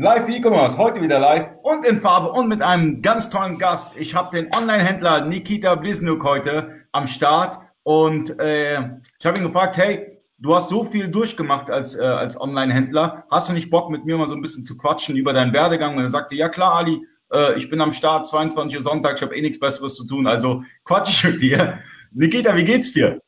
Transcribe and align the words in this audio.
Live 0.00 0.28
E-Commerce, 0.28 0.78
heute 0.78 1.02
wieder 1.02 1.18
live 1.18 1.48
und 1.64 1.84
in 1.84 1.98
Farbe 1.98 2.30
und 2.30 2.46
mit 2.46 2.62
einem 2.62 3.02
ganz 3.02 3.30
tollen 3.30 3.58
Gast. 3.58 3.96
Ich 3.96 4.14
habe 4.14 4.36
den 4.36 4.48
Online-Händler 4.54 5.24
Nikita 5.24 5.74
Blisnuk 5.74 6.22
heute 6.22 6.86
am 6.92 7.08
Start 7.08 7.58
und 7.82 8.38
äh, 8.38 8.78
ich 9.18 9.26
habe 9.26 9.38
ihn 9.38 9.44
gefragt, 9.44 9.76
hey, 9.76 10.20
du 10.38 10.54
hast 10.54 10.68
so 10.68 10.84
viel 10.84 11.08
durchgemacht 11.08 11.68
als, 11.68 11.96
äh, 11.96 12.02
als 12.02 12.40
Online-Händler, 12.40 13.24
hast 13.28 13.48
du 13.48 13.52
nicht 13.52 13.70
Bock 13.70 13.90
mit 13.90 14.04
mir 14.04 14.16
mal 14.16 14.28
so 14.28 14.34
ein 14.34 14.40
bisschen 14.40 14.64
zu 14.64 14.76
quatschen 14.76 15.16
über 15.16 15.32
deinen 15.32 15.52
Werdegang? 15.52 15.96
Und 15.96 16.04
er 16.04 16.10
sagte, 16.10 16.36
ja 16.36 16.48
klar, 16.48 16.76
Ali, 16.76 17.04
äh, 17.32 17.56
ich 17.56 17.68
bin 17.68 17.80
am 17.80 17.92
Start, 17.92 18.28
22 18.28 18.78
Uhr 18.78 18.84
Sonntag, 18.84 19.16
ich 19.16 19.22
habe 19.22 19.34
eh 19.34 19.42
nichts 19.42 19.58
Besseres 19.58 19.96
zu 19.96 20.06
tun, 20.06 20.28
also 20.28 20.62
quatsch 20.84 21.10
ich 21.10 21.24
mit 21.24 21.42
dir. 21.42 21.80
Nikita, 22.12 22.54
wie 22.54 22.64
geht's 22.64 22.92
dir? 22.92 23.20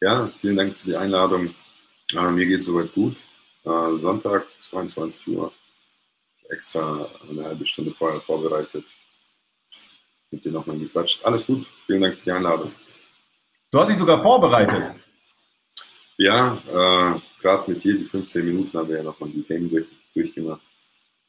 Ja, 0.00 0.30
vielen 0.40 0.56
Dank 0.56 0.74
für 0.76 0.86
die 0.86 0.96
Einladung. 0.96 1.54
Mir 2.14 2.46
geht's 2.46 2.64
soweit 2.64 2.94
gut. 2.94 3.14
Äh, 3.64 3.98
Sonntag, 3.98 4.46
22 4.60 5.28
Uhr. 5.36 5.52
Extra 6.48 7.08
eine 7.28 7.44
halbe 7.44 7.66
Stunde 7.66 7.92
vorher 7.92 8.20
vorbereitet. 8.20 8.84
Mit 10.30 10.44
dir 10.44 10.52
nochmal 10.52 10.78
gequatscht. 10.78 11.24
Alles 11.24 11.46
gut. 11.46 11.66
Vielen 11.86 12.02
Dank 12.02 12.16
für 12.18 12.24
die 12.24 12.32
Einladung. 12.32 12.72
Du 13.70 13.80
hast 13.80 13.88
dich 13.88 13.98
sogar 13.98 14.22
vorbereitet. 14.22 14.94
Ja, 16.18 16.54
äh, 16.66 17.20
gerade 17.40 17.70
mit 17.70 17.84
dir, 17.84 17.98
die 17.98 18.04
15 18.04 18.44
Minuten 18.44 18.78
haben 18.78 18.88
wir 18.88 18.96
ja 18.96 19.02
nochmal 19.02 19.30
die 19.30 19.42
Themen 19.42 19.68
durch, 19.68 19.86
durchgemacht. 20.14 20.62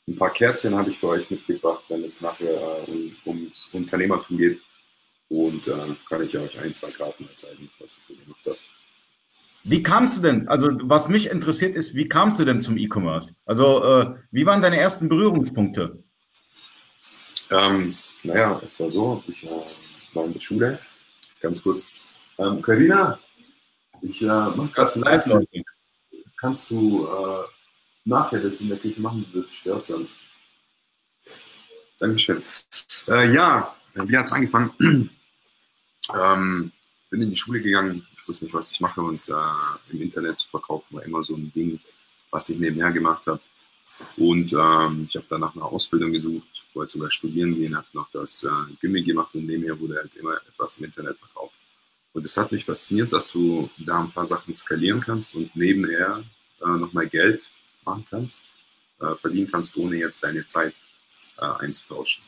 Ein 0.08 0.16
paar 0.16 0.32
Kärtchen 0.32 0.74
habe 0.76 0.92
ich 0.92 0.98
für 0.98 1.10
euch 1.10 1.30
mitgebracht, 1.30 1.84
wenn 1.90 2.04
es 2.06 2.22
nachher 2.22 2.84
äh, 2.88 2.92
um, 2.92 3.16
ums 3.26 3.70
Unternehmertum 3.74 4.38
geht. 4.38 4.62
Und 5.30 5.68
äh, 5.68 5.96
kann 6.08 6.22
ich 6.22 6.38
euch 6.38 6.62
ein, 6.62 6.74
zwei 6.74 6.90
Karten 6.90 7.28
zeigen, 7.36 7.70
was 7.80 7.98
ich 7.98 8.04
so 8.06 8.14
gemacht 8.14 8.46
habe. 8.46 8.77
Wie 9.70 9.84
kamst 9.84 10.18
du 10.18 10.22
denn? 10.22 10.48
Also, 10.48 10.70
was 10.84 11.10
mich 11.10 11.30
interessiert 11.30 11.76
ist, 11.76 11.94
wie 11.94 12.08
kamst 12.08 12.40
du 12.40 12.46
denn 12.46 12.62
zum 12.62 12.78
E-Commerce? 12.78 13.36
Also, 13.46 13.84
äh, 13.84 14.16
wie 14.32 14.46
waren 14.46 14.62
deine 14.62 14.78
ersten 14.78 15.10
Berührungspunkte? 15.10 16.04
Ähm, 17.52 17.90
naja, 18.24 18.62
es 18.64 18.80
war 18.80 18.90
so, 18.90 19.24
ich 19.28 19.44
äh, 19.44 20.16
war 20.16 20.26
in 20.26 20.34
der 20.34 20.40
Schule, 20.40 20.76
ganz 21.42 21.62
kurz. 21.62 22.18
Ähm, 22.38 22.62
Carina, 22.62 23.20
ich 24.02 24.22
äh, 24.22 24.26
mache 24.26 24.70
gerade 24.74 25.00
live, 25.00 25.26
Leute. 25.26 25.64
Kannst 26.40 26.70
du 26.70 27.06
äh, 27.06 27.44
nachher 28.06 28.40
das 28.40 28.62
in 28.62 28.70
der 28.70 28.78
Küche 28.78 29.02
machen? 29.02 29.26
Das 29.34 29.54
stört 29.54 29.86
sonst. 29.86 30.18
Dankeschön. 32.00 32.38
Äh, 33.08 33.34
ja, 33.34 33.76
wie 33.96 34.18
hat 34.18 34.28
es 34.28 34.34
angefangen? 34.34 34.72
ähm, 36.16 36.72
bin 37.10 37.22
in 37.22 37.30
die 37.32 37.36
Schule 37.36 37.62
gegangen, 37.62 38.06
wusste 38.28 38.46
nicht, 38.46 38.54
was 38.54 38.72
ich 38.72 38.80
mache 38.80 39.02
und 39.02 39.18
äh, 39.30 39.94
im 39.94 40.02
Internet 40.02 40.40
zu 40.40 40.48
verkaufen 40.48 40.96
war 40.96 41.04
immer 41.04 41.24
so 41.24 41.36
ein 41.36 41.52
Ding, 41.52 41.80
was 42.30 42.50
ich 42.50 42.60
nebenher 42.60 42.92
gemacht 42.92 43.28
habe. 43.28 43.40
Und 44.18 44.52
ähm, 44.52 45.08
ich 45.10 45.16
habe 45.16 45.26
dann 45.30 45.42
nach 45.42 45.56
einer 45.56 45.66
Ausbildung 45.66 46.12
gesucht, 46.12 46.48
wollte 46.74 46.94
sogar 46.94 47.12
studieren 47.12 47.56
gehen, 47.56 47.76
habe 47.76 47.88
noch 47.94 48.10
das 48.12 48.44
äh, 48.44 48.74
Gimmick 48.82 49.06
gemacht 49.06 49.34
und 49.34 49.46
nebenher 49.46 49.80
wurde 49.80 49.96
halt 49.96 50.16
immer 50.16 50.36
etwas 50.48 50.78
im 50.78 50.86
Internet 50.86 51.18
verkauft. 51.18 51.56
Und 52.14 52.26
es 52.26 52.36
hat 52.36 52.52
mich 52.52 52.66
fasziniert, 52.66 53.14
dass 53.14 53.32
du 53.32 53.70
da 53.78 54.02
ein 54.02 54.12
paar 54.12 54.26
Sachen 54.26 54.54
skalieren 54.54 55.00
kannst 55.00 55.36
und 55.36 55.56
nebenher 55.56 56.24
äh, 56.62 56.68
nochmal 56.68 57.08
Geld 57.08 57.42
machen 57.86 58.06
kannst, 58.10 58.46
äh, 59.00 59.16
verdienen 59.16 59.50
kannst, 59.52 59.78
ohne 59.78 59.98
jetzt 59.98 60.24
deine 60.24 60.46
Zeit 60.46 60.74
äh, 61.38 61.46
einzutauschen. 61.46 62.24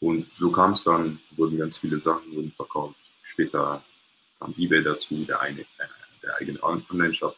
Und 0.00 0.26
so 0.34 0.50
kam 0.50 0.72
es 0.72 0.84
dann, 0.84 1.20
wurden 1.30 1.56
ganz 1.58 1.78
viele 1.78 1.98
Sachen 1.98 2.34
wurden 2.34 2.52
verkauft. 2.52 2.96
Später 3.22 3.82
kam 4.38 4.54
eBay 4.56 4.82
dazu, 4.82 5.24
der, 5.24 5.40
eine, 5.40 5.62
äh, 5.62 5.86
der 6.22 6.36
eigene 6.36 6.62
Online-Shop. 6.62 7.36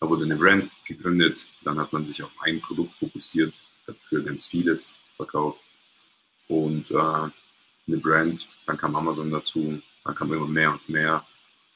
Da 0.00 0.08
wurde 0.08 0.24
eine 0.24 0.36
Brand 0.36 0.70
gegründet, 0.86 1.46
dann 1.64 1.78
hat 1.78 1.92
man 1.92 2.04
sich 2.04 2.22
auf 2.22 2.30
ein 2.40 2.60
Produkt 2.60 2.94
fokussiert, 2.94 3.52
hat 3.86 3.96
für 4.08 4.22
ganz 4.22 4.46
vieles 4.46 5.00
verkauft. 5.16 5.60
Und 6.46 6.90
äh, 6.90 6.94
eine 6.96 7.96
Brand, 8.00 8.48
dann 8.66 8.76
kam 8.76 8.94
Amazon 8.94 9.30
dazu, 9.30 9.82
dann 10.04 10.14
kam 10.14 10.32
immer 10.32 10.46
mehr 10.46 10.72
und 10.72 10.88
mehr. 10.88 11.26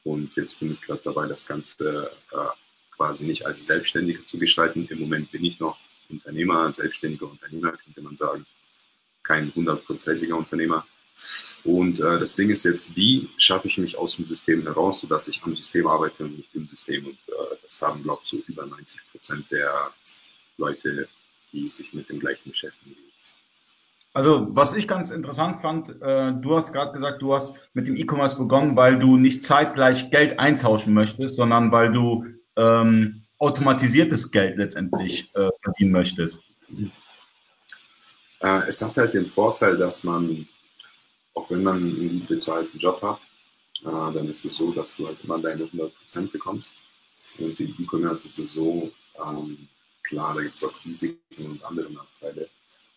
Und 0.04 0.34
jetzt 0.36 0.58
bin 0.60 0.72
ich 0.72 0.80
gerade 0.80 1.00
dabei, 1.04 1.26
das 1.26 1.46
Ganze 1.46 2.10
äh, 2.32 2.36
quasi 2.96 3.26
nicht 3.26 3.46
als 3.46 3.66
Selbstständiger 3.66 4.24
zu 4.26 4.38
gestalten. 4.38 4.86
Im 4.88 5.00
Moment 5.00 5.30
bin 5.30 5.44
ich 5.44 5.58
noch 5.58 5.78
Unternehmer, 6.08 6.72
selbstständiger 6.72 7.30
Unternehmer, 7.30 7.72
könnte 7.72 8.02
man 8.02 8.16
sagen. 8.16 8.46
Kein 9.22 9.52
hundertprozentiger 9.54 10.36
Unternehmer. 10.36 10.86
Und 11.64 12.00
äh, 12.00 12.18
das 12.18 12.34
Ding 12.34 12.50
ist 12.50 12.64
jetzt, 12.64 12.96
wie 12.96 13.28
schaffe 13.38 13.68
ich 13.68 13.78
mich 13.78 13.96
aus 13.96 14.16
dem 14.16 14.24
System 14.24 14.62
heraus, 14.62 15.00
sodass 15.00 15.28
ich 15.28 15.42
am 15.44 15.54
System 15.54 15.86
arbeite 15.86 16.24
und 16.24 16.36
nicht 16.36 16.54
im 16.54 16.66
System. 16.66 17.06
Und 17.06 17.18
äh, 17.28 17.56
das 17.62 17.80
haben, 17.82 18.02
glaube 18.02 18.20
ich, 18.24 18.28
so 18.28 18.38
über 18.48 18.66
90 18.66 19.00
Prozent 19.12 19.50
der 19.50 19.92
Leute, 20.56 21.08
die 21.52 21.68
sich 21.68 21.92
mit 21.92 22.08
dem 22.08 22.18
gleichen 22.18 22.50
beschäftigen. 22.50 22.96
Also, 24.14 24.48
was 24.50 24.74
ich 24.74 24.86
ganz 24.86 25.10
interessant 25.10 25.62
fand, 25.62 25.88
äh, 26.02 26.32
du 26.34 26.54
hast 26.54 26.72
gerade 26.72 26.92
gesagt, 26.92 27.22
du 27.22 27.34
hast 27.34 27.56
mit 27.72 27.86
dem 27.86 27.96
E-Commerce 27.96 28.36
begonnen, 28.36 28.76
weil 28.76 28.98
du 28.98 29.16
nicht 29.16 29.42
zeitgleich 29.42 30.10
Geld 30.10 30.38
eintauschen 30.38 30.92
möchtest, 30.92 31.36
sondern 31.36 31.72
weil 31.72 31.92
du 31.92 32.26
ähm, 32.56 33.22
automatisiertes 33.38 34.30
Geld 34.30 34.58
letztendlich 34.58 35.30
äh, 35.34 35.48
verdienen 35.62 35.92
möchtest. 35.92 36.44
Äh, 38.40 38.66
es 38.68 38.82
hat 38.82 38.96
halt 38.98 39.14
den 39.14 39.26
Vorteil, 39.26 39.78
dass 39.78 40.04
man 40.04 40.46
auch 41.34 41.50
wenn 41.50 41.62
man 41.62 41.76
einen 41.76 42.20
gut 42.20 42.28
bezahlten 42.28 42.78
Job 42.78 43.00
hat, 43.02 43.20
äh, 43.82 44.14
dann 44.14 44.28
ist 44.28 44.44
es 44.44 44.56
so, 44.56 44.72
dass 44.72 44.96
du 44.96 45.06
halt 45.06 45.18
immer 45.24 45.38
deine 45.38 45.64
100% 45.64 46.30
bekommst. 46.30 46.74
Und 47.38 47.58
im 47.60 47.74
E-Commerce 47.78 48.26
ist 48.26 48.38
es 48.38 48.52
so, 48.52 48.90
ähm, 49.24 49.68
klar, 50.02 50.34
da 50.34 50.42
gibt 50.42 50.56
es 50.56 50.64
auch 50.64 50.84
Risiken 50.84 51.46
und 51.46 51.64
andere 51.64 51.90
Nachteile. 51.92 52.48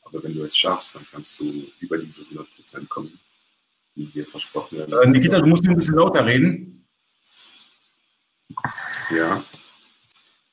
Aber 0.03 0.23
wenn 0.23 0.35
du 0.35 0.43
es 0.43 0.57
schaffst, 0.57 0.95
dann 0.95 1.05
kannst 1.09 1.39
du 1.39 1.67
über 1.79 1.97
diese 1.97 2.23
100% 2.23 2.87
kommen, 2.87 3.19
die 3.95 4.05
dir 4.07 4.25
versprochen 4.25 4.79
werden. 4.79 4.93
Äh, 5.01 5.07
Nikita, 5.07 5.39
du 5.39 5.47
musst 5.47 5.67
ein 5.67 5.75
bisschen 5.75 5.95
lauter 5.95 6.25
reden. 6.25 6.85
Ja. 9.09 9.43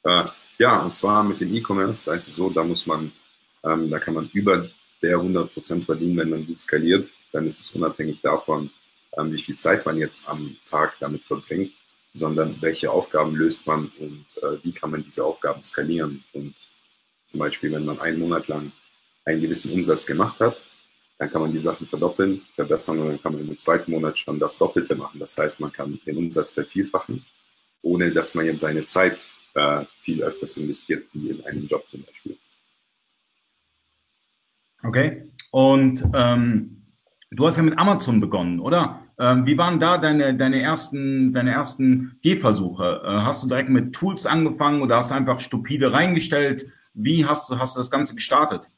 Äh, 0.04 0.24
ja, 0.58 0.82
und 0.82 0.94
zwar 0.94 1.24
mit 1.24 1.40
dem 1.40 1.52
E-Commerce, 1.54 2.06
da 2.06 2.14
ist 2.14 2.28
es 2.28 2.36
so, 2.36 2.50
da 2.50 2.62
muss 2.62 2.86
man, 2.86 3.12
ähm, 3.64 3.90
da 3.90 3.98
kann 3.98 4.14
man 4.14 4.30
über 4.32 4.68
der 5.02 5.18
100% 5.18 5.84
verdienen, 5.84 6.16
wenn 6.16 6.30
man 6.30 6.46
gut 6.46 6.60
skaliert 6.60 7.10
dann 7.32 7.46
ist 7.46 7.60
es 7.60 7.70
unabhängig 7.72 8.20
davon, 8.20 8.70
ähm, 9.16 9.32
wie 9.32 9.40
viel 9.40 9.56
Zeit 9.56 9.84
man 9.84 9.96
jetzt 9.96 10.28
am 10.28 10.56
Tag 10.64 10.96
damit 11.00 11.24
verbringt, 11.24 11.72
sondern 12.12 12.60
welche 12.60 12.90
Aufgaben 12.90 13.34
löst 13.34 13.66
man 13.66 13.90
und 13.98 14.26
äh, 14.42 14.62
wie 14.62 14.72
kann 14.72 14.90
man 14.90 15.02
diese 15.02 15.24
Aufgaben 15.24 15.62
skalieren. 15.62 16.22
Und 16.32 16.54
zum 17.26 17.40
Beispiel, 17.40 17.72
wenn 17.72 17.84
man 17.84 17.98
einen 18.00 18.18
Monat 18.18 18.48
lang 18.48 18.72
einen 19.24 19.40
gewissen 19.40 19.72
Umsatz 19.72 20.04
gemacht 20.06 20.40
hat, 20.40 20.60
dann 21.18 21.30
kann 21.30 21.40
man 21.40 21.52
die 21.52 21.60
Sachen 21.60 21.86
verdoppeln, 21.86 22.42
verbessern 22.54 22.98
und 22.98 23.08
dann 23.08 23.22
kann 23.22 23.32
man 23.32 23.48
im 23.48 23.56
zweiten 23.56 23.92
Monat 23.92 24.18
schon 24.18 24.38
das 24.38 24.58
Doppelte 24.58 24.94
machen. 24.94 25.20
Das 25.20 25.38
heißt, 25.38 25.60
man 25.60 25.72
kann 25.72 26.00
den 26.04 26.16
Umsatz 26.16 26.50
vervielfachen, 26.50 27.24
ohne 27.82 28.10
dass 28.12 28.34
man 28.34 28.44
jetzt 28.44 28.60
seine 28.60 28.84
Zeit 28.84 29.26
äh, 29.54 29.84
viel 30.00 30.22
öfters 30.22 30.56
investiert, 30.56 31.06
wie 31.12 31.30
in 31.30 31.44
einem 31.44 31.66
Job 31.66 31.86
zum 31.90 32.02
Beispiel. 32.02 32.36
Okay. 34.82 35.30
Und 35.52 36.02
ähm, 36.14 36.81
Du 37.34 37.46
hast 37.46 37.56
ja 37.56 37.62
mit 37.62 37.78
Amazon 37.78 38.20
begonnen, 38.20 38.60
oder? 38.60 39.06
Ähm, 39.18 39.46
wie 39.46 39.56
waren 39.56 39.80
da 39.80 39.96
deine, 39.96 40.36
deine 40.36 40.60
ersten, 40.60 41.32
deine 41.32 41.52
ersten 41.52 42.18
Gehversuche? 42.22 43.02
Äh, 43.04 43.08
hast 43.08 43.42
du 43.42 43.48
direkt 43.48 43.70
mit 43.70 43.94
Tools 43.94 44.26
angefangen 44.26 44.82
oder 44.82 44.98
hast 44.98 45.12
du 45.12 45.14
einfach 45.14 45.40
stupide 45.40 45.92
reingestellt? 45.92 46.66
Wie 46.92 47.24
hast 47.24 47.48
du, 47.48 47.58
hast 47.58 47.74
du 47.74 47.80
das 47.80 47.90
Ganze 47.90 48.14
gestartet? 48.14 48.68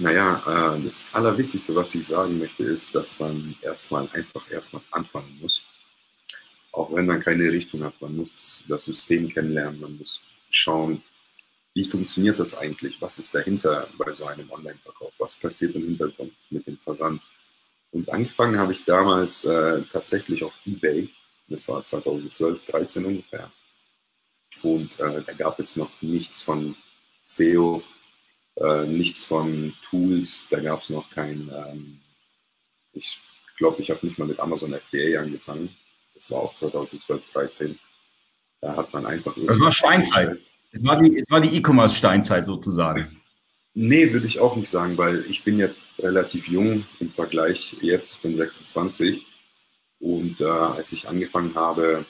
Naja, 0.00 0.76
äh, 0.76 0.82
das 0.82 1.10
Allerwichtigste, 1.12 1.76
was 1.76 1.94
ich 1.94 2.04
sagen 2.04 2.36
möchte, 2.38 2.64
ist, 2.64 2.92
dass 2.96 3.20
man 3.20 3.54
erstmal 3.62 4.08
einfach 4.12 4.50
erstmal 4.50 4.82
anfangen 4.90 5.38
muss. 5.40 5.62
Auch 6.72 6.92
wenn 6.92 7.06
man 7.06 7.20
keine 7.20 7.44
Richtung 7.44 7.84
hat. 7.84 7.94
Man 8.00 8.16
muss 8.16 8.64
das 8.66 8.84
System 8.86 9.28
kennenlernen, 9.28 9.80
man 9.80 9.96
muss 9.98 10.24
schauen, 10.50 11.00
wie 11.74 11.84
funktioniert 11.84 12.38
das 12.38 12.56
eigentlich? 12.56 13.00
Was 13.00 13.18
ist 13.18 13.34
dahinter 13.34 13.88
bei 13.98 14.12
so 14.12 14.26
einem 14.26 14.50
Online-Verkauf? 14.50 15.12
Was 15.18 15.34
passiert 15.34 15.74
im 15.74 15.82
Hintergrund 15.82 16.32
mit 16.50 16.66
dem 16.66 16.78
Versand? 16.78 17.28
Und 17.90 18.08
angefangen 18.08 18.58
habe 18.58 18.72
ich 18.72 18.84
damals 18.84 19.44
äh, 19.44 19.82
tatsächlich 19.92 20.44
auf 20.44 20.52
eBay. 20.64 21.10
Das 21.48 21.68
war 21.68 21.82
2012, 21.82 22.64
13 22.66 23.04
ungefähr. 23.04 23.52
Und 24.62 24.98
äh, 25.00 25.22
da 25.22 25.32
gab 25.32 25.58
es 25.58 25.76
noch 25.76 25.90
nichts 26.00 26.42
von 26.42 26.76
SEO, 27.24 27.82
äh, 28.56 28.86
nichts 28.86 29.24
von 29.24 29.74
Tools. 29.82 30.46
Da 30.50 30.60
gab 30.60 30.82
es 30.82 30.90
noch 30.90 31.10
kein, 31.10 31.50
ähm, 31.52 32.00
ich 32.92 33.18
glaube, 33.58 33.82
ich 33.82 33.90
habe 33.90 34.06
nicht 34.06 34.18
mal 34.18 34.28
mit 34.28 34.38
Amazon 34.38 34.72
FBA 34.74 35.20
angefangen. 35.20 35.76
Das 36.14 36.30
war 36.30 36.38
auch 36.38 36.54
2012, 36.54 37.22
13. 37.32 37.78
Da 38.60 38.76
hat 38.76 38.92
man 38.92 39.06
einfach. 39.06 39.36
Das 39.46 39.58
war 39.58 39.72
Steinzeit. 39.72 40.38
Es 40.74 41.30
war 41.30 41.40
die, 41.40 41.56
E-Commerce-Steinzeit 41.56 42.46
sozusagen. 42.46 43.20
Nee, 43.74 44.12
würde 44.12 44.26
ich 44.26 44.40
auch 44.40 44.56
nicht 44.56 44.68
sagen, 44.68 44.98
weil 44.98 45.24
ich 45.28 45.44
bin 45.44 45.58
ja 45.58 45.68
relativ 45.98 46.48
jung 46.48 46.84
im 46.98 47.10
Vergleich 47.10 47.76
jetzt, 47.80 48.22
bin 48.22 48.34
26 48.34 49.24
und 50.00 50.40
äh, 50.40 50.44
als 50.44 50.92
ich 50.92 51.08
angefangen 51.08 51.54
habe, 51.54 52.04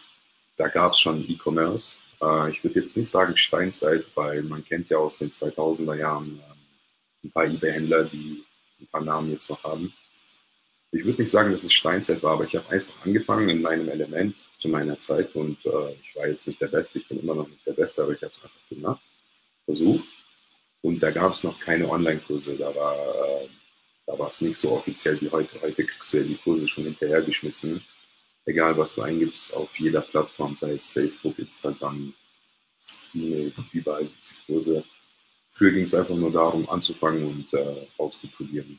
da 0.56 0.68
gab 0.68 0.92
es 0.92 1.00
schon 1.00 1.28
E-Commerce. 1.28 1.96
Äh, 2.22 2.50
ich 2.50 2.64
würde 2.64 2.80
jetzt 2.80 2.96
nicht 2.96 3.10
sagen 3.10 3.36
Steinzeit, 3.36 4.06
weil 4.14 4.42
man 4.42 4.64
kennt 4.64 4.88
ja 4.88 4.98
aus 4.98 5.18
den 5.18 5.30
2000er 5.30 5.96
Jahren 5.96 6.40
äh, 6.40 7.26
ein 7.26 7.30
paar 7.32 7.44
eBay-Händler, 7.44 8.04
die 8.04 8.44
ein 8.80 8.86
paar 8.86 9.02
Namen 9.02 9.30
jetzt 9.30 9.50
noch 9.50 9.62
haben. 9.62 9.92
Ich 10.94 11.04
würde 11.04 11.22
nicht 11.22 11.30
sagen, 11.30 11.50
dass 11.50 11.64
es 11.64 11.72
Steinzeit 11.72 12.22
war, 12.22 12.34
aber 12.34 12.44
ich 12.44 12.54
habe 12.54 12.68
einfach 12.70 12.94
angefangen 13.04 13.48
in 13.48 13.60
meinem 13.60 13.88
Element 13.88 14.36
zu 14.58 14.68
meiner 14.68 14.96
Zeit 15.00 15.34
und 15.34 15.58
äh, 15.66 15.92
ich 16.00 16.14
war 16.14 16.28
jetzt 16.28 16.46
nicht 16.46 16.60
der 16.60 16.68
Beste, 16.68 17.00
ich 17.00 17.08
bin 17.08 17.18
immer 17.18 17.34
noch 17.34 17.48
nicht 17.48 17.66
der 17.66 17.72
Beste, 17.72 18.04
aber 18.04 18.12
ich 18.12 18.22
habe 18.22 18.30
es 18.32 18.44
einfach 18.44 18.68
gemacht, 18.68 19.02
versucht. 19.64 20.06
Und 20.82 21.02
da 21.02 21.10
gab 21.10 21.32
es 21.32 21.42
noch 21.42 21.58
keine 21.58 21.88
Online-Kurse, 21.88 22.56
da 22.56 22.72
war 22.72 22.96
äh, 22.96 24.26
es 24.28 24.40
nicht 24.40 24.56
so 24.56 24.70
offiziell 24.70 25.20
wie 25.20 25.28
heute. 25.30 25.60
Heute 25.60 25.84
kriegst 25.84 26.12
du 26.12 26.18
ja 26.18 26.22
die 26.22 26.36
Kurse 26.36 26.68
schon 26.68 26.84
hinterhergeschmissen. 26.84 27.82
Egal, 28.44 28.78
was 28.78 28.94
du 28.94 29.02
eingibst, 29.02 29.52
auf 29.56 29.76
jeder 29.76 30.02
Plattform, 30.02 30.56
sei 30.56 30.74
es 30.74 30.90
Facebook, 30.90 31.36
Instagram, 31.40 32.14
E-Mail, 33.14 33.52
überall 33.72 34.04
gibt 34.04 34.22
es 34.22 34.36
Kurse. 34.46 34.84
Früher 35.50 35.72
ging 35.72 35.82
es 35.82 35.94
einfach 35.94 36.14
nur 36.14 36.30
darum, 36.30 36.68
anzufangen 36.70 37.26
und 37.26 37.52
äh, 37.52 37.88
auszuprobieren. 37.98 38.78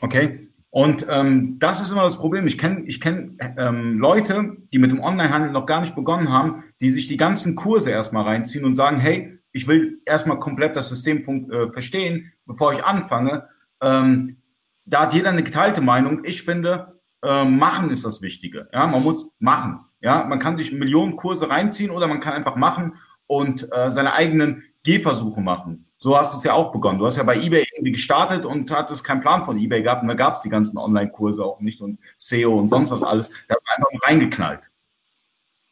Okay. 0.00 0.50
Und 0.70 1.06
ähm, 1.08 1.58
das 1.58 1.80
ist 1.80 1.90
immer 1.90 2.02
das 2.02 2.18
Problem. 2.18 2.46
Ich 2.46 2.58
kenne 2.58 2.84
ich 2.86 3.00
kenn, 3.00 3.38
ähm, 3.56 3.98
Leute, 3.98 4.56
die 4.72 4.78
mit 4.78 4.90
dem 4.90 5.00
Onlinehandel 5.00 5.50
noch 5.50 5.64
gar 5.64 5.80
nicht 5.80 5.94
begonnen 5.94 6.30
haben, 6.30 6.64
die 6.80 6.90
sich 6.90 7.08
die 7.08 7.16
ganzen 7.16 7.54
Kurse 7.54 7.90
erstmal 7.90 8.24
reinziehen 8.24 8.66
und 8.66 8.74
sagen, 8.74 9.00
hey, 9.00 9.38
ich 9.52 9.66
will 9.68 10.02
erstmal 10.04 10.38
komplett 10.38 10.76
das 10.76 10.90
System 10.90 11.50
äh, 11.50 11.72
verstehen, 11.72 12.32
bevor 12.44 12.74
ich 12.74 12.84
anfange. 12.84 13.48
Ähm, 13.80 14.36
da 14.84 15.02
hat 15.02 15.14
jeder 15.14 15.30
eine 15.30 15.42
geteilte 15.42 15.80
Meinung. 15.80 16.24
Ich 16.24 16.42
finde, 16.42 17.00
äh, 17.22 17.44
machen 17.44 17.90
ist 17.90 18.04
das 18.04 18.20
Wichtige. 18.20 18.68
Ja, 18.72 18.86
man 18.86 19.02
muss 19.02 19.32
machen. 19.38 19.80
Ja, 20.00 20.24
man 20.24 20.38
kann 20.38 20.58
sich 20.58 20.72
Millionen 20.72 21.16
Kurse 21.16 21.48
reinziehen 21.48 21.90
oder 21.90 22.06
man 22.06 22.20
kann 22.20 22.34
einfach 22.34 22.56
machen 22.56 22.96
und 23.26 23.66
äh, 23.72 23.90
seine 23.90 24.12
eigenen 24.12 24.62
Gehversuche 24.84 25.40
machen. 25.40 25.86
So 25.96 26.16
hast 26.16 26.34
du 26.34 26.38
es 26.38 26.44
ja 26.44 26.52
auch 26.52 26.70
begonnen. 26.70 26.98
Du 26.98 27.06
hast 27.06 27.16
ja 27.16 27.22
bei 27.22 27.36
eBay 27.36 27.64
irgendwie 27.86 27.92
gestartet 27.92 28.44
und 28.44 28.70
hattest 28.70 29.04
keinen 29.04 29.20
Plan 29.20 29.44
von 29.44 29.58
eBay 29.58 29.82
gehabt 29.82 30.02
und 30.02 30.08
da 30.08 30.14
gab 30.14 30.34
es 30.34 30.42
die 30.42 30.48
ganzen 30.48 30.76
Online-Kurse 30.76 31.44
auch 31.44 31.60
nicht 31.60 31.80
und 31.80 31.98
SEO 32.16 32.58
und 32.58 32.68
sonst 32.68 32.90
was 32.90 33.02
alles. 33.02 33.30
Da 33.46 33.54
hat 33.54 33.62
man 33.62 33.86
einfach 33.86 34.08
reingeknallt. 34.08 34.70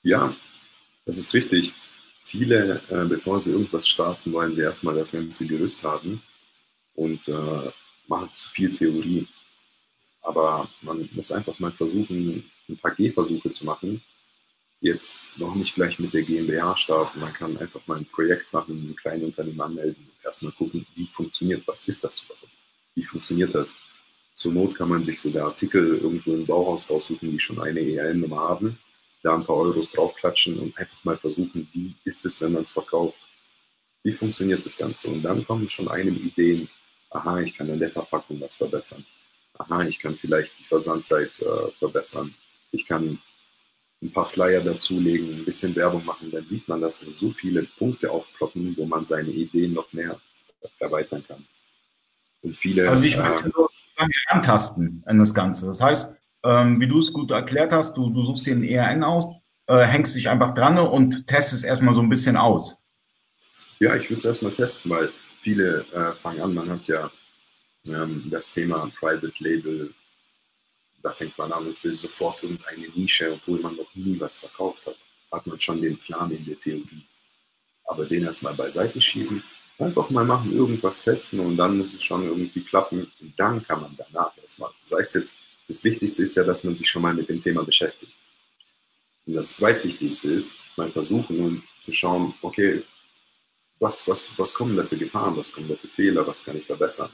Ja, 0.03 0.35
das 1.07 1.19
ist 1.19 1.35
richtig 1.35 1.73
viele, 2.23 2.81
äh, 2.89 3.05
bevor 3.05 3.41
sie 3.41 3.53
irgendwas 3.53 3.89
starten, 3.89 4.33
wollen 4.33 4.53
sie 4.53 4.63
erstmal 4.63 4.95
das 4.95 5.13
ganze 5.13 5.47
Gerüst 5.47 5.83
haben 5.83 6.23
und 6.95 7.29
äh, 7.29 7.71
machen 8.07 8.29
zu 8.33 8.49
viel 8.49 8.73
Theorie. 8.73 9.27
Aber 10.23 10.69
man 10.83 11.09
muss 11.13 11.33
einfach 11.33 11.59
mal 11.59 11.73
versuchen, 11.73 12.45
ein 12.69 12.77
paar 12.79 12.95
Gehversuche 12.95 13.51
zu 13.51 13.67
machen. 13.67 14.03
Jetzt 14.85 15.21
noch 15.37 15.55
nicht 15.55 15.75
gleich 15.75 15.99
mit 15.99 16.13
der 16.13 16.23
GmbH 16.23 16.77
starten. 16.77 17.21
Man 17.21 17.33
kann 17.33 17.57
einfach 17.57 17.81
mal 17.87 17.99
ein 17.99 18.07
Projekt 18.07 18.53
machen, 18.53 18.91
ein 18.91 18.97
kleines 18.97 19.25
Unternehmen 19.25 19.61
anmelden 19.61 20.11
erstmal 20.23 20.53
gucken, 20.53 20.87
wie 20.95 21.07
funktioniert, 21.07 21.67
was 21.67 21.89
ist 21.89 22.05
das 22.05 22.23
überhaupt? 22.23 22.53
Wie 22.95 23.05
funktioniert 23.05 23.55
das? 23.55 23.77
Zur 24.35 24.53
Not 24.53 24.75
kann 24.75 24.89
man 24.89 25.05
sich 25.05 25.21
sogar 25.21 25.47
Artikel 25.49 25.99
irgendwo 25.99 26.33
im 26.35 26.47
Bauhaus 26.47 26.89
raussuchen, 26.91 27.31
die 27.31 27.39
schon 27.39 27.61
eine 27.61 27.81
ERN-Nummer 27.81 28.41
haben 28.41 28.79
da 29.25 29.35
ein 29.35 29.45
paar 29.45 29.57
Euros 29.57 29.91
draufklatschen 29.91 30.59
und 30.59 30.77
einfach 30.79 31.03
mal 31.03 31.17
versuchen, 31.17 31.67
wie 31.73 31.95
ist 32.05 32.25
es, 32.27 32.41
wenn 32.43 32.53
man 32.53 32.63
es 32.63 32.73
verkauft? 32.73 33.19
Wie 34.03 34.13
funktioniert 34.13 34.65
das 34.65 34.77
Ganze? 34.77 35.09
Und 35.09 35.23
dann 35.23 35.47
kommen 35.47 35.67
schon 35.69 35.89
einem 35.89 36.15
Ideen, 36.15 36.69
aha, 37.09 37.41
ich 37.41 37.55
kann 37.55 37.71
an 37.71 37.79
der 37.79 37.91
Verpackung 37.91 38.39
was 38.41 38.55
verbessern. 38.55 39.05
Aha, 39.59 39.85
ich 39.85 39.99
kann 39.99 40.15
vielleicht 40.15 40.59
die 40.59 40.65
Versandzeit 40.65 41.41
äh, 41.41 41.71
verbessern. 41.79 42.35
Ich 42.71 42.85
kann 42.87 43.19
ein 44.05 44.13
paar 44.13 44.27
Flyer 44.27 44.61
dazulegen, 44.61 45.39
ein 45.39 45.45
bisschen 45.45 45.75
Werbung 45.75 46.05
machen, 46.05 46.31
dann 46.31 46.47
sieht 46.47 46.69
man, 46.69 46.81
dass 46.81 46.99
so 46.99 47.31
viele 47.31 47.63
Punkte 47.63 48.11
aufploppen, 48.11 48.77
wo 48.77 48.85
man 48.85 49.07
seine 49.07 49.31
Ideen 49.31 49.73
noch 49.73 49.93
mehr 49.93 50.21
erweitern 50.79 51.25
kann. 51.27 51.45
Und 52.43 52.57
viele. 52.57 52.89
Also 52.89 53.05
ich 53.05 53.17
möchte 53.17 53.47
äh, 53.47 53.53
nur 53.55 53.71
antasten 54.27 55.03
an 55.07 55.19
das 55.19 55.33
Ganze. 55.33 55.67
Das 55.67 55.81
heißt, 55.81 56.15
ähm, 56.45 56.81
wie 56.81 56.87
du 56.87 56.99
es 56.99 57.13
gut 57.13 57.31
erklärt 57.31 57.73
hast, 57.73 57.97
du, 57.97 58.11
du 58.11 58.23
suchst 58.23 58.47
dir 58.47 58.53
einen 58.53 58.65
ERN 58.65 59.03
aus, 59.03 59.27
äh, 59.67 59.85
hängst 59.85 60.15
dich 60.15 60.29
einfach 60.29 60.55
dran 60.55 60.79
und 60.79 61.27
testest 61.27 61.65
erstmal 61.65 61.95
so 61.95 62.03
ein 62.03 62.11
bisschen 62.11 62.37
aus. 62.37 62.83
Ja, 63.81 63.97
ich 63.97 64.11
würde 64.11 64.19
es 64.19 64.25
erstmal 64.27 64.53
testen, 64.53 64.91
weil 64.91 65.11
viele 65.41 65.87
äh, 65.93 66.13
fangen 66.13 66.43
an, 66.43 66.55
man 66.55 66.69
hat 66.69 66.87
ja 66.87 67.11
ähm, 67.89 68.25
das 68.31 68.53
Thema 68.53 68.91
Private 68.99 69.33
Label, 69.39 69.95
da 71.05 71.11
fängt 71.11 71.37
man 71.37 71.53
an 71.53 71.67
und 71.67 71.85
will 71.85 71.95
sofort 71.95 72.43
irgendeine 72.43 72.89
Nische, 72.89 73.31
obwohl 73.31 73.61
man 73.61 73.77
noch 73.77 73.95
nie 73.95 74.19
was 74.19 74.39
verkauft 74.39 74.87
hat. 74.87 74.97
Hat 75.31 75.47
man 75.47 75.61
schon 75.61 75.83
den 75.83 75.99
Plan 75.99 76.31
in 76.31 76.45
der 76.47 76.59
Theorie. 76.59 77.05
Aber 77.85 78.07
den 78.07 78.25
erstmal 78.25 78.55
beiseite 78.55 79.01
schieben, 79.01 79.45
einfach 79.79 80.09
mal 80.09 80.25
machen, 80.25 80.57
irgendwas 80.57 81.03
testen 81.03 81.41
und 81.41 81.59
dann 81.59 81.77
muss 81.77 81.93
es 81.93 82.03
schon 82.03 82.25
irgendwie 82.25 82.65
klappen. 82.65 83.13
Und 83.21 83.39
dann 83.39 83.63
kann 83.63 83.83
man 83.83 83.95
danach 83.99 84.37
erstmal, 84.39 84.71
sei 84.85 85.01
es 85.01 85.13
jetzt 85.13 85.37
das 85.69 85.85
Wichtigste 85.85 86.23
ist 86.23 86.37
ja, 86.37 86.45
dass 86.45 86.65
man 86.65 86.75
sich 86.75 86.89
schon 86.89 87.03
mal 87.03 87.15
mit 87.15 87.29
dem 87.29 87.41
Thema 87.41 87.63
beschäftigt. 87.65 88.15
Und 89.27 89.35
das 89.35 89.53
Zweitwichtigste 89.55 90.33
ist, 90.33 90.57
mal 90.77 90.91
versuchen 90.91 91.39
und 91.41 91.63
zu 91.83 91.93
schauen, 91.93 92.35
okay, 92.41 92.83
was, 93.79 94.09
was, 94.09 94.33
was 94.39 94.55
kommen 94.55 94.77
da 94.77 94.85
für 94.85 94.97
Gefahren, 94.97 95.37
was 95.37 95.53
kommen 95.53 95.69
da 95.69 95.77
für 95.77 95.89
Fehler, 95.89 96.27
was 96.27 96.45
kann 96.45 96.57
ich 96.57 96.65
verbessern? 96.65 97.11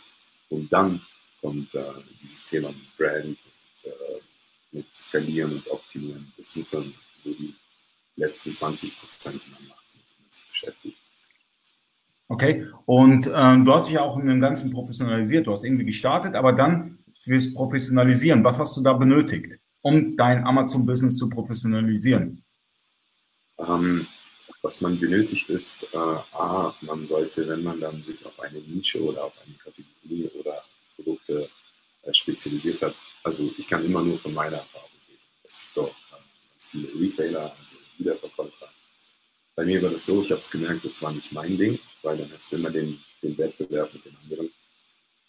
Und 0.49 0.73
dann 0.73 1.05
kommt 1.41 1.75
äh, 1.75 1.93
dieses 2.23 2.45
Thema 2.45 2.73
Brand, 2.97 3.39
äh, 3.85 4.21
mit 4.73 4.87
Skalieren 4.95 5.53
und 5.53 5.71
Optimieren. 5.71 6.33
Das 6.37 6.53
sind 6.53 6.73
dann 6.73 6.95
so 7.21 7.33
die 7.35 7.55
letzten 8.17 8.53
20 8.53 8.99
Prozent, 8.99 9.43
die 9.45 9.51
man 9.51 9.69
macht, 9.69 9.85
mit 9.95 10.03
denen 10.05 10.23
man 10.23 10.31
sich 10.31 10.49
beschäftigt. 10.49 10.97
Okay, 12.29 12.67
und 12.87 13.29
ähm, 13.35 13.65
du 13.65 13.75
hast 13.75 13.89
dich 13.89 13.99
auch 13.99 14.17
in 14.17 14.27
dem 14.27 14.41
Ganzen 14.41 14.73
professionalisiert. 14.73 15.47
Du 15.47 15.53
hast 15.53 15.65
irgendwie 15.65 15.85
gestartet, 15.85 16.35
aber 16.37 16.53
dann 16.53 16.99
fürs 17.19 17.53
Professionalisieren, 17.53 18.45
was 18.45 18.59
hast 18.59 18.77
du 18.77 18.83
da 18.83 18.93
benötigt, 18.93 19.59
um 19.83 20.17
dein 20.17 20.45
Amazon-Business 20.47 21.17
zu 21.17 21.29
professionalisieren? 21.29 22.45
Ähm, 23.59 24.07
was 24.63 24.81
man 24.81 24.99
benötigt 24.99 25.51
ist, 25.51 25.89
äh, 25.93 25.97
A, 25.97 26.75
man 26.83 27.05
sollte, 27.05 27.49
wenn 27.49 27.63
man 27.63 27.81
dann 27.81 28.01
sich 28.01 28.25
auf 28.25 28.39
eine 28.41 28.61
Nische 28.61 29.03
oder 29.03 29.25
auf 29.25 29.33
eine 29.45 29.55
Kategorie 29.57 30.31
oder 30.39 30.63
Produkte 30.95 31.49
spezialisiert 32.13 32.81
hat, 32.83 32.95
also 33.23 33.53
ich 33.57 33.69
kann 33.69 33.85
immer 33.85 34.03
nur 34.03 34.19
von 34.19 34.35
meiner 34.35 34.59
Erfahrung 34.59 34.91
reden. 35.09 35.21
Es 35.45 35.61
gibt 35.61 35.79
auch 35.79 35.91
äh, 35.91 36.51
ganz 36.51 36.67
viele 36.71 36.89
Retailer, 37.01 37.57
also 37.61 37.77
Wiederverkäufer. 37.99 38.69
Bei 39.55 39.65
mir 39.65 39.83
war 39.83 39.91
das 39.91 40.07
so, 40.07 40.23
ich 40.23 40.31
habe 40.31 40.41
es 40.41 40.51
gemerkt, 40.51 40.85
das 40.85 41.03
war 41.03 41.13
nicht 41.13 41.33
mein 41.33 41.59
Ding, 41.59 41.79
weil 42.03 42.17
dann 42.17 42.33
hast 42.33 42.51
du 42.51 42.57
immer 42.57 42.71
den, 42.71 43.03
den 43.23 43.37
Wettbewerb 43.37 43.93
mit 43.93 44.05
den 44.05 44.17
anderen. 44.17 44.51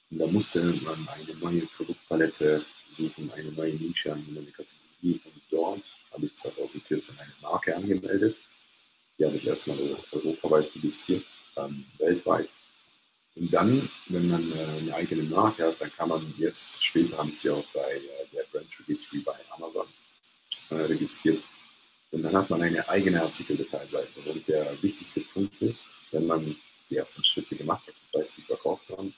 Und 0.10 0.20
da 0.20 0.28
musste 0.28 0.62
man 0.62 1.08
eine 1.08 1.36
neue 1.36 1.66
Produktpalette 1.68 2.66
suchen, 2.92 3.32
eine 3.32 3.52
neue 3.52 3.74
Nische, 3.76 4.14
eine 4.14 4.24
neue 4.24 4.52
Kategorie. 4.52 5.22
Und 5.26 5.42
dort 5.50 5.84
habe 6.12 6.26
ich 6.26 6.36
2014 6.36 7.20
eine 7.20 7.34
Marke 7.42 7.76
angemeldet. 7.76 8.38
Die 9.18 9.26
habe 9.26 9.36
ich 9.36 9.46
erstmal 9.46 9.78
europaweit 10.12 10.74
registriert, 10.76 11.26
dann 11.56 11.86
weltweit. 11.98 12.50
Und 13.42 13.52
dann, 13.52 13.90
wenn 14.10 14.30
man 14.30 14.52
äh, 14.52 14.64
eine 14.64 14.94
eigene 14.94 15.24
Marke 15.24 15.66
hat, 15.66 15.82
dann 15.82 15.92
kann 15.94 16.10
man 16.10 16.32
jetzt, 16.38 16.84
später 16.84 17.18
habe 17.18 17.32
ich 17.32 17.40
sie 17.40 17.50
auch 17.50 17.66
bei 17.74 17.96
äh, 17.96 18.28
der 18.32 18.44
Brand 18.52 18.68
Registry 18.80 19.18
bei 19.18 19.34
Amazon 19.50 19.88
äh, 20.70 20.76
registriert. 20.76 21.42
Und 22.12 22.22
dann 22.22 22.34
hat 22.34 22.52
man 22.52 22.62
eine 22.62 22.88
eigene 22.88 23.20
Artikeldetailseite. 23.20 24.30
Und 24.30 24.48
der 24.48 24.78
wichtigste 24.84 25.22
Punkt 25.22 25.60
ist, 25.60 25.88
wenn 26.12 26.28
man 26.28 26.56
die 26.88 26.96
ersten 26.96 27.24
Schritte 27.24 27.56
gemacht 27.56 27.88
hat 27.88 27.96
weiß, 28.14 28.38
wie 28.38 28.44
verkauft 28.44 28.88
man, 28.96 29.12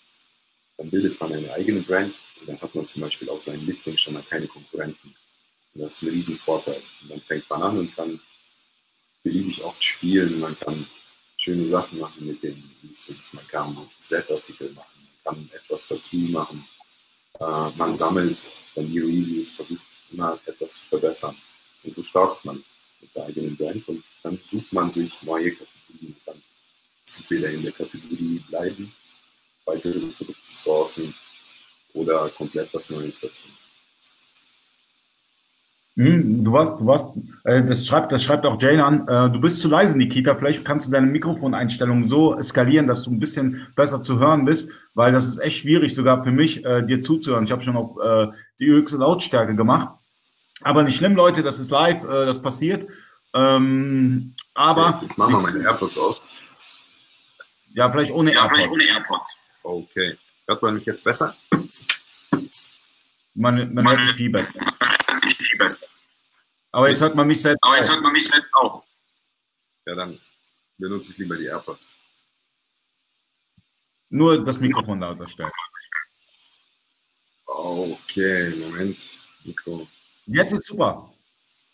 dann 0.77 0.89
bildet 0.89 1.19
man 1.19 1.33
eine 1.33 1.51
eigene 1.51 1.81
Brand 1.81 2.15
und 2.39 2.47
dann 2.47 2.61
hat 2.61 2.73
man 2.73 2.87
zum 2.87 3.01
Beispiel 3.01 3.27
auf 3.27 3.41
seinem 3.41 3.65
Listing 3.65 3.97
schon 3.97 4.13
mal 4.13 4.23
keine 4.23 4.47
Konkurrenten. 4.47 5.13
Und 5.73 5.81
das 5.81 5.97
ist 5.97 6.03
ein 6.03 6.13
Riesenvorteil. 6.13 6.81
Und 7.01 7.11
dann 7.11 7.21
fängt 7.21 7.49
man 7.49 7.61
an 7.61 7.77
und 7.77 7.93
kann 7.93 8.21
beliebig 9.21 9.61
oft 9.65 9.83
spielen, 9.83 10.39
man 10.39 10.57
kann 10.57 10.87
schöne 11.35 11.67
Sachen 11.67 11.99
machen 11.99 12.25
mit 12.25 12.41
den 12.41 12.71
Listings, 12.93 13.33
man 13.33 13.47
kann 13.47 13.89
Set-Artikel 13.97 14.71
machen, 14.73 15.09
man 15.25 15.35
kann 15.35 15.49
etwas 15.51 15.87
dazu 15.87 16.15
machen, 16.15 16.63
äh, 17.39 17.69
man 17.75 17.95
sammelt 17.95 18.45
dann 18.75 18.87
die 18.87 18.99
Reviews, 18.99 19.49
versucht 19.49 19.81
immer 20.11 20.39
etwas 20.45 20.75
zu 20.75 20.85
verbessern. 20.85 21.35
Und 21.83 21.95
so 21.95 22.03
startet 22.03 22.45
man 22.45 22.63
mit 23.01 23.15
der 23.15 23.25
eigenen 23.25 23.57
Brand 23.57 23.87
und 23.87 24.03
dann 24.21 24.39
sucht 24.49 24.71
man 24.71 24.91
sich 24.91 25.11
neue 25.23 25.55
Kategorien. 25.55 26.15
Man 26.25 26.35
kann 26.35 26.43
entweder 27.17 27.49
in 27.49 27.63
der 27.63 27.71
Kategorie 27.71 28.43
bleiben 28.47 28.93
weitere 29.65 30.11
Produkte 30.11 30.53
sourcen 30.53 31.15
oder 31.93 32.29
komplett 32.29 32.71
was 32.75 32.91
Neues 32.91 33.19
dazu. 33.19 33.43
Hm, 35.95 36.43
du 36.43 36.51
warst, 36.51 36.71
du 36.79 36.85
warst, 36.87 37.07
äh, 37.43 37.63
das 37.63 37.85
schreibt, 37.85 38.11
das 38.11 38.23
schreibt 38.23 38.45
auch 38.47 38.59
Jane 38.59 38.83
an. 38.83 39.07
Äh, 39.07 39.29
du 39.31 39.39
bist 39.39 39.59
zu 39.61 39.67
leise, 39.67 39.95
Nikita. 39.95 40.33
Vielleicht 40.35 40.65
kannst 40.65 40.87
du 40.87 40.91
deine 40.91 41.05
Mikrofoneinstellung 41.05 42.03
so 42.03 42.41
skalieren, 42.41 42.87
dass 42.87 43.03
du 43.03 43.11
ein 43.11 43.19
bisschen 43.19 43.67
besser 43.75 44.01
zu 44.01 44.17
hören 44.19 44.43
bist, 44.45 44.71
weil 44.95 45.11
das 45.11 45.27
ist 45.27 45.37
echt 45.37 45.59
schwierig, 45.59 45.93
sogar 45.93 46.23
für 46.23 46.31
mich, 46.31 46.65
äh, 46.65 46.81
dir 46.83 47.01
zuzuhören. 47.01 47.43
Ich 47.43 47.51
habe 47.51 47.61
schon 47.61 47.77
auf 47.77 47.91
äh, 48.03 48.27
die 48.59 48.67
höchste 48.67 48.97
Lautstärke 48.97 49.55
gemacht. 49.55 49.89
Aber 50.63 50.81
nicht 50.83 50.95
schlimm, 50.97 51.15
Leute, 51.15 51.43
das 51.43 51.59
ist 51.59 51.69
live, 51.69 52.03
äh, 52.03 52.25
das 52.25 52.41
passiert. 52.41 52.87
Ähm, 53.35 54.33
aber. 54.55 55.03
Ich 55.07 55.15
mach 55.17 55.29
mal 55.29 55.41
meine 55.41 55.63
AirPods 55.63 55.97
aus. 55.99 56.21
Ja, 57.73 57.91
vielleicht 57.91 58.11
ohne 58.11 58.33
Ja, 58.33 58.41
AirPods. 58.43 58.55
vielleicht 58.55 58.71
ohne 58.71 58.83
AirPods. 58.83 59.39
Okay. 59.61 60.17
Hört 60.47 60.61
man 60.61 60.73
mich 60.75 60.85
jetzt 60.85 61.03
besser? 61.03 61.35
Man, 63.35 63.73
man 63.73 63.87
hört 63.87 63.99
mich 63.99 64.13
viel 64.13 64.29
besser. 64.29 64.49
Aber 66.73 66.89
jetzt 66.89 67.01
hört 67.01 67.15
man 67.15 67.27
mich 67.27 67.41
selbst. 67.41 67.59
Aber 67.61 67.75
jetzt 67.77 67.89
auch. 67.89 67.93
hört 67.93 68.03
man 68.03 68.11
mich 68.13 68.27
selbst 68.27 68.49
auch. 68.55 68.83
Ja, 69.85 69.95
dann 69.95 70.19
benutze 70.77 71.11
ich 71.11 71.17
lieber 71.19 71.37
die 71.37 71.45
AirPods. 71.45 71.87
Nur 74.09 74.43
das 74.43 74.59
Mikrofon 74.59 74.99
lauter 74.99 75.27
stellen. 75.27 75.51
Okay, 77.45 78.49
Moment. 78.55 78.97
Mikro. 79.43 79.87
Jetzt 80.25 80.53
ist 80.53 80.67
super. 80.67 81.13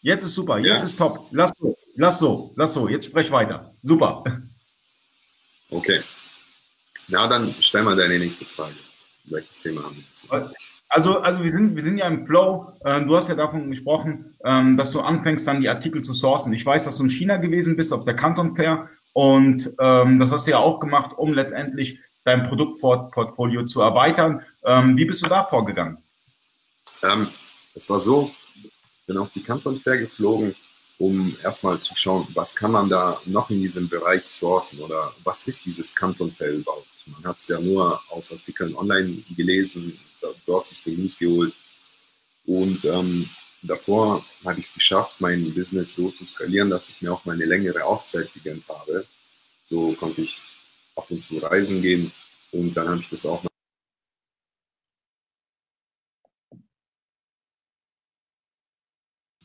Jetzt 0.02 0.24
ist 0.24 0.36
super. 0.36 0.58
Jetzt 0.60 0.82
Ja. 0.82 0.86
ist 0.86 0.98
top. 0.98 1.28
Lass 1.32 1.52
so. 1.60 1.78
Lass 1.96 2.20
so. 2.20 2.54
Lass 2.56 2.74
so. 2.74 2.88
Jetzt 2.90 3.06
sprech 3.06 3.32
weiter. 3.32 3.74
Super. 3.84 4.24
Okay. 5.70 6.04
Na, 7.08 7.28
dann 7.28 7.54
stell 7.62 7.84
mal 7.84 7.96
deine 7.96 8.18
nächste 8.20 8.46
Frage. 8.46 8.76
Welches 9.26 9.60
Thema 9.60 9.84
haben 9.84 9.96
wir 9.98 10.04
jetzt? 10.04 10.28
Also, 10.92 11.20
also 11.20 11.44
wir, 11.44 11.52
sind, 11.52 11.76
wir 11.76 11.84
sind 11.84 12.00
ja 12.00 12.08
im 12.08 12.26
Flow. 12.26 12.74
Ähm, 12.84 13.08
du 13.08 13.16
hast 13.16 13.30
ja 13.30 13.36
davon 13.36 13.70
gesprochen, 13.70 14.36
ähm, 14.44 14.76
dass 14.76 14.92
du 14.92 15.02
anfängst, 15.02 15.48
dann 15.48 15.62
die 15.62 15.70
Artikel 15.70 16.02
zu 16.02 16.14
sourcen. 16.14 16.52
Ich 16.52 16.66
weiß, 16.66 16.86
dass 16.86 16.98
du 16.98 17.04
in 17.04 17.12
China 17.12 17.38
gewesen 17.38 17.76
bist, 17.76 17.94
auf 17.94 18.06
der 18.06 18.16
Canton 18.16 18.56
Fair. 18.56 18.90
Und 19.14 19.72
ähm, 19.80 20.18
das 20.18 20.32
hast 20.32 20.48
du 20.48 20.52
ja 20.52 20.58
auch 20.58 20.80
gemacht, 20.80 21.12
um 21.16 21.34
letztendlich 21.34 22.00
dein 22.24 22.48
Produktportfolio 22.48 23.66
zu 23.66 23.82
erweitern. 23.82 24.42
Wie 24.62 25.06
bist 25.06 25.26
du 25.26 25.30
da 25.30 25.46
vorgegangen? 25.46 25.98
Es 27.74 27.90
war 27.90 28.00
so, 28.00 28.30
bin 29.08 29.18
auf 29.18 29.32
die 29.32 29.42
Canton 29.42 29.80
Fair 29.80 29.98
geflogen, 29.98 30.54
um 31.00 31.36
erstmal 31.44 31.80
zu 31.80 31.96
schauen, 31.96 32.28
was 32.36 32.56
kann 32.56 32.72
man 32.72 32.90
da 32.90 33.20
noch 33.26 33.50
in 33.50 33.62
diesem 33.62 33.90
Bereich 33.90 34.26
sourcen 34.26 34.82
oder 34.82 35.14
was 35.24 35.48
ist 35.48 35.66
dieses 35.66 35.96
Canton 35.96 36.32
Fair 36.34 36.52
überhaupt? 36.52 36.86
Man 37.08 37.24
hat 37.24 37.38
es 37.38 37.48
ja 37.48 37.60
nur 37.60 38.00
aus 38.10 38.32
Artikeln 38.32 38.76
online 38.76 39.24
gelesen, 39.36 39.98
dort 40.46 40.68
sich 40.68 40.82
die 40.84 40.98
News 40.98 41.18
geholt. 41.18 41.54
Und 42.46 42.84
ähm, 42.86 43.30
davor 43.62 44.26
habe 44.44 44.60
ich 44.60 44.68
es 44.68 44.74
geschafft, 44.74 45.20
mein 45.20 45.54
Business 45.54 45.92
so 45.92 46.10
zu 46.12 46.26
skalieren, 46.26 46.70
dass 46.70 46.90
ich 46.90 47.02
mir 47.02 47.14
auch 47.14 47.26
mal 47.26 47.34
eine 47.34 47.46
längere 47.46 47.84
Auszeit 47.84 48.34
gegönnt 48.34 48.68
habe. 48.68 49.06
So 49.70 49.94
konnte 49.94 50.22
ich 50.22 50.40
ab 50.96 51.10
und 51.10 51.22
zu 51.22 51.38
reisen 51.38 51.82
gehen 51.82 52.12
und 52.52 52.74
dann 52.74 52.90
habe 52.90 53.02
ich 53.02 53.10
das 53.10 53.26
auch 53.26 53.44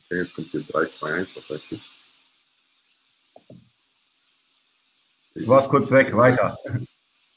Okay, 0.07 0.21
jetzt 0.21 0.35
kommt 0.35 0.51
hier 0.51 0.61
3, 0.61 0.85
2, 0.85 1.13
1, 1.13 1.35
was 1.35 1.49
heißt 1.49 1.71
das? 1.71 1.89
Du 5.33 5.47
warst 5.47 5.67
kurz 5.69 5.91
weg. 5.91 6.15
Weiter. 6.15 6.57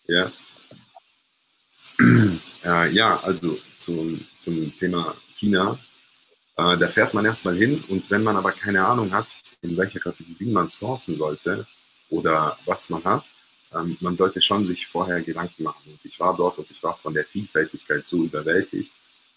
Ja. 0.04 0.30
Äh, 2.64 2.90
ja, 2.90 3.20
also 3.20 3.56
zum, 3.78 4.26
zum 4.40 4.76
Thema 4.76 5.14
China. 5.36 5.78
Äh, 6.56 6.76
da 6.76 6.88
fährt 6.88 7.14
man 7.14 7.24
erstmal 7.24 7.56
hin 7.56 7.84
und 7.88 8.10
wenn 8.10 8.24
man 8.24 8.36
aber 8.36 8.50
keine 8.50 8.84
Ahnung 8.84 9.12
hat, 9.12 9.28
in 9.62 9.76
welcher 9.76 10.00
Kategorie 10.00 10.50
man 10.50 10.68
sourcen 10.68 11.16
sollte 11.16 11.66
oder 12.10 12.58
was 12.66 12.90
man 12.90 13.04
hat, 13.04 13.24
ähm, 13.72 13.96
man 14.00 14.16
sollte 14.16 14.42
schon 14.42 14.66
sich 14.66 14.86
vorher 14.86 15.22
Gedanken 15.22 15.62
machen. 15.62 15.82
Und 15.86 16.00
ich 16.02 16.18
war 16.18 16.36
dort 16.36 16.58
und 16.58 16.68
ich 16.70 16.82
war 16.82 16.96
von 16.98 17.14
der 17.14 17.24
Vielfältigkeit 17.24 18.04
so 18.04 18.24
überwältigt, 18.24 18.92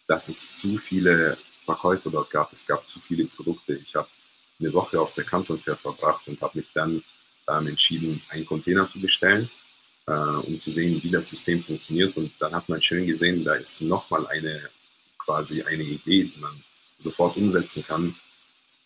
dass 0.08 0.28
es 0.30 0.54
zu 0.56 0.78
viele 0.78 1.38
Verkäufe 1.64 2.10
dort 2.10 2.32
gab. 2.32 2.52
Es 2.54 2.66
gab 2.66 2.88
zu 2.88 3.00
viele 3.00 3.26
Produkte. 3.26 3.76
Ich 3.76 3.96
habe 3.96 4.08
eine 4.60 4.74
Woche 4.74 5.00
auf 5.00 5.14
der 5.14 5.24
Canton 5.24 5.60
verbracht 5.60 6.28
und 6.28 6.42
habe 6.42 6.58
mich 6.58 6.68
dann 6.74 7.04
ähm, 7.48 7.68
entschieden, 7.68 8.22
einen 8.30 8.46
Container 8.46 8.90
zu 8.90 9.00
bestellen, 9.00 9.50
äh, 10.12 10.48
um 10.48 10.60
zu 10.60 10.72
sehen, 10.72 11.02
wie 11.04 11.10
das 11.10 11.30
System 11.30 11.64
funktioniert. 11.64 12.16
Und 12.18 12.32
dann 12.40 12.54
hat 12.54 12.68
man 12.68 12.82
schön 12.82 13.08
gesehen, 13.08 13.44
da 13.44 13.54
ist 13.56 13.82
nochmal 13.82 14.28
eine 14.28 14.70
quasi 15.18 15.62
eine 15.62 15.84
Idee, 15.84 16.24
die 16.26 16.40
man 16.40 16.64
sofort 17.00 17.38
umsetzen 17.38 17.84
kann. 17.86 18.16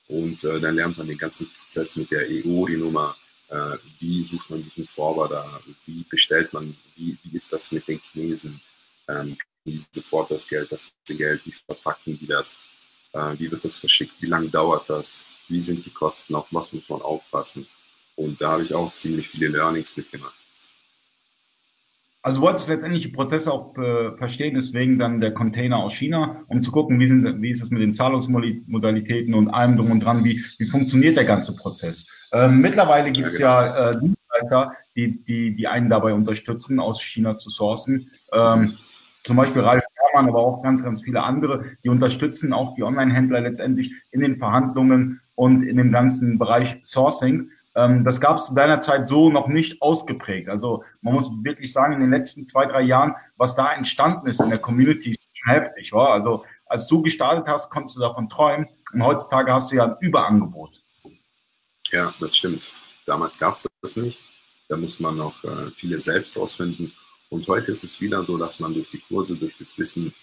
Und 0.08 0.44
äh, 0.44 0.60
dann 0.60 0.76
lernt 0.76 0.98
man 0.98 1.08
den 1.08 1.18
ganzen 1.18 1.50
Prozess 1.50 1.96
mit 1.96 2.12
der 2.12 2.28
EU-Nummer. 2.30 3.16
Äh, 3.50 3.78
wie 4.00 4.24
sucht 4.24 4.50
man 4.50 4.62
sich 4.62 4.78
einen 4.78 4.88
Forwarder? 4.88 5.62
Wie 5.86 6.04
bestellt 6.04 6.54
man? 6.54 6.76
Wie, 6.96 7.18
wie 7.24 7.36
ist 7.36 7.52
das 7.52 7.72
mit 7.72 7.88
den 7.88 8.00
Chinesen? 8.00 8.62
Ähm, 9.08 9.38
wie 9.64 9.84
sofort 9.92 10.30
das 10.30 10.48
Geld, 10.48 10.72
das 10.72 10.92
Geld, 11.08 11.42
wie 11.46 11.54
verpacken 11.66 12.20
die 12.20 12.28
das? 12.28 12.62
Äh, 13.14 13.40
wie 13.40 13.50
wird 13.50 13.66
das 13.66 13.78
verschickt? 13.78 14.14
Wie 14.20 14.28
lange 14.28 14.50
dauert 14.50 14.88
das? 14.90 15.28
Wie 15.48 15.62
sind 15.62 15.84
die 15.86 15.92
Kosten? 15.92 16.36
Auf 16.36 16.48
was 16.52 16.74
muss 16.74 16.88
man 16.88 17.02
aufpassen? 17.02 17.68
Und 18.16 18.40
da 18.40 18.52
habe 18.52 18.64
ich 18.64 18.74
auch 18.74 18.94
ziemlich 18.94 19.28
viele 19.30 19.48
Learnings 19.48 19.98
mitgemacht. 19.98 20.45
Also 22.26 22.40
du 22.40 22.48
wolltest 22.48 22.68
letztendlich 22.70 23.04
die 23.04 23.12
Prozesse 23.12 23.54
auch 23.54 23.78
äh, 23.78 24.18
verstehen, 24.18 24.56
deswegen 24.56 24.98
dann 24.98 25.22
der 25.22 25.32
Container 25.32 25.78
aus 25.78 25.94
China, 25.94 26.44
um 26.48 26.64
zu 26.64 26.72
gucken, 26.72 27.00
wie, 27.00 27.06
sind, 27.06 27.40
wie 27.40 27.52
ist 27.52 27.62
es 27.62 27.70
mit 27.70 27.84
den 27.84 27.94
Zahlungsmodalitäten 27.94 29.36
und 29.36 29.50
allem 29.50 29.78
drum 29.78 29.92
und 29.92 30.00
dran, 30.00 30.24
wie, 30.24 30.44
wie 30.58 30.68
funktioniert 30.68 31.18
der 31.18 31.26
ganze 31.26 31.56
Prozess. 31.56 32.04
Ähm, 32.34 32.62
mittlerweile 32.62 33.12
gibt 33.12 33.28
es 33.28 33.38
ja, 33.38 33.92
äh, 33.92 34.00
Dienstleister, 34.00 34.72
die, 34.96 35.24
die, 35.24 35.56
die 35.56 35.68
einen 35.68 35.88
dabei 35.88 36.16
unterstützen, 36.16 36.80
aus 36.80 37.00
China 37.00 37.38
zu 37.38 37.52
sourcen. 37.52 38.10
Ähm, 38.34 38.80
zum 39.24 39.38
Beispiel 39.38 39.62
Ralf 39.62 39.84
Herrmann, 39.94 40.28
aber 40.28 40.40
auch 40.40 40.64
ganz, 40.64 40.84
ganz 40.84 41.04
viele 41.04 41.22
andere, 41.22 41.62
die 41.84 41.90
unterstützen 41.90 42.54
auch 42.54 42.74
die 42.74 42.82
Online-Händler 42.82 43.42
letztendlich 43.42 43.92
in 44.10 44.22
den 44.22 44.40
Verhandlungen 44.40 45.22
und 45.36 45.62
in 45.62 45.78
dem 45.78 45.92
ganzen 45.92 46.40
Bereich 46.40 46.80
Sourcing. 46.82 47.52
Ähm, 47.76 48.04
das 48.04 48.22
gab 48.22 48.38
es 48.38 48.48
zu 48.48 48.56
deiner 48.56 48.80
Zeit 48.82 49.08
so 49.08 49.30
noch 49.30 49.48
nicht 49.48 49.82
ausgeprägt. 49.82 50.50
Also 50.50 50.84
man 51.02 51.14
muss 51.14 51.30
wirklich 51.44 51.74
sagen, 51.74 51.94
in 51.94 52.00
den 52.00 52.12
letzten 52.12 52.46
zwei, 52.46 52.66
drei 52.66 52.82
Jahren, 52.82 53.16
was 53.36 53.56
da 53.56 53.74
entstanden 53.74 54.28
ist 54.28 54.40
in 54.40 54.50
der 54.50 54.60
Community, 54.60 55.12
ist 55.12 55.20
schon 55.34 55.54
heftig. 55.54 55.92
War. 55.92 56.12
Also 56.12 56.44
als 56.66 56.88
du 56.88 57.02
gestartet 57.02 57.48
hast, 57.48 57.70
konntest 57.70 57.98
du 57.98 58.02
davon 58.02 58.30
träumen. 58.30 58.68
Und 58.94 59.04
heutzutage 59.04 59.52
hast 59.54 59.72
du 59.72 59.76
ja 59.76 59.86
ein 59.86 59.96
Überangebot. 60.00 60.82
Ja, 61.92 62.14
das 62.20 62.38
stimmt. 62.38 62.72
Damals 63.06 63.38
gab 63.38 63.56
es 63.56 63.68
das 63.82 63.96
nicht. 63.98 64.20
Da 64.70 64.78
muss 64.78 65.00
man 65.00 65.18
noch 65.18 65.44
äh, 65.44 65.70
viele 65.76 66.00
selbst 66.00 66.36
rausfinden. 66.38 66.94
Und 67.30 67.48
heute 67.48 67.72
ist 67.72 67.84
es 67.84 68.00
wieder 68.02 68.24
so, 68.24 68.38
dass 68.38 68.60
man 68.60 68.74
durch 68.74 68.90
die 68.90 69.00
Kurse, 69.00 69.36
durch 69.36 69.58
das 69.58 69.78
Wissen 69.78 70.14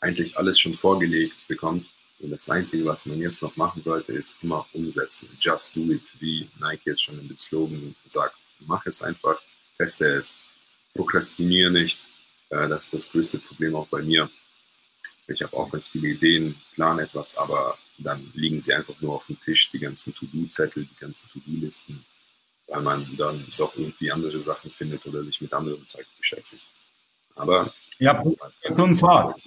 eigentlich 0.00 0.36
alles 0.36 0.58
schon 0.58 0.74
vorgelegt 0.74 1.34
bekommt. 1.48 1.86
Und 2.18 2.30
das 2.30 2.48
Einzige, 2.48 2.84
was 2.86 3.06
man 3.06 3.20
jetzt 3.20 3.42
noch 3.42 3.56
machen 3.56 3.82
sollte, 3.82 4.12
ist 4.12 4.38
immer 4.42 4.66
umsetzen. 4.72 5.28
Just 5.40 5.76
do 5.76 5.80
it, 5.92 6.02
wie 6.18 6.48
Nike 6.58 6.86
jetzt 6.90 7.02
schon 7.02 7.18
in 7.20 7.28
dem 7.28 7.38
Slogan 7.38 7.94
sagt. 8.06 8.36
Mach 8.60 8.84
es 8.86 9.02
einfach, 9.02 9.38
teste 9.76 10.06
es, 10.16 10.34
prokrastiniere 10.94 11.70
nicht. 11.70 11.98
Äh, 12.50 12.68
das 12.68 12.84
ist 12.84 12.94
das 12.94 13.10
größte 13.10 13.38
Problem 13.38 13.74
auch 13.74 13.88
bei 13.88 14.02
mir. 14.02 14.30
Ich 15.28 15.42
habe 15.42 15.56
auch 15.56 15.70
ganz 15.70 15.88
viele 15.88 16.08
Ideen, 16.08 16.54
plane 16.74 17.02
etwas, 17.02 17.36
aber 17.36 17.76
dann 17.98 18.30
liegen 18.34 18.60
sie 18.60 18.72
einfach 18.72 18.98
nur 19.00 19.14
auf 19.16 19.26
dem 19.26 19.40
Tisch, 19.40 19.70
die 19.70 19.78
ganzen 19.78 20.14
To-Do-Zettel, 20.14 20.84
die 20.84 20.96
ganzen 21.00 21.28
To-Do-Listen, 21.30 22.04
weil 22.68 22.82
man 22.82 23.16
dann 23.16 23.44
doch 23.58 23.76
irgendwie 23.76 24.10
andere 24.12 24.40
Sachen 24.40 24.70
findet 24.70 25.04
oder 25.04 25.24
sich 25.24 25.40
mit 25.40 25.52
anderen 25.52 25.86
Zeug 25.86 26.06
beschäftigt. 26.16 26.62
Aber 27.34 27.74
Ja, 27.98 28.14
Prokrastination 28.14 28.90
ist 28.90 29.02
hart. 29.02 29.42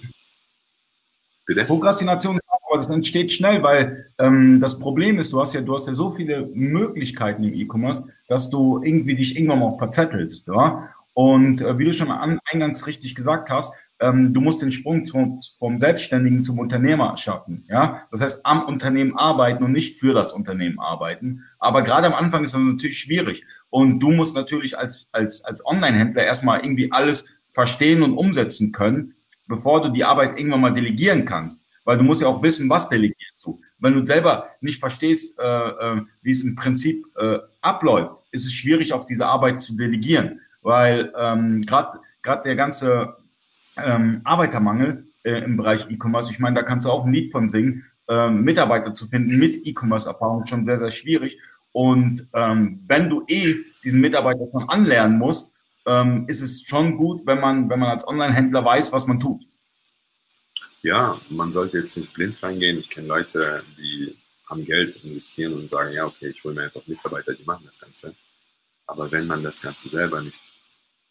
bitte? 1.46 1.64
Prokrastination 1.64 2.39
aber 2.70 2.78
das 2.78 2.88
entsteht 2.88 3.32
schnell, 3.32 3.62
weil 3.64 4.12
ähm, 4.18 4.60
das 4.60 4.78
Problem 4.78 5.18
ist, 5.18 5.32
du 5.32 5.40
hast 5.40 5.54
ja, 5.54 5.60
du 5.60 5.74
hast 5.74 5.88
ja 5.88 5.94
so 5.94 6.10
viele 6.10 6.46
Möglichkeiten 6.54 7.42
im 7.42 7.52
E-Commerce, 7.52 8.04
dass 8.28 8.48
du 8.48 8.80
irgendwie 8.84 9.16
dich 9.16 9.36
irgendwann 9.36 9.58
mal 9.58 9.76
verzettelst. 9.76 10.46
Ja? 10.46 10.88
Und 11.12 11.62
äh, 11.62 11.78
wie 11.78 11.84
du 11.84 11.92
schon 11.92 12.12
an, 12.12 12.38
eingangs 12.44 12.86
richtig 12.86 13.16
gesagt 13.16 13.50
hast, 13.50 13.72
ähm, 13.98 14.32
du 14.32 14.40
musst 14.40 14.62
den 14.62 14.70
Sprung 14.70 15.04
zum, 15.04 15.40
vom 15.58 15.78
Selbstständigen 15.78 16.44
zum 16.44 16.60
Unternehmer 16.60 17.16
schaffen. 17.16 17.64
Ja? 17.68 18.06
Das 18.12 18.20
heißt, 18.20 18.46
am 18.46 18.64
Unternehmen 18.66 19.16
arbeiten 19.16 19.64
und 19.64 19.72
nicht 19.72 19.98
für 19.98 20.14
das 20.14 20.32
Unternehmen 20.32 20.78
arbeiten. 20.78 21.42
Aber 21.58 21.82
gerade 21.82 22.06
am 22.06 22.14
Anfang 22.14 22.44
ist 22.44 22.54
das 22.54 22.60
natürlich 22.60 22.98
schwierig. 22.98 23.44
Und 23.68 23.98
du 23.98 24.12
musst 24.12 24.36
natürlich 24.36 24.78
als, 24.78 25.08
als, 25.10 25.44
als 25.44 25.66
Online-Händler 25.66 26.22
erstmal 26.22 26.60
irgendwie 26.60 26.92
alles 26.92 27.24
verstehen 27.52 28.04
und 28.04 28.16
umsetzen 28.16 28.70
können, 28.70 29.14
bevor 29.48 29.82
du 29.82 29.88
die 29.88 30.04
Arbeit 30.04 30.38
irgendwann 30.38 30.60
mal 30.60 30.72
delegieren 30.72 31.24
kannst. 31.24 31.66
Weil 31.90 31.98
du 31.98 32.04
musst 32.04 32.22
ja 32.22 32.28
auch 32.28 32.40
wissen, 32.40 32.70
was 32.70 32.88
delegierst 32.88 33.44
du. 33.44 33.60
Wenn 33.80 33.94
du 33.94 34.06
selber 34.06 34.46
nicht 34.60 34.78
verstehst, 34.78 35.36
äh, 35.40 35.42
äh, 35.42 36.02
wie 36.22 36.30
es 36.30 36.40
im 36.40 36.54
Prinzip 36.54 37.04
äh, 37.16 37.38
abläuft, 37.62 38.22
ist 38.30 38.46
es 38.46 38.52
schwierig, 38.52 38.92
auch 38.92 39.06
diese 39.06 39.26
Arbeit 39.26 39.60
zu 39.60 39.76
delegieren. 39.76 40.38
Weil 40.62 41.12
ähm, 41.18 41.62
gerade 41.62 41.98
der 42.44 42.54
ganze 42.54 43.16
ähm, 43.76 44.20
Arbeitermangel 44.22 45.04
äh, 45.24 45.42
im 45.42 45.56
Bereich 45.56 45.90
E-Commerce, 45.90 46.30
ich 46.30 46.38
meine, 46.38 46.54
da 46.54 46.62
kannst 46.62 46.86
du 46.86 46.90
auch 46.90 47.04
ein 47.04 47.12
Lied 47.12 47.32
von 47.32 47.48
singen, 47.48 47.84
ähm, 48.08 48.42
Mitarbeiter 48.42 48.94
zu 48.94 49.08
finden 49.08 49.36
mit 49.36 49.66
E-Commerce-Erfahrung 49.66 50.46
schon 50.46 50.62
sehr, 50.62 50.78
sehr 50.78 50.92
schwierig. 50.92 51.40
Und 51.72 52.24
ähm, 52.34 52.84
wenn 52.86 53.10
du 53.10 53.24
eh 53.26 53.56
diesen 53.82 54.00
Mitarbeiter 54.00 54.46
schon 54.52 54.68
anlernen 54.68 55.18
musst, 55.18 55.54
ähm, 55.88 56.26
ist 56.28 56.40
es 56.40 56.62
schon 56.62 56.96
gut, 56.96 57.22
wenn 57.26 57.40
man, 57.40 57.68
wenn 57.68 57.80
man 57.80 57.88
als 57.88 58.06
Online-Händler 58.06 58.64
weiß, 58.64 58.92
was 58.92 59.08
man 59.08 59.18
tut. 59.18 59.49
Ja, 60.82 61.20
man 61.28 61.52
sollte 61.52 61.78
jetzt 61.78 61.96
nicht 61.96 62.12
blind 62.14 62.42
reingehen. 62.42 62.78
Ich 62.78 62.88
kenne 62.88 63.08
Leute, 63.08 63.64
die 63.76 64.16
haben 64.46 64.64
Geld, 64.64 65.04
investieren 65.04 65.54
und 65.54 65.68
sagen, 65.68 65.92
ja, 65.92 66.06
okay, 66.06 66.28
ich 66.28 66.42
hole 66.42 66.54
mir 66.54 66.64
einfach 66.64 66.86
Mitarbeiter, 66.86 67.34
die 67.34 67.44
machen 67.44 67.64
das 67.66 67.78
Ganze. 67.78 68.14
Aber 68.86 69.10
wenn 69.12 69.26
man 69.26 69.42
das 69.42 69.60
Ganze 69.60 69.88
selber 69.88 70.22
nicht 70.22 70.38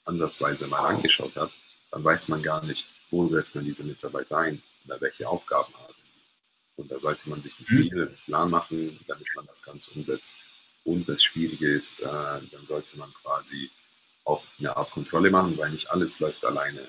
ansatzweise 0.06 0.68
mal 0.68 0.86
angeschaut 0.88 1.36
hat, 1.36 1.52
dann 1.92 2.04
weiß 2.04 2.30
man 2.30 2.42
gar 2.42 2.64
nicht, 2.66 2.88
wo 3.10 3.28
setzt 3.28 3.56
man 3.56 3.64
diese 3.66 3.84
Mitarbeiter 3.84 4.38
ein 4.40 4.62
oder 4.86 5.00
welche 5.02 5.28
Aufgaben 5.28 5.74
haben. 5.76 5.94
Und 6.76 6.92
da 6.92 7.00
sollte 7.00 7.30
man 7.30 7.42
sich 7.42 7.60
ein 7.60 7.66
Ziel, 7.66 7.94
einen 7.94 8.18
Plan 8.26 8.50
machen, 8.50 9.00
damit 9.08 9.28
man 9.36 9.46
das 9.46 9.62
Ganze 9.62 9.92
umsetzt. 9.92 10.36
Und 10.84 11.08
das 11.08 11.24
Schwierige 11.24 11.72
ist, 11.74 12.00
äh, 12.00 12.06
dann 12.06 12.66
sollte 12.66 12.98
man 12.98 13.14
quasi 13.14 13.70
auch 14.24 14.44
eine 14.58 14.76
Art 14.76 14.92
Kontrolle 14.92 15.30
machen, 15.30 15.58
weil 15.58 15.72
nicht 15.72 15.92
alles 15.92 16.20
läuft 16.20 16.44
alleine. 16.46 16.88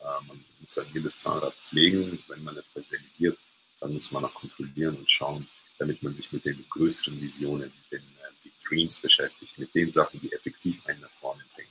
Äh, 0.00 0.26
man 0.26 0.44
muss 0.60 0.74
dann 0.74 0.86
jedes 0.92 1.18
Zahnrad 1.18 1.54
pflegen. 1.54 2.22
Wenn 2.28 2.44
man 2.44 2.56
etwas 2.56 2.88
delegiert, 2.88 3.38
dann 3.80 3.94
muss 3.94 4.10
man 4.10 4.24
auch 4.24 4.34
kontrollieren 4.34 4.96
und 4.96 5.10
schauen, 5.10 5.46
damit 5.78 6.02
man 6.02 6.14
sich 6.14 6.32
mit 6.32 6.44
den 6.44 6.64
größeren 6.70 7.20
Visionen, 7.20 7.72
den 7.90 8.00
äh, 8.00 8.32
Big 8.42 8.52
Dreams 8.68 9.00
beschäftigt, 9.00 9.58
mit 9.58 9.74
den 9.74 9.92
Sachen, 9.92 10.20
die 10.20 10.32
effektiv 10.32 10.84
einen 10.86 11.00
nach 11.00 11.10
vorne 11.20 11.42
bringen. 11.54 11.68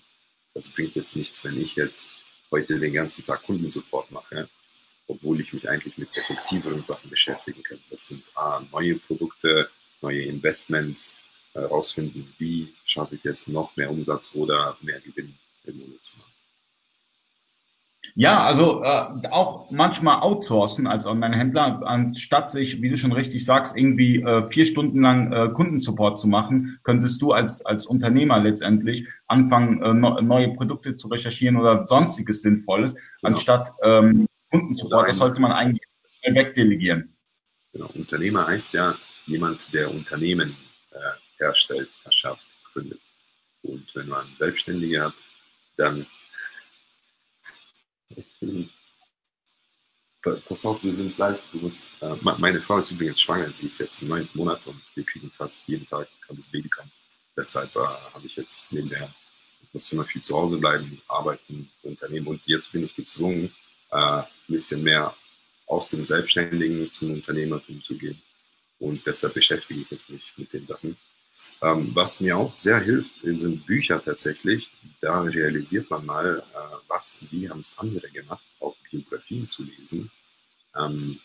Das 0.53 0.69
bringt 0.69 0.95
jetzt 0.95 1.15
nichts, 1.15 1.43
wenn 1.43 1.61
ich 1.61 1.75
jetzt 1.75 2.07
heute 2.51 2.79
den 2.79 2.93
ganzen 2.93 3.25
Tag 3.25 3.43
Kundensupport 3.43 4.11
mache, 4.11 4.49
obwohl 5.07 5.39
ich 5.41 5.53
mich 5.53 5.69
eigentlich 5.69 5.97
mit 5.97 6.15
effektiveren 6.15 6.83
Sachen 6.83 7.09
beschäftigen 7.09 7.61
könnte. 7.63 7.83
Das 7.89 8.07
sind 8.07 8.23
A, 8.35 8.65
neue 8.71 8.95
Produkte, 8.95 9.69
neue 10.01 10.23
Investments, 10.23 11.17
herausfinden, 11.57 12.33
wie 12.37 12.73
schaffe 12.85 13.15
ich 13.15 13.25
es, 13.25 13.47
noch 13.47 13.75
mehr 13.75 13.89
Umsatz 13.89 14.31
oder 14.33 14.77
mehr 14.81 14.99
Gewinn 15.01 15.37
im 15.65 15.77
Monat 15.77 16.03
zu 16.03 16.17
machen. 16.17 16.36
Ja, 18.15 18.43
also 18.43 18.83
äh, 18.83 19.27
auch 19.29 19.69
manchmal 19.71 20.21
outsourcen 20.21 20.87
als 20.87 21.05
Online-Händler, 21.05 21.81
anstatt 21.85 22.51
sich, 22.51 22.81
wie 22.81 22.89
du 22.89 22.97
schon 22.97 23.11
richtig 23.11 23.45
sagst, 23.45 23.77
irgendwie 23.77 24.21
äh, 24.21 24.49
vier 24.49 24.65
Stunden 24.65 25.01
lang 25.01 25.31
äh, 25.31 25.49
Kundensupport 25.49 26.17
zu 26.17 26.27
machen, 26.27 26.79
könntest 26.83 27.21
du 27.21 27.31
als, 27.31 27.65
als 27.65 27.85
Unternehmer 27.85 28.39
letztendlich 28.39 29.07
anfangen, 29.27 29.81
äh, 29.81 29.93
no, 29.93 30.19
neue 30.21 30.53
Produkte 30.53 30.95
zu 30.95 31.07
recherchieren 31.07 31.57
oder 31.57 31.85
sonstiges 31.87 32.41
Sinnvolles, 32.41 32.95
genau. 32.95 33.33
anstatt 33.33 33.71
ähm, 33.83 34.27
Kundensupport. 34.49 35.09
Das 35.09 35.17
sollte 35.17 35.41
man 35.41 35.51
eigentlich 35.51 35.87
wegdelegieren. 36.23 37.15
Genau. 37.73 37.89
Unternehmer 37.93 38.47
heißt 38.47 38.73
ja 38.73 38.95
jemand, 39.25 39.73
der 39.73 39.91
Unternehmen 39.91 40.55
äh, 40.91 40.97
herstellt, 41.37 41.89
erschafft, 42.03 42.45
gründet. 42.73 42.99
Und 43.61 43.85
wenn 43.93 44.07
man 44.07 44.25
Selbstständige 44.37 45.03
hat, 45.03 45.13
dann 45.77 46.05
pass 50.47 50.65
auf, 50.65 50.83
wir 50.83 50.93
sind 50.93 51.17
live. 51.17 51.39
Musst, 51.53 51.81
äh, 52.01 52.15
meine 52.21 52.61
Frau 52.61 52.79
ist 52.79 52.91
übrigens 52.91 53.21
schwanger, 53.21 53.49
sie 53.51 53.67
ist 53.67 53.79
jetzt 53.79 54.01
im 54.01 54.09
neunten 54.09 54.37
Monat 54.37 54.65
und 54.65 54.81
wir 54.95 55.03
kriegen 55.03 55.31
fast 55.31 55.63
jeden 55.67 55.87
Tag 55.87 56.07
kann 56.25 56.37
das 56.37 56.47
Baby 56.47 56.69
kommen. 56.69 56.91
Deshalb 57.35 57.75
äh, 57.75 57.79
habe 57.79 58.25
ich 58.25 58.35
jetzt 58.35 58.71
nebenher, 58.71 59.13
ich 59.61 59.73
muss 59.73 59.91
immer 59.91 60.05
viel 60.05 60.21
zu 60.21 60.35
Hause 60.35 60.57
bleiben, 60.57 61.01
arbeiten, 61.07 61.69
Unternehmen 61.83 62.27
und 62.27 62.45
jetzt 62.47 62.71
bin 62.71 62.85
ich 62.85 62.95
gezwungen, 62.95 63.53
äh, 63.91 63.97
ein 63.97 64.25
bisschen 64.47 64.83
mehr 64.83 65.15
aus 65.67 65.89
dem 65.89 66.03
Selbstständigen 66.03 66.91
zum 66.91 67.13
Unternehmertum 67.13 67.81
zu 67.83 67.97
gehen. 67.97 68.21
Und 68.79 69.05
deshalb 69.05 69.33
beschäftige 69.33 69.81
ich 69.81 70.09
mich 70.09 70.33
mit 70.37 70.53
den 70.53 70.65
Sachen. 70.65 70.97
Ähm, 71.61 71.95
was 71.95 72.21
mir 72.21 72.37
auch 72.37 72.57
sehr 72.57 72.79
hilft, 72.79 73.11
sind 73.23 73.65
Bücher 73.65 74.03
tatsächlich. 74.03 74.71
Da 75.01 75.21
realisiert 75.21 75.89
man 75.89 76.05
mal, 76.05 76.39
äh, 76.39 76.75
was, 76.87 77.23
wie 77.31 77.49
haben 77.49 77.61
es 77.61 77.77
andere 77.77 78.09
gemacht, 78.09 78.43
auch 78.59 78.75
Biografien 78.89 79.47
zu 79.47 79.63
lesen. 79.63 80.11
Ähm, 80.75 81.19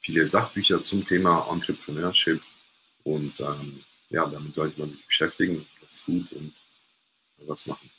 viele 0.00 0.26
Sachbücher 0.26 0.82
zum 0.82 1.04
Thema 1.04 1.48
Entrepreneurship 1.50 2.40
und 3.04 3.38
ähm, 3.40 3.80
ja, 4.08 4.26
damit 4.26 4.54
sollte 4.54 4.80
man 4.80 4.90
sich 4.90 5.04
beschäftigen. 5.04 5.66
Das 5.80 5.92
ist 5.92 6.06
gut 6.06 6.30
und 6.32 6.52
was 7.46 7.66
machen. 7.66 7.90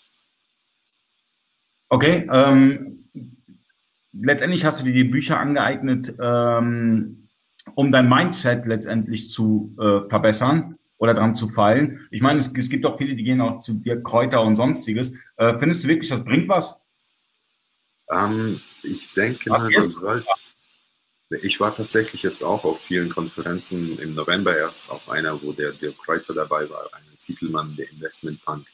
Okay, 1.90 2.28
ähm, 2.32 3.10
letztendlich 4.12 4.66
hast 4.66 4.82
du 4.82 4.86
dir 4.86 4.94
die 4.94 5.04
Bücher 5.06 5.40
angeeignet, 5.40 6.14
ähm, 6.20 7.30
um 7.76 7.92
dein 7.92 8.10
Mindset 8.10 8.66
letztendlich 8.66 9.30
zu 9.30 9.76
äh, 9.80 10.10
verbessern 10.10 10.77
oder 10.98 11.14
dran 11.14 11.36
zu 11.36 11.50
fallen. 11.50 12.08
Ich 12.12 12.22
meine, 12.22 12.40
es, 12.40 12.52
es, 12.56 12.70
gibt 12.70 12.86
auch 12.86 12.98
viele, 12.98 13.16
die 13.16 13.24
gehen 13.24 13.42
auch 13.42 13.60
zu 13.60 13.76
dir 13.76 14.02
Kräuter 14.02 14.42
und 14.42 14.56
sonstiges. 14.56 15.14
Äh, 15.36 15.58
findest 15.60 15.84
du 15.84 15.88
wirklich, 15.88 16.10
das 16.10 16.24
bringt 16.24 16.50
was? 16.50 16.82
Ähm, 18.10 18.62
ich 18.84 19.14
denke 19.14 19.50
mal, 19.50 19.70
man 19.70 19.92
sollte. 19.92 20.28
Ich 21.42 21.60
war 21.60 21.76
tatsächlich 21.76 22.24
jetzt 22.24 22.42
auch 22.42 22.64
auf 22.64 22.80
vielen 22.80 23.10
Konferenzen 23.10 24.00
im 24.00 24.16
November 24.16 24.58
erst 24.58 24.90
auf 24.90 25.10
einer, 25.10 25.42
wo 25.42 25.52
der 25.52 25.74
Dirk 25.74 25.98
Kräuter 25.98 26.34
dabei 26.34 26.70
war, 26.70 26.90
ein 26.94 27.04
Zitelmann 27.18 27.76
der 27.76 27.90
Investment 27.92 28.42
Punk. 28.46 28.66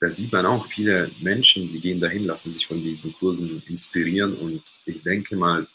Da 0.00 0.10
sieht 0.10 0.32
man 0.32 0.46
auch 0.46 0.66
viele 0.66 1.12
Menschen, 1.20 1.68
die 1.68 1.80
gehen 1.80 2.00
dahin, 2.00 2.24
lassen 2.24 2.52
sich 2.52 2.66
von 2.66 2.82
diesen 2.82 3.14
Kursen 3.14 3.62
inspirieren 3.68 4.36
und 4.36 4.64
ich 4.84 5.04
denke 5.04 5.36
mal, 5.36 5.68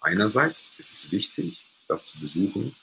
einerseits 0.00 0.72
ist 0.78 0.92
es 0.92 1.10
wichtig, 1.10 1.66
das 1.88 2.06
zu 2.06 2.20
besuchen, 2.20 2.76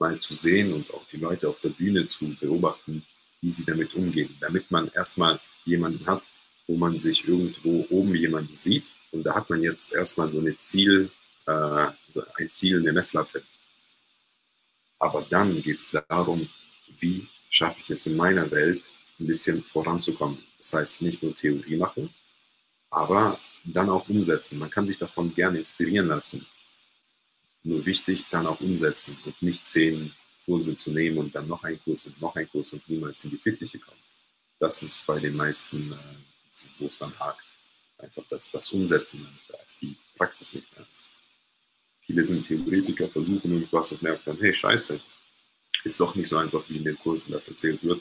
mal 0.00 0.18
zu 0.18 0.34
sehen 0.34 0.72
und 0.72 0.92
auch 0.92 1.04
die 1.12 1.18
Leute 1.18 1.48
auf 1.48 1.60
der 1.60 1.68
Bühne 1.68 2.08
zu 2.08 2.34
beobachten, 2.40 3.04
wie 3.40 3.48
sie 3.48 3.64
damit 3.64 3.94
umgehen, 3.94 4.36
damit 4.40 4.70
man 4.70 4.88
erstmal 4.88 5.38
jemanden 5.64 6.04
hat, 6.06 6.22
wo 6.66 6.76
man 6.76 6.96
sich 6.96 7.28
irgendwo 7.28 7.86
oben 7.90 8.14
jemanden 8.14 8.54
sieht 8.54 8.84
und 9.12 9.24
da 9.24 9.34
hat 9.34 9.50
man 9.50 9.62
jetzt 9.62 9.92
erstmal 9.92 10.28
so 10.28 10.38
eine 10.38 10.56
Ziel, 10.56 11.10
äh, 11.46 11.86
so 12.12 12.22
ein 12.36 12.48
Ziel, 12.48 12.80
eine 12.80 12.92
Messlatte. 12.92 13.42
Aber 14.98 15.26
dann 15.28 15.60
geht 15.62 15.78
es 15.78 15.90
darum, 16.08 16.48
wie 16.98 17.26
schaffe 17.48 17.80
ich 17.82 17.90
es 17.90 18.06
in 18.06 18.16
meiner 18.16 18.50
Welt 18.50 18.82
ein 19.18 19.26
bisschen 19.26 19.62
voranzukommen. 19.64 20.38
Das 20.58 20.74
heißt, 20.74 21.02
nicht 21.02 21.22
nur 21.22 21.34
Theorie 21.34 21.76
machen, 21.76 22.14
aber 22.90 23.38
dann 23.64 23.90
auch 23.90 24.08
umsetzen. 24.08 24.58
Man 24.58 24.70
kann 24.70 24.86
sich 24.86 24.98
davon 24.98 25.34
gerne 25.34 25.58
inspirieren 25.58 26.08
lassen. 26.08 26.46
Nur 27.62 27.84
wichtig, 27.84 28.26
dann 28.30 28.46
auch 28.46 28.60
umsetzen 28.60 29.18
und 29.24 29.40
nicht 29.42 29.66
zehn 29.66 30.12
Kurse 30.44 30.76
zu 30.76 30.90
nehmen 30.90 31.18
und 31.18 31.34
dann 31.34 31.46
noch 31.46 31.62
ein 31.62 31.80
Kurs 31.82 32.06
und 32.06 32.20
noch 32.20 32.34
ein 32.36 32.48
Kurs 32.50 32.72
und 32.72 32.88
niemals 32.88 33.24
in 33.24 33.30
die 33.30 33.36
Fitliche 33.36 33.78
kommen. 33.78 34.00
Das 34.58 34.82
ist 34.82 35.06
bei 35.06 35.18
den 35.18 35.36
meisten, 35.36 35.92
äh, 35.92 35.96
wo 36.78 36.86
es 36.86 36.98
dann 36.98 37.16
hakt. 37.18 37.44
Einfach 37.98 38.24
das, 38.30 38.50
das 38.50 38.72
Umsetzen, 38.72 39.26
da 39.48 39.58
ist 39.64 39.80
die 39.80 39.96
Praxis 40.16 40.54
nicht 40.54 40.74
mehr. 40.76 40.86
Viele 42.00 42.24
sind 42.24 42.46
Theoretiker, 42.46 43.08
versuchen 43.08 43.52
irgendwas 43.52 43.92
und 43.92 44.02
merken 44.02 44.22
dann, 44.24 44.38
hey, 44.40 44.52
scheiße, 44.52 45.00
ist 45.84 46.00
doch 46.00 46.14
nicht 46.14 46.28
so 46.28 46.38
einfach, 46.38 46.64
wie 46.68 46.78
in 46.78 46.84
den 46.84 46.98
Kursen 46.98 47.32
das 47.32 47.48
erzählt 47.48 47.82
wird, 47.84 48.00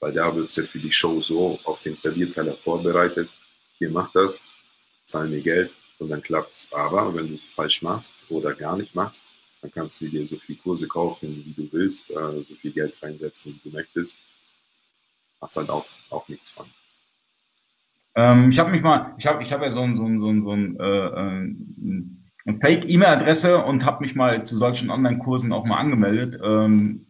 weil 0.00 0.12
da 0.12 0.34
wird 0.34 0.48
es 0.48 0.56
ja 0.56 0.64
für 0.64 0.78
die 0.78 0.92
Show 0.92 1.20
so 1.20 1.58
auf 1.64 1.82
dem 1.82 1.96
Servierteller 1.96 2.56
vorbereitet, 2.56 3.28
hier 3.78 3.90
macht 3.90 4.14
das, 4.14 4.42
zahlen 5.04 5.30
mir 5.30 5.42
Geld, 5.42 5.70
und 6.02 6.10
dann 6.10 6.22
klappt 6.22 6.52
es. 6.52 6.68
Aber 6.72 7.14
wenn 7.14 7.28
du 7.28 7.34
es 7.34 7.44
falsch 7.44 7.82
machst 7.82 8.24
oder 8.28 8.54
gar 8.54 8.76
nicht 8.76 8.94
machst, 8.94 9.26
dann 9.60 9.70
kannst 9.70 10.00
du 10.00 10.08
dir 10.08 10.26
so 10.26 10.36
viele 10.36 10.58
Kurse 10.58 10.88
kaufen, 10.88 11.42
wie 11.44 11.52
du 11.52 11.68
willst, 11.72 12.10
äh, 12.10 12.44
so 12.48 12.54
viel 12.60 12.72
Geld 12.72 12.94
reinsetzen, 13.00 13.54
wie 13.62 13.70
du 13.70 13.76
möchtest. 13.76 14.16
Hast 15.40 15.56
halt 15.56 15.70
auch, 15.70 15.86
auch 16.10 16.28
nichts 16.28 16.50
von. 16.50 16.66
Ähm, 18.14 18.50
ich 18.50 18.58
habe 18.58 18.70
mich 18.70 18.82
mal, 18.82 19.14
ich 19.18 19.26
habe 19.26 19.42
ich 19.42 19.52
hab 19.52 19.62
ja 19.62 19.70
so 19.70 19.80
ein, 19.80 19.96
so 19.96 20.04
ein, 20.04 20.20
so 20.20 20.28
ein, 20.28 20.42
so 20.42 20.52
ein 20.52 20.80
äh, 20.80 22.50
äh, 22.50 22.58
Fake-E-Mail-Adresse 22.60 23.64
und 23.64 23.84
habe 23.84 24.02
mich 24.02 24.14
mal 24.14 24.44
zu 24.44 24.56
solchen 24.56 24.90
Online-Kursen 24.90 25.52
auch 25.52 25.64
mal 25.64 25.78
angemeldet. 25.78 26.40
Ähm, 26.42 27.06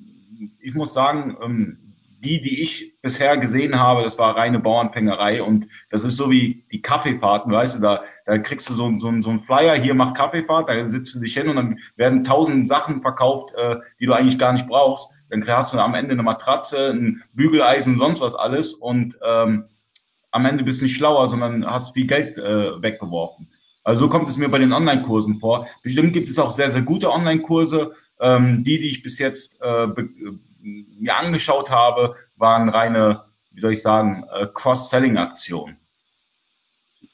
ich 0.60 0.74
muss 0.74 0.92
sagen, 0.92 1.36
ähm, 1.42 1.91
die, 2.22 2.40
die 2.40 2.62
ich 2.62 2.94
bisher 3.02 3.36
gesehen 3.36 3.78
habe, 3.78 4.02
das 4.02 4.16
war 4.18 4.36
reine 4.36 4.60
Bauernfängerei 4.60 5.42
und 5.42 5.66
das 5.90 6.04
ist 6.04 6.16
so 6.16 6.30
wie 6.30 6.64
die 6.70 6.80
Kaffeefahrten, 6.80 7.52
weißt 7.52 7.76
du, 7.76 7.80
da, 7.80 8.04
da 8.26 8.38
kriegst 8.38 8.68
du 8.68 8.74
so, 8.74 8.96
so, 8.96 9.12
so 9.20 9.30
einen 9.30 9.38
Flyer, 9.40 9.74
hier 9.74 9.94
mach 9.94 10.14
Kaffeefahrt, 10.14 10.68
da 10.68 10.88
sitzt 10.88 11.14
du 11.14 11.20
dich 11.20 11.34
hin 11.34 11.48
und 11.48 11.56
dann 11.56 11.78
werden 11.96 12.22
tausend 12.22 12.68
Sachen 12.68 13.02
verkauft, 13.02 13.52
äh, 13.56 13.76
die 13.98 14.06
du 14.06 14.12
eigentlich 14.12 14.38
gar 14.38 14.52
nicht 14.52 14.68
brauchst. 14.68 15.10
Dann 15.30 15.46
hast 15.46 15.72
du 15.72 15.78
am 15.78 15.94
Ende 15.94 16.12
eine 16.12 16.22
Matratze, 16.22 16.90
ein 16.90 17.22
Bügeleisen, 17.32 17.98
sonst 17.98 18.20
was 18.20 18.34
alles 18.34 18.74
und 18.74 19.18
ähm, 19.26 19.64
am 20.30 20.46
Ende 20.46 20.64
bist 20.64 20.80
du 20.80 20.84
nicht 20.84 20.96
schlauer, 20.96 21.28
sondern 21.28 21.66
hast 21.66 21.94
viel 21.94 22.06
Geld 22.06 22.38
äh, 22.38 22.80
weggeworfen. 22.80 23.48
Also 23.84 24.04
so 24.04 24.08
kommt 24.08 24.28
es 24.28 24.36
mir 24.36 24.48
bei 24.48 24.58
den 24.58 24.72
Online-Kursen 24.72 25.40
vor. 25.40 25.66
Bestimmt 25.82 26.12
gibt 26.12 26.28
es 26.28 26.38
auch 26.38 26.52
sehr, 26.52 26.70
sehr 26.70 26.82
gute 26.82 27.10
Online-Kurse. 27.10 27.92
Ähm, 28.20 28.62
die, 28.62 28.80
die 28.80 28.88
ich 28.88 29.02
bis 29.02 29.18
jetzt 29.18 29.60
äh, 29.60 29.88
mir 30.62 31.16
angeschaut 31.16 31.70
habe, 31.70 32.16
waren 32.36 32.68
reine, 32.68 33.24
wie 33.50 33.60
soll 33.60 33.72
ich 33.72 33.82
sagen, 33.82 34.24
äh, 34.32 34.46
Cross-Selling-Aktionen. 34.52 35.76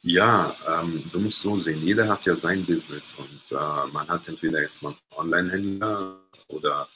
Ja, 0.03 0.55
ähm, 0.67 1.05
du 1.11 1.19
musst 1.19 1.43
so 1.43 1.59
sehen, 1.59 1.83
jeder 1.83 2.09
hat 2.09 2.25
ja 2.25 2.35
sein 2.35 2.65
Business 2.65 3.15
und 3.15 3.43
äh, 3.51 3.87
man 3.93 4.09
hat 4.09 4.29
entweder 4.29 4.61
erstmal 4.61 4.95
Online-Händler 5.17 6.17
oder 6.49 6.89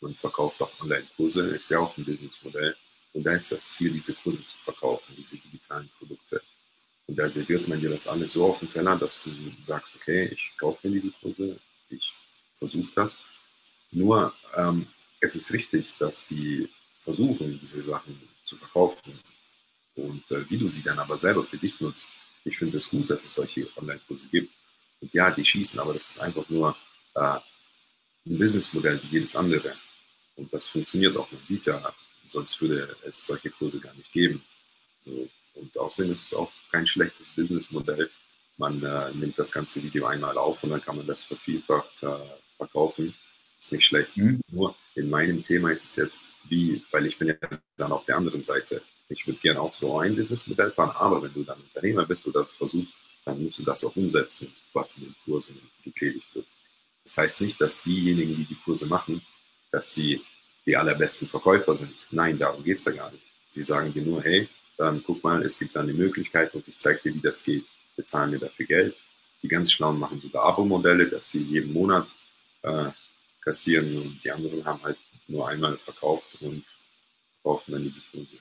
man 0.00 0.14
verkauft 0.14 0.60
auch 0.62 0.70
Online-Kurse, 0.80 1.48
ist 1.48 1.70
ja 1.70 1.78
auch 1.78 1.96
ein 1.96 2.04
Businessmodell. 2.04 2.76
Und 3.12 3.24
da 3.24 3.32
ist 3.32 3.50
das 3.50 3.70
Ziel, 3.72 3.90
diese 3.90 4.14
Kurse 4.14 4.44
zu 4.46 4.56
verkaufen, 4.58 5.14
diese 5.16 5.36
digitalen 5.36 5.90
Produkte. 5.98 6.42
Und 7.06 7.18
da 7.18 7.28
serviert 7.28 7.66
man 7.66 7.80
dir 7.80 7.90
das 7.90 8.06
alles 8.06 8.32
so 8.32 8.46
auf 8.46 8.60
den 8.60 8.70
Teller, 8.70 8.96
dass 8.96 9.20
du 9.22 9.30
sagst, 9.62 9.96
okay, 9.96 10.26
ich 10.26 10.52
kaufe 10.58 10.86
mir 10.86 10.94
diese 10.94 11.10
Kurse, 11.20 11.58
ich 11.88 12.14
versuche 12.56 12.90
das 12.94 13.18
Nur 13.90 14.32
ähm, 14.54 14.86
es 15.20 15.36
ist 15.36 15.52
richtig, 15.52 15.94
dass 15.98 16.26
die 16.26 16.68
versuchen, 17.00 17.58
diese 17.58 17.82
Sachen 17.82 18.20
zu 18.44 18.56
verkaufen. 18.56 19.20
Und 19.94 20.30
äh, 20.30 20.48
wie 20.50 20.58
du 20.58 20.68
sie 20.68 20.82
dann 20.82 20.98
aber 20.98 21.18
selber 21.18 21.44
für 21.44 21.58
dich 21.58 21.80
nutzt, 21.80 22.08
ich 22.44 22.56
finde 22.56 22.78
es 22.78 22.88
gut, 22.88 23.10
dass 23.10 23.24
es 23.24 23.34
solche 23.34 23.68
Online-Kurse 23.76 24.26
gibt. 24.28 24.52
Und 25.00 25.12
ja, 25.12 25.30
die 25.30 25.44
schießen, 25.44 25.78
aber 25.78 25.94
das 25.94 26.10
ist 26.10 26.20
einfach 26.20 26.48
nur 26.48 26.76
äh, 27.14 27.38
ein 28.26 28.38
Businessmodell 28.38 29.00
wie 29.02 29.08
jedes 29.08 29.36
andere. 29.36 29.74
Und 30.36 30.52
das 30.52 30.68
funktioniert 30.68 31.16
auch. 31.16 31.30
Man 31.30 31.44
sieht 31.44 31.66
ja, 31.66 31.94
sonst 32.28 32.60
würde 32.60 32.96
es 33.04 33.26
solche 33.26 33.50
Kurse 33.50 33.78
gar 33.80 33.94
nicht 33.94 34.12
geben. 34.12 34.42
So, 35.02 35.28
und 35.54 35.76
außerdem 35.76 36.12
ist 36.12 36.24
es 36.24 36.34
auch 36.34 36.50
kein 36.70 36.86
schlechtes 36.86 37.26
Businessmodell. 37.36 38.10
Man 38.56 38.82
äh, 38.82 39.12
nimmt 39.12 39.38
das 39.38 39.52
ganze 39.52 39.82
Video 39.82 40.06
einmal 40.06 40.36
auf 40.36 40.62
und 40.62 40.70
dann 40.70 40.82
kann 40.82 40.96
man 40.96 41.06
das 41.06 41.24
vervielfacht 41.24 42.02
äh, 42.02 42.18
verkaufen. 42.56 43.14
Ist 43.60 43.72
nicht 43.72 43.84
schlecht. 43.84 44.16
Mhm. 44.16 44.40
Nur 44.50 44.74
in 44.94 45.10
meinem 45.10 45.42
Thema 45.42 45.70
ist 45.70 45.84
es 45.84 45.96
jetzt 45.96 46.24
wie, 46.48 46.82
weil 46.90 47.06
ich 47.06 47.18
bin 47.18 47.28
ja 47.28 47.34
dann 47.76 47.92
auf 47.92 48.06
der 48.06 48.16
anderen 48.16 48.42
Seite. 48.42 48.82
Ich 49.08 49.26
würde 49.26 49.40
gerne 49.40 49.60
auch 49.60 49.74
so 49.74 49.98
ein 49.98 50.16
Businessmodell 50.16 50.70
fahren, 50.70 50.96
aber 50.96 51.22
wenn 51.22 51.34
du 51.34 51.44
dann 51.44 51.60
Unternehmer 51.60 52.06
bist 52.06 52.26
oder 52.26 52.40
das 52.40 52.56
versuchst, 52.56 52.94
dann 53.24 53.42
musst 53.42 53.58
du 53.58 53.64
das 53.64 53.84
auch 53.84 53.94
umsetzen, 53.96 54.52
was 54.72 54.96
in 54.96 55.04
den 55.04 55.14
Kursen 55.24 55.60
gepredigt 55.84 56.34
wird. 56.34 56.46
Das 57.04 57.18
heißt 57.18 57.40
nicht, 57.42 57.60
dass 57.60 57.82
diejenigen, 57.82 58.36
die 58.36 58.44
die 58.44 58.54
Kurse 58.56 58.86
machen, 58.86 59.20
dass 59.70 59.92
sie 59.92 60.22
die 60.64 60.76
allerbesten 60.76 61.28
Verkäufer 61.28 61.74
sind. 61.74 61.94
Nein, 62.10 62.38
darum 62.38 62.62
geht 62.64 62.78
es 62.78 62.84
ja 62.84 62.92
gar 62.92 63.10
nicht. 63.10 63.24
Sie 63.48 63.62
sagen 63.62 63.92
dir 63.92 64.02
nur, 64.02 64.22
hey, 64.22 64.48
ähm, 64.78 65.02
guck 65.04 65.22
mal, 65.22 65.42
es 65.44 65.58
gibt 65.58 65.76
da 65.76 65.80
eine 65.80 65.92
Möglichkeit 65.92 66.54
und 66.54 66.66
ich 66.68 66.78
zeige 66.78 67.00
dir, 67.02 67.14
wie 67.14 67.20
das 67.20 67.42
geht. 67.42 67.64
Bezahlen 67.96 68.30
mir 68.30 68.38
dafür 68.38 68.66
Geld. 68.66 68.96
Die 69.42 69.48
ganz 69.48 69.72
Schlauen 69.72 69.98
machen 69.98 70.20
sogar 70.20 70.44
Abo-Modelle, 70.44 71.08
dass 71.08 71.30
sie 71.30 71.42
jeden 71.42 71.72
Monat 71.72 72.06
äh, 72.62 72.90
kassieren 73.42 73.96
und 73.96 74.20
die 74.24 74.30
anderen 74.30 74.64
haben 74.64 74.82
halt 74.82 74.98
nur 75.28 75.48
einmal 75.48 75.76
verkauft 75.78 76.40
und 76.40 76.64
kaufen 77.42 77.72
dann 77.72 77.82
diese 77.82 78.00
Kurse. 78.10 78.36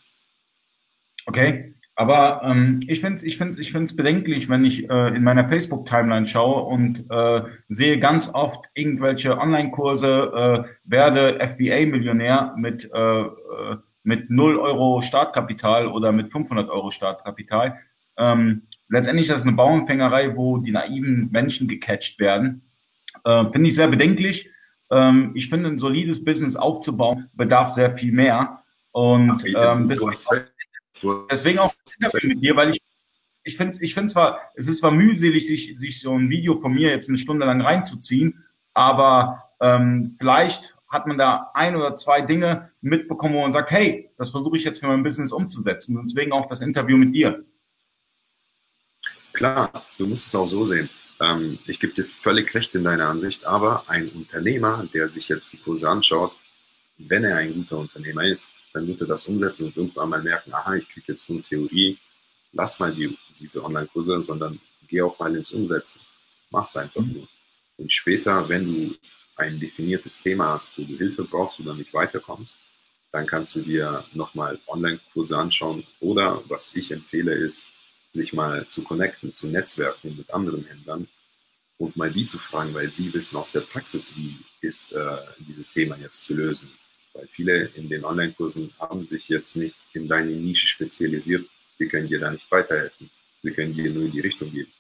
Okay, 1.25 1.75
aber 1.95 2.41
ähm, 2.45 2.79
ich 2.87 3.01
finde 3.01 3.17
es 3.17 3.23
ich 3.23 3.37
find's, 3.37 3.57
ich 3.57 3.71
find's 3.71 3.95
bedenklich, 3.95 4.49
wenn 4.49 4.63
ich 4.63 4.89
äh, 4.89 5.09
in 5.09 5.23
meiner 5.23 5.47
Facebook-Timeline 5.47 6.25
schaue 6.25 6.63
und 6.63 7.05
äh, 7.09 7.41
sehe 7.67 7.99
ganz 7.99 8.29
oft 8.33 8.67
irgendwelche 8.73 9.37
Online-Kurse, 9.37 10.65
äh, 10.65 10.69
werde 10.85 11.39
FBA-Millionär 11.39 12.55
mit, 12.57 12.89
äh, 12.93 13.21
äh 13.21 13.77
mit 14.03 14.29
0 14.29 14.57
Euro 14.57 15.01
Startkapital 15.01 15.87
oder 15.87 16.13
mit 16.13 16.31
500 16.31 16.69
Euro 16.69 16.89
Startkapital. 16.89 17.77
Ähm, 18.17 18.63
letztendlich 18.87 19.27
ist 19.27 19.35
das 19.35 19.43
eine 19.43 19.57
Bauernfängerei, 19.57 20.35
wo 20.37 20.57
die 20.57 20.71
naiven 20.71 21.29
Menschen 21.31 21.67
gecatcht 21.67 22.17
werden. 22.17 22.61
Äh, 23.25 23.45
finde 23.51 23.67
ich 23.67 23.75
sehr 23.75 23.89
bedenklich. 23.89 24.49
Ähm, 24.91 25.31
ich 25.35 25.49
finde, 25.49 25.69
ein 25.69 25.79
solides 25.79 26.23
Business 26.23 26.55
aufzubauen 26.55 27.29
bedarf 27.33 27.73
sehr 27.73 27.95
viel 27.95 28.11
mehr. 28.11 28.63
Und 28.91 29.43
ähm, 29.45 29.87
deswegen, 29.87 30.45
deswegen 31.29 31.59
auch 31.59 31.73
das 31.85 31.95
Interview 31.95 32.29
mit 32.29 32.43
dir, 32.43 32.55
weil 32.55 32.71
ich 32.71 32.81
ich 33.43 33.57
finde 33.57 33.77
ich 33.81 33.93
finde 33.93 34.11
zwar, 34.11 34.39
es 34.55 34.67
ist 34.67 34.79
zwar 34.79 34.91
mühselig, 34.91 35.47
sich, 35.47 35.77
sich 35.77 36.01
so 36.01 36.13
ein 36.13 36.29
Video 36.29 36.59
von 36.59 36.73
mir 36.73 36.89
jetzt 36.89 37.09
eine 37.09 37.17
Stunde 37.17 37.45
lang 37.45 37.61
reinzuziehen, 37.61 38.43
aber 38.73 39.51
ähm, 39.59 40.15
vielleicht 40.19 40.75
hat 40.87 41.07
man 41.07 41.17
da 41.17 41.51
ein 41.53 41.75
oder 41.75 41.95
zwei 41.95 42.21
Dinge 42.21 42.71
mitbekommen, 42.81 43.35
wo 43.35 43.41
man 43.41 43.51
sagt, 43.51 43.71
hey, 43.71 44.11
das 44.17 44.31
versuche 44.31 44.57
ich 44.57 44.63
jetzt 44.63 44.79
für 44.79 44.87
mein 44.87 45.03
Business 45.03 45.31
umzusetzen. 45.31 45.97
Und 45.97 46.05
deswegen 46.05 46.31
auch 46.31 46.47
das 46.47 46.61
Interview 46.61 46.97
mit 46.97 47.13
dir. 47.13 47.45
Klar, 49.33 49.85
du 49.97 50.07
musst 50.07 50.27
es 50.27 50.35
auch 50.35 50.47
so 50.47 50.65
sehen. 50.65 50.89
Ähm, 51.19 51.59
ich 51.65 51.79
gebe 51.79 51.93
dir 51.93 52.03
völlig 52.03 52.53
recht 52.53 52.73
in 52.75 52.83
deiner 52.83 53.09
Ansicht, 53.09 53.45
aber 53.45 53.89
ein 53.89 54.09
Unternehmer, 54.09 54.87
der 54.93 55.07
sich 55.07 55.29
jetzt 55.29 55.51
die 55.53 55.57
Kurse 55.57 55.89
anschaut, 55.89 56.33
wenn 56.97 57.23
er 57.23 57.37
ein 57.37 57.53
guter 57.53 57.77
Unternehmer 57.77 58.25
ist, 58.25 58.51
dann 58.73 58.87
wird 58.87 59.01
er 59.01 59.07
das 59.07 59.27
umsetzen 59.27 59.67
und 59.67 59.77
irgendwann 59.77 60.09
mal 60.09 60.21
merken, 60.21 60.53
aha, 60.53 60.75
ich 60.75 60.87
kriege 60.87 61.13
jetzt 61.13 61.29
nur 61.29 61.41
Theorie, 61.41 61.97
lass 62.51 62.79
mal 62.79 62.93
die, 62.93 63.17
diese 63.39 63.63
Online-Kurse, 63.63 64.21
sondern 64.21 64.59
geh 64.87 65.01
auch 65.01 65.17
mal 65.19 65.35
ins 65.35 65.51
Umsetzen. 65.51 66.01
Mach 66.51 66.65
es 66.65 66.77
einfach 66.77 67.01
mhm. 67.01 67.13
nur. 67.13 67.27
Und 67.77 67.91
später, 67.93 68.47
wenn 68.49 68.65
du 68.65 68.95
ein 69.35 69.59
definiertes 69.59 70.21
Thema 70.21 70.53
hast, 70.53 70.77
wo 70.77 70.83
du 70.83 70.97
Hilfe 70.97 71.23
brauchst 71.23 71.59
oder 71.59 71.73
nicht 71.73 71.93
weiterkommst, 71.93 72.57
dann 73.11 73.25
kannst 73.25 73.55
du 73.55 73.61
dir 73.61 74.03
nochmal 74.13 74.59
Online-Kurse 74.67 75.37
anschauen 75.37 75.85
oder 75.99 76.43
was 76.47 76.75
ich 76.75 76.91
empfehle 76.91 77.33
ist, 77.33 77.67
sich 78.11 78.33
mal 78.33 78.67
zu 78.69 78.83
connecten, 78.83 79.35
zu 79.35 79.47
netzwerken 79.47 80.17
mit 80.17 80.31
anderen 80.31 80.65
Händlern 80.65 81.07
und 81.77 81.95
mal 81.95 82.11
die 82.11 82.25
zu 82.25 82.37
fragen, 82.37 82.73
weil 82.73 82.89
sie 82.89 83.13
wissen 83.13 83.37
aus 83.37 83.51
der 83.51 83.61
Praxis, 83.61 84.15
wie 84.15 84.37
ist 84.61 84.91
äh, 84.91 85.17
dieses 85.39 85.73
Thema 85.73 85.97
jetzt 85.97 86.25
zu 86.25 86.35
lösen. 86.35 86.69
Weil 87.13 87.27
viele 87.27 87.65
in 87.75 87.89
den 87.89 88.03
Online-Kursen 88.03 88.73
haben 88.79 89.07
sich 89.07 89.29
jetzt 89.29 89.55
nicht 89.55 89.75
in 89.93 90.07
deine 90.07 90.31
Nische 90.31 90.67
spezialisiert. 90.67 91.47
Wir 91.77 91.87
können 91.87 92.07
dir 92.07 92.19
da 92.19 92.31
nicht 92.31 92.49
weiterhelfen. 92.51 93.09
Sie 93.41 93.51
können 93.51 93.73
dir 93.73 93.89
nur 93.89 94.05
in 94.05 94.11
die 94.11 94.19
Richtung 94.19 94.51
geben. 94.51 94.71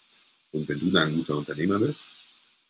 Und 0.51 0.67
wenn 0.67 0.79
du 0.79 0.91
dann 0.91 1.09
ein 1.09 1.17
guter 1.17 1.37
Unternehmer 1.37 1.79
bist 1.79 2.07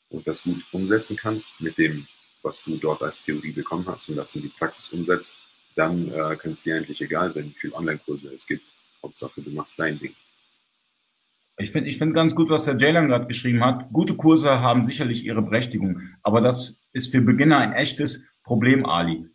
und 0.09 0.27
das 0.27 0.43
gut 0.43 0.61
umsetzen 0.71 1.17
kannst 1.17 1.59
mit 1.59 1.77
dem, 1.77 2.07
was 2.41 2.63
du 2.63 2.77
dort 2.77 3.01
als 3.01 3.23
Theorie 3.23 3.51
bekommen 3.51 3.87
hast 3.87 4.09
und 4.09 4.15
das 4.15 4.35
in 4.35 4.43
die 4.43 4.49
Praxis 4.49 4.89
umsetzt, 4.89 5.37
dann 5.75 6.11
äh, 6.11 6.35
kann 6.35 6.51
es 6.51 6.63
dir 6.63 6.75
eigentlich 6.75 7.01
egal 7.01 7.31
sein, 7.31 7.53
wie 7.53 7.59
viele 7.59 7.73
Online-Kurse 7.73 8.31
es 8.33 8.45
gibt. 8.45 8.65
Hauptsache, 9.01 9.41
du 9.41 9.49
machst 9.49 9.79
dein 9.79 9.97
Ding. 9.97 10.15
Ich 11.61 11.73
finde 11.73 11.89
ich 11.89 11.97
find 11.97 12.13
ganz 12.13 12.35
gut, 12.35 12.49
was 12.49 12.63
der 12.63 12.77
Jalen 12.77 13.09
gerade 13.09 13.27
geschrieben 13.27 13.63
hat. 13.63 13.91
Gute 13.91 14.15
Kurse 14.15 14.61
haben 14.61 14.85
sicherlich 14.85 15.25
ihre 15.25 15.41
Berechtigung, 15.41 15.99
aber 16.23 16.39
das 16.39 16.79
ist 16.93 17.11
für 17.11 17.19
Beginner 17.19 17.57
ein 17.57 17.73
echtes 17.73 18.23
Problem, 18.43 18.85
Ali, 18.85 19.25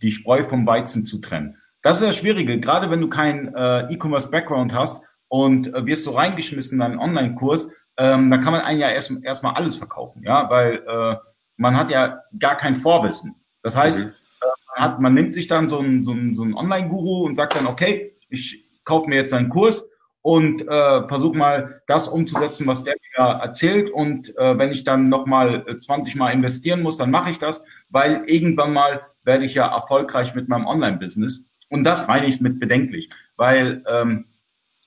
die 0.00 0.10
Spreu 0.10 0.42
vom 0.42 0.66
Weizen 0.66 1.04
zu 1.04 1.20
trennen. 1.20 1.58
Das 1.82 2.00
ist 2.00 2.08
das 2.08 2.16
Schwierige, 2.16 2.58
gerade 2.58 2.90
wenn 2.90 3.02
du 3.02 3.08
keinen 3.08 3.54
äh, 3.54 3.92
E-Commerce-Background 3.92 4.74
hast 4.74 5.04
und 5.28 5.72
äh, 5.74 5.84
wirst 5.84 6.04
so 6.04 6.12
reingeschmissen 6.12 6.78
in 6.78 6.82
einen 6.82 6.98
Online-Kurs, 6.98 7.68
ähm, 7.98 8.30
dann 8.30 8.40
kann 8.40 8.54
man 8.54 8.62
einen 8.62 8.80
ja 8.80 8.88
erst 8.88 9.12
erstmal 9.22 9.52
alles 9.52 9.76
verkaufen, 9.76 10.22
ja, 10.24 10.48
weil 10.48 10.82
äh, 10.88 11.16
man 11.58 11.76
hat 11.76 11.90
ja 11.90 12.22
gar 12.38 12.56
kein 12.56 12.76
Vorwissen. 12.76 13.34
Das 13.62 13.76
heißt, 13.76 13.98
mhm. 13.98 14.06
äh, 14.06 14.46
man, 14.74 14.84
hat, 14.84 15.00
man 15.00 15.12
nimmt 15.12 15.34
sich 15.34 15.48
dann 15.48 15.68
so 15.68 15.80
einen 15.80 16.02
so 16.02 16.16
so 16.32 16.42
einen 16.44 16.54
Online-Guru 16.54 17.26
und 17.26 17.34
sagt 17.34 17.56
dann, 17.56 17.66
okay, 17.66 18.16
ich 18.30 18.64
kaufe 18.84 19.06
mir 19.10 19.16
jetzt 19.16 19.34
einen 19.34 19.50
Kurs 19.50 19.84
und 20.22 20.62
äh, 20.66 21.08
versuche 21.08 21.36
mal 21.36 21.82
das 21.86 22.08
umzusetzen, 22.08 22.66
was 22.66 22.84
der 22.84 22.94
mir 22.94 23.24
erzählt. 23.24 23.90
Und 23.90 24.36
äh, 24.36 24.58
wenn 24.58 24.72
ich 24.72 24.84
dann 24.84 25.08
nochmal 25.08 25.64
20 25.78 26.16
Mal 26.16 26.32
investieren 26.32 26.82
muss, 26.82 26.96
dann 26.96 27.10
mache 27.10 27.30
ich 27.30 27.38
das, 27.38 27.62
weil 27.88 28.24
irgendwann 28.26 28.72
mal 28.72 29.02
werde 29.22 29.44
ich 29.44 29.54
ja 29.54 29.66
erfolgreich 29.66 30.34
mit 30.34 30.48
meinem 30.48 30.66
Online-Business. 30.66 31.48
Und 31.68 31.84
das 31.84 32.08
meine 32.08 32.26
ich 32.26 32.40
mit 32.40 32.58
bedenklich, 32.58 33.10
weil 33.36 33.84
ähm, 33.88 34.26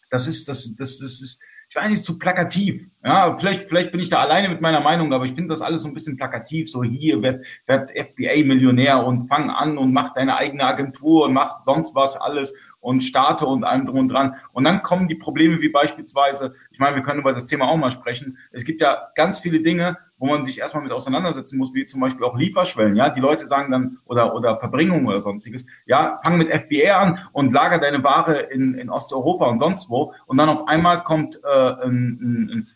das 0.10 0.28
ist, 0.28 0.48
das, 0.48 0.76
das, 0.76 1.00
das 1.00 1.22
ist, 1.22 1.40
ich 1.70 1.76
war 1.76 1.84
eigentlich 1.84 2.04
zu 2.04 2.20
plakativ. 2.20 2.88
Ja, 3.04 3.36
vielleicht, 3.36 3.68
vielleicht 3.68 3.92
bin 3.92 4.00
ich 4.00 4.10
da 4.10 4.20
alleine 4.20 4.48
mit 4.48 4.62
meiner 4.62 4.80
Meinung, 4.80 5.12
aber 5.12 5.26
ich 5.26 5.34
finde 5.34 5.50
das 5.50 5.62
alles 5.62 5.82
so 5.82 5.88
ein 5.88 5.94
bisschen 5.96 6.18
plakativ. 6.18 6.70
So 6.70 6.84
hier 6.84 7.22
wird, 7.24 7.46
wird 7.66 7.90
FBA-Millionär 7.92 9.04
und 9.06 9.28
fang 9.28 9.50
an 9.50 9.80
und 9.80 9.92
mach 9.92 10.14
deine 10.14 10.38
eigene 10.38 10.64
Agentur 10.64 11.26
und 11.26 11.34
mach 11.34 11.64
sonst 11.64 11.96
was 11.96 12.16
alles 12.16 12.54
und 12.80 13.02
starte 13.02 13.46
und 13.46 13.64
allem 13.64 13.88
drum 13.88 14.00
und 14.00 14.10
dran. 14.10 14.36
Und 14.54 14.66
dann 14.66 14.84
kommen 14.84 15.08
die 15.08 15.16
Probleme 15.16 15.62
wie 15.62 15.70
beispielsweise, 15.70 16.54
ich 16.72 16.80
meine, 16.80 16.96
wir 16.96 17.04
können 17.04 17.22
über 17.22 17.34
das 17.34 17.48
Thema 17.48 17.70
auch 17.70 17.78
mal 17.78 17.92
sprechen. 17.92 18.38
Es 18.52 18.66
gibt 18.66 18.82
ja 18.82 19.10
ganz 19.16 19.40
viele 19.40 19.62
Dinge, 19.62 19.98
wo 20.18 20.28
man 20.28 20.46
sich 20.46 20.60
erstmal 20.60 20.84
mit 20.84 20.92
auseinandersetzen 20.92 21.58
muss, 21.58 21.74
wie 21.74 21.88
zum 21.88 22.02
Beispiel 22.02 22.24
auch 22.26 22.38
Lieferschwellen. 22.38 22.96
Ja, 22.96 23.10
die 23.10 23.20
Leute 23.20 23.48
sagen 23.48 23.72
dann, 23.72 23.98
oder, 24.06 24.36
oder 24.36 24.60
Verbringung 24.60 25.08
oder 25.08 25.20
sonstiges, 25.20 25.66
ja, 25.88 26.20
fang 26.24 26.38
mit 26.38 26.50
FBA 26.54 27.02
an 27.02 27.20
und 27.32 27.52
lager 27.52 27.80
deine 27.80 28.04
Ware 28.04 28.38
in, 28.52 28.76
in 28.76 28.92
Osteuropa 28.92 29.48
und 29.48 29.60
sonst 29.60 29.90
wo. 29.90 30.14
Und 30.28 30.38
dann 30.38 30.50
auf 30.50 30.68
einmal 30.68 31.04
kommt 31.04 31.40
äh, 31.44 31.72
ein, 31.84 32.20
ein, 32.22 32.50
ein, 32.52 32.70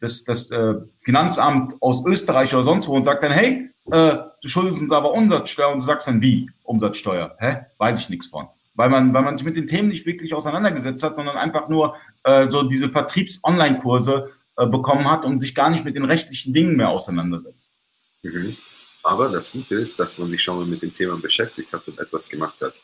das, 0.00 0.24
das 0.24 0.50
äh, 0.50 0.74
Finanzamt 1.00 1.74
aus 1.80 2.04
Österreich 2.06 2.54
oder 2.54 2.64
sonst 2.64 2.88
wo 2.88 2.94
und 2.94 3.04
sagt 3.04 3.22
dann, 3.22 3.32
hey, 3.32 3.70
äh, 3.90 4.16
du 4.42 4.48
schuldest 4.48 4.82
uns 4.82 4.92
aber 4.92 5.12
Umsatzsteuer 5.12 5.72
und 5.72 5.80
du 5.80 5.86
sagst 5.86 6.08
dann, 6.08 6.20
wie 6.20 6.50
Umsatzsteuer? 6.62 7.36
Hä? 7.38 7.66
Weiß 7.78 7.98
ich 7.98 8.08
nichts 8.08 8.26
von 8.28 8.48
weil 8.74 8.90
man, 8.90 9.14
weil 9.14 9.22
man 9.22 9.36
sich 9.36 9.46
mit 9.46 9.56
den 9.56 9.66
Themen 9.66 9.88
nicht 9.88 10.04
wirklich 10.06 10.34
auseinandergesetzt 10.34 11.02
hat, 11.02 11.16
sondern 11.16 11.36
einfach 11.36 11.68
nur 11.68 11.96
äh, 12.24 12.50
so 12.50 12.64
diese 12.64 12.88
Vertriebs-Online-Kurse 12.88 14.32
äh, 14.56 14.66
bekommen 14.66 15.10
hat 15.10 15.24
und 15.24 15.40
sich 15.40 15.54
gar 15.54 15.70
nicht 15.70 15.84
mit 15.84 15.96
den 15.96 16.04
rechtlichen 16.04 16.52
Dingen 16.52 16.76
mehr 16.76 16.90
auseinandersetzt. 16.90 17.78
Mhm. 18.22 18.56
Aber 19.02 19.28
das 19.28 19.52
Gute 19.52 19.76
ist, 19.76 19.98
dass 19.98 20.18
man 20.18 20.30
sich 20.30 20.42
schon 20.42 20.58
mal 20.58 20.66
mit 20.66 20.82
dem 20.82 20.92
Thema 20.92 21.16
beschäftigt 21.18 21.72
hat 21.72 21.86
und 21.86 21.98
etwas 21.98 22.28
gemacht 22.28 22.60
hat. 22.60 22.74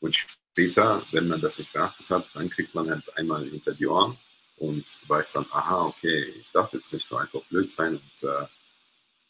Und 0.00 0.14
später, 0.16 1.02
wenn 1.12 1.28
man 1.28 1.40
das 1.40 1.58
nicht 1.58 1.72
beachtet 1.72 2.08
hat, 2.10 2.26
dann 2.34 2.50
kriegt 2.50 2.74
man 2.74 2.90
halt 2.90 3.04
einmal 3.16 3.44
hinter 3.44 3.72
die 3.72 3.86
Ohren 3.86 4.16
und 4.60 4.98
weiß 5.08 5.32
dann, 5.32 5.46
aha, 5.50 5.86
okay, 5.86 6.34
ich 6.38 6.52
darf 6.52 6.72
jetzt 6.74 6.92
nicht 6.92 7.10
nur 7.10 7.20
einfach 7.20 7.42
blöd 7.44 7.70
sein 7.70 7.94
und 7.94 8.28
äh, 8.28 8.46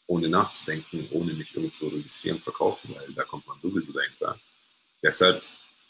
ohne 0.07 0.27
nachzudenken, 0.27 1.07
ohne 1.11 1.33
mich 1.33 1.55
irgendwo 1.55 1.87
registrieren, 1.87 2.41
verkaufen, 2.41 2.93
weil 2.93 3.13
da 3.13 3.23
kommt 3.23 3.47
man 3.47 3.59
sowieso 3.61 3.93
dahinter. 3.93 4.37
Deshalb 5.01 5.41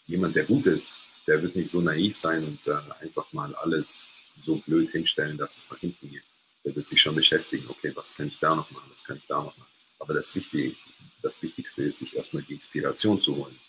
jemand, 0.06 0.36
der 0.36 0.46
gut 0.46 0.68
ist, 0.68 1.00
der 1.26 1.42
wird 1.42 1.56
nicht 1.56 1.72
so 1.72 1.82
naiv 1.82 2.16
sein 2.16 2.46
und 2.46 2.68
äh, 2.68 2.78
einfach 3.00 3.34
mal 3.34 3.54
alles 3.56 4.10
so 4.40 4.58
blöd 4.58 4.92
hinstellen, 4.92 5.40
dass 5.40 5.58
es 5.58 5.72
nach 5.72 5.80
hinten 5.80 6.12
geht. 6.12 6.24
Der 6.64 6.76
wird 6.76 6.88
sich 6.88 7.02
schon 7.02 7.16
beschäftigen, 7.16 7.68
okay, 7.68 7.92
was 7.96 8.16
kann 8.16 8.28
ich 8.28 8.38
da 8.38 8.56
noch 8.56 8.70
machen, 8.70 8.92
was 8.92 9.04
kann 9.04 9.18
ich 9.18 9.26
da 9.26 9.38
noch 9.38 9.58
machen. 9.58 9.72
Aber 9.98 10.14
das 10.14 10.36
Wichtige, 10.36 10.76
das 11.24 11.42
Wichtigste 11.42 11.84
ist, 11.84 11.98
sich 11.98 12.16
erstmal 12.16 12.44
die 12.44 12.54
Inspiration 12.54 13.20
zu 13.20 13.38
holen. 13.38 13.60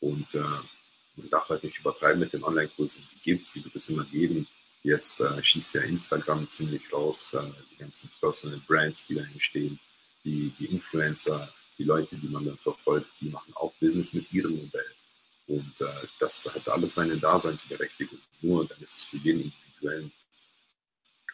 Und 0.00 0.34
äh, 0.34 0.40
man 0.40 1.30
darf 1.30 1.50
halt 1.50 1.64
nicht 1.64 1.78
übertreiben 1.78 2.20
mit 2.20 2.32
den 2.32 2.44
Online-Kursen. 2.44 3.06
Die 3.12 3.20
gibt 3.20 3.44
es, 3.44 3.52
die 3.52 3.62
wird 3.62 3.76
es 3.76 3.90
immer 3.90 4.04
geben. 4.04 4.48
Jetzt 4.88 5.20
äh, 5.20 5.44
schießt 5.44 5.74
ja 5.74 5.82
Instagram 5.82 6.48
ziemlich 6.48 6.90
raus, 6.90 7.34
äh, 7.34 7.42
die 7.70 7.76
ganzen 7.76 8.10
Personal 8.20 8.58
Brands, 8.66 9.06
die 9.06 9.16
da 9.16 9.22
entstehen, 9.22 9.78
die, 10.24 10.50
die 10.58 10.64
Influencer, 10.64 11.52
die 11.76 11.84
Leute, 11.84 12.16
die 12.16 12.28
man 12.28 12.46
dann 12.46 12.56
verfolgt, 12.56 13.06
die 13.20 13.28
machen 13.28 13.52
auch 13.56 13.74
Business 13.80 14.14
mit 14.14 14.32
ihrem 14.32 14.56
Modell. 14.56 14.90
Und 15.46 15.74
äh, 15.80 16.06
das 16.18 16.42
hat 16.46 16.66
alles 16.70 16.94
seine 16.94 17.18
Daseinsberechtigung. 17.18 18.18
Nur 18.40 18.66
dann 18.66 18.80
ist 18.80 18.96
es 18.96 19.04
für 19.04 19.18
jeden 19.18 19.42
Individuellen 19.42 20.10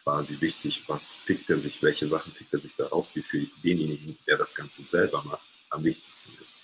quasi 0.03 0.41
wichtig, 0.41 0.83
was 0.87 1.21
pickt 1.25 1.49
er 1.49 1.57
sich, 1.57 1.81
welche 1.81 2.07
Sachen 2.07 2.33
pickt 2.33 2.51
er 2.51 2.59
sich 2.59 2.75
daraus, 2.75 3.15
wie 3.15 3.21
für 3.21 3.39
denjenigen, 3.63 4.17
der 4.27 4.37
das 4.37 4.53
Ganze 4.53 4.83
selber 4.83 5.23
macht, 5.23 5.47
am 5.69 5.81
wichtigsten 5.81 6.33
ist. 6.41 6.55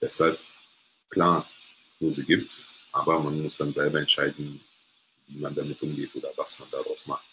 Deshalb, 0.00 0.40
klar, 1.08 1.48
Kurse 2.00 2.24
gibt 2.24 2.50
es, 2.50 2.66
aber 2.90 3.20
man 3.20 3.40
muss 3.40 3.58
dann 3.58 3.72
selber 3.72 4.00
entscheiden, 4.00 4.60
wie 5.28 5.40
man 5.40 5.54
damit 5.54 5.82
umgeht 5.82 6.14
oder 6.14 6.28
was 6.36 6.58
man 6.58 6.68
daraus 6.70 7.06
macht. 7.06 7.24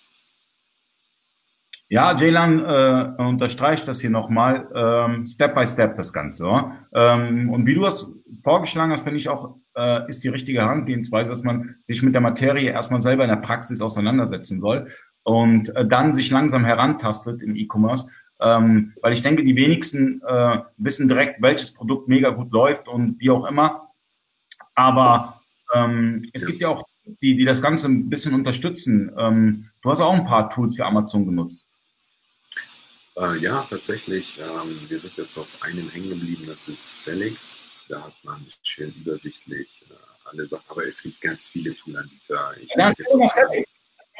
Ja, 1.91 2.15
Jaylan 2.15 2.59
äh, 2.59 3.23
unterstreicht 3.23 3.87
das 3.87 3.99
hier 3.99 4.11
nochmal, 4.11 4.69
ähm, 4.75 5.25
Step 5.25 5.55
by 5.55 5.65
Step 5.65 5.95
das 5.95 6.13
Ganze. 6.13 6.45
Ähm, 6.93 7.49
und 7.49 7.65
wie 7.65 7.73
du 7.73 7.83
es 7.83 8.15
vorgeschlagen 8.43 8.91
hast, 8.91 9.01
finde 9.01 9.17
ich 9.17 9.27
auch, 9.27 9.55
äh, 9.75 10.07
ist 10.07 10.23
die 10.23 10.27
richtige 10.27 10.59
Herangehensweise, 10.59 11.31
dass 11.31 11.41
man 11.41 11.77
sich 11.81 12.03
mit 12.03 12.13
der 12.13 12.21
Materie 12.21 12.69
erstmal 12.69 13.01
selber 13.01 13.23
in 13.23 13.31
der 13.31 13.37
Praxis 13.37 13.81
auseinandersetzen 13.81 14.61
soll 14.61 14.87
und 15.23 15.75
äh, 15.75 15.83
dann 15.87 16.13
sich 16.13 16.29
langsam 16.29 16.63
herantastet 16.63 17.41
im 17.41 17.55
E-Commerce. 17.55 18.07
Ähm, 18.39 18.93
weil 19.01 19.13
ich 19.13 19.23
denke, 19.23 19.43
die 19.43 19.55
wenigsten 19.55 20.21
äh, 20.27 20.59
wissen 20.77 21.07
direkt, 21.07 21.41
welches 21.41 21.73
Produkt 21.73 22.07
mega 22.07 22.29
gut 22.29 22.51
läuft 22.51 22.87
und 22.87 23.19
wie 23.19 23.31
auch 23.31 23.45
immer. 23.45 23.89
Aber 24.75 25.41
ähm, 25.73 26.21
es 26.33 26.45
gibt 26.45 26.61
ja 26.61 26.69
auch 26.69 26.83
die, 27.21 27.35
die 27.35 27.45
das 27.45 27.61
Ganze 27.61 27.87
ein 27.87 28.09
bisschen 28.09 28.33
unterstützen. 28.33 29.11
Ähm, 29.17 29.69
du 29.81 29.91
hast 29.91 30.01
auch 30.01 30.13
ein 30.13 30.25
paar 30.25 30.49
Tools 30.49 30.75
für 30.75 30.85
Amazon 30.85 31.25
genutzt. 31.25 31.67
Äh, 33.17 33.37
ja, 33.37 33.65
tatsächlich. 33.69 34.39
Ähm, 34.39 34.79
wir 34.87 34.99
sind 34.99 35.17
jetzt 35.17 35.37
auf 35.37 35.47
einem 35.61 35.89
hängen 35.89 36.09
geblieben, 36.09 36.45
das 36.47 36.67
ist 36.67 37.03
Selix. 37.03 37.57
Da 37.87 38.03
hat 38.03 38.13
man 38.23 38.45
schön 38.63 38.93
übersichtlich 38.93 39.67
äh, 39.89 39.93
alle 40.25 40.47
Sachen, 40.47 40.65
aber 40.69 40.85
es 40.85 41.01
gibt 41.01 41.19
ganz 41.21 41.47
viele 41.47 41.75
Toolanbieter. 41.75 42.53
Ja, 42.77 42.93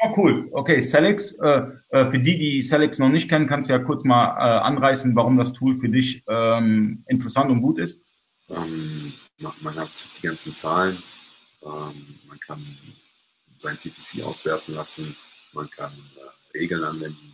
Oh, 0.02 0.12
cool. 0.16 0.48
Okay, 0.52 0.80
Celix. 0.80 1.32
Äh, 1.40 1.62
äh, 1.90 2.10
für 2.10 2.18
die, 2.18 2.38
die 2.38 2.62
Celix 2.62 2.98
noch 2.98 3.10
nicht 3.10 3.28
kennen, 3.28 3.46
kannst 3.46 3.68
du 3.68 3.74
ja 3.74 3.78
kurz 3.78 4.02
mal 4.04 4.28
äh, 4.38 4.60
anreißen, 4.60 5.14
warum 5.14 5.36
das 5.36 5.52
Tool 5.52 5.74
für 5.74 5.90
dich 5.90 6.24
ähm, 6.26 7.04
interessant 7.06 7.50
und 7.50 7.60
gut 7.60 7.78
ist. 7.78 8.02
Ähm, 8.48 9.12
man 9.60 9.74
hat 9.76 10.06
die 10.16 10.26
ganzen 10.26 10.54
Zahlen, 10.54 10.96
ähm, 10.96 11.02
man 11.62 12.40
kann 12.46 12.64
sein 13.58 13.76
PPC 13.76 14.22
auswerten 14.22 14.74
lassen, 14.74 15.16
man 15.52 15.68
kann 15.70 15.92
äh, 15.92 16.58
Regeln 16.58 16.84
anwenden, 16.84 17.30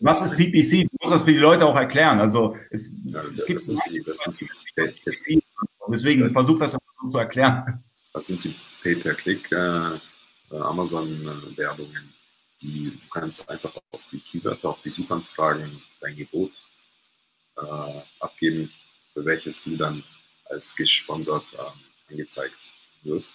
was 0.00 0.22
ist 0.22 0.34
PPC? 0.34 0.88
Du 0.90 0.96
musst 1.00 1.14
das 1.14 1.24
für 1.24 1.32
die 1.32 1.38
Leute 1.38 1.66
auch 1.66 1.76
erklären. 1.76 2.20
Also 2.20 2.56
es, 2.70 2.90
ja, 3.04 3.20
es 3.20 3.44
gibt 3.44 3.58
das 3.58 3.76
die, 3.86 4.02
das 4.02 4.18
sind 4.18 4.40
die, 4.40 5.42
Deswegen 5.88 6.32
versuch 6.32 6.58
das 6.58 6.76
zu 7.10 7.18
erklären. 7.18 7.84
Das 8.14 8.26
sind 8.26 8.42
die 8.44 8.54
Pay-per-Click 8.82 9.52
äh, 9.52 9.94
äh 9.96 9.98
Amazon-Werbungen. 10.50 12.14
Die 12.62 12.90
du 12.90 13.08
kannst 13.10 13.48
einfach 13.50 13.74
auf 13.90 14.00
die 14.10 14.20
Keywörter, 14.20 14.70
auf 14.70 14.80
die 14.82 14.90
Suchanfragen 14.90 15.82
dein 16.00 16.16
Gebot 16.16 16.52
äh, 17.56 18.00
abgeben, 18.20 18.70
für 19.12 19.24
welches 19.24 19.62
du 19.62 19.76
dann 19.76 20.02
als 20.46 20.74
gesponsert 20.74 21.44
äh, 21.54 22.12
angezeigt 22.12 22.56
wirst. 23.02 23.32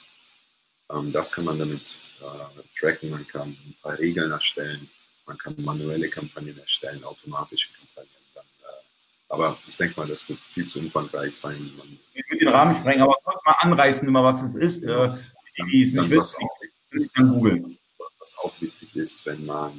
Ähm, 0.91 1.11
das 1.11 1.31
kann 1.31 1.45
man 1.45 1.59
damit 1.59 1.95
äh, 2.21 2.79
tracken. 2.79 3.09
Man 3.11 3.27
kann 3.27 3.49
ein 3.49 3.75
paar 3.81 3.97
Regeln 3.97 4.31
erstellen 4.31 4.89
man 5.25 5.37
kann 5.37 5.55
manuelle 5.57 6.09
Kampagnen 6.09 6.57
erstellen, 6.59 7.03
automatische 7.03 7.69
Kampagnen. 7.73 8.11
Dann, 8.33 8.43
äh, 8.43 8.83
aber 9.29 9.57
ich 9.67 9.77
denke 9.77 9.99
mal, 9.99 10.07
das 10.07 10.27
wird 10.29 10.39
viel 10.53 10.65
zu 10.67 10.79
umfangreich 10.79 11.35
sein. 11.35 11.71
Man 11.77 11.99
ich 12.13 12.23
will 12.29 12.37
den 12.39 12.47
Rahmen 12.49 12.73
sprengen, 12.73 13.01
aber 13.01 13.15
kurz 13.23 13.43
mal 13.45 13.55
anreißen, 13.59 14.07
immer 14.07 14.23
was 14.23 14.43
es 14.43 14.55
ist. 14.55 14.83
Äh, 14.83 15.17
die, 15.57 15.71
die 15.71 15.83
es 15.83 15.93
nicht 15.93 16.09
wissen, 16.09 16.47
ist 16.91 17.17
dann 17.17 17.29
googeln. 17.29 17.63
Was, 17.63 17.81
was, 18.19 18.37
auch 18.39 18.53
wichtig 18.61 18.95
ist, 18.95 19.25
wenn 19.25 19.45
man 19.45 19.73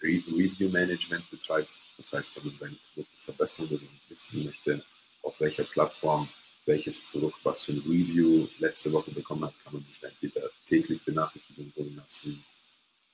äh, 0.00 0.06
Review 0.06 0.68
Management 0.70 1.28
betreibt, 1.30 1.70
das 1.96 2.12
heißt, 2.12 2.36
wenn 2.36 2.46
man 2.46 2.58
seine 2.58 2.76
Produkte 2.94 3.16
verbessern 3.24 3.70
will 3.70 3.78
und 3.78 4.10
wissen 4.10 4.44
möchte, 4.44 4.84
auf 5.22 5.38
welcher 5.38 5.64
Plattform 5.64 6.28
welches 6.72 6.98
Produkt 6.98 7.38
was 7.44 7.64
für 7.64 7.72
ein 7.72 7.80
Review 7.80 8.48
letzte 8.58 8.90
Woche 8.92 9.10
bekommen 9.10 9.44
hat, 9.44 9.54
kann 9.62 9.74
man 9.74 9.84
sich 9.84 10.00
dann 10.00 10.10
entweder 10.10 10.48
täglich 10.64 11.02
Benachrichtigungen 11.02 11.72
holen 11.76 11.96
lassen 11.96 12.42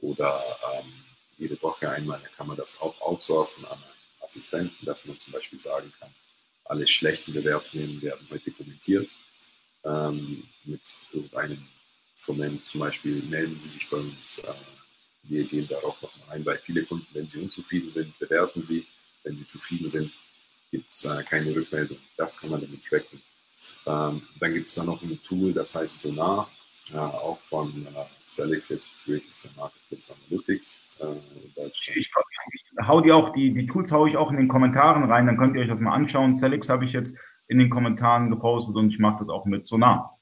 oder 0.00 0.44
ähm, 0.72 0.92
jede 1.38 1.60
Woche 1.60 1.90
einmal, 1.90 2.20
dann 2.22 2.32
kann 2.36 2.46
man 2.46 2.56
das 2.56 2.80
auch 2.80 3.00
outsourcen 3.00 3.64
an 3.64 3.72
einen 3.72 4.22
Assistenten, 4.22 4.86
dass 4.86 5.04
man 5.06 5.18
zum 5.18 5.32
Beispiel 5.32 5.58
sagen 5.58 5.92
kann, 5.98 6.10
alle 6.66 6.86
schlechten 6.86 7.32
Bewertungen 7.32 8.00
werden 8.00 8.28
heute 8.30 8.52
kommentiert 8.52 9.08
ähm, 9.84 10.44
mit 10.64 10.94
irgendeinem 11.12 11.66
Comment, 12.24 12.64
zum 12.66 12.80
Beispiel 12.80 13.22
melden 13.22 13.58
Sie 13.58 13.70
sich 13.70 13.88
bei 13.90 13.96
uns. 13.96 14.38
Äh, 14.38 14.52
wir 15.24 15.44
gehen 15.44 15.66
darauf 15.66 16.00
noch 16.00 16.14
mal 16.18 16.34
ein, 16.34 16.46
weil 16.46 16.58
viele 16.58 16.84
Kunden, 16.84 17.06
wenn 17.12 17.26
sie 17.28 17.40
unzufrieden 17.40 17.90
sind, 17.90 18.18
bewerten 18.18 18.62
sie. 18.62 18.86
Wenn 19.24 19.36
sie 19.36 19.46
zufrieden 19.46 19.88
sind, 19.88 20.12
gibt 20.70 20.92
es 20.92 21.04
äh, 21.04 21.22
keine 21.24 21.54
Rückmeldung. 21.54 21.98
Das 22.16 22.38
kann 22.38 22.50
man 22.50 22.60
damit 22.60 22.84
tracken. 22.84 23.20
Ähm, 23.86 24.22
dann 24.40 24.54
gibt 24.54 24.68
es 24.68 24.74
da 24.74 24.84
noch 24.84 25.02
ein 25.02 25.20
Tool, 25.22 25.52
das 25.52 25.74
heißt 25.74 26.00
Sonar 26.00 26.50
ja, 26.92 27.06
auch 27.06 27.38
von 27.48 27.86
äh, 27.86 28.04
Celix 28.24 28.68
jetzt 28.70 28.92
für 29.04 29.18
das 29.18 29.48
Marketplace 29.56 30.10
Analytics 30.10 30.82
äh, 31.00 31.66
ich, 31.66 31.92
ich, 31.94 32.10
hau 32.86 33.00
die 33.00 33.12
auch, 33.12 33.30
die, 33.30 33.52
die 33.52 33.66
Tools 33.66 33.92
haue 33.92 34.08
ich 34.08 34.16
auch 34.16 34.30
in 34.30 34.36
den 34.36 34.48
Kommentaren 34.48 35.04
rein, 35.04 35.26
dann 35.26 35.36
könnt 35.36 35.56
ihr 35.56 35.62
euch 35.62 35.68
das 35.68 35.80
mal 35.80 35.92
anschauen. 35.92 36.34
Celix 36.34 36.68
habe 36.68 36.84
ich 36.84 36.92
jetzt 36.92 37.18
in 37.48 37.58
den 37.58 37.70
Kommentaren 37.70 38.30
gepostet 38.30 38.76
und 38.76 38.90
ich 38.90 38.98
mache 38.98 39.18
das 39.18 39.28
auch 39.28 39.44
mit 39.44 39.66
Sonar. 39.66 40.18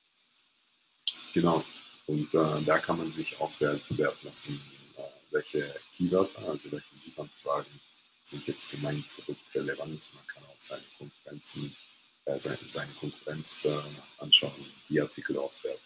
Genau. 1.35 1.65
Und 2.07 2.33
äh, 2.35 2.63
da 2.65 2.79
kann 2.79 2.99
man 2.99 3.11
sich 3.11 3.41
auswerten 3.41 3.99
lassen, 4.23 4.61
äh, 4.97 5.03
welche 5.33 5.75
Keywörter, 5.97 6.49
also 6.49 6.71
welche 6.71 6.95
Suchanfragen 6.95 7.81
sind 8.23 8.47
jetzt 8.47 8.65
für 8.65 8.79
mein 8.79 9.05
Produkt 9.15 9.43
relevant. 9.55 10.09
Man 10.15 10.27
kann 10.27 10.45
auch 10.45 10.59
seine 10.59 10.83
Konkurrenzen, 10.99 11.77
äh, 12.27 12.39
seine, 12.39 12.59
seine 12.67 12.93
Konkurrenz 13.01 13.65
äh, 13.65 13.79
anschauen, 14.19 14.53
die 14.89 15.01
Artikel 15.01 15.37
auswerten. 15.39 15.81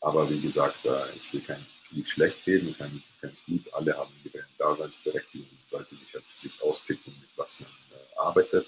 Aber 0.00 0.28
wie 0.28 0.40
gesagt, 0.40 0.84
äh, 0.84 1.16
ich 1.16 1.32
will 1.32 1.40
kein 1.40 1.64
Lied 1.90 2.08
schlecht 2.08 2.46
reden, 2.46 2.74
kein, 2.76 3.02
kein 3.20 3.32
gut. 3.46 3.72
Alle 3.72 3.96
haben 3.96 4.12
ihre 4.24 4.44
Daseinsberechtigung 4.58 5.48
und 5.48 5.70
sollte 5.70 5.96
sich 5.96 6.12
halt 6.12 6.24
für 6.24 6.38
sich 6.38 6.62
auspicken, 6.62 7.14
mit 7.20 7.30
was 7.36 7.60
man 7.60 7.70
äh, 7.70 8.18
arbeitet 8.18 8.66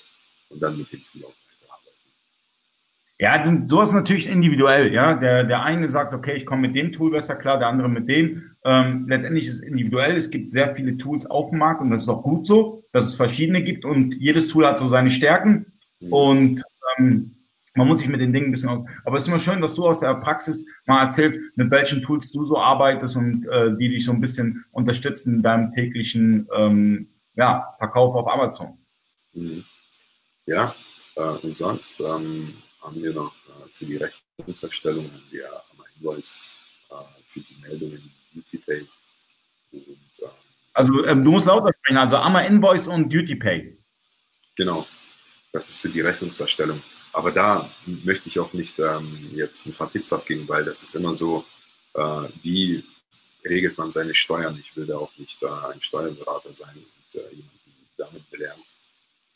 und 0.48 0.60
dann 0.60 0.78
mit 0.78 0.90
dem 0.92 1.02
Tool 1.12 1.24
auch. 1.26 1.34
Ja, 3.20 3.44
sowas 3.66 3.92
natürlich 3.92 4.26
individuell. 4.26 4.94
Ja, 4.94 5.12
der, 5.12 5.44
der 5.44 5.62
eine 5.62 5.90
sagt, 5.90 6.14
okay, 6.14 6.36
ich 6.36 6.46
komme 6.46 6.62
mit 6.62 6.74
dem 6.74 6.90
Tool 6.90 7.10
besser 7.10 7.36
klar, 7.36 7.58
der 7.58 7.68
andere 7.68 7.90
mit 7.90 8.08
dem. 8.08 8.52
Ähm, 8.64 9.06
letztendlich 9.10 9.46
ist 9.46 9.56
es 9.56 9.60
individuell. 9.60 10.16
Es 10.16 10.30
gibt 10.30 10.48
sehr 10.48 10.74
viele 10.74 10.96
Tools 10.96 11.26
auf 11.26 11.50
dem 11.50 11.58
Markt 11.58 11.82
und 11.82 11.90
das 11.90 12.04
ist 12.04 12.08
auch 12.08 12.22
gut 12.22 12.46
so, 12.46 12.82
dass 12.92 13.04
es 13.04 13.14
verschiedene 13.16 13.62
gibt 13.62 13.84
und 13.84 14.14
jedes 14.14 14.48
Tool 14.48 14.66
hat 14.66 14.78
so 14.78 14.88
seine 14.88 15.10
Stärken. 15.10 15.69
Mhm. 16.00 16.12
Und 16.12 16.62
ähm, 16.98 17.36
man 17.74 17.86
muss 17.86 17.98
sich 17.98 18.08
mit 18.08 18.20
den 18.20 18.32
Dingen 18.32 18.46
ein 18.46 18.50
bisschen 18.50 18.68
aus. 18.68 18.84
Aber 19.04 19.16
es 19.16 19.22
ist 19.22 19.28
immer 19.28 19.38
schön, 19.38 19.60
dass 19.60 19.74
du 19.74 19.86
aus 19.86 20.00
der 20.00 20.14
Praxis 20.16 20.66
mal 20.86 21.04
erzählst, 21.04 21.40
mit 21.54 21.70
welchen 21.70 22.02
Tools 22.02 22.30
du 22.32 22.44
so 22.44 22.58
arbeitest 22.58 23.16
und 23.16 23.46
äh, 23.46 23.76
die 23.76 23.88
dich 23.88 24.04
so 24.04 24.12
ein 24.12 24.20
bisschen 24.20 24.64
unterstützen 24.72 25.36
in 25.36 25.42
deinem 25.42 25.70
täglichen 25.70 26.48
ähm, 26.54 27.08
ja, 27.34 27.74
Verkauf 27.78 28.14
auf 28.14 28.28
Amazon. 28.28 28.78
Mhm. 29.32 29.64
Ja, 30.46 30.74
äh, 31.16 31.20
und 31.20 31.56
sonst 31.56 32.00
ähm, 32.00 32.54
haben 32.82 33.02
wir 33.02 33.12
noch 33.12 33.34
äh, 33.46 33.68
für 33.68 33.86
die 33.86 33.96
Rechnungserstellung 33.96 35.04
haben 35.04 35.22
wir 35.30 35.46
haben 35.46 35.84
Invoice 35.96 36.42
äh, 36.90 36.94
für 37.24 37.40
die 37.40 37.56
Meldungen 37.60 38.10
DutyPay. 38.34 38.86
Und, 39.72 39.82
ähm, 39.82 40.28
also 40.72 41.04
ähm, 41.06 41.24
du 41.24 41.30
musst 41.30 41.46
lauter 41.46 41.72
sprechen, 41.78 41.98
also 41.98 42.16
Amma 42.16 42.40
Invoice 42.40 42.88
und 42.88 43.12
DutyPay. 43.12 43.78
Genau, 44.56 44.86
das 45.52 45.68
ist 45.68 45.78
für 45.78 45.88
die 45.88 46.00
Rechnungserstellung. 46.00 46.82
Aber 47.12 47.32
da 47.32 47.70
möchte 47.86 48.28
ich 48.28 48.38
auch 48.38 48.52
nicht 48.52 48.78
ähm, 48.78 49.30
jetzt 49.34 49.66
ein 49.66 49.74
paar 49.74 49.90
Tipps 49.90 50.12
abgeben, 50.12 50.48
weil 50.48 50.64
das 50.64 50.82
ist 50.82 50.94
immer 50.94 51.14
so, 51.14 51.44
äh, 51.94 52.28
wie 52.42 52.84
regelt 53.44 53.76
man 53.78 53.90
seine 53.90 54.14
Steuern. 54.14 54.58
Ich 54.58 54.76
will 54.76 54.86
da 54.86 54.98
auch 54.98 55.16
nicht 55.16 55.42
äh, 55.42 55.48
ein 55.48 55.80
Steuerberater 55.80 56.54
sein 56.54 56.76
und 56.76 57.20
äh, 57.20 57.28
jemanden 57.30 57.88
damit 57.96 58.30
belehren. 58.30 58.62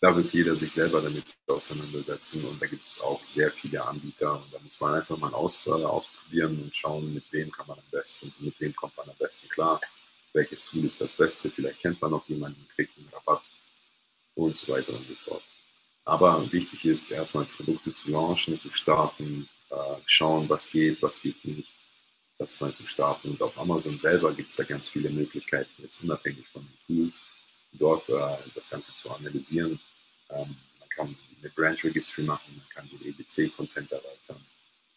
Da 0.00 0.14
wird 0.14 0.32
jeder 0.32 0.54
sich 0.54 0.72
selber 0.72 1.00
damit 1.00 1.24
auseinandersetzen 1.46 2.44
und 2.44 2.60
da 2.60 2.66
gibt 2.66 2.86
es 2.86 3.00
auch 3.00 3.24
sehr 3.24 3.50
viele 3.50 3.82
Anbieter 3.84 4.34
und 4.34 4.52
da 4.52 4.58
muss 4.58 4.78
man 4.78 4.94
einfach 4.94 5.16
mal 5.16 5.32
aus, 5.32 5.66
äh, 5.66 5.70
ausprobieren 5.70 6.62
und 6.62 6.76
schauen, 6.76 7.14
mit 7.14 7.32
wem 7.32 7.50
kann 7.50 7.66
man 7.66 7.78
am 7.78 7.90
besten, 7.90 8.32
mit 8.38 8.60
wem 8.60 8.76
kommt 8.76 8.96
man 8.96 9.08
am 9.08 9.16
besten 9.16 9.48
klar, 9.48 9.80
welches 10.34 10.66
Tool 10.66 10.84
ist 10.84 11.00
das 11.00 11.14
Beste, 11.14 11.50
vielleicht 11.50 11.80
kennt 11.80 12.02
man 12.02 12.10
noch 12.10 12.28
jemanden, 12.28 12.68
kriegt 12.74 12.96
einen 12.98 13.08
Rabatt 13.14 13.48
und 14.34 14.56
so 14.56 14.72
weiter 14.72 14.92
und 14.92 15.08
so 15.08 15.14
fort. 15.14 15.42
Aber 16.04 16.52
wichtig 16.52 16.84
ist, 16.84 17.10
erstmal 17.10 17.46
Produkte 17.46 17.94
zu 17.94 18.10
launchen, 18.10 18.60
zu 18.60 18.70
starten, 18.70 19.48
äh, 19.70 19.96
schauen, 20.06 20.48
was 20.48 20.70
geht, 20.70 21.00
was 21.02 21.22
geht 21.22 21.42
nicht, 21.44 21.72
das 22.38 22.60
mal 22.60 22.74
zu 22.74 22.86
starten. 22.86 23.30
Und 23.30 23.42
auf 23.42 23.58
Amazon 23.58 23.98
selber 23.98 24.32
gibt 24.34 24.50
es 24.50 24.58
ja 24.58 24.64
ganz 24.64 24.88
viele 24.88 25.10
Möglichkeiten, 25.10 25.70
jetzt 25.78 26.02
unabhängig 26.02 26.46
von 26.48 26.62
den 26.62 26.86
Tools, 26.86 27.22
dort 27.72 28.08
äh, 28.10 28.36
das 28.54 28.68
Ganze 28.68 28.94
zu 28.94 29.10
analysieren. 29.10 29.80
Ähm, 30.30 30.56
man 30.78 30.88
kann 30.90 31.16
eine 31.40 31.50
Brand 31.50 31.82
Registry 31.82 32.22
machen, 32.22 32.56
man 32.56 32.68
kann 32.68 32.88
den 32.90 33.06
EBC-Content 33.06 33.90
erweitern. 33.92 34.44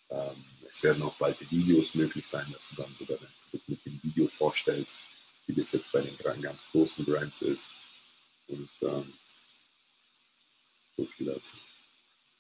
Ähm, 0.10 0.46
es 0.68 0.84
werden 0.84 1.04
auch 1.04 1.16
bald 1.16 1.40
Videos 1.50 1.96
möglich 1.96 2.28
sein, 2.28 2.46
dass 2.52 2.70
du 2.70 2.76
dann 2.76 2.94
sogar 2.96 3.18
dein 3.18 3.34
Produkt 3.50 3.70
mit 3.70 3.86
dem 3.86 4.00
Video 4.04 4.28
vorstellst, 4.28 5.00
wie 5.46 5.54
das 5.54 5.72
jetzt 5.72 5.92
bei 5.94 6.02
den 6.02 6.18
drei 6.18 6.36
ganz 6.38 6.66
großen 6.72 7.06
Brands 7.06 7.42
ist. 7.42 7.72
Und 8.48 8.70
ähm, 8.82 9.14
so 10.98 11.06
viel 11.06 11.28
dazu. 11.28 11.52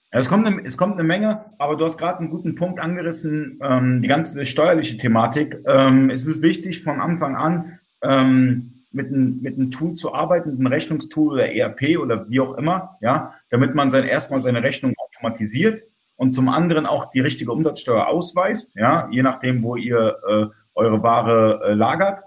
Es 0.09 0.29
kommt, 0.29 0.47
eine, 0.47 0.63
es 0.65 0.77
kommt 0.77 0.93
eine 0.93 1.03
Menge, 1.03 1.45
aber 1.57 1.75
du 1.75 1.85
hast 1.85 1.97
gerade 1.97 2.19
einen 2.19 2.29
guten 2.29 2.55
Punkt 2.55 2.79
angerissen, 2.79 3.59
ähm, 3.61 4.01
die 4.01 4.07
ganze 4.07 4.45
steuerliche 4.45 4.97
Thematik. 4.97 5.59
Ähm, 5.65 6.09
es 6.09 6.25
ist 6.25 6.41
wichtig, 6.41 6.81
von 6.81 7.01
Anfang 7.01 7.35
an 7.35 7.79
ähm, 8.01 8.85
mit, 8.91 9.11
ein, 9.11 9.41
mit 9.41 9.55
einem 9.55 9.69
Tool 9.69 9.95
zu 9.95 10.13
arbeiten, 10.13 10.51
mit 10.51 10.59
einem 10.59 10.67
Rechnungstool 10.67 11.33
oder 11.33 11.53
ERP 11.53 11.99
oder 11.99 12.27
wie 12.29 12.39
auch 12.39 12.53
immer, 12.53 12.97
ja, 13.01 13.33
damit 13.49 13.75
man 13.75 13.91
sein, 13.91 14.05
erstmal 14.05 14.39
seine 14.39 14.63
Rechnung 14.63 14.93
automatisiert 14.97 15.83
und 16.15 16.31
zum 16.31 16.47
anderen 16.47 16.85
auch 16.85 17.09
die 17.09 17.19
richtige 17.19 17.51
Umsatzsteuer 17.51 18.07
ausweist, 18.07 18.71
ja, 18.75 19.09
je 19.11 19.23
nachdem, 19.23 19.61
wo 19.61 19.75
ihr 19.75 20.17
äh, 20.27 20.45
eure 20.73 21.03
Ware 21.03 21.61
äh, 21.63 21.73
lagert. 21.73 22.21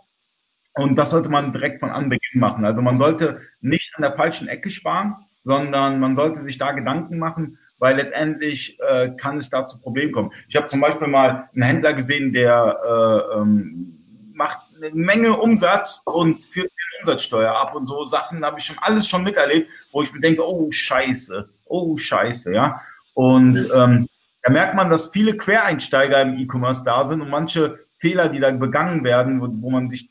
Und 0.75 0.97
das 0.97 1.11
sollte 1.11 1.29
man 1.31 1.53
direkt 1.53 1.81
von 1.81 1.91
Anbeginn 1.91 2.41
machen. 2.41 2.65
Also 2.65 2.83
man 2.83 2.99
sollte 2.99 3.41
nicht 3.61 3.97
an 3.97 4.03
der 4.03 4.13
falschen 4.13 4.49
Ecke 4.49 4.71
sparen, 4.71 5.17
sondern 5.43 6.01
man 6.01 6.15
sollte 6.15 6.41
sich 6.41 6.59
da 6.59 6.73
Gedanken 6.73 7.19
machen, 7.19 7.59
weil 7.79 7.97
letztendlich 7.97 8.79
äh, 8.81 9.11
kann 9.17 9.39
es 9.39 9.51
da 9.51 9.67
zu 9.67 9.81
Problemen 9.81 10.13
kommen. 10.13 10.31
Ich 10.49 10.57
habe 10.57 10.67
zum 10.67 10.81
Beispiel 10.81 11.09
mal 11.09 11.49
einen 11.55 11.63
Händler 11.63 11.95
gesehen, 11.95 12.33
der 12.33 12.79
äh, 12.85 13.39
ähm, 13.39 14.33
macht 14.35 14.59
eine 14.77 14.95
Menge 14.95 15.37
Umsatz 15.37 16.03
und 16.05 16.45
führt 16.45 16.71
die 16.71 17.03
Umsatzsteuer 17.03 17.53
ab 17.53 17.75
und 17.75 17.87
so 17.87 18.07
Sachen 18.07 18.45
habe 18.45 18.59
ich 18.59 18.65
schon 18.65 18.79
alles 18.81 19.09
schon 19.09 19.25
miterlebt, 19.25 19.71
wo 19.93 20.03
ich 20.03 20.13
mir 20.13 20.21
denke, 20.21 20.47
oh 20.47 20.71
Scheiße, 20.71 21.49
oh 21.67 21.97
Scheiße, 21.97 22.53
ja. 22.55 22.81
Und 23.15 23.69
ähm, 23.75 24.09
da 24.43 24.51
merkt 24.51 24.75
man, 24.75 24.89
dass 24.89 25.11
viele 25.11 25.37
Quereinsteiger 25.37 26.23
im 26.23 26.39
E-Commerce 26.39 26.83
da 26.85 27.05
sind 27.05 27.21
und 27.21 27.31
manche 27.31 27.81
Fehler, 27.99 28.29
die 28.29 28.41
da 28.41 28.51
begangen 28.51 29.05
werden, 29.05 29.41
wo, 29.41 29.49
wo 29.63 29.71
man 29.71 29.91
sich, 29.91 30.09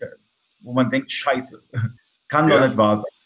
wo 0.61 0.73
man 0.73 0.91
denkt, 0.91 1.11
Scheiße, 1.11 1.63
kann 2.27 2.49
ja. 2.49 2.57
doch 2.57 2.67
nicht 2.67 2.77
wahr 2.77 2.97
sein. 2.97 3.18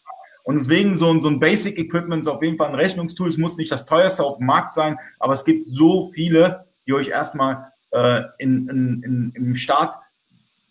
Und 0.43 0.59
deswegen 0.59 0.97
so, 0.97 1.19
so 1.19 1.29
ein 1.29 1.39
Basic 1.39 1.77
Equipment 1.79 2.21
ist 2.21 2.27
auf 2.27 2.43
jeden 2.43 2.57
Fall 2.57 2.69
ein 2.69 2.75
Rechnungstool. 2.75 3.29
Es 3.29 3.37
muss 3.37 3.57
nicht 3.57 3.71
das 3.71 3.85
teuerste 3.85 4.23
auf 4.23 4.37
dem 4.37 4.45
Markt 4.45 4.75
sein, 4.75 4.97
aber 5.19 5.33
es 5.33 5.45
gibt 5.45 5.69
so 5.69 6.11
viele, 6.13 6.65
die 6.85 6.93
euch 6.93 7.07
erstmal 7.07 7.71
äh, 7.91 8.21
in, 8.39 8.67
in, 8.67 9.03
in, 9.03 9.31
im 9.35 9.55
Start, 9.55 9.95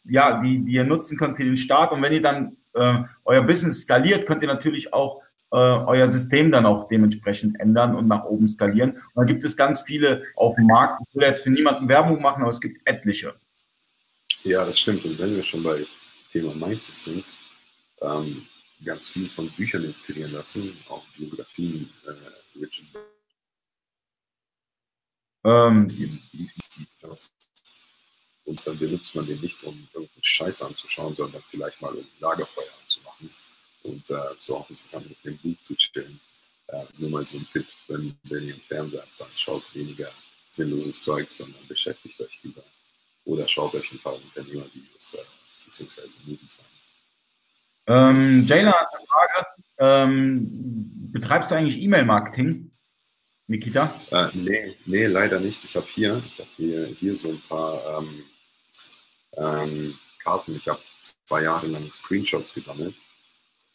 ja, 0.04 0.40
die, 0.42 0.58
die 0.64 0.72
ihr 0.72 0.84
nutzen 0.84 1.16
könnt 1.16 1.36
für 1.36 1.44
den 1.44 1.56
Start. 1.56 1.92
Und 1.92 2.02
wenn 2.02 2.12
ihr 2.12 2.22
dann 2.22 2.56
äh, 2.74 2.98
euer 3.24 3.42
Business 3.42 3.80
skaliert, 3.80 4.26
könnt 4.26 4.42
ihr 4.42 4.48
natürlich 4.48 4.92
auch 4.92 5.22
äh, 5.52 5.56
euer 5.56 6.10
System 6.10 6.50
dann 6.50 6.66
auch 6.66 6.88
dementsprechend 6.88 7.58
ändern 7.60 7.94
und 7.94 8.08
nach 8.08 8.24
oben 8.24 8.48
skalieren. 8.48 8.92
Und 8.92 9.16
dann 9.16 9.26
gibt 9.26 9.44
es 9.44 9.56
ganz 9.56 9.82
viele 9.82 10.22
auf 10.36 10.54
dem 10.56 10.66
Markt. 10.66 11.02
Ich 11.08 11.14
will 11.14 11.22
jetzt 11.22 11.44
für 11.44 11.50
niemanden 11.50 11.88
Werbung 11.88 12.20
machen, 12.20 12.42
aber 12.42 12.50
es 12.50 12.60
gibt 12.60 12.80
etliche. 12.86 13.34
Ja, 14.44 14.64
das 14.64 14.78
stimmt. 14.78 15.04
Und 15.04 15.18
wenn 15.18 15.34
wir 15.34 15.42
schon 15.42 15.62
bei 15.62 15.84
Thema 16.30 16.54
Mindset 16.54 16.98
sind, 16.98 17.24
ähm, 18.00 18.42
ganz 18.84 19.10
viel 19.10 19.28
von 19.30 19.50
Büchern 19.50 19.84
inspirieren 19.84 20.32
lassen, 20.32 20.76
auch 20.88 21.04
Biografien, 21.16 21.90
äh, 22.06 22.58
Richard 22.58 22.86
ähm, 25.44 26.18
und 28.44 28.66
dann 28.66 28.78
benutzt 28.78 29.14
man 29.14 29.26
den 29.26 29.40
nicht, 29.40 29.62
um 29.62 29.88
irgendeinen 29.92 30.22
Scheiß 30.22 30.62
anzuschauen, 30.62 31.14
sondern 31.14 31.42
vielleicht 31.50 31.80
mal 31.80 31.94
um 31.94 32.06
Lagerfeuer 32.20 32.72
anzumachen 32.80 33.30
und 33.82 34.10
äh, 34.10 34.38
zu 34.38 34.58
Hause 34.58 34.74
sich 34.74 34.90
dann 34.90 35.08
mit 35.08 35.24
dem 35.24 35.38
Buch 35.38 35.56
zu 35.64 35.74
chillen. 35.74 36.20
Äh, 36.68 36.84
nur 36.98 37.10
mal 37.10 37.26
so 37.26 37.38
ein 37.38 37.46
Tipp, 37.52 37.66
wenn, 37.88 38.16
wenn 38.24 38.48
ihr 38.48 38.54
einen 38.54 38.62
Fernseher 38.62 39.02
habt, 39.02 39.20
dann 39.20 39.30
schaut 39.36 39.62
weniger 39.74 40.12
sinnloses 40.50 41.00
Zeug, 41.00 41.30
sondern 41.32 41.66
beschäftigt 41.66 42.20
euch 42.20 42.38
lieber. 42.42 42.62
Oder 43.24 43.46
schaut 43.48 43.74
euch 43.74 43.90
ein 43.92 44.00
paar 44.00 44.14
Unternehmervideos 44.14 45.14
äh, 45.14 45.24
bzw. 45.66 46.02
Movies 46.24 46.60
an. 46.60 46.81
Ähm, 47.86 48.42
Jayla 48.42 48.72
hat 48.72 48.88
eine 48.96 49.06
Frage. 49.06 49.46
Ähm, 49.78 51.10
betreibst 51.12 51.50
du 51.50 51.56
eigentlich 51.56 51.80
E-Mail-Marketing, 51.80 52.70
Nikita? 53.48 54.00
Äh, 54.10 54.28
nee, 54.34 54.76
nee, 54.86 55.06
leider 55.06 55.40
nicht. 55.40 55.64
Ich 55.64 55.76
habe 55.76 55.86
hier, 55.88 56.22
ich 56.26 56.38
hab 56.38 56.46
hier, 56.56 56.86
hier 56.86 57.14
so 57.14 57.30
ein 57.30 57.42
paar 57.48 57.98
ähm, 57.98 58.24
ähm, 59.36 59.98
Karten. 60.22 60.56
Ich 60.56 60.68
habe 60.68 60.80
zwei 61.00 61.42
Jahre 61.42 61.66
lang 61.66 61.90
Screenshots 61.90 62.54
gesammelt. 62.54 62.94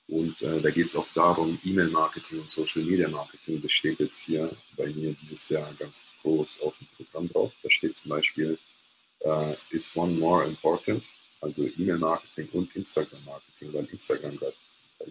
Und 0.08 0.41
äh, 0.41 0.62
da 0.62 0.70
geht 0.70 0.88
es 0.88 0.96
auch 0.96 1.08
darum, 1.13 1.60
E-Mail-Marketing 1.65 2.39
und 2.39 2.50
Social-Media-Marketing. 2.50 3.62
Das 3.62 3.74
steht 3.74 4.00
jetzt 4.00 4.22
hier 4.22 4.56
bei 4.78 4.88
mir 4.88 5.13
dieses 5.22 5.50
Jahr 5.50 5.70
ganz 5.78 6.02
groß 6.22 6.62
auf 6.62 6.74
dem 6.78 6.88
Programm 6.96 7.28
drauf. 7.28 7.52
Da 7.62 7.70
steht 7.70 7.98
zum 7.98 8.10
Beispiel, 8.10 8.58
uh, 9.26 9.54
is 9.72 9.93
one 9.96 10.13
more 10.13 10.46
important? 10.46 11.04
Also 11.41 11.63
E-Mail-Marketing 11.63 12.50
und 12.54 12.76
Instagram-Marketing, 12.76 13.73
weil 13.73 13.86
Instagram 13.86 14.38
gerade, 14.38 14.56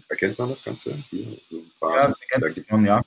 erkennt 0.08 0.38
man 0.38 0.50
das 0.50 0.62
Ganze? 0.62 1.02
Hier, 1.10 1.38
so 1.50 1.62
paar, 1.78 1.96
ja, 1.96 2.08
das 2.08 2.40
da 2.40 2.48
gibt 2.48 2.70
ja. 2.70 3.02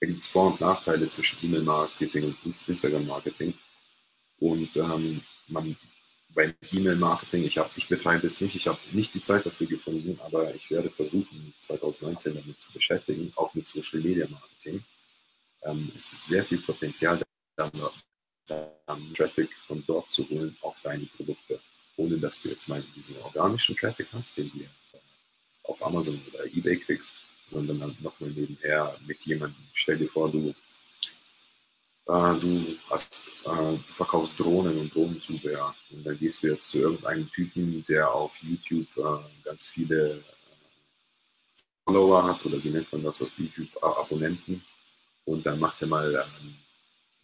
es 0.00 0.26
Vor- 0.26 0.52
und 0.52 0.60
Nachteile 0.60 1.08
zwischen 1.08 1.38
E-Mail-Marketing 1.44 2.24
und 2.44 2.68
Instagram-Marketing. 2.68 3.54
Und 4.38 4.76
ähm, 4.76 5.22
man 5.48 5.76
bei 6.34 6.54
E-Mail-Marketing, 6.70 7.44
ich, 7.44 7.58
ich 7.76 7.88
betreibe 7.88 8.26
es 8.26 8.42
nicht, 8.42 8.54
ich 8.54 8.68
habe 8.68 8.78
nicht 8.92 9.14
die 9.14 9.22
Zeit 9.22 9.46
dafür 9.46 9.66
gefunden, 9.66 10.20
aber 10.22 10.54
ich 10.54 10.70
werde 10.70 10.90
versuchen, 10.90 11.46
mich 11.46 11.58
2019 11.60 12.34
damit 12.34 12.60
zu 12.60 12.70
beschäftigen, 12.72 13.32
auch 13.36 13.54
mit 13.54 13.66
Social 13.66 14.00
Media 14.00 14.28
Marketing. 14.28 14.84
Ähm, 15.62 15.90
es 15.96 16.12
ist 16.12 16.26
sehr 16.26 16.44
viel 16.44 16.58
Potenzial, 16.58 17.22
dann, 17.56 17.72
dann 18.46 19.14
Traffic 19.14 19.48
von 19.66 19.82
dort 19.86 20.10
zu 20.10 20.28
holen 20.28 20.54
auf 20.60 20.76
deine 20.82 21.06
Produkte 21.06 21.58
ohne 21.96 22.18
dass 22.18 22.40
du 22.42 22.48
jetzt 22.48 22.68
mal 22.68 22.82
diesen 22.94 23.16
organischen 23.18 23.76
Traffic 23.76 24.08
hast, 24.12 24.36
den 24.36 24.50
du 24.52 24.66
auf 25.64 25.84
Amazon 25.84 26.20
oder 26.32 26.44
eBay 26.46 26.78
kriegst, 26.78 27.14
sondern 27.44 27.80
dann 27.80 27.96
nochmal 28.00 28.30
nebenher 28.30 28.96
mit 29.06 29.24
jemandem. 29.24 29.62
Stell 29.72 29.96
dir 29.96 30.08
vor, 30.08 30.30
du, 30.30 30.54
äh, 32.08 32.40
du, 32.40 32.76
hast, 32.90 33.26
äh, 33.44 33.48
du 33.48 33.84
verkaufst 33.94 34.38
Drohnen 34.38 34.78
und 34.78 34.94
Drohnenzubehör 34.94 35.74
und 35.90 36.04
dann 36.06 36.18
gehst 36.18 36.42
du 36.42 36.48
jetzt 36.48 36.70
zu 36.70 36.80
irgendeinem 36.80 37.30
Typen, 37.30 37.84
der 37.88 38.10
auf 38.10 38.32
YouTube 38.42 38.88
äh, 38.96 39.44
ganz 39.44 39.68
viele 39.68 40.16
äh, 40.16 40.22
Follower 41.84 42.24
hat 42.24 42.44
oder 42.44 42.62
wie 42.62 42.70
nennt 42.70 42.92
man 42.92 43.02
das 43.02 43.22
auf 43.22 43.30
YouTube, 43.36 43.74
äh, 43.76 43.86
Abonnenten 43.86 44.62
und 45.24 45.44
dann 45.46 45.58
macht 45.58 45.80
er 45.82 45.88
mal 45.88 46.14
ähm, 46.14 46.56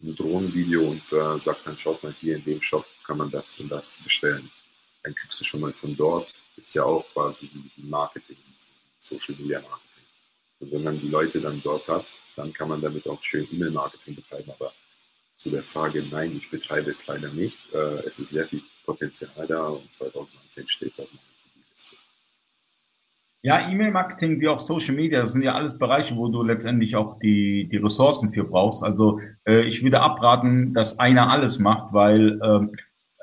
ein 0.01 0.15
Drohnenvideo 0.15 0.89
und 0.89 1.13
äh, 1.13 1.39
sagt 1.39 1.65
dann, 1.67 1.77
schaut 1.77 2.03
mal 2.03 2.13
hier 2.19 2.35
in 2.37 2.43
dem 2.43 2.61
Shop 2.61 2.85
kann 3.05 3.17
man 3.17 3.29
das 3.29 3.59
und 3.59 3.69
das 3.69 3.99
bestellen 4.03 4.49
dann 5.03 5.15
kriegst 5.15 5.39
du 5.39 5.43
schon 5.45 5.61
mal 5.61 5.73
von 5.73 5.95
dort, 5.95 6.33
ist 6.57 6.73
ja 6.73 6.83
auch 6.83 7.05
quasi 7.13 7.49
Marketing, 7.77 8.37
Social 8.99 9.35
Media 9.37 9.59
Marketing. 9.59 10.03
Und 10.59 10.71
wenn 10.71 10.83
man 10.83 10.99
die 10.99 11.09
Leute 11.09 11.41
dann 11.41 11.61
dort 11.61 11.87
hat, 11.87 12.13
dann 12.35 12.53
kann 12.53 12.69
man 12.69 12.81
damit 12.81 13.07
auch 13.07 13.21
schön 13.21 13.47
E-Mail-Marketing 13.51 14.15
betreiben. 14.15 14.51
Aber 14.51 14.71
zu 15.35 15.49
der 15.49 15.63
Frage, 15.63 16.03
nein, 16.09 16.37
ich 16.37 16.49
betreibe 16.49 16.91
es 16.91 17.05
leider 17.05 17.29
nicht. 17.29 17.59
Äh, 17.73 18.05
es 18.07 18.19
ist 18.19 18.29
sehr 18.29 18.47
viel 18.47 18.61
Potenzial 18.85 19.45
da 19.47 19.67
und 19.67 19.91
2019 19.91 20.69
steht 20.69 20.93
es 20.93 20.99
auf 20.99 21.07
meiner. 21.11 21.33
Ja, 23.45 23.69
E-Mail-Marketing 23.69 24.39
wie 24.39 24.47
auch 24.47 24.61
Social 24.61 24.95
Media, 24.95 25.19
das 25.19 25.33
sind 25.33 25.41
ja 25.41 25.53
alles 25.53 25.77
Bereiche, 25.77 26.15
wo 26.15 26.29
du 26.29 26.43
letztendlich 26.43 26.95
auch 26.95 27.19
die, 27.19 27.67
die 27.67 27.75
Ressourcen 27.75 28.31
für 28.31 28.45
brauchst. 28.45 28.81
Also 28.83 29.19
äh, 29.45 29.63
ich 29.63 29.83
würde 29.83 29.99
abraten, 29.99 30.73
dass 30.73 30.97
einer 30.97 31.29
alles 31.29 31.59
macht, 31.59 31.91
weil 31.91 32.39
ähm, 32.41 32.73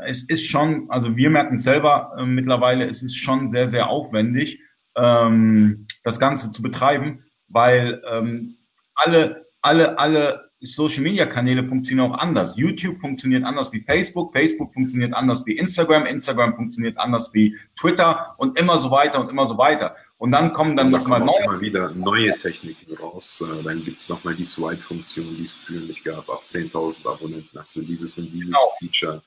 es 0.07 0.25
ist 0.25 0.47
schon, 0.47 0.91
also 0.91 1.17
wir 1.17 1.31
merken 1.31 1.57
es 1.57 1.65
selber 1.65 2.13
äh, 2.19 2.25
mittlerweile, 2.25 2.87
es 2.87 3.03
ist 3.03 3.17
schon 3.17 3.49
sehr, 3.49 3.67
sehr 3.67 3.89
aufwendig, 3.89 4.61
ähm, 4.97 5.87
das 6.03 6.19
Ganze 6.19 6.51
zu 6.51 6.63
betreiben, 6.63 7.25
weil 7.49 8.03
ähm, 8.11 8.59
alle, 8.95 9.47
alle, 9.61 9.99
alle 9.99 10.51
Social 10.63 11.03
Media 11.03 11.25
Kanäle 11.25 11.67
funktionieren 11.67 12.13
auch 12.13 12.19
anders. 12.19 12.55
YouTube 12.57 12.99
funktioniert 12.99 13.45
anders 13.45 13.73
wie 13.73 13.81
Facebook, 13.81 14.35
Facebook 14.35 14.75
funktioniert 14.75 15.15
anders 15.15 15.45
wie 15.47 15.57
Instagram, 15.57 16.05
Instagram 16.05 16.55
funktioniert 16.55 16.99
anders 16.99 17.33
wie 17.33 17.57
Twitter 17.79 18.35
und 18.37 18.59
immer 18.59 18.79
so 18.79 18.91
weiter 18.91 19.21
und 19.21 19.31
immer 19.31 19.47
so 19.47 19.57
weiter. 19.57 19.97
Und 20.19 20.33
dann 20.33 20.53
kommen 20.53 20.77
dann 20.77 20.91
nochmal 20.91 21.21
neue. 21.21 21.45
Immer 21.45 21.61
wieder 21.63 21.91
neue 21.91 22.39
Techniken 22.39 22.95
raus. 22.97 23.43
Äh, 23.43 23.63
dann 23.63 23.83
gibt 23.85 24.01
es 24.01 24.09
nochmal 24.11 24.35
die 24.35 24.45
Swipe-Funktion, 24.45 25.35
die 25.35 25.45
es 25.45 25.55
früher 25.55 25.81
nicht 25.81 26.05
gab. 26.05 26.29
Ab 26.29 26.43
10.000 26.47 27.09
Abonnenten 27.09 27.59
hast 27.59 27.77
du 27.77 27.81
dieses 27.81 28.19
und 28.19 28.31
dieses 28.31 28.49
genau. 28.49 28.77
Feature. 28.81 29.23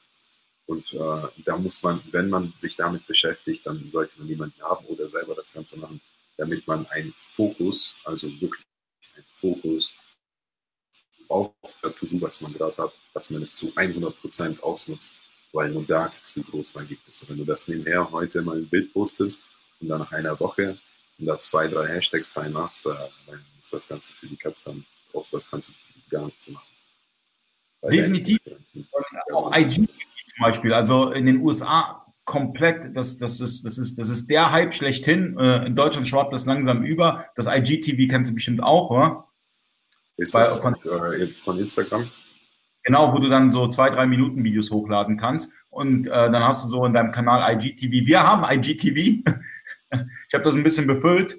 Und 0.65 0.93
äh, 0.93 1.27
da 1.43 1.57
muss 1.57 1.83
man, 1.83 2.01
wenn 2.11 2.29
man 2.29 2.53
sich 2.55 2.75
damit 2.75 3.05
beschäftigt, 3.05 3.65
dann 3.65 3.89
sollte 3.89 4.17
man 4.17 4.27
jemanden 4.27 4.61
haben 4.61 4.85
oder 4.85 5.07
selber 5.07 5.35
das 5.35 5.51
Ganze 5.51 5.77
machen, 5.77 5.99
damit 6.37 6.65
man 6.67 6.85
einen 6.87 7.13
Fokus, 7.35 7.95
also 8.05 8.29
wirklich 8.39 8.63
einen 9.15 9.25
Fokus 9.31 9.93
auf 11.27 11.53
der 11.83 11.93
To-Do, 11.95 12.21
was 12.21 12.39
man 12.41 12.53
gerade 12.53 12.77
hat, 12.77 12.93
dass 13.13 13.29
man 13.29 13.43
es 13.43 13.55
zu 13.55 13.71
100% 13.71 14.59
ausnutzt, 14.61 15.15
weil 15.51 15.71
nur 15.71 15.83
da 15.83 16.07
kriegst 16.07 16.35
du 16.35 16.43
große 16.43 16.79
Ergebnisse. 16.79 17.27
Wenn 17.29 17.37
du 17.37 17.45
das 17.45 17.67
nebenher 17.67 18.09
heute 18.11 18.41
mal 18.41 18.57
ein 18.57 18.67
Bild 18.67 18.93
postest 18.93 19.43
und 19.81 19.89
dann 19.89 19.99
nach 19.99 20.11
einer 20.11 20.39
Woche 20.39 20.79
und 21.19 21.25
da 21.25 21.37
zwei, 21.39 21.67
drei 21.67 21.87
Hashtags 21.87 22.35
reinmachst, 22.37 22.85
dann 22.85 23.45
ist 23.59 23.73
das 23.73 23.87
Ganze 23.87 24.13
für 24.13 24.27
die 24.27 24.37
Katz 24.37 24.63
dann 24.63 24.85
auf 25.11 25.29
das 25.29 25.49
Ganze 25.51 25.73
gar 26.09 26.25
nicht 26.25 26.41
zu 26.41 26.51
machen. 26.51 26.67
Definitiv. 27.83 28.39
Auch 29.33 29.55
IG 29.55 29.87
zum 30.35 30.43
Beispiel, 30.43 30.73
also 30.73 31.11
in 31.11 31.25
den 31.25 31.37
USA 31.41 32.05
komplett, 32.25 32.95
das, 32.95 33.17
das, 33.17 33.39
ist, 33.39 33.65
das, 33.65 33.77
ist, 33.77 33.97
das 33.97 34.09
ist 34.09 34.29
der 34.29 34.51
Hype 34.51 34.73
schlechthin. 34.73 35.37
Äh, 35.37 35.65
in 35.65 35.75
Deutschland 35.75 36.07
schwappt 36.07 36.33
das 36.33 36.45
langsam 36.45 36.83
über. 36.83 37.25
Das 37.35 37.47
IGTV 37.47 38.09
kennst 38.09 38.31
du 38.31 38.35
bestimmt 38.35 38.63
auch, 38.63 38.89
oder? 38.89 39.27
Ist 40.17 40.33
das 40.33 40.59
von, 40.59 40.75
äh, 40.75 41.27
von 41.27 41.59
Instagram? 41.59 42.09
Genau, 42.83 43.13
wo 43.13 43.19
du 43.19 43.29
dann 43.29 43.51
so 43.51 43.67
zwei, 43.67 43.89
drei 43.89 44.05
Minuten 44.05 44.43
Videos 44.43 44.71
hochladen 44.71 45.17
kannst. 45.17 45.51
Und 45.69 46.07
äh, 46.07 46.09
dann 46.09 46.43
hast 46.43 46.65
du 46.65 46.69
so 46.69 46.85
in 46.85 46.93
deinem 46.93 47.11
Kanal 47.11 47.53
IGTV. 47.53 48.05
Wir 48.05 48.23
haben 48.23 48.43
IGTV. 48.49 48.95
ich 49.91 50.33
habe 50.33 50.43
das 50.43 50.53
ein 50.53 50.63
bisschen 50.63 50.87
befüllt. 50.87 51.37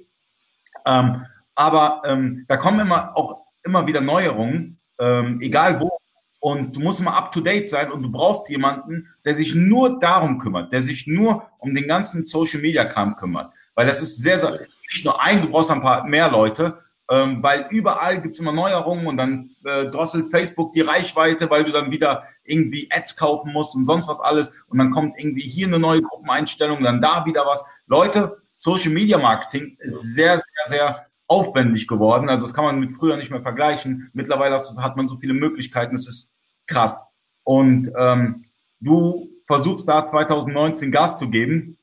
Ähm, 0.86 1.24
aber 1.54 2.02
ähm, 2.04 2.44
da 2.48 2.56
kommen 2.56 2.80
immer 2.80 3.16
auch 3.16 3.44
immer 3.62 3.86
wieder 3.86 4.00
Neuerungen, 4.00 4.80
ähm, 4.98 5.40
egal 5.40 5.80
wo. 5.80 5.98
Und 6.44 6.76
du 6.76 6.80
musst 6.80 7.00
immer 7.00 7.16
up 7.16 7.32
to 7.32 7.40
date 7.40 7.70
sein 7.70 7.90
und 7.90 8.02
du 8.02 8.12
brauchst 8.12 8.50
jemanden, 8.50 9.08
der 9.24 9.34
sich 9.34 9.54
nur 9.54 9.98
darum 9.98 10.36
kümmert, 10.36 10.74
der 10.74 10.82
sich 10.82 11.06
nur 11.06 11.48
um 11.58 11.74
den 11.74 11.88
ganzen 11.88 12.22
Social 12.26 12.60
Media 12.60 12.84
Kram 12.84 13.16
kümmert. 13.16 13.50
Weil 13.74 13.86
das 13.86 14.02
ist 14.02 14.18
sehr, 14.18 14.38
sehr, 14.38 14.60
nicht 14.92 15.06
nur 15.06 15.22
ein, 15.22 15.40
du 15.40 15.48
brauchst 15.48 15.70
ein 15.70 15.80
paar 15.80 16.04
mehr 16.04 16.30
Leute, 16.30 16.80
ähm, 17.10 17.42
weil 17.42 17.66
überall 17.70 18.20
gibt's 18.20 18.40
immer 18.40 18.52
Neuerungen 18.52 19.06
und 19.06 19.16
dann 19.16 19.52
äh, 19.64 19.86
drosselt 19.86 20.30
Facebook 20.30 20.74
die 20.74 20.82
Reichweite, 20.82 21.48
weil 21.48 21.64
du 21.64 21.72
dann 21.72 21.90
wieder 21.90 22.24
irgendwie 22.44 22.90
Ads 22.92 23.16
kaufen 23.16 23.50
musst 23.50 23.74
und 23.74 23.86
sonst 23.86 24.06
was 24.06 24.20
alles 24.20 24.52
und 24.66 24.76
dann 24.76 24.90
kommt 24.90 25.14
irgendwie 25.16 25.48
hier 25.48 25.68
eine 25.68 25.78
neue 25.78 26.02
Gruppeneinstellung, 26.02 26.82
dann 26.82 27.00
da 27.00 27.24
wieder 27.24 27.46
was. 27.46 27.64
Leute, 27.86 28.36
Social 28.52 28.92
Media 28.92 29.16
Marketing 29.16 29.78
ist 29.80 30.14
sehr, 30.14 30.36
sehr, 30.36 30.66
sehr 30.66 31.06
aufwendig 31.26 31.88
geworden. 31.88 32.28
Also 32.28 32.44
das 32.44 32.52
kann 32.52 32.66
man 32.66 32.80
mit 32.80 32.92
früher 32.92 33.16
nicht 33.16 33.30
mehr 33.30 33.40
vergleichen. 33.40 34.10
Mittlerweile 34.12 34.58
hat 34.58 34.96
man 34.98 35.08
so 35.08 35.16
viele 35.16 35.32
Möglichkeiten, 35.32 35.94
es 35.94 36.06
ist 36.06 36.33
krass. 36.66 37.04
Und 37.44 37.90
ähm, 37.96 38.46
du 38.80 39.30
versuchst 39.46 39.88
da 39.88 40.04
2019 40.04 40.90
Gas 40.90 41.18
zu 41.18 41.30
geben. 41.30 41.78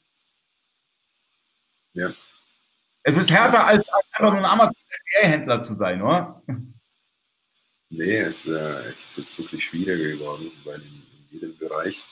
Ja. 1.94 2.14
Es 3.04 3.18
ist 3.18 3.32
härter 3.32 3.66
als 3.66 3.86
einfach 3.88 4.32
nur 4.32 4.40
ein 4.40 4.46
Amazon-händler 4.46 5.64
zu 5.64 5.74
sein, 5.74 6.02
oder? 6.02 6.42
Nee, 7.90 8.20
es, 8.20 8.48
äh, 8.48 8.90
es 8.90 9.04
ist 9.04 9.18
jetzt 9.18 9.38
wirklich 9.38 9.66
schwieriger 9.66 10.18
geworden, 10.18 10.52
weil 10.64 10.82
in, 10.82 10.88
in 10.88 11.28
jedem 11.32 11.58
Bereich 11.58 12.06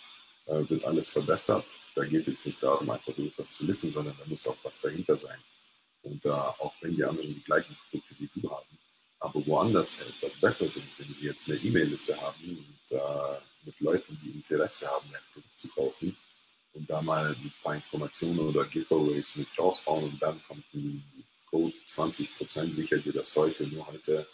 äh, 0.46 0.68
wird 0.70 0.84
alles 0.84 1.10
verbessert. 1.10 1.80
Da 1.96 2.04
geht 2.04 2.22
es 2.22 2.28
jetzt 2.28 2.46
nicht 2.46 2.62
darum, 2.62 2.90
einfach 2.90 3.16
nur 3.16 3.28
etwas 3.28 3.52
zu 3.52 3.68
wissen, 3.68 3.90
sondern 3.92 4.18
da 4.18 4.26
muss 4.26 4.48
auch 4.48 4.58
was 4.64 4.82
dahinter 4.82 5.18
sein. 5.18 5.40
Und 6.02 6.26
äh, 6.26 6.30
auch 6.30 6.74
wenn 6.82 6.96
die 6.96 7.06
anderen 7.06 7.34
die 7.34 7.44
gleichen 7.44 7.78
Produkte 7.90 8.16
wie 8.18 8.42
du 8.42 8.50
haben, 8.50 8.68
aber 9.20 9.46
woanders 9.46 10.00
etwas 10.02 10.38
besser 10.38 10.70
sind, 10.70 10.88
wenn 10.98 11.14
sie 11.14 11.26
jetzt 11.26 11.50
eine 11.50 11.60
E-Mail-Liste 11.60 12.20
haben 12.20 12.44
und 12.90 12.98
äh, 12.98 13.40
mit 13.66 13.80
Leuten, 13.80 14.20
die 14.24 14.32
Interesse 14.32 14.88
haben, 14.88 15.08
ein 15.08 15.22
Produkt 15.34 15.60
zu 15.60 15.68
kaufen 15.70 16.16
und 16.74 16.90
da 16.90 17.02
mal 17.02 17.30
ein 17.30 17.54
paar 17.62 17.76
Informationen 17.76 18.40
oder 18.40 18.66
Giveaways 18.66 19.36
mit 19.36 19.48
raushauen 19.58 20.06
und 20.06 20.22
dann 20.22 20.42
kommt 20.48 20.64
ein 20.74 21.04
Code 21.50 21.74
20% 21.86 22.74
sicher 22.74 22.98
dir 22.98 23.14
das 23.14 23.36
heute, 23.36 23.68
nur 23.68 23.88
heute 23.88 24.28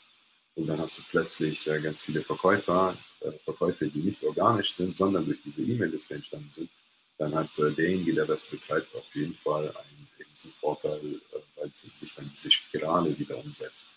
und 0.55 0.67
dann 0.67 0.79
hast 0.79 0.97
du 0.97 1.01
plötzlich 1.09 1.67
äh, 1.67 1.81
ganz 1.81 2.03
viele 2.03 2.21
Verkäufer, 2.21 2.97
äh, 3.21 3.31
Verkäufe, 3.43 3.87
die 3.87 3.99
nicht 3.99 4.23
organisch 4.23 4.73
sind, 4.73 4.95
sondern 4.95 5.25
durch 5.25 5.41
diese 5.43 5.61
E-Mail-Liste 5.61 6.15
entstanden 6.15 6.51
sind, 6.51 6.69
dann 7.17 7.35
hat 7.35 7.57
äh, 7.59 7.71
derjenige, 7.71 8.13
der 8.13 8.25
das 8.25 8.45
betreibt, 8.45 8.93
auf 8.95 9.13
jeden 9.13 9.35
Fall 9.35 9.67
einen 9.69 10.07
riesen 10.19 10.53
Vorteil, 10.59 10.99
äh, 11.33 11.39
weil 11.55 11.71
sich 11.73 12.13
dann 12.15 12.29
diese 12.29 12.51
Spirale 12.51 13.17
wieder 13.17 13.37
umsetzt. 13.37 13.89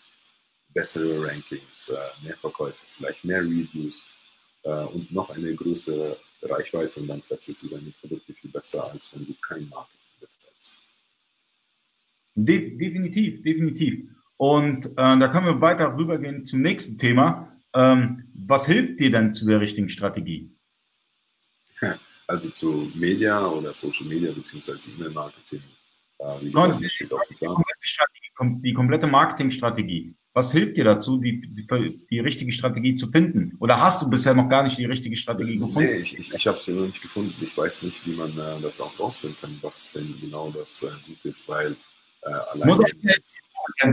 Bessere 0.73 1.27
Rankings, 1.27 1.89
äh, 1.89 2.23
mehr 2.23 2.37
Verkäufe, 2.37 2.77
vielleicht 2.97 3.23
mehr 3.23 3.41
Reviews 3.41 4.07
äh, 4.63 4.69
und 4.69 5.11
noch 5.11 5.29
eine 5.29 5.53
größere 5.53 6.17
Reichweite 6.43 6.99
und 6.99 7.07
dann 7.07 7.21
platzierst 7.21 7.63
du 7.63 7.67
deine 7.69 7.91
Produkte 7.99 8.33
viel 8.33 8.51
besser, 8.51 8.91
als 8.91 9.13
wenn 9.13 9.25
du 9.25 9.33
kein 9.41 9.67
Marketing 9.69 9.99
betreibst. 10.19 10.73
De 12.35 12.77
definitiv, 12.77 13.41
definitiv. 13.43 14.09
Und 14.37 14.85
äh, 14.85 14.91
da 14.95 15.27
können 15.27 15.47
wir 15.47 15.61
weiter 15.61 15.97
rübergehen 15.97 16.45
zum 16.45 16.61
nächsten 16.61 16.97
Thema. 16.97 17.51
Ähm, 17.73 18.29
was 18.33 18.65
hilft 18.65 18.99
dir 18.99 19.11
denn 19.11 19.33
zu 19.33 19.45
der 19.45 19.59
richtigen 19.59 19.89
Strategie? 19.89 20.55
Also 22.29 22.51
zu 22.51 22.91
Media 22.93 23.43
oder 23.43 23.73
Social 23.73 24.05
Media 24.05 24.31
beziehungsweise 24.31 24.91
E-Mail-Marketing. 24.91 25.63
Äh, 26.19 26.39
die, 26.41 26.53
die, 28.61 28.73
komplette 28.73 29.07
Marketingstrategie. 29.07 30.13
Was 30.39 30.53
hilft 30.53 30.77
dir 30.77 30.85
dazu, 30.85 31.17
die, 31.17 31.41
die, 31.41 31.67
die, 32.09 32.19
richtige 32.21 32.53
Strategie 32.53 32.95
zu 32.95 33.11
finden? 33.11 33.57
Oder 33.59 33.81
hast 33.81 34.01
du 34.01 34.09
bisher 34.09 34.33
noch 34.33 34.47
gar 34.47 34.63
nicht 34.63 34.77
die 34.77 34.85
richtige 34.85 35.17
Strategie 35.17 35.57
gefunden? 35.57 35.79
Nee, 35.79 35.97
ich, 35.97 36.17
ich, 36.17 36.33
ich 36.33 36.47
habe 36.47 36.61
sie 36.61 36.71
noch 36.71 36.85
nicht 36.85 37.01
gefunden. 37.01 37.35
Ich 37.41 37.57
weiß 37.57 37.83
nicht, 37.83 38.07
wie 38.07 38.15
man 38.15 38.31
äh, 38.37 38.61
das 38.61 38.79
auch 38.79 38.97
rausfinden 38.97 39.37
kann, 39.41 39.59
was 39.61 39.91
denn 39.91 40.15
genau 40.21 40.49
das 40.49 40.83
äh, 40.83 40.91
Gute 41.05 41.27
ist, 41.27 41.49
weil 41.49 41.75
äh, 42.21 42.29
allein. 42.29 42.69
Muss 42.69 42.79
jetzt, 43.01 43.41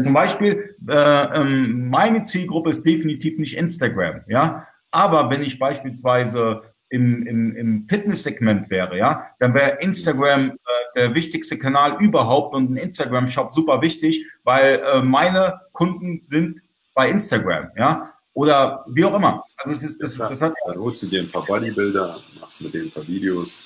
zum 0.04 0.12
Beispiel, 0.12 0.76
äh, 0.88 0.92
ähm, 0.94 1.88
meine 1.88 2.22
Zielgruppe 2.22 2.70
ist 2.70 2.84
definitiv 2.84 3.40
nicht 3.40 3.56
Instagram, 3.56 4.20
ja. 4.28 4.68
Aber 4.92 5.28
wenn 5.32 5.42
ich 5.42 5.58
beispielsweise 5.58 6.62
im, 6.90 7.26
im, 7.26 7.56
im 7.56 7.80
Fitnesssegment 7.80 8.70
wäre, 8.70 8.96
ja, 8.96 9.30
dann 9.40 9.52
wäre 9.52 9.78
Instagram 9.80 10.56
äh, 10.96 11.14
wichtigste 11.14 11.58
Kanal 11.58 12.02
überhaupt 12.02 12.54
und 12.54 12.72
ein 12.72 12.76
Instagram-Shop 12.78 13.52
super 13.52 13.82
wichtig, 13.82 14.24
weil 14.44 14.82
äh, 14.84 15.02
meine 15.02 15.60
Kunden 15.72 16.22
sind 16.22 16.62
bei 16.94 17.10
Instagram, 17.10 17.70
ja, 17.76 18.14
oder 18.32 18.84
wie 18.88 19.04
auch 19.04 19.14
immer. 19.14 19.44
Also 19.58 19.72
es 19.72 19.82
ist, 19.82 20.02
das, 20.02 20.16
das 20.16 20.40
hat 20.40 20.54
dann 20.66 20.78
holst 20.78 21.02
du 21.02 21.08
dir 21.08 21.20
ein 21.20 21.30
paar 21.30 21.44
Bodybuilder, 21.44 22.20
machst 22.40 22.62
mit 22.62 22.72
denen 22.72 22.86
ein 22.86 22.90
paar 22.90 23.06
Videos, 23.06 23.64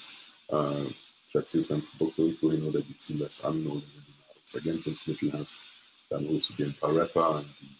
äh, 0.48 0.84
platzierst 1.30 1.70
dein 1.70 1.82
Produkt 1.82 2.18
irgendwo 2.18 2.50
hin 2.50 2.64
oder 2.64 2.80
die 2.80 2.96
ziehen 2.96 3.20
das 3.20 3.44
an 3.44 3.64
oder 3.64 3.76
wenn 3.76 4.04
du 4.04 4.12
Nahrungsergänzungsmittel 4.26 5.32
hast, 5.32 5.60
dann 6.08 6.26
holst 6.28 6.50
du 6.50 6.54
dir 6.54 6.66
ein 6.66 6.74
paar 6.74 6.94
Rapper, 6.94 7.44
die 7.60 7.76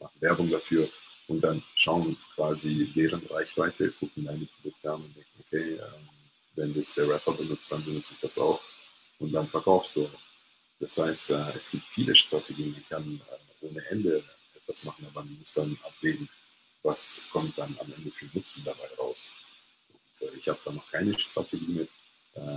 machen 0.00 0.20
Werbung 0.20 0.48
dafür 0.48 0.88
und 1.26 1.42
dann 1.42 1.62
schauen 1.74 2.16
quasi 2.34 2.90
deren 2.96 3.22
Reichweite, 3.26 3.92
gucken 4.00 4.24
deine 4.24 4.46
Produkte 4.46 4.90
an 4.90 5.02
und 5.02 5.14
denken, 5.14 5.44
okay, 5.46 5.72
ähm, 5.74 6.17
wenn 6.58 6.74
das 6.74 6.94
der 6.94 7.08
Rapper 7.08 7.32
benutzt, 7.32 7.70
dann 7.72 7.84
benutze 7.84 8.14
ich 8.14 8.20
das 8.20 8.38
auch 8.38 8.60
und 9.18 9.32
dann 9.32 9.48
verkaufst 9.48 9.96
du. 9.96 10.10
Das 10.80 10.98
heißt, 10.98 11.30
äh, 11.30 11.52
es 11.56 11.70
gibt 11.70 11.84
viele 11.84 12.14
Strategien, 12.14 12.74
die 12.74 12.82
kann 12.82 13.20
äh, 13.30 13.66
ohne 13.66 13.84
Ende 13.86 14.22
etwas 14.54 14.84
machen, 14.84 15.06
aber 15.06 15.22
man 15.22 15.38
muss 15.38 15.52
dann 15.52 15.78
abwägen, 15.84 16.28
was 16.82 17.22
kommt 17.32 17.56
dann 17.58 17.76
am 17.80 17.92
Ende 17.92 18.10
für 18.10 18.26
Nutzen 18.32 18.62
dabei 18.64 18.88
raus. 18.98 19.32
Und, 19.88 20.28
äh, 20.28 20.36
ich 20.36 20.48
habe 20.48 20.58
da 20.64 20.72
noch 20.72 20.90
keine 20.90 21.18
Strategie 21.18 21.72
mit. 21.72 21.90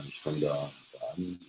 ich 0.08 0.20
fange 0.20 0.41
da, 0.41 0.72
an, 1.16 1.39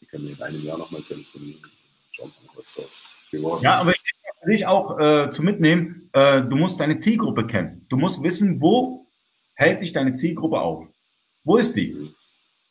wir 0.00 0.08
können 0.08 0.28
in 0.28 0.42
einem 0.42 0.64
Jahr 0.64 0.78
nochmal 0.78 1.02
telefonieren 1.02 1.62
und 1.62 1.72
schauen, 2.10 2.32
was 2.54 2.74
das 2.74 3.04
geworden 3.30 3.62
ja, 3.62 3.74
ist. 3.74 3.78
Ja, 3.78 3.82
aber 3.82 3.92
ich 3.92 4.00
dich 4.46 4.66
auch 4.66 4.98
äh, 4.98 5.30
zu 5.30 5.42
mitnehmen, 5.42 6.08
äh, 6.12 6.42
du 6.42 6.56
musst 6.56 6.80
deine 6.80 6.98
Zielgruppe 6.98 7.46
kennen. 7.46 7.84
Du 7.88 7.96
musst 7.96 8.22
wissen, 8.22 8.60
wo 8.60 9.05
hält 9.56 9.80
sich 9.80 9.92
deine 9.92 10.14
Zielgruppe 10.14 10.60
auf? 10.60 10.86
Wo 11.44 11.56
ist 11.56 11.74
die? 11.74 12.14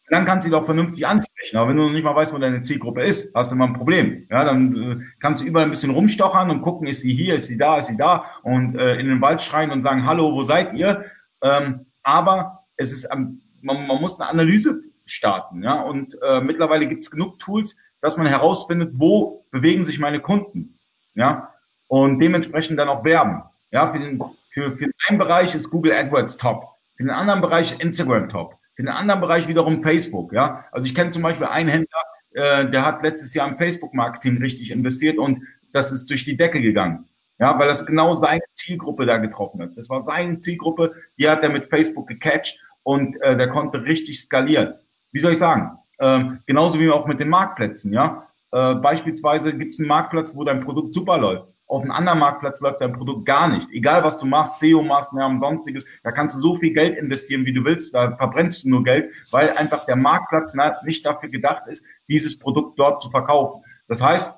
Dann 0.09 0.23
kannst 0.25 0.45
du 0.45 0.49
sie 0.49 0.55
doch 0.55 0.65
vernünftig 0.65 1.05
ansprechen. 1.05 1.57
Aber 1.57 1.69
wenn 1.69 1.77
du 1.77 1.83
noch 1.83 1.91
nicht 1.91 2.03
mal 2.03 2.15
weißt, 2.15 2.31
wo 2.31 2.38
deine 2.38 2.61
Zielgruppe 2.61 3.01
ist, 3.01 3.33
hast 3.33 3.51
du 3.51 3.55
immer 3.55 3.65
ein 3.65 3.73
Problem. 3.73 4.27
Ja, 4.29 4.45
dann 4.45 4.75
äh, 4.75 5.03
kannst 5.19 5.41
du 5.41 5.45
überall 5.45 5.65
ein 5.65 5.71
bisschen 5.71 5.93
rumstochern 5.93 6.51
und 6.51 6.61
gucken, 6.61 6.88
ist 6.88 7.01
sie 7.01 7.13
hier, 7.13 7.36
ist 7.36 7.47
sie 7.47 7.57
da, 7.57 7.79
ist 7.79 7.88
sie 7.88 7.97
da 7.97 8.25
und 8.43 8.75
äh, 8.75 8.95
in 8.97 9.07
den 9.07 9.21
Wald 9.21 9.41
schreien 9.41 9.71
und 9.71 9.81
sagen, 9.81 10.05
hallo, 10.05 10.33
wo 10.33 10.43
seid 10.43 10.73
ihr? 10.73 11.05
Ähm, 11.41 11.88
aber 12.03 12.65
es 12.77 12.93
ist, 12.93 13.07
ähm, 13.11 13.41
man, 13.61 13.88
man 13.88 13.99
muss 13.99 14.19
eine 14.19 14.29
Analyse 14.29 14.79
starten. 15.05 15.63
Ja? 15.63 15.81
Und 15.81 16.17
äh, 16.21 16.39
mittlerweile 16.41 16.88
gibt 16.88 17.03
es 17.03 17.09
genug 17.09 17.39
Tools, 17.39 17.75
dass 17.99 18.17
man 18.17 18.27
herausfindet, 18.27 18.91
wo 18.93 19.45
bewegen 19.49 19.83
sich 19.83 19.99
meine 19.99 20.19
Kunden. 20.19 20.77
Ja? 21.15 21.51
Und 21.88 22.19
dementsprechend 22.19 22.79
dann 22.79 22.89
auch 22.89 23.03
werben. 23.03 23.43
Ja, 23.71 23.91
für, 23.91 23.99
den, 23.99 24.23
für, 24.51 24.71
für 24.71 24.89
einen 25.07 25.17
Bereich 25.17 25.55
ist 25.55 25.69
Google 25.69 25.93
AdWords 25.93 26.38
top. 26.38 26.74
Für 26.95 27.03
den 27.03 27.11
anderen 27.11 27.41
Bereich 27.41 27.79
Instagram 27.79 28.29
top. 28.29 28.57
Für 28.75 28.83
den 28.83 28.89
anderen 28.89 29.21
Bereich 29.21 29.47
wiederum 29.47 29.81
Facebook. 29.81 30.33
Ja, 30.33 30.65
also 30.71 30.85
ich 30.85 30.95
kenne 30.95 31.11
zum 31.11 31.21
Beispiel 31.21 31.47
einen 31.47 31.69
Händler, 31.69 32.03
äh, 32.33 32.69
der 32.69 32.85
hat 32.85 33.03
letztes 33.03 33.33
Jahr 33.33 33.47
im 33.47 33.57
Facebook-Marketing 33.57 34.37
richtig 34.37 34.71
investiert 34.71 35.17
und 35.17 35.39
das 35.71 35.91
ist 35.91 36.09
durch 36.09 36.25
die 36.25 36.37
Decke 36.37 36.61
gegangen. 36.61 37.05
Ja, 37.37 37.59
weil 37.59 37.67
das 37.67 37.85
genau 37.85 38.15
seine 38.15 38.43
Zielgruppe 38.53 39.05
da 39.05 39.17
getroffen 39.17 39.61
hat. 39.61 39.71
Das 39.75 39.89
war 39.89 39.99
seine 39.99 40.37
Zielgruppe, 40.39 40.93
die 41.17 41.27
hat 41.29 41.43
er 41.43 41.49
mit 41.49 41.65
Facebook 41.65 42.07
gecatcht 42.07 42.61
und 42.83 43.21
äh, 43.21 43.35
der 43.35 43.49
konnte 43.49 43.83
richtig 43.83 44.21
skalieren 44.21 44.75
wie 45.15 45.21
soll 45.21 45.31
ich 45.31 45.39
sagen, 45.39 45.79
ähm, 45.99 46.39
genauso 46.45 46.77
wie 46.77 46.91
auch 46.91 47.07
mit 47.07 47.21
den 47.21 47.29
Marktplätzen, 47.29 47.93
ja. 47.93 48.27
Äh, 48.51 48.75
beispielsweise 48.75 49.57
gibt 49.57 49.71
es 49.71 49.79
einen 49.79 49.87
Marktplatz, 49.87 50.35
wo 50.35 50.43
dein 50.43 50.59
Produkt 50.59 50.93
super 50.93 51.17
läuft. 51.17 51.47
Auf 51.68 51.82
einem 51.82 51.91
anderen 51.91 52.20
Marktplatz 52.20 52.61
läuft 52.61 52.82
dein 52.82 52.93
Produkt 52.93 53.26
gar 53.26 53.47
nicht. 53.47 53.68
Egal 53.72 54.03
was 54.03 54.20
du 54.20 54.26
machst, 54.26 54.59
SEO-Maßnahmen, 54.59 55.39
sonstiges, 55.39 55.86
da 56.03 56.11
kannst 56.11 56.36
du 56.36 56.39
so 56.39 56.55
viel 56.55 56.74
Geld 56.74 56.95
investieren, 56.95 57.45
wie 57.45 57.53
du 57.53 57.66
willst, 57.66 57.93
da 57.95 58.16
verbrennst 58.16 58.63
du 58.63 58.70
nur 58.70 58.84
Geld, 58.84 59.11
weil 59.32 59.49
einfach 59.51 59.86
der 59.86 59.95
Marktplatz 59.95 60.53
nicht 60.84 61.05
dafür 61.05 61.30
gedacht 61.30 61.63
ist, 61.68 61.84
dieses 62.07 62.38
Produkt 62.38 62.78
dort 62.78 63.01
zu 63.01 63.09
verkaufen. 63.09 63.63
Das 63.88 64.01
heißt, 64.01 64.36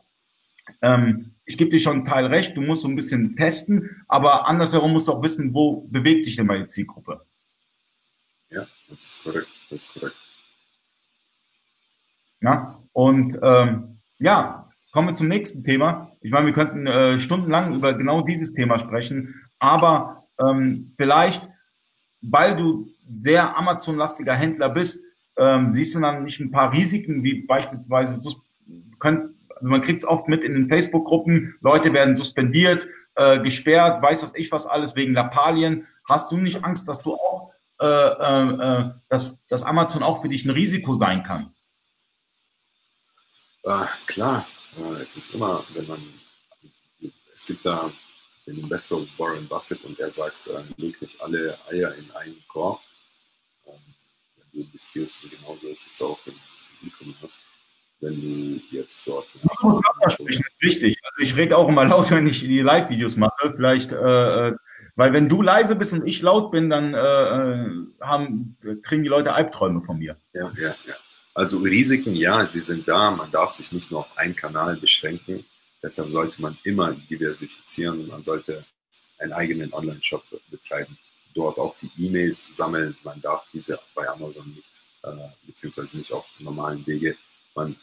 ähm, 0.81 1.33
ich 1.45 1.57
gebe 1.57 1.71
dir 1.71 1.79
schon 1.79 1.97
einen 1.97 2.05
Teil 2.05 2.25
recht, 2.25 2.55
du 2.55 2.61
musst 2.61 2.81
so 2.81 2.87
ein 2.87 2.95
bisschen 2.95 3.35
testen, 3.35 4.03
aber 4.07 4.47
andersherum 4.47 4.91
musst 4.91 5.07
du 5.07 5.13
auch 5.13 5.23
wissen, 5.23 5.53
wo 5.53 5.81
bewegt 5.89 6.25
sich 6.25 6.35
denn 6.35 6.45
meine 6.45 6.67
Zielgruppe. 6.67 7.21
Ja, 8.49 8.67
das 8.89 9.05
ist 9.05 9.23
korrekt. 9.23 9.47
Das 9.69 9.83
ist 9.83 9.93
korrekt. 9.93 10.15
Ja, 12.41 12.81
und 12.93 13.37
ähm, 13.41 13.99
ja, 14.19 14.69
kommen 14.91 15.09
wir 15.09 15.15
zum 15.15 15.27
nächsten 15.27 15.63
Thema. 15.63 16.11
Ich 16.27 16.33
meine, 16.33 16.47
wir 16.47 16.53
könnten 16.53 16.87
äh, 16.87 17.19
stundenlang 17.19 17.73
über 17.73 17.93
genau 17.93 18.19
dieses 18.19 18.53
Thema 18.53 18.77
sprechen, 18.79 19.33
aber 19.59 20.27
ähm, 20.41 20.93
vielleicht, 20.97 21.47
weil 22.19 22.57
du 22.57 22.89
sehr 23.17 23.57
Amazon-lastiger 23.57 24.33
Händler 24.33 24.67
bist, 24.67 25.01
ähm, 25.37 25.71
siehst 25.71 25.95
du 25.95 26.01
dann 26.01 26.25
nicht 26.25 26.41
ein 26.41 26.51
paar 26.51 26.73
Risiken, 26.73 27.23
wie 27.23 27.45
beispielsweise, 27.45 28.21
könnt, 28.99 29.35
also 29.55 29.71
man 29.71 29.79
kriegt 29.79 30.03
es 30.03 30.09
oft 30.09 30.27
mit 30.27 30.43
in 30.43 30.53
den 30.53 30.67
Facebook-Gruppen, 30.67 31.55
Leute 31.61 31.93
werden 31.93 32.17
suspendiert, 32.17 32.89
äh, 33.15 33.39
gesperrt, 33.39 34.03
weiß 34.03 34.21
was 34.23 34.35
ich 34.35 34.51
was 34.51 34.65
alles 34.65 34.97
wegen 34.97 35.13
Lappalien. 35.13 35.87
Hast 36.09 36.29
du 36.33 36.35
nicht 36.35 36.61
Angst, 36.61 36.89
dass 36.89 37.01
du 37.01 37.13
auch, 37.13 37.53
äh, 37.79 37.85
äh, 37.85 38.49
äh 38.49 38.91
dass, 39.07 39.39
dass 39.47 39.63
Amazon 39.63 40.03
auch 40.03 40.21
für 40.21 40.27
dich 40.27 40.43
ein 40.43 40.49
Risiko 40.51 40.93
sein 40.95 41.23
kann? 41.23 41.53
Ah, 43.65 43.87
klar, 44.07 44.45
es 45.01 45.15
ist 45.15 45.33
immer, 45.33 45.63
wenn 45.73 45.87
man, 45.87 46.16
es 47.37 47.45
gibt 47.45 47.65
da 47.65 47.91
den 48.47 48.57
Investor 48.57 49.05
Warren 49.17 49.47
Buffett 49.47 49.83
und 49.83 49.99
der 49.99 50.09
sagt, 50.09 50.47
äh, 50.47 50.63
leg 50.77 50.99
nicht 51.01 51.21
alle 51.21 51.57
Eier 51.69 51.93
in 51.93 52.09
einen 52.11 52.43
Korb. 52.47 52.81
Ähm, 53.67 53.73
wenn 54.37 54.45
du 54.51 54.59
investierst, 54.65 55.23
und 55.23 55.31
genauso 55.31 55.67
ist 55.67 55.85
es 55.85 56.01
auch 56.01 56.19
im 56.25 56.33
E-Commerce. 56.83 57.39
Wenn 57.99 58.21
du 58.21 58.61
jetzt 58.75 59.07
dort. 59.07 59.27
Ja, 59.43 59.81
das 60.01 60.19
ist 60.19 60.41
wichtig. 60.59 60.97
Also 61.03 61.21
ich 61.21 61.35
rede 61.35 61.57
auch 61.57 61.67
immer 61.67 61.85
laut, 61.85 62.09
wenn 62.11 62.27
ich 62.27 62.41
die 62.41 62.61
Live-Videos 62.61 63.17
mache. 63.17 63.53
Vielleicht, 63.55 63.91
äh, 63.91 64.47
äh, 64.47 64.55
weil 64.95 65.13
wenn 65.13 65.29
du 65.29 65.43
leise 65.43 65.75
bist 65.75 65.93
und 65.93 66.07
ich 66.07 66.21
laut 66.23 66.51
bin, 66.51 66.71
dann 66.71 66.93
äh, 66.95 66.97
äh 66.97 67.71
haben, 68.01 68.57
kriegen 68.81 69.03
die 69.03 69.09
Leute 69.09 69.33
Albträume 69.33 69.81
von 69.81 69.99
mir. 69.99 70.17
Ja, 70.33 70.51
ja, 70.57 70.75
ja. 70.87 70.95
Also 71.35 71.59
Risiken, 71.59 72.15
ja, 72.15 72.45
sie 72.47 72.61
sind 72.61 72.87
da. 72.87 73.11
Man 73.11 73.29
darf 73.29 73.51
sich 73.51 73.71
nicht 73.71 73.91
nur 73.91 74.01
auf 74.01 74.17
einen 74.17 74.35
Kanal 74.35 74.77
beschränken. 74.77 75.45
Deshalb 75.81 76.09
sollte 76.09 76.41
man 76.41 76.57
immer 76.63 76.93
diversifizieren. 76.93 78.07
Man 78.07 78.23
sollte 78.23 78.65
einen 79.19 79.33
eigenen 79.33 79.73
Online-Shop 79.73 80.23
betreiben. 80.49 80.97
Dort 81.33 81.57
auch 81.59 81.75
die 81.77 81.91
E-Mails 81.97 82.55
sammeln. 82.55 82.97
Man 83.03 83.21
darf 83.21 83.45
diese 83.53 83.79
bei 83.93 84.07
Amazon 84.07 84.49
nicht, 84.55 84.71
äh, 85.03 85.29
beziehungsweise 85.45 85.97
nicht 85.97 86.11
auf 86.11 86.25
normalen 86.39 86.85
Wege. 86.87 87.15
Man 87.55 87.75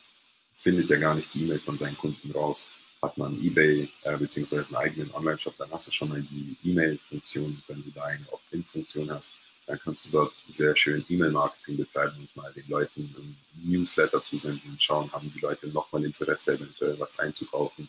findet 0.53 0.91
ja 0.91 0.97
gar 0.97 1.15
nicht 1.15 1.33
die 1.35 1.45
E-Mail 1.45 1.61
von 1.61 1.79
seinen 1.79 1.97
Kunden 1.97 2.31
raus. 2.33 2.67
Hat 3.01 3.17
man 3.19 3.41
eBay 3.43 3.89
äh, 4.03 4.17
beziehungsweise 4.17 4.77
einen 4.77 4.85
eigenen 4.85 5.15
Online-Shop, 5.15 5.57
dann 5.59 5.71
hast 5.71 5.87
du 5.89 5.93
schon 5.93 6.09
mal 6.09 6.23
die 6.23 6.57
E-Mail-Funktion, 6.65 7.63
wenn 7.69 7.85
du 7.85 7.91
da 7.91 8.05
eine 8.05 8.27
Opt-in-Funktion 8.33 9.11
hast 9.11 9.35
dann 9.67 9.79
kannst 9.79 10.07
du 10.07 10.11
dort 10.11 10.35
sehr 10.51 10.77
schön 10.77 11.05
E-Mail-Marketing 11.09 11.77
betreiben 11.77 12.19
und 12.19 12.37
mal 12.37 12.53
den 12.53 12.69
Leuten 12.69 13.15
ein 13.17 13.37
Newsletter 13.55 14.23
zusenden 14.23 14.71
und 14.71 14.83
schauen, 14.83 15.11
haben 15.13 15.33
die 15.35 15.41
Leute 15.41 15.69
nochmal 15.69 16.05
Interesse, 16.05 16.55
eventuell 16.55 16.99
was 16.99 17.19
einzukaufen. 17.19 17.89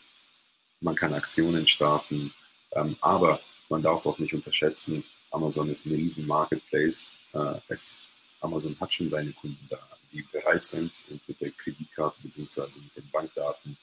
Man 0.80 0.94
kann 0.94 1.12
Aktionen 1.14 1.66
starten, 1.66 2.32
ähm, 2.72 2.96
aber 3.00 3.40
man 3.68 3.82
darf 3.82 4.06
auch 4.06 4.18
nicht 4.18 4.32
unterschätzen, 4.32 5.04
Amazon 5.30 5.70
ist 5.70 5.86
ein 5.86 5.94
riesen 5.94 6.26
Marketplace. 6.26 7.12
Äh, 7.32 7.60
es, 7.68 8.00
Amazon 8.40 8.76
hat 8.80 8.94
schon 8.94 9.08
seine 9.08 9.32
Kunden 9.32 9.66
da, 9.68 9.78
die 10.12 10.22
bereit 10.22 10.64
sind 10.64 10.92
und 11.10 11.26
mit 11.28 11.40
der 11.40 11.50
Kreditkarte 11.50 12.16
bzw. 12.22 12.80
mit 12.80 12.96
den 12.96 13.10
Bankdaten 13.10 13.76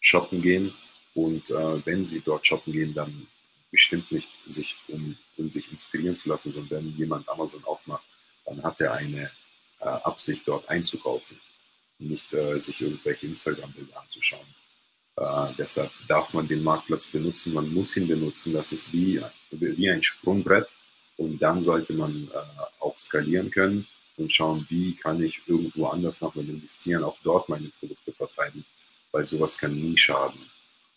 shoppen 0.00 0.42
gehen. 0.42 0.74
Und 1.14 1.50
äh, 1.50 1.86
wenn 1.86 2.04
sie 2.04 2.20
dort 2.20 2.46
shoppen 2.46 2.72
gehen, 2.72 2.92
dann 2.92 3.26
bestimmt 3.70 4.10
nicht 4.12 4.30
sich, 4.46 4.76
um, 4.88 5.16
um 5.36 5.50
sich 5.50 5.70
inspirieren 5.70 6.16
zu 6.16 6.28
lassen, 6.28 6.52
sondern 6.52 6.84
wenn 6.84 6.96
jemand 6.96 7.28
Amazon 7.28 7.64
aufmacht, 7.64 8.04
dann 8.44 8.62
hat 8.62 8.80
er 8.80 8.92
eine 8.92 9.30
äh, 9.80 9.84
Absicht, 9.84 10.46
dort 10.46 10.68
einzukaufen, 10.68 11.38
nicht 11.98 12.32
äh, 12.32 12.58
sich 12.58 12.80
irgendwelche 12.80 13.26
Instagram-Bilder 13.26 14.00
anzuschauen. 14.00 14.46
Äh, 15.16 15.54
deshalb 15.58 15.90
darf 16.08 16.34
man 16.34 16.46
den 16.46 16.62
Marktplatz 16.62 17.06
benutzen, 17.06 17.54
man 17.54 17.72
muss 17.72 17.96
ihn 17.96 18.06
benutzen, 18.06 18.52
das 18.52 18.72
ist 18.72 18.92
wie, 18.92 19.20
wie 19.50 19.90
ein 19.90 20.02
Sprungbrett 20.02 20.68
und 21.16 21.38
dann 21.40 21.64
sollte 21.64 21.94
man 21.94 22.30
äh, 22.32 22.62
auch 22.80 22.98
skalieren 22.98 23.50
können 23.50 23.86
und 24.16 24.32
schauen, 24.32 24.66
wie 24.68 24.94
kann 24.96 25.22
ich 25.22 25.40
irgendwo 25.46 25.86
anders 25.88 26.20
nochmal 26.20 26.48
investieren, 26.48 27.04
auch 27.04 27.18
dort 27.22 27.48
meine 27.48 27.68
Produkte 27.80 28.12
vertreiben, 28.12 28.64
weil 29.12 29.26
sowas 29.26 29.58
kann 29.58 29.74
nie 29.74 29.96
schaden. 29.96 30.50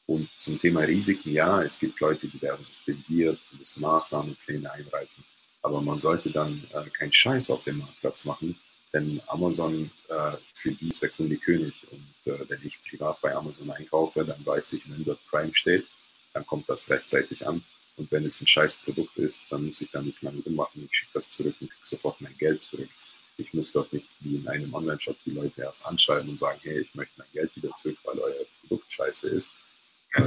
Und 0.10 0.28
zum 0.38 0.58
Thema 0.58 0.80
Risiken, 0.80 1.34
ja, 1.34 1.62
es 1.62 1.78
gibt 1.78 2.00
Leute, 2.00 2.28
die 2.28 2.42
werden 2.42 2.64
suspendiert, 2.64 3.40
die 3.52 3.58
müssen 3.58 3.82
Maßnahmenpläne 3.82 4.72
einreichen. 4.72 5.24
Aber 5.62 5.82
man 5.82 6.00
sollte 6.00 6.32
dann 6.32 6.64
äh, 6.74 6.90
keinen 6.90 7.14
Scheiß 7.14 7.52
auf 7.52 7.64
dem 7.64 7.78
Marktplatz 7.78 8.26
machen, 8.26 8.60
denn 8.92 9.22
Amazon, 9.28 9.92
äh, 10.08 10.32
für 10.56 10.72
die 10.72 10.88
ist 10.88 11.04
der 11.04 11.10
Kunde 11.10 11.38
König. 11.38 11.76
Und 11.92 12.34
äh, 12.34 12.40
wenn 12.50 12.60
ich 12.64 12.80
privat 12.90 13.22
bei 13.22 13.36
Amazon 13.36 13.70
einkaufe, 13.70 14.26
dann 14.26 14.44
weiß 14.44 14.74
ich, 14.74 14.90
wenn 14.90 15.06
dort 15.06 15.20
Prime 15.30 15.54
steht, 15.54 15.86
dann 16.34 16.44
kommt 16.48 16.68
das 16.68 16.90
rechtzeitig 16.90 17.46
an. 17.46 17.64
Und 17.96 18.12
wenn 18.12 18.26
es 18.26 18.42
ein 18.42 18.48
scheiß 18.48 18.78
Produkt 18.78 19.16
ist, 19.18 19.44
dann 19.52 19.68
muss 19.68 19.80
ich 19.80 19.92
da 19.92 20.02
nicht 20.02 20.24
lange 20.24 20.42
rummachen. 20.42 20.90
Ich 20.90 20.98
schicke 20.98 21.12
das 21.14 21.30
zurück 21.30 21.54
und 21.62 21.70
kriege 21.70 21.86
sofort 21.86 22.20
mein 22.20 22.36
Geld 22.40 22.64
zurück. 22.64 22.90
Ich 23.38 23.54
muss 23.54 23.72
dort 23.72 23.94
nicht 23.94 24.08
wie 24.22 24.38
in 24.38 24.48
einem 24.48 24.74
Online-Shop 24.74 25.18
die 25.24 25.32
Leute 25.32 25.62
erst 25.62 25.86
anschreiben 25.86 26.32
und 26.32 26.40
sagen, 26.40 26.60
hey, 26.64 26.80
ich 26.80 26.96
möchte 26.96 27.14
mein 27.20 27.28
Geld 27.32 27.56
wieder 27.56 27.70
zurück, 27.80 28.00
weil 28.06 28.18
euer 28.18 28.46
Produkt 28.62 28.92
scheiße 28.92 29.30
ist 29.30 29.52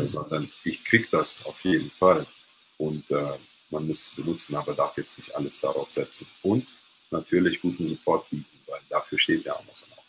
sondern 0.05 0.51
ich 0.65 0.85
kriege 0.85 1.09
das 1.11 1.45
auf 1.47 1.61
jeden 1.63 1.91
Fall. 1.91 2.27
Und 2.79 3.11
äh, 3.11 3.39
man 3.71 3.87
muss 3.87 4.11
es 4.11 4.17
benutzen, 4.17 4.57
aber 4.57 4.75
darf 4.75 4.97
jetzt 4.97 5.19
nicht 5.19 5.35
alles 5.35 5.61
darauf 5.61 5.91
setzen. 5.91 6.27
Und 6.43 6.67
natürlich 7.11 7.61
guten 7.61 7.87
Support 7.87 8.29
bieten, 8.31 8.59
weil 8.67 8.81
dafür 8.89 9.19
steht 9.19 9.45
ja 9.45 9.55
Amazon 9.57 9.89
auch. 9.97 10.03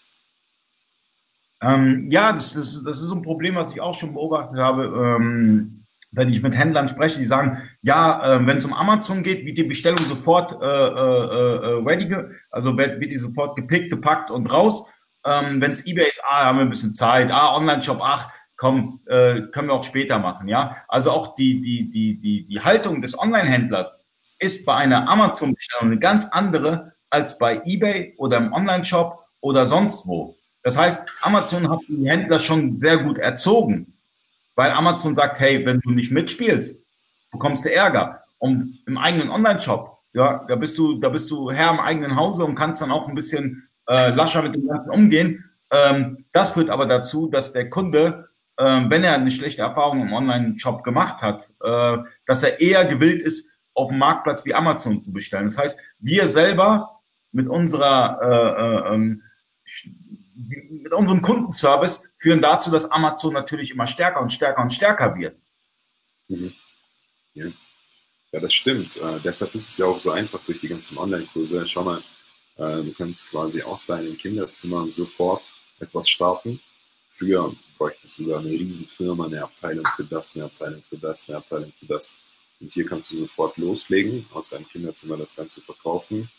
Ähm, 1.63 2.11
ja, 2.11 2.34
das 2.34 2.55
ist, 2.55 2.84
das 2.86 3.01
ist 3.01 3.11
ein 3.11 3.21
Problem, 3.21 3.55
was 3.55 3.71
ich 3.71 3.80
auch 3.80 3.97
schon 3.97 4.13
beobachtet 4.13 4.59
habe. 4.59 4.84
Ähm, 4.84 5.86
wenn 6.11 6.30
ich 6.30 6.43
mit 6.43 6.55
Händlern 6.55 6.88
spreche, 6.88 7.17
die 7.17 7.26
sagen, 7.26 7.57
ja, 7.82 8.36
äh, 8.36 8.45
wenn 8.45 8.57
es 8.57 8.65
um 8.65 8.74
Amazon 8.74 9.24
geht, 9.24 9.45
wird 9.45 9.57
die 9.57 9.63
Bestellung 9.63 10.03
sofort 10.05 10.61
äh, 10.61 10.65
äh, 10.65 11.80
äh 11.80 11.84
ready, 11.84 12.15
also 12.51 12.78
wird, 12.78 12.99
wird 12.99 13.11
die 13.11 13.17
sofort 13.17 13.55
gepickt, 13.55 13.89
gepackt 13.89 14.30
und 14.30 14.51
raus. 14.51 14.86
Ähm, 15.26 15.61
wenn 15.61 15.71
es 15.71 15.86
eBay 15.86 16.07
ist, 16.07 16.21
ah, 16.26 16.45
haben 16.45 16.57
wir 16.57 16.65
ein 16.65 16.69
bisschen 16.69 16.93
Zeit, 16.93 17.32
ah, 17.32 17.55
Online-Shop, 17.55 17.99
ach, 18.01 18.30
komm, 18.64 19.01
äh, 19.07 19.41
können 19.51 19.68
wir 19.68 19.74
auch 19.74 19.84
später 19.84 20.20
machen, 20.20 20.47
ja. 20.47 20.78
Also 20.88 21.11
auch 21.11 21.36
die, 21.36 21.59
die, 21.59 21.91
die, 21.91 22.16
die, 22.16 22.47
die 22.47 22.61
Haltung 22.61 23.01
des 23.01 23.20
Online-Händlers 23.20 23.91
ist 24.39 24.66
bei 24.66 24.74
einer 24.74 25.09
Amazon-Bestellung 25.09 25.91
eine 25.91 25.99
ganz 25.99 26.28
andere 26.32 26.93
als 27.09 27.38
bei 27.38 27.61
eBay 27.66 28.14
oder 28.18 28.38
im 28.38 28.53
Online-Shop 28.53 29.20
oder 29.41 29.66
sonst 29.66 30.07
wo. 30.07 30.38
Das 30.61 30.78
heißt, 30.78 31.01
Amazon 31.24 31.70
hat 31.70 31.80
die 31.89 32.09
Händler 32.09 32.39
schon 32.39 32.78
sehr 32.78 32.99
gut 32.99 33.18
erzogen, 33.18 33.97
weil 34.55 34.72
Amazon 34.72 35.14
sagt, 35.14 35.41
hey, 35.41 35.66
wenn 35.66 35.82
du 35.82 35.91
nicht 35.91 36.14
mitspielst, 36.14 36.82
bekommst 37.34 37.66
du 37.66 37.70
Ärger. 37.74 38.24
Und 38.38 38.80
im 38.88 38.97
eigenen 38.97 39.30
Online-Shop, 39.30 39.99
ja, 40.14 40.45
da 40.47 40.55
bist 40.55 40.78
du, 40.78 41.01
da 41.01 41.09
bist 41.09 41.30
du 41.30 41.51
Herr 41.51 41.72
im 41.72 41.82
eigenen 41.82 42.16
Hause 42.16 42.45
und 42.45 42.55
kannst 42.55 42.82
dann 42.82 42.93
auch 42.93 43.09
ein 43.09 43.16
bisschen 43.16 43.68
äh, 43.89 44.11
lascher 44.11 44.41
mit 44.41 44.55
dem 44.55 44.66
Ganzen 44.66 44.89
umgehen. 44.89 45.43
Ähm, 45.70 46.24
das 46.32 46.51
führt 46.51 46.70
aber 46.70 46.86
dazu, 46.86 47.28
dass 47.28 47.51
der 47.51 47.70
Kunde 47.70 48.30
wenn 48.58 49.04
er 49.04 49.14
eine 49.14 49.32
schlechte 49.32 49.62
Erfahrung 49.62 50.01
im 50.01 50.14
Online-Shop 50.14 50.84
gemacht 50.84 51.22
hat, 51.22 51.47
äh, 51.62 51.97
dass 52.26 52.43
er 52.43 52.60
eher 52.60 52.86
gewillt 52.86 53.22
ist, 53.22 53.47
auf 53.74 53.89
dem 53.89 53.97
Marktplatz 53.97 54.45
wie 54.45 54.54
Amazon 54.54 55.01
zu 55.01 55.12
bestellen. 55.12 55.45
Das 55.45 55.58
heißt, 55.58 55.78
wir 55.99 56.28
selber 56.28 57.01
mit 57.32 57.47
unserer 57.47 58.20
äh, 58.22 58.91
äh 58.91 58.93
ähm, 58.93 59.24
mit 60.36 60.93
unserem 60.93 61.22
Kundenservice 61.22 62.04
führen 62.16 62.41
dazu, 62.41 62.72
dass 62.72 62.89
Amazon 62.91 63.34
natürlich 63.34 63.72
immer 63.72 63.88
stärker 63.88 64.22
und 64.22 64.32
stärker 64.32 64.62
und 64.62 64.72
stärker 64.72 65.16
wird. 65.16 65.38
Mhm. 66.28 66.54
Ja. 67.34 67.45
ja. 68.32 68.39
das 68.39 68.54
stimmt. 68.54 68.97
Äh, 68.97 69.20
deshalb 69.24 69.54
ist 69.56 69.70
es 69.70 69.78
ja 69.78 69.86
auch 69.86 69.99
so 69.99 70.12
einfach 70.12 70.43
durch 70.45 70.60
die 70.60 70.68
ganzen 70.68 70.97
Online-Kurse. 70.97 71.66
Schau 71.68 71.84
mal, 71.84 72.04
äh, 72.58 72.84
du 72.84 72.93
kannst 72.97 73.30
quasi 73.30 73.62
aus 73.62 73.86
deinem 73.86 74.18
Kinderzimmer 74.18 74.88
sofort 74.88 75.43
etwas 75.80 76.10
starten. 76.10 76.60
Früher 77.18 77.56
bräuchtest 77.84 78.20
du 78.20 78.28
da 78.28 78.40
eine 78.40 78.50
Riesenfirma, 78.50 79.26
eine 79.26 79.44
Abteilung 79.44 79.86
für 79.98 80.06
das, 80.06 80.36
eine 80.36 80.46
Abteilung 80.46 80.82
für 80.84 80.98
das, 80.98 81.28
eine 81.28 81.40
Abteilung 81.40 81.74
für 81.78 81.86
das. 81.86 82.16
Und 82.62 82.72
hier 82.72 82.86
kannst 82.86 83.12
du 83.12 83.18
sofort 83.18 83.58
loslegen, 83.58 84.26
aus 84.32 84.52
deinem 84.52 84.70
Kinderzimmer 84.70 85.18
das 85.18 85.36
Ganze 85.36 85.60
verkaufen. 85.62 86.30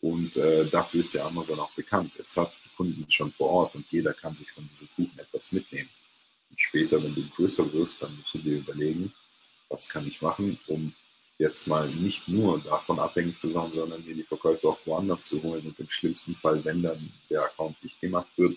Und 0.00 0.36
äh, 0.36 0.66
dafür 0.68 1.00
ist 1.00 1.12
ja 1.12 1.26
Amazon 1.26 1.60
auch 1.60 1.70
bekannt. 1.74 2.14
Es 2.18 2.36
hat 2.36 2.52
die 2.64 2.70
Kunden 2.76 3.08
schon 3.08 3.30
vor 3.30 3.50
Ort 3.50 3.76
und 3.76 3.86
jeder 3.92 4.12
kann 4.14 4.34
sich 4.34 4.50
von 4.50 4.68
diesem 4.68 4.88
Kuchen 4.96 5.16
etwas 5.16 5.52
mitnehmen. 5.52 5.90
Und 6.50 6.60
später, 6.60 7.00
wenn 7.00 7.14
du 7.14 7.22
größer 7.36 7.72
wirst, 7.72 8.02
dann 8.02 8.16
musst 8.16 8.34
du 8.34 8.38
dir 8.38 8.56
überlegen, 8.56 9.12
was 9.68 9.88
kann 9.88 10.08
ich 10.08 10.20
machen, 10.20 10.58
um 10.66 10.92
jetzt 11.38 11.68
mal 11.68 11.88
nicht 11.88 12.26
nur 12.26 12.58
davon 12.58 12.98
abhängig 12.98 13.38
zu 13.38 13.48
sein, 13.48 13.72
sondern 13.72 14.04
mir 14.04 14.16
die 14.16 14.24
Verkäufe 14.24 14.68
auch 14.68 14.78
woanders 14.86 15.22
zu 15.22 15.40
holen 15.40 15.64
und 15.66 15.78
im 15.78 15.88
schlimmsten 15.88 16.34
Fall, 16.34 16.64
wenn 16.64 16.82
dann 16.82 17.12
der 17.30 17.44
Account 17.44 17.80
nicht 17.84 18.00
gemacht 18.00 18.30
wird 18.36 18.56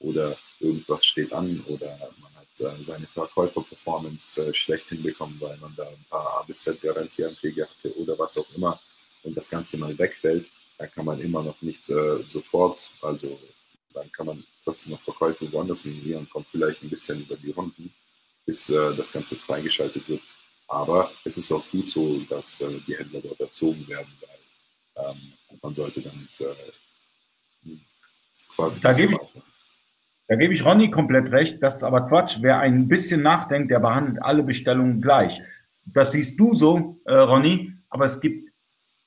oder 0.00 0.36
irgendwas 0.60 1.04
steht 1.04 1.32
an 1.32 1.64
oder 1.68 1.98
man 2.20 2.32
hat 2.34 2.60
äh, 2.60 2.82
seine 2.82 3.06
Verkäufer-Performance 3.08 4.46
äh, 4.46 4.54
schlecht 4.54 4.88
hinbekommen, 4.88 5.40
weil 5.40 5.56
man 5.58 5.74
da 5.76 5.88
ein 5.88 6.04
paar 6.08 6.40
A 6.40 6.42
bis 6.42 6.62
Z 6.62 6.80
Garantieanträge 6.80 7.68
hatte 7.68 7.96
oder 7.96 8.18
was 8.18 8.38
auch 8.38 8.46
immer 8.54 8.80
und 9.22 9.36
das 9.36 9.50
Ganze 9.50 9.78
mal 9.78 9.96
wegfällt, 9.98 10.46
dann 10.78 10.90
kann 10.90 11.06
man 11.06 11.20
immer 11.20 11.42
noch 11.42 11.60
nicht 11.62 11.88
äh, 11.90 12.22
sofort, 12.24 12.90
also 13.00 13.38
dann 13.94 14.10
kann 14.12 14.26
man 14.26 14.44
trotzdem 14.64 14.92
noch 14.92 15.00
Verkäufe 15.00 15.50
woanders 15.52 15.82
generieren 15.82 16.20
und 16.20 16.30
kommt 16.30 16.48
vielleicht 16.50 16.82
ein 16.82 16.90
bisschen 16.90 17.22
über 17.22 17.36
die 17.36 17.50
Runden, 17.50 17.92
bis 18.44 18.68
äh, 18.70 18.94
das 18.94 19.10
Ganze 19.10 19.36
freigeschaltet 19.36 20.08
wird. 20.08 20.22
Aber 20.68 21.10
es 21.24 21.38
ist 21.38 21.52
auch 21.52 21.64
gut 21.70 21.88
so, 21.88 22.20
dass 22.28 22.60
äh, 22.60 22.80
die 22.86 22.96
Händler 22.96 23.20
dort 23.20 23.40
erzogen 23.40 23.86
werden, 23.88 24.12
weil 24.20 25.10
ähm, 25.10 25.32
man 25.62 25.74
sollte 25.74 26.02
damit 26.02 26.40
äh, 26.40 27.76
quasi. 28.54 28.80
Da 28.80 28.92
gebe 28.92 29.14
ich, 29.14 29.42
da 30.28 30.36
gebe 30.36 30.52
ich 30.52 30.64
Ronny 30.64 30.90
komplett 30.90 31.30
recht. 31.30 31.62
Das 31.62 31.76
ist 31.76 31.82
aber 31.82 32.02
Quatsch. 32.08 32.38
Wer 32.40 32.58
ein 32.58 32.88
bisschen 32.88 33.22
nachdenkt, 33.22 33.70
der 33.70 33.80
behandelt 33.80 34.22
alle 34.22 34.42
Bestellungen 34.42 35.00
gleich. 35.00 35.40
Das 35.84 36.12
siehst 36.12 36.38
du 36.38 36.54
so, 36.54 37.00
äh, 37.04 37.14
Ronny, 37.14 37.72
aber 37.88 38.04
es 38.06 38.20
gibt 38.20 38.50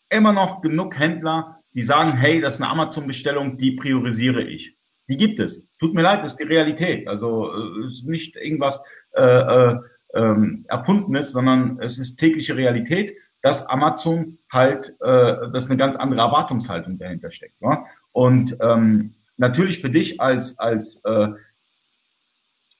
immer 0.10 0.32
noch 0.32 0.62
genug 0.62 0.98
Händler, 0.98 1.62
die 1.74 1.84
sagen, 1.84 2.14
hey, 2.14 2.42
das 2.42 2.56
ist 2.56 2.62
eine 2.62 2.72
Amazon-Bestellung, 2.72 3.58
die 3.58 3.74
priorisiere 3.74 4.44
ich. 4.44 4.76
Die 5.08 5.18
gibt 5.18 5.40
es. 5.40 5.68
Tut 5.78 5.94
mir 5.94 6.04
leid, 6.04 6.24
das 6.24 6.34
ist 6.34 6.40
die 6.40 6.44
Realität. 6.44 7.08
Also 7.08 7.52
äh, 7.52 7.86
es 7.86 7.94
ist 7.94 8.08
nicht 8.08 8.36
irgendwas 8.38 8.82
äh, 9.12 9.22
äh, 9.24 9.76
ähm, 10.14 10.66
Erfundenes, 10.68 11.32
sondern 11.32 11.80
es 11.82 12.00
ist 12.00 12.18
tägliche 12.18 12.56
Realität, 12.56 13.14
dass 13.42 13.66
Amazon 13.66 14.38
halt, 14.52 14.96
äh, 15.02 15.52
dass 15.52 15.68
eine 15.68 15.78
ganz 15.78 15.96
andere 15.96 16.22
Erwartungshaltung 16.22 16.98
dahinter 16.98 17.32
steckt. 17.32 17.56
Ja? 17.62 17.86
Und 18.12 18.58
ähm, 18.62 19.16
natürlich 19.40 19.80
für 19.80 19.90
dich 19.90 20.22
als, 20.22 20.58
als 20.60 21.02
äh, 21.04 21.30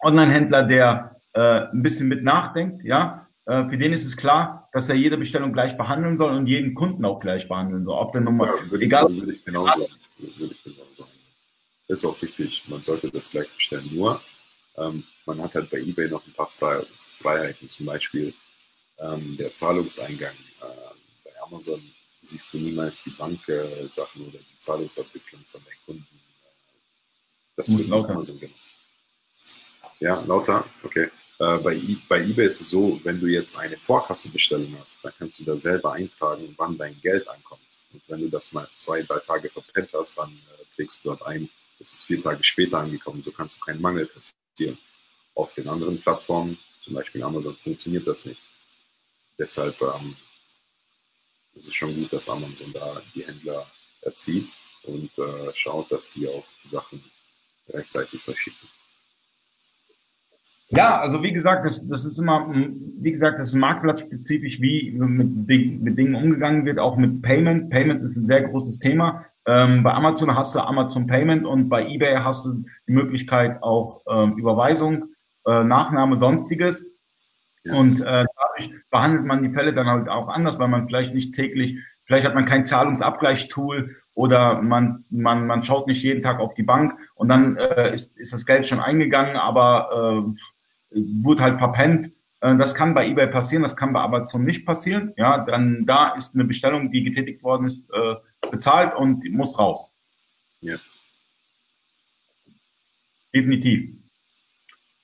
Online-Händler, 0.02 0.64
der 0.64 1.22
äh, 1.34 1.68
ein 1.72 1.82
bisschen 1.82 2.08
mit 2.08 2.24
nachdenkt, 2.24 2.84
ja, 2.84 3.28
äh, 3.46 3.68
für 3.68 3.78
den 3.78 3.94
ist 3.94 4.06
es 4.06 4.16
klar, 4.16 4.70
dass 4.72 4.90
er 4.90 4.96
jede 4.96 5.18
Bestellung 5.18 5.54
gleich 5.54 5.78
behandeln 5.78 6.18
soll 6.18 6.34
und 6.36 6.48
jeden 6.48 6.76
Kunden 6.76 7.04
auch 7.06 7.20
gleich 7.20 7.48
behandeln 7.48 7.86
soll. 7.86 7.98
Ob 7.98 8.12
der 8.12 8.22
Nummer, 8.22 8.46
ja, 8.46 8.72
würde 8.72 8.86
egal. 8.86 9.12
Ich, 9.12 9.20
würde 9.20 9.32
ich 9.32 9.46
würde 9.46 10.54
ich 10.54 10.64
genauso 10.64 10.96
sagen. 10.98 11.12
Ist 11.88 12.06
auch 12.06 12.22
wichtig, 12.22 12.64
man 12.68 12.84
sollte 12.84 13.10
das 13.10 13.32
gleich 13.32 13.50
bestellen. 13.56 13.90
Nur, 13.92 14.22
ähm, 14.78 15.04
man 15.26 15.42
hat 15.42 15.56
halt 15.56 15.72
bei 15.72 15.80
eBay 15.80 16.10
noch 16.10 16.26
ein 16.28 16.34
paar 16.34 16.48
Fre 16.48 16.86
Freiheiten, 17.20 17.68
zum 17.68 17.88
Beispiel 17.88 18.34
ähm, 19.00 19.36
der 19.38 19.52
Zahlungseingang. 19.52 20.36
Äh, 20.62 21.26
bei 21.26 21.32
Amazon 21.42 21.82
siehst 22.22 22.54
du 22.54 22.58
niemals 22.58 23.04
die 23.04 23.10
Banksachen 23.10 24.22
äh, 24.22 24.28
oder 24.28 24.40
die 24.40 24.60
Zahlungsabwicklung 24.60 25.42
von 25.52 25.62
den 25.62 25.74
Kunden. 25.86 26.19
Das 27.60 27.78
wird 27.78 27.90
lauter. 27.90 28.12
Amazon 28.12 28.40
gemacht. 28.40 28.56
Ja, 30.00 30.22
lauter, 30.22 30.66
okay. 30.82 31.12
Äh, 31.40 31.58
bei, 31.58 31.76
e 31.76 31.98
bei 32.08 32.22
eBay 32.22 32.46
ist 32.46 32.62
es 32.62 32.70
so, 32.70 33.02
wenn 33.04 33.20
du 33.20 33.28
jetzt 33.28 33.58
eine 33.58 33.76
Vorkassebestellung 33.76 34.78
hast, 34.80 35.04
dann 35.04 35.12
kannst 35.18 35.42
du 35.42 35.44
da 35.44 35.60
selber 35.60 35.92
eintragen, 35.92 36.54
wann 36.56 36.78
dein 36.78 36.98
Geld 37.02 37.28
ankommt. 37.28 37.62
Und 37.92 38.02
wenn 38.08 38.22
du 38.22 38.30
das 38.30 38.54
mal 38.54 38.70
zwei, 38.78 39.02
drei 39.02 39.20
Tage 39.20 39.50
verpennt 39.50 39.90
hast, 39.94 40.18
dann 40.18 40.30
äh, 40.30 40.64
trägst 40.74 41.04
du 41.04 41.10
dort 41.10 41.22
ein, 41.24 41.50
es 41.80 41.92
ist 41.92 42.06
vier 42.06 42.24
Tage 42.24 42.42
später 42.46 42.78
angekommen, 42.78 43.22
so 43.22 43.32
kannst 43.32 43.58
du 43.58 43.66
keinen 43.66 43.82
Mangel 43.82 44.08
kassieren. 44.08 44.78
Auf 45.36 45.54
den 45.54 45.68
anderen 45.68 46.02
Plattformen 46.02 46.58
zum 46.80 46.94
Beispiel 46.94 47.22
Amazon, 47.22 47.58
funktioniert 47.58 48.08
das 48.08 48.26
nicht. 48.26 48.42
Deshalb 49.38 49.82
ähm, 49.82 50.16
ist 51.56 51.68
es 51.68 51.76
schon 51.76 51.94
gut, 51.94 52.14
dass 52.14 52.30
Amazon 52.30 52.72
da 52.72 53.02
die 53.14 53.26
Händler 53.26 53.70
erzieht 54.00 54.48
und 54.84 55.12
äh, 55.18 55.52
schaut, 55.56 55.92
dass 55.92 56.10
die 56.10 56.26
auch 56.26 56.46
die 56.64 56.70
Sachen 56.70 57.04
rechtzeitig 57.74 58.22
verschicken. 58.22 58.68
Ja, 60.72 61.00
also 61.00 61.24
wie 61.24 61.34
gesagt, 61.34 61.66
das, 61.66 61.88
das 61.88 62.06
ist 62.06 62.20
immer, 62.20 62.48
wie 62.48 63.12
gesagt, 63.12 63.40
das 63.40 63.50
ist 63.50 63.56
marktplatzspezifisch, 63.56 64.62
wie 64.62 64.92
mit, 64.92 65.82
mit 65.82 65.98
Dingen 65.98 66.14
umgegangen 66.14 66.66
wird, 66.66 66.78
auch 66.78 66.96
mit 66.96 67.24
Payment. 67.24 67.72
Payment 67.72 68.02
ist 68.04 68.18
ein 68.18 68.28
sehr 68.28 68.44
großes 68.44 68.78
Thema. 68.78 69.26
Ähm, 69.48 69.82
bei 69.82 69.94
Amazon 69.94 70.36
hast 70.36 70.54
du 70.54 70.60
Amazon 70.60 71.08
Payment 71.08 71.44
und 71.44 71.70
bei 71.70 71.88
eBay 71.88 72.18
hast 72.18 72.46
du 72.46 72.66
die 72.88 72.94
Möglichkeit 72.94 73.64
auch 73.64 74.04
ähm, 74.08 74.38
Überweisung 74.38 75.06
äh, 75.48 75.64
Nachname, 75.64 76.18
sonstiges. 76.18 76.94
Ja. 77.64 77.74
Und 77.74 78.02
äh, 78.02 78.26
dadurch 78.36 78.72
behandelt 78.92 79.26
man 79.26 79.42
die 79.42 79.54
Fälle 79.54 79.74
dann 79.74 79.88
halt 79.88 80.08
auch 80.08 80.28
anders, 80.28 80.60
weil 80.60 80.68
man 80.68 80.88
vielleicht 80.88 81.16
nicht 81.16 81.34
täglich, 81.34 81.80
vielleicht 82.06 82.28
hat 82.28 82.36
man 82.36 82.46
kein 82.46 82.68
Zahlungsabgleichstool 82.68 83.96
oder 84.20 84.62
man, 84.62 85.06
man, 85.10 85.48
man 85.48 85.64
schaut 85.64 85.88
nicht 85.88 86.04
jeden 86.04 86.22
Tag 86.22 86.42
auf 86.42 86.54
die 86.54 86.64
Bank 86.64 86.94
und 87.16 87.30
dann 87.30 87.56
äh, 87.56 87.94
ist, 87.94 88.20
ist 88.20 88.34
das 88.34 88.46
Geld 88.46 88.68
schon 88.68 88.82
eingegangen, 88.82 89.38
aber 89.38 90.34
äh, 90.92 90.98
wurde 91.24 91.42
halt 91.42 91.58
verpennt. 91.58 92.12
Äh, 92.42 92.58
das 92.58 92.76
kann 92.76 92.94
bei 92.94 93.08
eBay 93.08 93.28
passieren, 93.28 93.64
das 93.64 93.78
kann 93.78 93.94
bei 93.94 94.02
Amazon 94.02 94.44
nicht 94.44 94.66
passieren. 94.66 95.14
Ja, 95.16 95.46
dann 95.46 95.86
da 95.86 96.10
ist 96.16 96.36
eine 96.36 96.44
Bestellung, 96.44 96.92
die 96.92 97.02
getätigt 97.02 97.42
worden 97.44 97.66
ist, 97.66 97.90
äh, 97.94 98.16
bezahlt 98.52 98.94
und 98.94 99.24
muss 99.32 99.58
raus. 99.58 99.96
Ja. 100.60 100.76
Definitiv. 103.34 103.96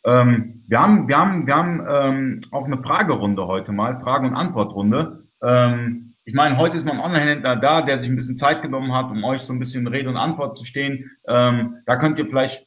Ähm, 0.04 0.62
wir 0.68 0.82
haben, 0.82 1.08
wir 1.08 1.18
haben, 1.18 1.48
wir 1.48 1.56
haben 1.56 1.86
ähm, 1.90 2.42
auch 2.52 2.66
eine 2.66 2.84
Fragerunde 2.84 3.48
heute 3.48 3.72
mal, 3.72 3.98
Frage- 4.02 4.28
und 4.28 4.36
Antwortrunde. 4.36 5.24
Ähm, 5.42 6.05
ich 6.26 6.34
meine, 6.34 6.58
heute 6.58 6.76
ist 6.76 6.86
man 6.86 7.00
Online-Händler 7.00 7.56
da, 7.56 7.84
der 7.84 8.00
sich 8.00 8.10
ein 8.10 8.16
bisschen 8.16 8.36
Zeit 8.36 8.64
genommen 8.64 8.94
hat, 8.94 9.12
um 9.12 9.24
euch 9.24 9.42
so 9.44 9.54
ein 9.54 9.60
bisschen 9.60 9.86
Rede 9.86 10.10
und 10.10 10.18
Antwort 10.18 10.58
zu 10.58 10.66
stehen. 10.66 11.12
Ähm, 11.28 11.78
da 11.86 11.98
könnt 11.98 12.18
ihr 12.18 12.26
vielleicht 12.26 12.66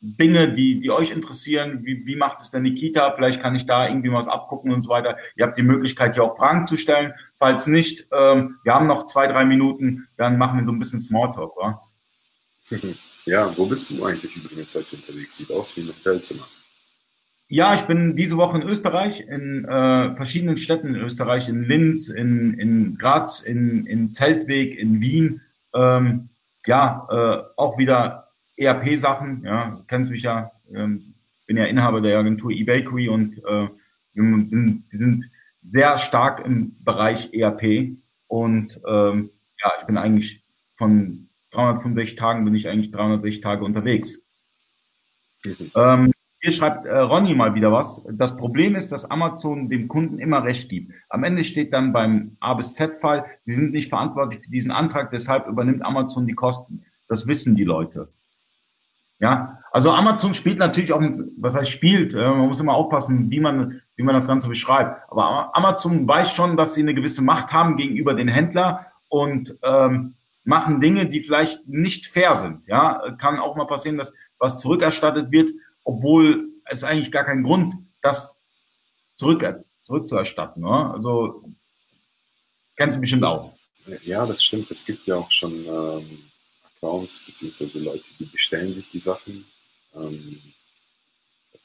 Dinge, 0.00 0.52
die, 0.52 0.78
die 0.78 0.90
euch 0.90 1.10
interessieren, 1.10 1.84
wie, 1.84 2.06
wie 2.06 2.16
macht 2.16 2.40
es 2.40 2.50
der 2.50 2.60
Nikita? 2.60 3.12
Vielleicht 3.14 3.42
kann 3.42 3.54
ich 3.54 3.66
da 3.66 3.86
irgendwie 3.86 4.10
was 4.10 4.26
abgucken 4.26 4.72
und 4.72 4.82
so 4.82 4.88
weiter. 4.88 5.18
Ihr 5.36 5.44
habt 5.44 5.58
die 5.58 5.62
Möglichkeit, 5.62 6.14
hier 6.14 6.24
auch 6.24 6.38
Fragen 6.38 6.66
zu 6.66 6.78
stellen. 6.78 7.12
Falls 7.36 7.66
nicht, 7.66 8.06
ähm, 8.10 8.56
wir 8.64 8.72
haben 8.72 8.86
noch 8.86 9.04
zwei, 9.04 9.26
drei 9.26 9.44
Minuten, 9.44 10.08
dann 10.16 10.38
machen 10.38 10.58
wir 10.58 10.64
so 10.64 10.72
ein 10.72 10.78
bisschen 10.78 11.00
Smalltalk, 11.00 11.56
wa? 11.56 11.82
Ja, 13.24 13.54
wo 13.58 13.66
bist 13.66 13.90
du 13.90 14.02
eigentlich 14.06 14.34
übrigens 14.34 14.74
heute 14.74 14.96
unterwegs? 14.96 15.36
Sieht 15.36 15.52
aus 15.52 15.76
wie 15.76 15.82
ein 15.82 15.88
Hotelzimmer. 15.88 16.48
Ja, 17.50 17.74
ich 17.74 17.82
bin 17.82 18.14
diese 18.14 18.36
Woche 18.36 18.60
in 18.60 18.68
Österreich, 18.68 19.20
in 19.20 19.64
äh, 19.64 20.14
verschiedenen 20.14 20.58
Städten 20.58 20.88
in 20.88 20.96
Österreich, 20.96 21.48
in 21.48 21.62
Linz, 21.62 22.10
in, 22.10 22.52
in 22.58 22.98
Graz, 22.98 23.40
in, 23.40 23.86
in 23.86 24.10
Zeltweg, 24.10 24.78
in 24.78 25.00
Wien. 25.00 25.40
Ähm, 25.74 26.28
ja, 26.66 27.06
äh, 27.10 27.42
auch 27.56 27.78
wieder 27.78 28.32
ERP-Sachen. 28.58 29.44
Ja, 29.44 29.82
kennst 29.86 30.10
mich 30.10 30.22
ja, 30.22 30.52
ähm, 30.74 31.14
bin 31.46 31.56
ja 31.56 31.64
Inhaber 31.64 32.02
der 32.02 32.18
Agentur 32.18 32.50
eBakery 32.50 33.08
und 33.08 33.38
äh, 33.38 33.68
wir, 34.12 34.48
sind, 34.50 34.84
wir 34.90 34.98
sind 34.98 35.30
sehr 35.60 35.96
stark 35.96 36.44
im 36.44 36.76
Bereich 36.84 37.32
ERP. 37.32 37.96
Und 38.26 38.78
ähm, 38.86 39.30
ja, 39.62 39.72
ich 39.80 39.86
bin 39.86 39.96
eigentlich 39.96 40.44
von 40.76 41.30
365 41.52 42.16
Tagen 42.16 42.44
bin 42.44 42.54
ich 42.54 42.68
eigentlich 42.68 42.90
360 42.90 43.40
Tage 43.40 43.64
unterwegs. 43.64 44.20
Mhm. 45.46 45.70
Ähm, 45.74 46.12
hier 46.40 46.52
schreibt 46.52 46.86
äh, 46.86 46.96
Ronny 46.96 47.34
mal 47.34 47.54
wieder 47.54 47.72
was. 47.72 48.06
Das 48.12 48.36
Problem 48.36 48.76
ist, 48.76 48.92
dass 48.92 49.10
Amazon 49.10 49.68
dem 49.68 49.88
Kunden 49.88 50.18
immer 50.18 50.44
recht 50.44 50.68
gibt. 50.68 50.92
Am 51.08 51.24
Ende 51.24 51.42
steht 51.42 51.72
dann 51.72 51.92
beim 51.92 52.36
A 52.40 52.54
bis 52.54 52.72
Z-Fall, 52.72 53.24
sie 53.42 53.54
sind 53.54 53.72
nicht 53.72 53.88
verantwortlich 53.88 54.44
für 54.44 54.50
diesen 54.50 54.70
Antrag, 54.70 55.10
deshalb 55.10 55.48
übernimmt 55.48 55.84
Amazon 55.84 56.26
die 56.26 56.34
Kosten. 56.34 56.84
Das 57.08 57.26
wissen 57.26 57.56
die 57.56 57.64
Leute. 57.64 58.12
Ja, 59.20 59.58
also 59.72 59.90
Amazon 59.90 60.32
spielt 60.32 60.58
natürlich 60.58 60.92
auch, 60.92 61.02
was 61.38 61.56
heißt 61.56 61.70
spielt, 61.70 62.14
äh, 62.14 62.18
man 62.18 62.46
muss 62.46 62.60
immer 62.60 62.74
aufpassen, 62.74 63.30
wie 63.30 63.40
man, 63.40 63.82
wie 63.96 64.04
man 64.04 64.14
das 64.14 64.28
Ganze 64.28 64.48
beschreibt. 64.48 65.10
Aber 65.10 65.56
Amazon 65.56 66.06
weiß 66.06 66.32
schon, 66.32 66.56
dass 66.56 66.74
sie 66.74 66.82
eine 66.82 66.94
gewisse 66.94 67.22
Macht 67.22 67.52
haben 67.52 67.76
gegenüber 67.76 68.14
den 68.14 68.28
Händler 68.28 68.86
und 69.08 69.56
ähm, 69.64 70.14
machen 70.44 70.80
Dinge, 70.80 71.06
die 71.06 71.20
vielleicht 71.20 71.66
nicht 71.66 72.06
fair 72.06 72.36
sind. 72.36 72.60
Ja, 72.68 73.02
kann 73.18 73.40
auch 73.40 73.56
mal 73.56 73.66
passieren, 73.66 73.98
dass 73.98 74.14
was 74.38 74.60
zurückerstattet 74.60 75.32
wird, 75.32 75.50
obwohl 75.88 76.50
es 76.66 76.84
eigentlich 76.84 77.10
gar 77.10 77.24
keinen 77.24 77.44
Grund, 77.44 77.72
das 78.02 78.38
zurück, 79.14 79.42
zurückzuerstatten. 79.80 80.62
Ne? 80.62 80.92
Also 80.92 81.50
kennst 82.76 82.96
du 82.96 83.00
bestimmt 83.00 83.24
auch. 83.24 83.54
Ja, 84.02 84.26
das 84.26 84.44
stimmt. 84.44 84.70
Es 84.70 84.84
gibt 84.84 85.06
ja 85.06 85.16
auch 85.16 85.30
schon 85.30 85.64
ähm, 85.64 86.24
Accounts 86.76 87.24
beziehungsweise 87.24 87.78
Leute, 87.78 88.04
die 88.18 88.26
bestellen 88.26 88.74
sich 88.74 88.90
die 88.90 89.00
Sachen, 89.00 89.46
ähm, 89.94 90.42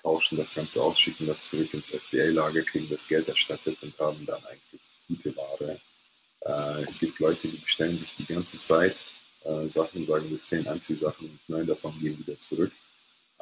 tauschen 0.01 0.38
das 0.38 0.55
Ganze 0.55 0.82
aus, 0.82 0.97
schicken 0.97 1.28
das 1.28 1.41
zurück 1.41 1.74
ins 1.74 1.89
FBA-Lager, 1.89 2.61
kriegen 2.61 2.89
das 2.89 3.07
Geld 3.09 3.28
erstattet 3.28 3.78
und 3.84 3.97
haben 3.99 4.26
dann 4.26 4.41
eigentlich 4.45 4.82
gute 5.09 5.36
Ware. 5.36 5.82
Äh, 6.45 6.84
es 6.84 6.97
gibt 6.97 7.19
Leute, 7.19 7.49
die 7.49 7.57
bestellen 7.57 7.97
sich 7.97 8.15
die 8.15 8.26
ganze 8.26 8.57
Zeit 8.61 8.95
äh, 9.43 9.67
Sachen, 9.67 10.05
sagen 10.05 10.30
wir 10.30 10.41
zehn 10.41 10.65
Anziehsachen 10.65 11.30
und 11.30 11.39
neun 11.49 11.67
davon 11.67 11.99
gehen 11.99 12.17
wieder 12.17 12.39
zurück. 12.39 12.71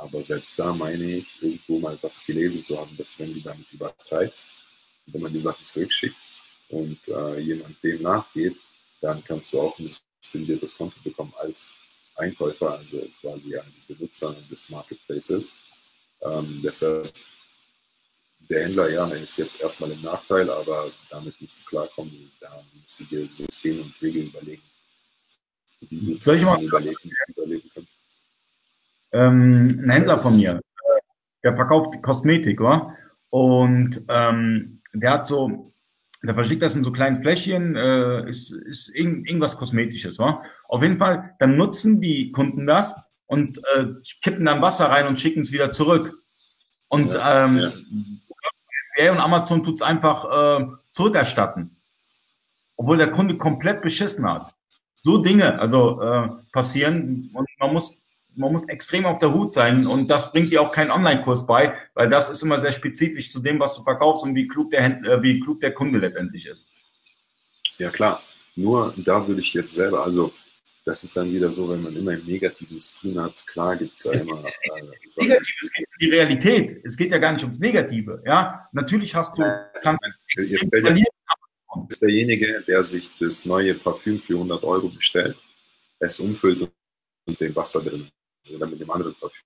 Aber 0.02 0.24
selbst 0.24 0.58
da 0.58 0.74
meine 0.74 1.18
ich, 1.18 1.28
irgendwo 1.42 1.78
mal 1.78 1.98
was 2.02 2.26
gelesen 2.26 2.66
zu 2.66 2.80
haben, 2.80 2.98
dass 2.98 3.20
wenn 3.20 3.36
du 3.36 3.40
damit 3.42 3.72
übertreibst, 3.72 4.50
wenn 5.06 5.22
man 5.22 5.32
die 5.32 5.40
Sachen 5.40 5.64
zurückschickst 5.64 6.34
und 6.70 6.98
äh, 7.08 7.40
jemand 7.40 7.82
dem 7.84 8.02
nachgeht, 8.02 8.58
dann 9.00 9.24
kannst 9.24 9.54
du 9.54 9.62
auch 9.62 9.78
ein 9.78 9.88
suspendiertes 9.88 10.76
Konto 10.76 11.00
bekommen 11.04 11.34
als 11.38 11.70
Einkäufer, 12.16 12.80
also 12.80 13.08
quasi 13.20 13.56
als 13.56 13.78
Benutzer 13.88 14.36
des 14.50 14.70
Marketplaces. 14.70 15.54
Ähm, 16.22 16.62
deshalb, 16.64 17.14
der 18.50 18.64
Händler, 18.64 18.90
ja, 18.90 19.08
ist 19.10 19.38
jetzt 19.38 19.62
erstmal 19.62 19.92
im 19.92 20.02
Nachteil, 20.02 20.50
aber 20.50 20.92
damit 21.12 21.40
musst 21.40 21.58
du 21.60 21.64
klarkommen. 21.66 22.32
Da 22.40 22.64
musst 22.74 23.00
du 23.00 23.04
dir 23.04 23.28
Systeme 23.28 23.84
und 23.84 24.02
Regeln 24.02 24.28
überlegen, 24.28 24.64
wie 25.82 26.16
du 26.16 26.24
Soll 26.24 26.38
ich 26.38 26.44
mal 26.44 26.64
überlegen, 26.64 27.12
überlegen 27.28 27.70
kannst. 27.72 27.91
Ähm, 29.14 29.68
ein 29.84 29.90
Händler 29.90 30.20
von 30.20 30.38
mir, 30.38 30.56
äh, 30.58 31.00
der 31.44 31.56
verkauft 31.56 32.02
Kosmetik, 32.02 32.62
oder? 32.62 32.96
Und 33.30 34.02
ähm, 34.10 34.82
der 34.94 35.12
hat 35.12 35.28
so, 35.28 35.74
der 36.24 36.36
verschickt 36.36 36.62
das 36.62 36.76
in 36.76 36.84
so 36.84 36.92
kleinen 36.92 37.22
Fläschchen, 37.22 37.76
äh, 37.76 38.30
ist, 38.30 38.52
ist 38.52 38.90
irgend, 38.90 39.28
irgendwas 39.28 39.58
Kosmetisches, 39.58 40.20
wa? 40.20 40.44
Auf 40.68 40.84
jeden 40.84 40.98
Fall, 40.98 41.36
dann 41.40 41.58
nutzen 41.58 42.02
die 42.02 42.32
Kunden 42.32 42.66
das 42.66 42.96
und 43.26 43.58
äh, 43.76 43.88
kippen 44.22 44.46
dann 44.46 44.62
Wasser 44.62 44.86
rein 44.86 45.08
und 45.08 45.20
schicken 45.20 45.42
es 45.42 45.52
wieder 45.52 45.72
zurück. 45.72 46.14
Und 46.90 47.14
ja, 47.14 47.46
ähm, 47.46 48.22
ja. 48.98 49.12
und 49.14 49.20
Amazon 49.20 49.64
tut 49.64 49.76
es 49.76 49.82
einfach 49.82 50.60
äh, 50.60 50.66
zurückerstatten. 50.92 51.82
Obwohl 52.76 52.98
der 52.98 53.12
Kunde 53.12 53.38
komplett 53.38 53.82
beschissen 53.82 54.30
hat. 54.30 54.54
So 55.04 55.18
Dinge 55.18 55.60
also 55.60 56.02
äh, 56.02 56.30
passieren 56.52 57.32
und 57.34 57.48
man 57.60 57.74
muss 57.74 58.01
man 58.36 58.52
muss 58.52 58.64
extrem 58.66 59.06
auf 59.06 59.20
der 59.20 59.34
Hut 59.34 59.52
sein 59.52 59.86
und 59.88 60.10
das 60.10 60.32
bringt 60.32 60.54
dir 60.54 60.62
auch 60.62 60.72
keinen 60.72 60.92
Online-Kurs 60.92 61.46
bei, 61.46 61.76
weil 61.94 62.10
das 62.10 62.30
ist 62.30 62.42
immer 62.42 62.60
sehr 62.60 62.72
spezifisch 62.72 63.30
zu 63.30 63.40
dem, 63.40 63.60
was 63.60 63.76
du 63.76 63.84
verkaufst 63.84 64.24
und 64.24 64.36
wie 64.36 64.48
klug 64.48 64.72
der, 64.72 64.82
Händler, 64.82 65.14
äh, 65.14 65.24
wie 65.24 65.40
klug 65.40 65.60
der 65.60 65.74
Kunde 65.74 66.00
letztendlich 66.00 66.46
ist. 66.46 66.72
Ja 67.78 67.90
klar, 67.90 68.22
nur 68.56 68.94
da 68.98 69.28
würde 69.28 69.42
ich 69.42 69.54
jetzt 69.54 69.74
selber, 69.74 70.04
also 70.04 70.34
das 70.86 71.04
ist 71.04 71.16
dann 71.16 71.32
wieder 71.32 71.52
so, 71.52 71.70
wenn 71.70 71.84
man 71.84 71.96
immer 71.96 72.14
im 72.14 72.26
Negativen 72.26 72.80
tun 73.02 73.20
hat, 73.22 73.46
klar 73.48 73.76
gibt 73.76 73.98
es 73.98 74.06
ja 74.06 74.14
immer. 74.14 74.44
Es 74.46 74.60
geht, 74.60 75.30
äh, 75.30 75.38
es 75.40 75.72
geht 75.74 75.88
um 75.88 76.00
die 76.00 76.10
Realität, 76.10 76.82
es 76.84 76.98
geht 76.98 77.12
ja 77.12 77.18
gar 77.18 77.34
nicht 77.34 77.44
ums 77.44 77.60
Negative. 77.60 78.22
Ja, 78.26 78.68
natürlich 78.72 79.14
hast 79.14 79.38
du. 79.38 79.44
Kann, 79.82 79.98
du 80.36 81.88
bist 81.88 82.02
derjenige, 82.02 82.64
der 82.68 82.84
sich 82.84 83.12
das 83.20 83.46
neue 83.46 83.76
Parfüm 83.76 84.20
für 84.20 84.34
100 84.34 84.64
Euro 84.64 84.90
bestellt, 84.90 85.38
es 86.00 86.20
umfüllt 86.20 86.72
und 87.26 87.40
dem 87.40 87.56
Wasser 87.56 87.84
drin 87.84 88.10
oder 88.56 88.68
mit 88.68 88.80
dem 88.80 88.92
anderen 88.92 89.16
Parfüm. 89.16 89.44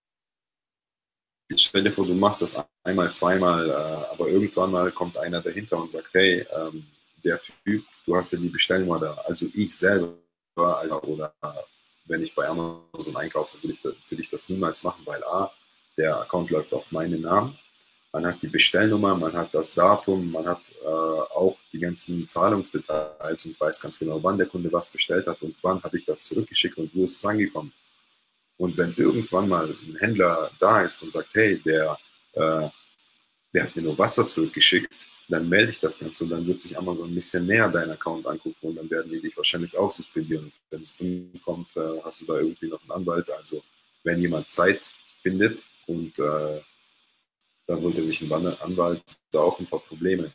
Jetzt 1.50 1.64
stell 1.64 1.84
dir 1.84 1.92
vor, 1.92 2.06
du 2.06 2.14
machst 2.16 2.42
das 2.42 2.60
einmal, 2.84 3.14
zweimal, 3.14 3.70
äh, 3.70 3.74
aber 3.74 4.30
irgendwann 4.30 4.72
mal 4.72 4.92
kommt 4.92 5.18
einer 5.18 5.42
dahinter 5.42 5.78
und 5.78 5.92
sagt, 5.92 6.14
hey, 6.14 6.46
ähm, 6.52 6.88
der 7.24 7.40
Typ, 7.42 7.84
du 8.06 8.16
hast 8.16 8.34
ja 8.34 8.40
die 8.40 8.50
Bestellnummer 8.50 9.00
da. 9.00 9.14
Also 9.26 9.48
ich 9.54 9.76
selber 9.76 10.16
oder 10.56 11.34
wenn 12.06 12.24
ich 12.24 12.34
bei 12.34 12.48
Amazon 12.48 13.16
einkaufe, 13.16 13.62
würde 13.62 13.74
ich 13.74 13.82
das, 13.82 13.94
würde 14.10 14.22
ich 14.22 14.30
das 14.30 14.48
niemals 14.50 14.84
machen, 14.84 15.02
weil 15.06 15.24
A, 15.24 15.52
der 15.98 16.20
Account 16.22 16.50
läuft 16.50 16.74
auf 16.74 16.92
meinen 16.92 17.22
Namen. 17.22 17.58
Man 18.12 18.26
hat 18.26 18.42
die 18.42 18.48
Bestellnummer, 18.48 19.16
man 19.16 19.34
hat 19.34 19.54
das 19.54 19.74
Datum, 19.74 20.32
man 20.32 20.46
hat 20.46 20.62
äh, 20.84 20.88
auch 20.88 21.58
die 21.74 21.80
ganzen 21.80 22.28
Zahlungsdetails 22.30 23.46
und 23.46 23.60
weiß 23.60 23.82
ganz 23.82 24.00
genau, 24.00 24.24
wann 24.24 24.38
der 24.38 24.48
Kunde 24.48 24.72
was 24.72 24.90
bestellt 24.90 25.28
hat 25.28 25.42
und 25.42 25.56
wann 25.62 25.84
habe 25.84 25.98
ich 25.98 26.06
das 26.06 26.22
zurückgeschickt 26.22 26.78
und 26.78 26.96
wo 26.96 27.04
ist 27.04 27.18
es 27.18 27.26
angekommen. 27.26 27.74
Und 28.58 28.78
wenn 28.78 28.94
irgendwann 28.96 29.50
mal 29.50 29.70
ein 29.70 29.98
Händler 30.00 30.52
da 30.60 30.84
ist 30.84 31.02
und 31.04 31.12
sagt, 31.12 31.34
hey, 31.36 31.60
der, 31.60 31.98
äh, 32.34 32.70
der 33.54 33.64
hat 33.64 33.76
mir 33.76 33.82
nur 33.82 33.98
Wasser 33.98 34.26
zurückgeschickt, 34.28 34.94
dann 35.28 35.50
melde 35.50 35.72
ich 35.72 35.80
das 35.80 36.00
Ganze 36.00 36.24
und 36.24 36.30
dann 36.30 36.46
wird 36.46 36.60
sich 36.60 36.78
Amazon 36.78 37.10
ein 37.10 37.16
bisschen 37.16 37.48
näher 37.48 37.70
deinen 37.70 37.92
Account 37.92 38.28
angucken 38.28 38.68
und 38.68 38.76
dann 38.76 38.90
werden 38.90 39.12
die 39.12 39.22
dich 39.22 39.36
wahrscheinlich 39.36 39.76
auch 39.76 39.92
suspendieren. 39.92 40.52
Wenn 40.70 40.84
es 40.84 40.96
umkommt, 41.00 41.76
äh, 41.76 42.02
hast 42.04 42.22
du 42.22 42.26
da 42.26 42.38
irgendwie 42.38 42.68
noch 42.68 42.82
einen 42.82 42.92
Anwalt. 42.92 43.30
Also 43.32 43.64
wenn 44.04 44.20
jemand 44.20 44.50
Zeit 44.50 44.92
findet 45.22 45.64
und 45.88 46.18
äh, 46.20 46.62
dann 47.68 47.82
holt 47.82 47.98
er 47.98 48.04
sich 48.04 48.22
einen 48.22 48.48
Anwalt, 48.62 49.04
da 49.32 49.40
auch 49.40 49.60
ein 49.60 49.66
paar 49.66 49.80
Probleme. 49.80 50.32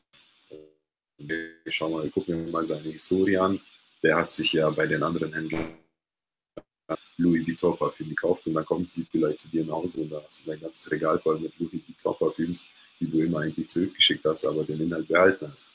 Wir 1.18 1.52
schauen 1.68 1.92
mal, 1.92 2.10
gucken 2.10 2.44
wir 2.44 2.52
mal 2.52 2.64
seine 2.64 2.90
Historie 2.90 3.36
an. 3.36 3.60
Der 4.02 4.16
hat 4.16 4.30
sich 4.30 4.54
ja 4.54 4.68
bei 4.70 4.86
den 4.86 5.02
anderen 5.02 5.32
Händlern 5.32 5.79
Louis 7.16 7.46
Vuitton 7.46 7.76
Parfüm 7.76 8.08
gekauft 8.08 8.46
und 8.46 8.54
dann 8.54 8.64
kommt 8.64 8.94
die 8.96 9.04
vielleicht 9.04 9.40
zu 9.40 9.48
dir 9.48 9.64
nach 9.64 9.74
Hause 9.74 10.00
und 10.00 10.10
da 10.10 10.22
hast 10.26 10.40
du 10.40 10.50
dein 10.50 10.60
ganzes 10.60 10.90
Regal 10.90 11.18
voll 11.18 11.38
mit 11.38 11.52
Louis 11.58 11.72
Vuitton 11.72 12.14
Parfüms, 12.18 12.66
die 12.98 13.10
du 13.10 13.20
immer 13.20 13.40
eigentlich 13.40 13.68
zurückgeschickt 13.68 14.24
hast, 14.24 14.44
aber 14.44 14.64
den 14.64 14.80
Inhalt 14.80 15.08
behalten 15.08 15.48
hast. 15.50 15.72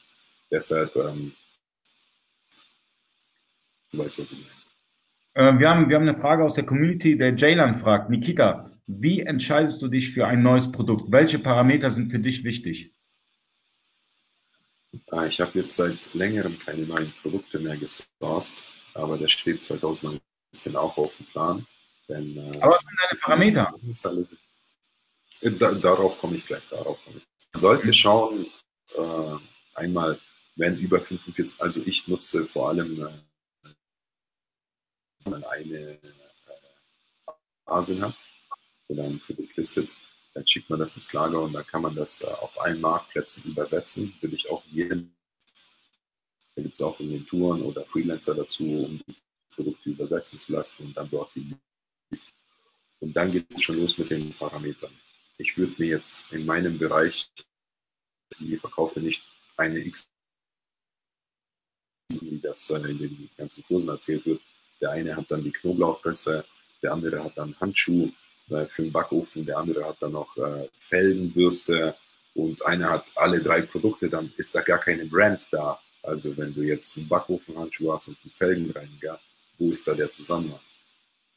Deshalb, 0.52 0.96
ähm, 0.96 1.34
du 3.92 3.98
weißt, 3.98 4.20
was 4.20 4.32
ich 4.32 4.40
meine. 4.40 5.50
Äh, 5.50 5.60
wir, 5.60 5.70
haben, 5.70 5.90
wir 5.90 5.96
haben 5.96 6.08
eine 6.08 6.20
Frage 6.20 6.44
aus 6.44 6.56
der 6.56 6.66
Community, 6.66 7.18
der 7.18 7.36
Jaylan 7.36 7.76
fragt, 7.76 8.10
Nikita, 8.10 8.72
wie 8.88 9.22
entscheidest 9.22 9.82
du 9.82 9.88
dich 9.88 10.12
für 10.12 10.28
ein 10.28 10.44
neues 10.44 10.72
Produkt? 10.72 11.12
Welche 11.12 11.40
Parameter 11.40 11.92
sind 11.92 12.12
für 12.12 12.20
dich 12.20 12.44
wichtig? 12.44 12.92
Ah, 15.12 15.26
ich 15.26 15.42
habe 15.42 15.60
jetzt 15.60 15.76
seit 15.76 16.14
längerem 16.14 16.58
keine 16.60 16.84
neuen 16.84 17.12
Produkte 17.22 17.60
mehr 17.60 17.76
gesourced, 17.76 18.64
aber 18.94 19.18
der 19.18 19.28
steht 19.28 19.62
2019 19.62 20.22
sind 20.60 20.76
auch 20.76 20.98
auf 20.98 21.16
dem 21.18 21.26
Plan. 21.28 21.68
Denn, 22.08 22.38
äh, 22.38 22.60
Aber 22.62 22.74
was 22.74 22.82
sind 22.82 23.00
deine 23.10 23.20
Parameter? 23.20 23.74
Da, 25.42 25.74
darauf 25.74 26.20
komme 26.20 26.38
ich 26.38 26.46
gleich. 26.46 26.64
Darauf 26.70 27.04
komme 27.04 27.18
ich. 27.18 27.24
Man 27.54 27.62
sollte 27.62 27.88
mhm. 27.88 27.94
schauen, 27.94 28.46
äh, 28.96 29.36
einmal, 29.74 30.20
wenn 30.56 30.78
über 30.78 31.02
45, 31.02 31.62
also 31.62 31.82
ich 31.86 32.08
nutze 32.08 32.46
vor 32.46 32.70
allem 32.70 33.02
äh, 33.02 33.12
eine 35.26 35.92
äh, 35.92 36.00
Asien 37.66 38.02
hat 38.02 38.16
oder 38.88 39.04
ein 39.04 39.20
Produkt 39.20 39.56
listet, 39.58 39.90
dann 40.34 40.46
schickt 40.46 40.70
man 40.70 40.80
das 40.80 40.96
ins 40.96 41.14
Lager 41.14 41.42
und 41.42 41.54
dann 41.54 41.66
kann 41.66 41.82
man 41.82 41.96
das 41.96 42.22
äh, 42.22 42.28
auf 42.28 42.60
allen 42.62 42.82
Marktplätzen 42.82 43.52
übersetzen. 43.52 44.14
Würde 44.22 44.36
ich 44.36 44.50
auch 44.50 44.64
jedem, 44.66 45.16
da 46.56 46.62
gibt 46.62 46.76
es 46.76 46.82
auch 46.82 47.00
Inventuren 47.00 47.62
oder 47.62 47.86
Freelancer 47.86 48.36
dazu, 48.36 48.64
um 48.64 49.02
die 49.08 49.16
Produkte 49.56 49.90
übersetzen 49.90 50.40
zu 50.40 50.52
lassen 50.52 50.88
und 50.88 50.98
dann 50.98 51.10
dort 51.10 51.34
die 51.36 51.56
Liste. 52.12 52.32
Und 53.00 53.14
dann 53.16 53.32
geht 53.32 53.46
es 53.54 53.64
schon 53.64 53.80
los 53.80 53.98
mit 53.98 54.10
den 54.10 54.34
Parametern. 54.34 54.92
Ich 55.38 55.58
würde 55.58 55.76
mir 55.78 55.88
jetzt 55.88 56.32
in 56.32 56.46
meinem 56.46 56.78
Bereich, 56.78 57.30
die 58.40 58.58
verkaufe 58.58 59.00
nicht 59.00 59.24
eine 59.58 59.80
X, 59.80 60.10
wie 62.10 62.40
das 62.40 62.70
äh, 62.70 62.78
in 62.78 62.98
den 62.98 63.30
ganzen 63.38 63.64
Kursen 63.66 63.90
erzählt 63.90 64.26
wird. 64.26 64.42
Der 64.82 64.92
eine 64.92 65.16
hat 65.16 65.32
dann 65.32 65.44
die 65.44 65.52
Knoblauchpresse, 65.52 66.46
der 66.82 66.94
andere 66.94 67.24
hat 67.24 67.38
dann 67.38 67.60
Handschuh 67.60 68.12
äh, 68.50 68.66
für 68.66 68.84
den 68.84 68.92
Backofen, 68.92 69.46
der 69.46 69.58
andere 69.58 69.86
hat 69.86 70.02
dann 70.02 70.14
noch 70.14 70.36
äh, 70.38 70.70
Felgenbürste 70.80 71.96
und 72.34 72.66
einer 72.66 72.90
hat 72.90 73.12
alle 73.16 73.42
drei 73.42 73.62
Produkte, 73.62 74.10
dann 74.10 74.32
ist 74.38 74.54
da 74.54 74.62
gar 74.62 74.80
keine 74.80 75.06
Brand 75.06 75.48
da. 75.52 75.80
Also 76.04 76.36
wenn 76.38 76.54
du 76.54 76.62
jetzt 76.62 76.98
einen 76.98 77.08
Backofenhandschuh 77.08 77.94
hast 77.94 78.10
und 78.10 78.18
einen 78.24 78.32
Felgenreiniger, 78.32 79.20
wo 79.58 79.72
ist 79.72 79.88
da 79.88 79.94
der 79.94 80.12
Zusammenhang? 80.12 80.60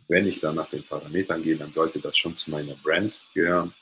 Wenn 0.09 0.27
ich 0.27 0.41
dann 0.41 0.57
nach 0.57 0.71
den 0.71 0.83
Parametern 0.83 1.43
gehe, 1.43 1.57
dann 1.57 1.73
sollte 1.73 2.01
das 2.01 2.17
schon 2.17 2.35
zu 2.35 2.51
meiner 2.51 2.75
Brand 2.75 3.21
gehören. 3.35 3.75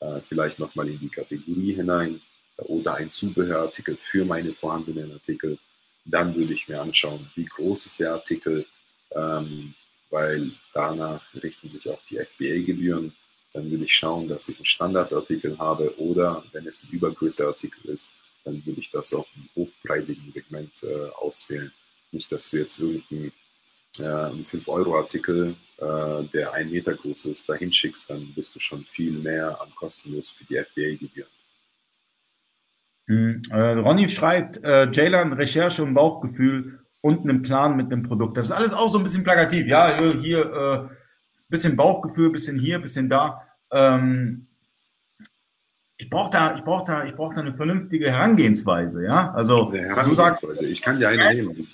Äh, 0.00 0.20
vielleicht 0.28 0.58
nochmal 0.58 0.88
in 0.88 0.98
die 0.98 1.08
Kategorie 1.08 1.74
hinein 1.74 2.20
oder 2.58 2.94
ein 2.94 3.10
Zubehörartikel 3.10 3.96
für 3.96 4.24
meine 4.24 4.52
vorhandenen 4.52 5.12
Artikel. 5.12 5.58
Dann 6.04 6.34
würde 6.36 6.52
ich 6.52 6.68
mir 6.68 6.80
anschauen, 6.80 7.30
wie 7.34 7.46
groß 7.46 7.86
ist 7.86 8.00
der 8.00 8.12
Artikel, 8.12 8.66
ähm, 9.12 9.74
weil 10.10 10.52
danach 10.74 11.22
richten 11.34 11.68
sich 11.68 11.88
auch 11.88 12.02
die 12.04 12.18
FBA-Gebühren. 12.18 13.14
Dann 13.52 13.70
würde 13.70 13.84
ich 13.84 13.94
schauen, 13.94 14.28
dass 14.28 14.48
ich 14.48 14.56
einen 14.56 14.66
Standardartikel 14.66 15.58
habe 15.58 15.98
oder 15.98 16.44
wenn 16.52 16.66
es 16.66 16.84
ein 16.84 16.90
Übergrößeartikel 16.90 17.90
ist, 17.90 18.14
dann 18.44 18.64
würde 18.64 18.80
ich 18.80 18.90
das 18.90 19.12
auch 19.14 19.26
im 19.34 19.48
hochpreisigen 19.56 20.30
Segment 20.30 20.82
äh, 20.82 21.08
auswählen. 21.16 21.72
Nicht, 22.12 22.30
dass 22.30 22.52
wir 22.52 22.60
jetzt 22.60 22.78
irgendeinen 22.78 23.32
einen 24.04 24.42
5-Euro-Artikel, 24.42 25.54
äh, 25.78 26.24
der 26.32 26.52
ein 26.52 26.70
Meter 26.70 26.94
groß 26.94 27.26
ist, 27.26 27.48
dahin 27.48 27.72
schickst, 27.72 28.10
dann 28.10 28.32
bist 28.34 28.54
du 28.54 28.58
schon 28.58 28.84
viel 28.84 29.12
mehr 29.12 29.60
an 29.60 29.68
kostenlos 29.74 30.30
für 30.30 30.44
die 30.44 30.56
FDA-Gebühren. 30.56 31.30
Hm, 33.08 33.42
äh, 33.50 33.72
Ronny 33.72 34.08
schreibt, 34.08 34.62
äh, 34.64 34.90
Jaylan, 34.90 35.32
Recherche 35.32 35.82
und 35.82 35.94
Bauchgefühl 35.94 36.80
und 37.00 37.28
einen 37.28 37.42
Plan 37.42 37.76
mit 37.76 37.92
dem 37.92 38.02
Produkt. 38.02 38.36
Das 38.36 38.46
ist 38.46 38.52
alles 38.52 38.72
auch 38.72 38.88
so 38.88 38.98
ein 38.98 39.04
bisschen 39.04 39.22
plakativ. 39.22 39.66
Ja, 39.66 39.96
hier, 39.96 40.20
hier 40.20 40.90
äh, 40.90 40.94
bisschen 41.48 41.76
Bauchgefühl, 41.76 42.30
bisschen 42.30 42.58
hier, 42.58 42.80
bisschen 42.80 43.08
da. 43.08 43.42
Ähm, 43.70 44.48
ich 45.98 46.10
brauche 46.10 46.30
da, 46.30 46.56
ich 46.56 46.64
brauche 46.64 46.84
da, 46.84 47.04
ich 47.04 47.14
brauche 47.14 47.34
da 47.34 47.40
eine 47.40 47.54
vernünftige 47.54 48.10
Herangehensweise, 48.10 49.04
ja. 49.04 49.32
Also 49.32 49.70
du 49.70 50.14
sagst, 50.14 50.42
ich 50.62 50.82
kann 50.82 50.98
dir 50.98 51.08
eine 51.08 51.34
nehmen. 51.34 51.68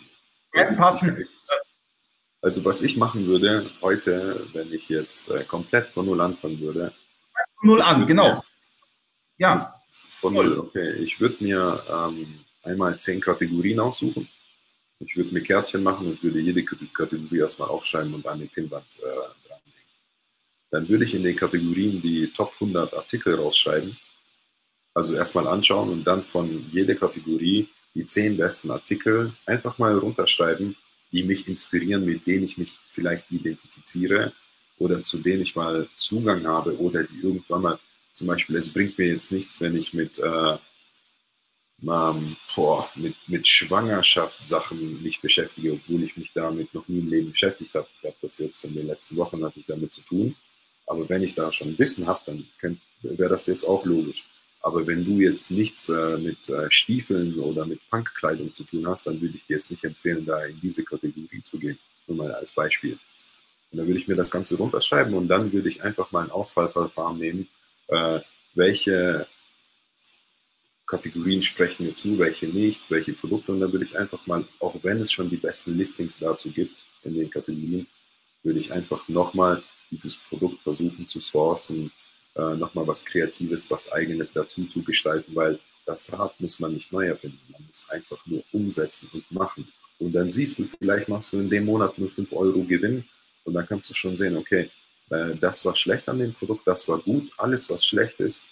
Passen. 0.77 1.17
Also 2.43 2.65
was 2.65 2.83
ich 2.83 2.97
machen 2.97 3.27
würde 3.27 3.71
heute, 3.81 4.47
wenn 4.53 4.73
ich 4.73 4.89
jetzt 4.89 5.31
äh, 5.31 5.45
komplett 5.45 5.89
von 5.91 6.07
null 6.07 6.21
anfangen 6.21 6.61
würde. 6.61 6.93
Von 7.61 7.71
null 7.71 7.83
an, 7.83 8.07
genau. 8.07 8.45
Ja. 9.39 9.81
Von 10.11 10.35
null, 10.35 10.59
okay. 10.59 10.93
Ich 10.95 11.21
würde 11.21 11.43
mir 11.43 11.83
ähm, 11.89 12.41
einmal 12.65 12.99
zehn 12.99 13.21
Kategorien 13.21 13.81
aussuchen. 13.81 14.29
Ich 14.99 15.17
würde 15.17 15.33
mir 15.33 15.43
Kärtchen 15.43 15.83
machen 15.83 16.07
und 16.09 16.23
würde 16.23 16.41
jede 16.41 16.65
Kategorie 16.65 17.39
erstmal 17.39 17.69
aufschreiben 17.69 18.15
und 18.15 18.27
an 18.27 18.41
den 18.41 18.49
Pinwand 18.49 18.99
äh, 18.99 19.49
dranhängen. 19.49 19.89
Dann 20.71 20.89
würde 20.89 21.05
ich 21.05 21.15
in 21.15 21.23
den 21.23 21.37
Kategorien 21.37 22.03
die 22.03 22.29
Top 22.29 22.53
100 22.61 22.93
Artikel 22.95 23.35
rausschreiben 23.37 23.97
also 24.95 25.15
erstmal 25.15 25.47
anschauen 25.47 25.91
und 25.91 26.05
dann 26.05 26.25
von 26.25 26.67
jeder 26.71 26.95
Kategorie 26.95 27.69
die 27.95 28.07
zehn 28.07 28.37
besten 28.37 28.71
Artikel 28.71 29.33
einfach 29.47 29.79
mal 29.79 29.97
runterschreiben, 29.97 30.77
die 31.13 31.23
mich 31.25 31.47
inspirieren, 31.47 32.05
mit 32.05 32.27
denen 32.27 32.45
ich 32.45 32.59
mich 32.59 32.77
vielleicht 32.89 33.31
identifiziere 33.31 34.33
oder 34.79 35.03
zu 35.03 35.19
denen 35.19 35.43
ich 35.43 35.55
mal 35.55 35.89
Zugang 35.95 36.47
habe 36.47 36.79
oder 36.79 37.05
die 37.05 37.21
irgendwann 37.21 37.63
mal, 37.63 37.79
zum 38.13 38.27
Beispiel, 38.27 38.57
es 38.57 38.73
bringt 38.73 38.99
mir 38.99 39.09
jetzt 39.09 39.33
nichts, 39.33 39.61
wenn 39.61 39.77
ich 39.77 39.95
mit, 39.95 40.19
äh, 40.19 40.59
ähm, 41.83 42.37
boah, 42.55 42.89
mit, 42.95 43.17
mit 43.27 43.47
Schwangerschaftssachen 43.47 45.03
mich 45.03 45.21
beschäftige, 45.21 45.73
obwohl 45.73 46.03
ich 46.03 46.17
mich 46.17 46.33
damit 46.35 46.73
noch 46.75 46.87
nie 46.89 47.01
im 47.01 47.09
Leben 47.09 47.31
beschäftigt 47.31 47.75
habe. 47.75 47.89
Ich 47.99 48.07
habe 48.07 48.17
das 48.23 48.39
jetzt 48.39 48.65
in 48.65 48.75
den 48.75 48.87
letzten 48.87 49.17
Wochen 49.17 49.45
hatte 49.45 49.61
ich 49.61 49.67
damit 49.67 49.93
zu 49.93 50.03
tun. 50.03 50.37
Aber 50.87 51.09
wenn 51.09 51.23
ich 51.23 51.35
da 51.35 51.51
schon 51.51 51.79
Wissen 51.79 52.07
habe, 52.07 52.21
dann 52.61 52.81
wäre 53.03 53.31
das 53.31 53.47
jetzt 53.47 53.65
auch 53.65 53.85
logisch. 53.85 54.25
Aber 54.63 54.87
wenn 54.87 55.05
du 55.05 55.21
jetzt 55.21 55.51
nichts 55.51 55.89
äh, 55.89 56.17
mit 56.19 56.49
äh, 56.49 56.71
Stiefeln 56.71 57.39
oder 57.41 57.67
mit 57.67 57.81
Punkkleidung 57.91 58.55
zu 58.55 58.63
tun 58.63 58.87
hast, 58.87 59.07
dann 59.07 59.21
würde 59.21 59.37
ich 59.37 59.47
dir 59.47 59.55
jetzt 59.55 59.73
nicht 59.73 59.85
empfehlen, 59.85 60.25
da 60.25 60.45
in 60.45 60.61
diese 60.61 60.85
Kategorie 60.85 61.43
zu 61.43 61.59
gehen. 61.59 61.79
Nur 62.07 62.19
mal 62.19 62.33
als 62.33 62.53
Beispiel. 62.53 62.97
Und 63.73 63.79
dann 63.79 63.87
würde 63.89 63.99
ich 63.99 64.07
mir 64.07 64.15
das 64.15 64.31
Ganze 64.31 64.57
runterschreiben 64.57 65.15
und 65.15 65.27
dann 65.29 65.53
würde 65.53 65.69
ich 65.69 65.83
einfach 65.83 66.13
mal 66.13 66.25
ein 66.25 66.31
Auswahlverfahren 66.31 67.19
nehmen, 67.19 67.49
äh, 67.89 68.21
welche 68.55 69.27
Kategorien 70.87 71.43
sprechen 71.43 71.87
mir 71.87 71.97
zu, 71.97 72.19
welche 72.19 72.47
nicht, 72.47 72.83
welche 72.89 73.15
Produkte. 73.15 73.51
Und 73.51 73.61
dann 73.61 73.73
würde 73.73 73.87
ich 73.87 73.99
einfach 73.99 74.27
mal, 74.27 74.45
auch 74.61 74.77
wenn 74.83 75.01
es 75.01 75.11
schon 75.11 75.31
die 75.31 75.39
besten 75.39 75.77
Listings 75.77 76.19
dazu 76.19 76.53
gibt 76.53 76.87
in 77.03 77.15
den 77.15 77.31
Kategorien, 77.31 77.87
würde 78.43 78.61
ich 78.61 78.73
einfach 78.73 79.09
nochmal 79.09 79.63
dieses 79.91 80.17
Produkt 80.17 80.61
versuchen 80.61 81.09
zu 81.09 81.19
sourcen, 81.19 81.91
äh, 82.35 82.57
nochmal 82.57 82.87
was 82.87 83.05
Kreatives, 83.05 83.71
was 83.71 83.93
Eigenes 83.93 84.33
dazu 84.33 84.65
zu 84.65 84.83
gestalten, 84.83 85.35
weil 85.35 85.59
das 85.85 86.13
Rad 86.13 86.41
muss 86.41 86.61
man 86.61 86.73
nicht 86.73 86.93
neu 86.93 87.07
erfinden. 87.07 87.41
Man 87.51 87.67
muss 87.67 87.89
einfach 87.91 88.25
nur 88.27 88.43
umsetzen 88.53 89.11
und 89.13 89.31
machen. 89.31 89.71
Und 89.99 90.13
dann 90.13 90.31
siehst 90.31 90.59
du, 90.59 90.69
vielleicht 90.79 91.09
machst 91.09 91.33
du 91.33 91.41
in 91.41 91.51
dem 91.51 91.65
Monat 91.67 91.99
nur 91.99 92.11
5 92.11 92.33
Euro 92.33 92.63
Gewinn 92.65 93.05
und 93.45 93.55
dann 93.55 93.67
kannst 93.67 93.91
du 93.91 93.95
schon 93.95 94.17
sehen, 94.17 94.37
okay, 94.37 94.71
äh, 95.11 95.37
das 95.37 95.65
war 95.65 95.77
schlecht 95.77 96.09
an 96.09 96.19
dem 96.19 96.35
Produkt, 96.35 96.67
das 96.67 96.89
war 96.89 96.99
gut, 96.99 97.31
alles 97.37 97.71
was 97.71 97.85
schlecht 97.85 98.19
ist, 98.21 98.47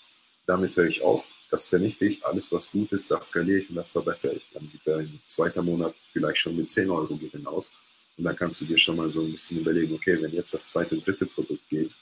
damit 0.46 0.76
höre 0.76 0.86
ich 0.86 1.02
auf, 1.02 1.24
das 1.50 1.68
vernichte 1.68 2.04
ich, 2.04 2.24
alles 2.24 2.52
was 2.52 2.70
gut 2.70 2.92
ist, 2.92 3.10
das 3.10 3.28
skaliere 3.28 3.60
ich 3.60 3.70
und 3.70 3.76
das 3.76 3.90
verbessere 3.90 4.34
ich. 4.34 4.48
Dann 4.52 4.66
sieht 4.68 4.82
dein 4.84 5.20
zweiter 5.26 5.62
Monat 5.62 5.94
vielleicht 6.12 6.38
schon 6.38 6.56
mit 6.56 6.70
10 6.70 6.90
Euro 6.90 7.16
Gewinn 7.16 7.46
aus 7.46 7.72
und 8.16 8.24
dann 8.24 8.36
kannst 8.36 8.60
du 8.60 8.66
dir 8.66 8.78
schon 8.78 8.96
mal 8.96 9.10
so 9.10 9.22
ein 9.22 9.32
bisschen 9.32 9.60
überlegen, 9.60 9.94
okay, 9.94 10.20
wenn 10.20 10.32
jetzt 10.32 10.54
das 10.54 10.66
zweite, 10.66 10.96
dritte 10.98 11.26
Produkt 11.26 11.68
geht, 11.68 11.96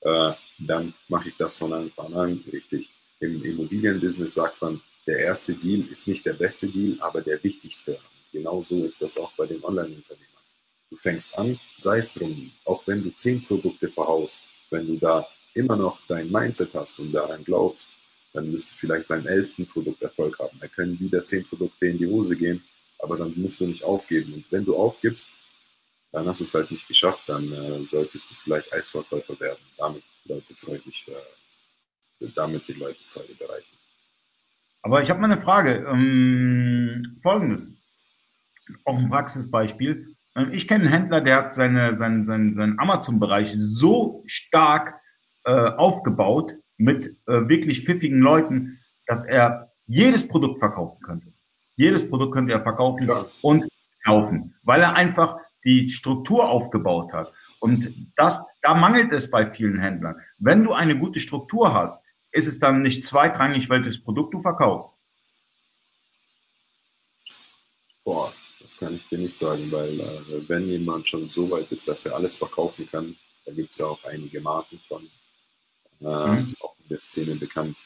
äh, 0.00 0.32
dann 0.58 0.94
mache 1.08 1.28
ich 1.28 1.36
das 1.36 1.58
von 1.58 1.72
Anfang 1.72 2.14
an 2.14 2.44
richtig. 2.52 2.90
Im 3.20 3.42
Immobilienbusiness 3.42 4.34
sagt 4.34 4.60
man, 4.60 4.80
der 5.06 5.18
erste 5.18 5.54
Deal 5.54 5.86
ist 5.90 6.06
nicht 6.08 6.26
der 6.26 6.34
beste 6.34 6.66
Deal, 6.66 7.00
aber 7.00 7.22
der 7.22 7.42
wichtigste. 7.42 7.98
Genauso 8.32 8.84
ist 8.84 9.00
das 9.00 9.16
auch 9.16 9.32
bei 9.36 9.46
den 9.46 9.62
Online-Unternehmern. 9.64 10.42
Du 10.90 10.96
fängst 10.96 11.36
an, 11.38 11.58
sei 11.76 11.98
es 11.98 12.12
drum, 12.12 12.52
auch 12.64 12.86
wenn 12.86 13.02
du 13.02 13.10
zehn 13.14 13.42
Produkte 13.44 13.88
verhaust, 13.88 14.42
wenn 14.70 14.86
du 14.86 14.96
da 14.96 15.26
immer 15.54 15.76
noch 15.76 15.98
dein 16.06 16.30
Mindset 16.30 16.74
hast 16.74 16.98
und 16.98 17.12
daran 17.12 17.42
glaubst, 17.44 17.88
dann 18.32 18.52
wirst 18.52 18.70
du 18.70 18.74
vielleicht 18.74 19.08
beim 19.08 19.26
elften 19.26 19.66
Produkt 19.66 20.02
Erfolg 20.02 20.38
haben. 20.38 20.58
Da 20.60 20.68
können 20.68 21.00
wieder 21.00 21.24
zehn 21.24 21.44
Produkte 21.44 21.86
in 21.86 21.98
die 21.98 22.06
Hose 22.06 22.36
gehen, 22.36 22.62
aber 22.98 23.16
dann 23.16 23.32
musst 23.36 23.60
du 23.60 23.66
nicht 23.66 23.82
aufgeben. 23.82 24.34
Und 24.34 24.44
wenn 24.50 24.64
du 24.64 24.76
aufgibst, 24.76 25.32
dann 26.16 26.28
hast 26.28 26.40
du 26.40 26.44
es 26.44 26.54
halt 26.54 26.70
nicht 26.70 26.88
geschafft, 26.88 27.24
dann 27.26 27.52
äh, 27.52 27.84
solltest 27.84 28.30
du 28.30 28.34
vielleicht 28.36 28.72
Eisverkäufer 28.72 29.38
werden, 29.38 29.58
damit 29.76 30.02
Leute 30.24 30.54
freundlich, 30.54 31.06
äh, 31.08 32.26
damit 32.34 32.66
die 32.66 32.72
Leute 32.72 33.04
Freude 33.04 33.34
bereiten. 33.34 33.66
Aber 34.80 35.02
ich 35.02 35.10
habe 35.10 35.20
mal 35.20 35.30
eine 35.30 35.42
Frage. 35.42 35.84
Ähm, 35.86 37.18
Folgendes, 37.22 37.70
auch 38.86 38.96
ein 38.96 39.10
Praxisbeispiel. 39.10 40.16
Ähm, 40.34 40.52
ich 40.52 40.66
kenne 40.66 40.84
einen 40.84 40.92
Händler, 40.94 41.20
der 41.20 41.36
hat 41.36 41.54
seine, 41.54 41.92
seinen, 41.92 42.24
seinen, 42.24 42.54
seinen 42.54 42.78
Amazon-Bereich 42.78 43.52
so 43.58 44.22
stark 44.24 44.94
äh, 45.44 45.50
aufgebaut 45.50 46.54
mit 46.78 47.08
äh, 47.26 47.46
wirklich 47.46 47.84
pfiffigen 47.84 48.20
Leuten, 48.20 48.80
dass 49.06 49.26
er 49.26 49.70
jedes 49.84 50.26
Produkt 50.26 50.60
verkaufen 50.60 50.98
könnte. 51.02 51.30
Jedes 51.74 52.08
Produkt 52.08 52.32
könnte 52.32 52.54
er 52.54 52.62
verkaufen 52.62 53.06
ja. 53.06 53.26
und 53.42 53.68
kaufen, 54.02 54.54
weil 54.62 54.80
er 54.80 54.94
einfach 54.94 55.36
die 55.66 55.88
Struktur 55.88 56.48
aufgebaut 56.48 57.12
hat. 57.12 57.32
Und 57.58 57.92
das, 58.14 58.40
da 58.62 58.74
mangelt 58.74 59.12
es 59.12 59.30
bei 59.30 59.52
vielen 59.52 59.78
Händlern. 59.78 60.16
Wenn 60.38 60.62
du 60.62 60.72
eine 60.72 60.96
gute 60.96 61.18
Struktur 61.18 61.74
hast, 61.74 62.02
ist 62.30 62.46
es 62.46 62.58
dann 62.58 62.82
nicht 62.82 63.04
zweitrangig, 63.04 63.68
welches 63.68 64.00
Produkt 64.02 64.32
du 64.32 64.40
verkaufst. 64.40 64.98
Boah, 68.04 68.32
das 68.60 68.76
kann 68.76 68.94
ich 68.94 69.08
dir 69.08 69.18
nicht 69.18 69.34
sagen, 69.34 69.72
weil 69.72 69.98
äh, 69.98 70.48
wenn 70.48 70.68
jemand 70.68 71.08
schon 71.08 71.28
so 71.28 71.50
weit 71.50 71.72
ist, 71.72 71.88
dass 71.88 72.06
er 72.06 72.14
alles 72.14 72.36
verkaufen 72.36 72.88
kann, 72.88 73.16
da 73.44 73.52
gibt 73.52 73.72
es 73.72 73.78
ja 73.78 73.86
auch 73.86 74.04
einige 74.04 74.40
Marken 74.40 74.80
von, 74.86 75.10
äh, 76.00 76.40
mhm. 76.40 76.54
auch 76.60 76.76
in 76.78 76.88
der 76.88 76.98
Szene 77.00 77.34
bekannt. 77.34 77.76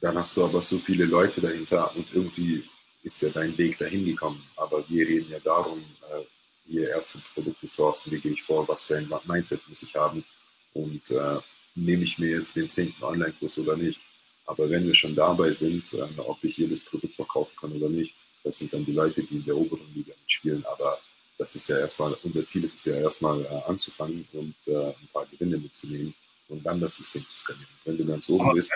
Dann 0.00 0.18
hast 0.18 0.36
du 0.36 0.44
aber 0.44 0.60
so 0.62 0.78
viele 0.78 1.04
Leute 1.04 1.40
dahinter 1.40 1.94
und 1.94 2.12
irgendwie 2.12 2.64
ist 3.04 3.22
ja 3.22 3.28
dein 3.28 3.56
Weg 3.56 3.78
dahin 3.78 4.04
gekommen. 4.04 4.42
Aber 4.56 4.84
wir 4.88 5.06
reden 5.06 5.30
ja 5.30 5.38
darum, 5.38 5.78
äh, 5.78 6.24
hier 6.66 6.88
erste 6.88 7.20
Produkte 7.34 7.68
sourcen, 7.68 8.10
wie 8.12 8.18
gehe 8.18 8.32
ich 8.32 8.42
vor, 8.42 8.66
was 8.66 8.86
für 8.86 8.96
ein 8.96 9.12
Mindset 9.26 9.60
muss 9.68 9.82
ich 9.82 9.94
haben 9.94 10.24
und 10.72 11.10
äh, 11.10 11.38
nehme 11.74 12.04
ich 12.04 12.18
mir 12.18 12.30
jetzt 12.30 12.56
den 12.56 12.68
zehnten 12.68 13.02
Online-Kurs 13.04 13.58
oder 13.58 13.76
nicht. 13.76 14.00
Aber 14.46 14.68
wenn 14.68 14.86
wir 14.86 14.94
schon 14.94 15.14
dabei 15.14 15.52
sind, 15.52 15.92
äh, 15.92 16.06
ob 16.18 16.42
ich 16.42 16.56
jedes 16.56 16.80
Produkt 16.80 17.14
verkaufen 17.14 17.54
kann 17.60 17.72
oder 17.72 17.88
nicht, 17.88 18.14
das 18.42 18.58
sind 18.58 18.72
dann 18.72 18.84
die 18.84 18.92
Leute, 18.92 19.22
die 19.22 19.36
in 19.36 19.44
der 19.44 19.56
oberen 19.56 19.92
Liga 19.94 20.12
mitspielen. 20.20 20.64
Aber 20.66 20.98
das 21.38 21.54
ist 21.54 21.68
ja 21.68 21.78
erstmal, 21.78 22.14
unser 22.22 22.44
Ziel 22.44 22.64
ist 22.64 22.76
es 22.76 22.84
ja 22.84 22.96
erstmal 22.96 23.42
äh, 23.44 23.62
anzufangen 23.66 24.26
und 24.32 24.54
äh, 24.66 24.88
ein 24.88 25.08
paar 25.12 25.26
Gewinne 25.26 25.58
mitzunehmen 25.58 26.14
und 26.48 26.64
dann 26.64 26.80
das 26.80 26.94
System 26.94 27.26
zu 27.26 27.38
skalieren. 27.38 27.68
Wenn 27.84 27.98
du 27.98 28.06
ganz 28.06 28.28
oben 28.28 28.52
bist, 28.54 28.72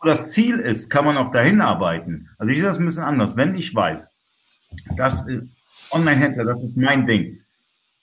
wo 0.00 0.08
das 0.08 0.30
Ziel 0.30 0.58
ist, 0.58 0.88
kann 0.88 1.04
man 1.04 1.16
auch 1.16 1.30
dahin 1.30 1.60
arbeiten. 1.60 2.30
Also 2.38 2.50
ich 2.50 2.58
sehe 2.58 2.66
das 2.66 2.78
ein 2.78 2.86
bisschen 2.86 3.04
anders. 3.04 3.36
Wenn 3.36 3.54
ich 3.54 3.74
weiß, 3.74 4.08
dass 4.96 5.26
äh, 5.26 5.42
Online-Händler, 5.90 6.44
das 6.44 6.62
ist 6.62 6.76
mein 6.76 7.06
Ding, 7.06 7.40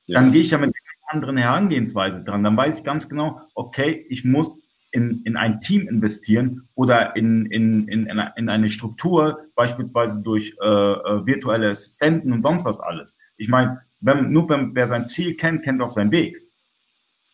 ja. 0.05 0.19
dann 0.19 0.31
gehe 0.31 0.41
ich 0.41 0.51
ja 0.51 0.57
mit 0.57 0.69
einer 0.69 1.13
anderen 1.13 1.37
Herangehensweise 1.37 2.23
dran. 2.23 2.43
Dann 2.43 2.57
weiß 2.57 2.77
ich 2.77 2.83
ganz 2.83 3.09
genau, 3.09 3.41
okay, 3.55 4.05
ich 4.09 4.23
muss 4.23 4.59
in, 4.91 5.21
in 5.25 5.37
ein 5.37 5.59
Team 5.59 5.87
investieren 5.87 6.67
oder 6.75 7.15
in, 7.15 7.45
in, 7.47 7.87
in, 7.87 8.07
in 8.35 8.49
eine 8.49 8.69
Struktur, 8.69 9.45
beispielsweise 9.55 10.21
durch 10.21 10.55
äh, 10.61 10.65
äh, 10.65 11.25
virtuelle 11.25 11.69
Assistenten 11.69 12.31
und 12.31 12.41
sonst 12.41 12.63
was 12.63 12.79
alles. 12.79 13.15
Ich 13.37 13.49
meine, 13.49 13.81
wenn, 13.99 14.31
nur 14.31 14.49
wenn, 14.49 14.75
wer 14.75 14.87
sein 14.87 15.07
Ziel 15.07 15.35
kennt, 15.35 15.63
kennt 15.63 15.81
auch 15.81 15.91
seinen 15.91 16.11
Weg. 16.11 16.41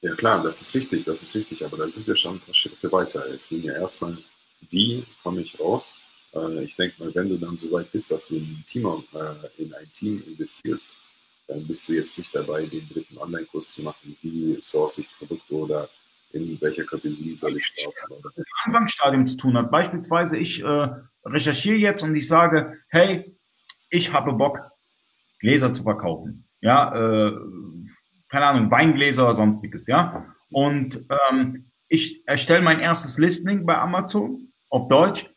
Ja 0.02 0.16
klar, 0.16 0.44
das 0.44 0.62
ist 0.62 0.74
richtig, 0.74 1.06
das 1.06 1.22
ist 1.24 1.36
richtig, 1.36 1.64
aber 1.64 1.78
da 1.78 1.88
sind 1.88 2.08
wir 2.08 2.16
schon 2.16 2.36
ein 2.36 2.42
paar 2.42 2.54
Schritte 2.54 2.92
weiter. 2.92 3.26
Es 3.34 3.48
ging 3.48 3.62
ja 3.62 3.74
erstmal 3.74 4.18
wie 4.70 5.06
komme 5.22 5.42
ich 5.42 5.60
raus? 5.60 5.98
Äh, 6.34 6.64
ich 6.64 6.76
denke 6.76 7.04
mal, 7.04 7.14
wenn 7.16 7.30
du 7.30 7.38
dann 7.38 7.58
so 7.58 7.72
weit 7.72 7.92
bist, 7.92 8.12
dass 8.12 8.28
du 8.28 8.36
in 8.36 8.44
ein, 8.44 8.64
Team, 8.66 8.86
äh, 8.86 9.62
in 9.62 9.74
ein 9.74 9.92
Team 9.92 10.24
investierst, 10.26 10.92
dann 11.48 11.68
bist 11.68 11.88
du 11.88 11.94
jetzt 11.94 12.18
nicht 12.18 12.34
dabei, 12.34 12.66
den 12.66 12.88
dritten 12.90 13.18
Online-Kurs 13.18 13.70
zu 13.70 13.84
machen, 13.84 14.18
wie 14.22 14.58
source 14.62 15.00
ich 15.00 15.10
Produkte 15.18 15.54
oder 15.54 15.90
in 16.32 16.60
welcher 16.62 16.84
Kategorie 16.84 17.38
soll 17.38 17.58
ich 17.58 17.66
starten. 17.66 18.14
Oder? 18.14 18.32
Anfangsstadium 18.64 19.28
zu 19.28 19.38
tun 19.38 19.58
hat. 19.58 19.70
Beispielsweise, 19.70 20.38
ich 20.38 20.64
äh, 20.64 20.90
recherchiere 21.26 21.78
jetzt 21.78 22.04
und 22.04 22.16
ich 22.16 22.28
sage, 22.28 22.80
hey, 22.88 23.36
ich 23.90 24.12
habe 24.12 24.34
Bock, 24.34 24.60
Gläser 25.40 25.74
zu 25.74 25.84
verkaufen. 25.84 26.48
Ja, 26.62 27.28
äh, 27.28 27.34
keine 28.30 28.48
Ahnung, 28.48 28.72
Weingläser 28.72 29.26
oder 29.26 29.36
sonstiges, 29.36 29.86
ja. 29.86 30.34
Und 30.50 31.06
ähm, 31.30 31.70
ich 31.88 32.28
erstelle 32.28 32.62
mein 32.62 32.80
erstes 32.80 33.18
Listing 33.18 33.66
bei 33.66 33.78
Amazon 33.78 34.43
auf 34.74 34.88
Deutsch 34.88 35.30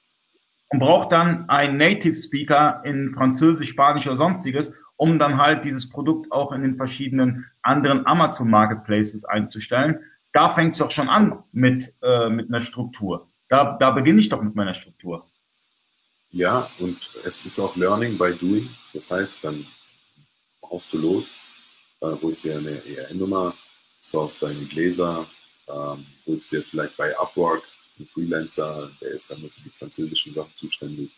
und 0.70 0.80
brauche 0.80 1.08
dann 1.08 1.48
einen 1.48 1.76
Native 1.76 2.14
Speaker 2.14 2.80
in 2.84 3.12
Französisch, 3.14 3.68
Spanisch 3.68 4.06
oder 4.06 4.16
sonstiges, 4.16 4.72
um 4.96 5.18
dann 5.18 5.36
halt 5.36 5.64
dieses 5.64 5.90
Produkt 5.90 6.32
auch 6.32 6.52
in 6.52 6.62
den 6.62 6.76
verschiedenen 6.76 7.44
anderen 7.60 8.06
Amazon 8.06 8.48
Marketplaces 8.48 9.24
einzustellen. 9.24 10.00
da 10.32 10.50
fängt 10.50 10.72
es 10.72 10.78
doch 10.78 10.90
schon 10.90 11.08
an 11.08 11.42
mit, 11.52 11.94
äh, 12.02 12.28
mit 12.28 12.48
einer 12.48 12.60
Struktur. 12.60 13.30
Da, 13.48 13.78
da 13.80 13.90
beginne 13.90 14.20
ich 14.20 14.28
doch 14.28 14.42
mit 14.42 14.54
meiner 14.54 14.74
Struktur. 14.74 15.26
Ja, 16.30 16.68
und 16.78 16.98
es 17.24 17.46
ist 17.46 17.58
auch 17.58 17.74
Learning 17.76 18.18
by 18.18 18.34
Doing. 18.34 18.68
Das 18.92 19.10
heißt, 19.10 19.38
dann 19.42 19.66
haust 20.62 20.92
du 20.92 20.98
los, 20.98 21.30
äh, 22.02 22.08
holst 22.20 22.44
dir 22.44 22.58
eine 22.58 22.84
ERN-Nummer, 22.84 23.54
source 23.98 24.40
deine 24.40 24.66
Gläser, 24.66 25.26
ähm, 25.68 26.04
holst 26.26 26.52
dir 26.52 26.62
vielleicht 26.62 26.98
bei 26.98 27.18
Upwork 27.18 27.62
einen 27.98 28.08
Freelancer, 28.08 28.90
der 29.00 29.12
ist 29.12 29.30
dann 29.30 29.38
für 29.38 29.60
die 29.64 29.70
französischen 29.78 30.32
Sachen 30.32 30.54
zuständig. 30.54 31.10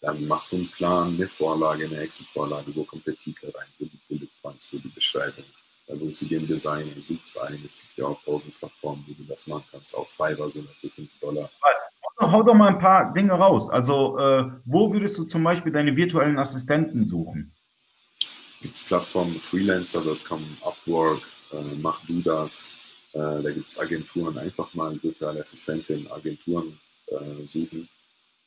Dann 0.00 0.26
machst 0.26 0.50
du 0.52 0.56
einen 0.56 0.70
Plan, 0.70 1.14
eine 1.14 1.28
Vorlage, 1.28 1.84
eine 1.84 1.98
Excel-Vorlage, 2.00 2.74
wo 2.74 2.84
kommt 2.84 3.06
der 3.06 3.16
Titel 3.16 3.50
rein, 3.50 3.68
wo 3.78 3.84
die 3.84 4.00
Bullet 4.08 4.28
Points, 4.42 4.68
wo 4.72 4.78
die 4.78 4.88
Beschreibung. 4.88 5.44
Dann 5.86 6.00
holst 6.00 6.22
du 6.22 6.26
dir 6.26 6.40
ein 6.40 6.46
Design 6.46 6.92
und 6.92 7.02
suchst 7.02 7.38
ein. 7.38 7.60
Es 7.64 7.80
gibt 7.80 7.98
ja 7.98 8.06
auch 8.06 8.22
tausend 8.24 8.58
Plattformen, 8.58 9.04
wo 9.06 9.12
du 9.14 9.24
das 9.24 9.46
machen 9.46 9.64
kannst. 9.70 9.96
Auf 9.96 10.08
Fiverr 10.10 10.48
sind 10.48 10.68
für 10.80 10.90
5 10.90 11.10
Dollar. 11.20 11.50
Hau 12.20 12.42
doch 12.42 12.54
mal 12.54 12.68
ein 12.68 12.78
paar 12.78 13.12
Dinge 13.12 13.32
raus. 13.32 13.70
Also, 13.70 14.18
äh, 14.18 14.44
wo 14.64 14.92
würdest 14.92 15.18
du 15.18 15.24
zum 15.24 15.42
Beispiel 15.42 15.72
deine 15.72 15.96
virtuellen 15.96 16.38
Assistenten 16.38 17.04
suchen? 17.04 17.52
Gibt 18.60 18.76
es 18.76 18.82
Plattformen, 18.82 19.40
freelancer.com, 19.40 20.58
Upwork, 20.62 21.22
äh, 21.52 21.74
mach 21.80 22.04
du 22.06 22.22
das. 22.22 22.72
Äh, 23.12 23.42
da 23.42 23.50
gibt 23.50 23.68
es 23.68 23.78
Agenturen, 23.78 24.38
einfach 24.38 24.72
mal 24.74 25.00
virtuelle 25.02 25.42
Assistentin, 25.42 26.10
Agenturen 26.10 26.78
äh, 27.06 27.44
suchen. 27.44 27.88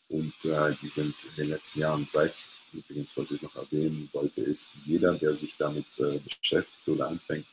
Und 0.09 0.33
äh, 0.45 0.75
die 0.81 0.87
sind 0.87 1.15
in 1.23 1.35
den 1.35 1.49
letzten 1.49 1.81
Jahren 1.81 2.07
seit, 2.07 2.33
übrigens, 2.73 3.15
was 3.17 3.31
ich 3.31 3.41
noch 3.41 3.55
erwähnen 3.55 4.09
wollte, 4.13 4.41
ist, 4.41 4.69
jeder, 4.85 5.15
der 5.15 5.33
sich 5.35 5.55
damit 5.57 5.85
äh, 5.99 6.19
beschäftigt 6.19 6.87
oder 6.87 7.07
anfängt, 7.07 7.45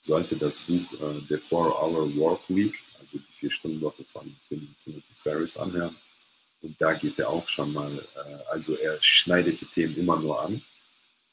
sollte 0.00 0.36
das 0.36 0.60
Buch 0.60 0.92
äh, 1.00 1.20
The 1.28 1.38
Four-Hour 1.38 2.16
Work 2.16 2.42
Week, 2.48 2.74
also 3.00 3.18
die 3.18 3.32
Vier-Stunden-Woche 3.40 4.04
von 4.12 4.36
Tim, 4.48 4.74
Timothy 4.84 5.14
Ferris 5.22 5.56
anhören. 5.56 5.96
Und 6.62 6.80
da 6.80 6.94
geht 6.94 7.18
er 7.18 7.28
auch 7.28 7.46
schon 7.48 7.72
mal, 7.72 7.92
äh, 7.98 8.50
also 8.50 8.76
er 8.76 8.98
schneidet 9.00 9.60
die 9.60 9.66
Themen 9.66 9.96
immer 9.96 10.18
nur 10.18 10.40
an. 10.40 10.62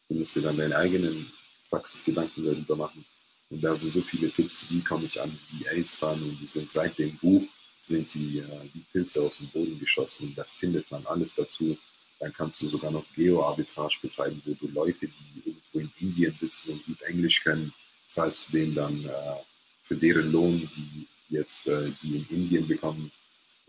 Du 0.07 0.15
musst 0.15 0.36
dir 0.36 0.41
dann 0.41 0.57
deine 0.57 0.75
eigenen 0.75 1.31
Praxisgedanken 1.69 2.45
darüber 2.45 2.75
machen. 2.75 3.05
Und 3.53 3.61
da 3.63 3.75
sind 3.75 3.93
so 3.93 4.01
viele 4.01 4.31
Tipps, 4.31 4.65
wie 4.71 4.81
komme 4.81 5.05
ich 5.05 5.21
an 5.21 5.37
VAs 5.51 6.01
ran. 6.01 6.23
Und 6.23 6.39
die 6.41 6.47
sind 6.47 6.71
seit 6.71 6.97
dem 6.97 7.15
Buch, 7.17 7.43
sind 7.81 8.11
die 8.15 8.39
äh, 8.39 8.69
wie 8.73 8.83
Pilze 8.91 9.21
aus 9.21 9.37
dem 9.37 9.47
Boden 9.49 9.79
geschossen. 9.79 10.33
Da 10.35 10.43
findet 10.57 10.89
man 10.89 11.05
alles 11.05 11.35
dazu. 11.35 11.77
Dann 12.19 12.33
kannst 12.33 12.63
du 12.63 12.67
sogar 12.67 12.89
noch 12.89 13.05
Geo-Arbitrage 13.15 13.99
betreiben, 14.01 14.41
wo 14.43 14.55
du 14.55 14.73
Leute, 14.73 15.07
die 15.07 15.39
irgendwo 15.45 15.79
in 15.79 15.91
Indien 15.99 16.35
sitzen 16.35 16.71
und 16.71 16.85
gut 16.87 17.03
Englisch 17.03 17.43
können, 17.43 17.71
zahlst 18.07 18.47
du 18.47 18.53
denen 18.53 18.73
dann 18.73 19.05
äh, 19.05 19.35
für 19.83 19.97
deren 19.97 20.31
Lohn, 20.31 20.67
die 20.75 21.07
jetzt, 21.29 21.67
äh, 21.67 21.91
die 22.01 22.17
in 22.17 22.27
Indien 22.29 22.67
bekommen, 22.67 23.11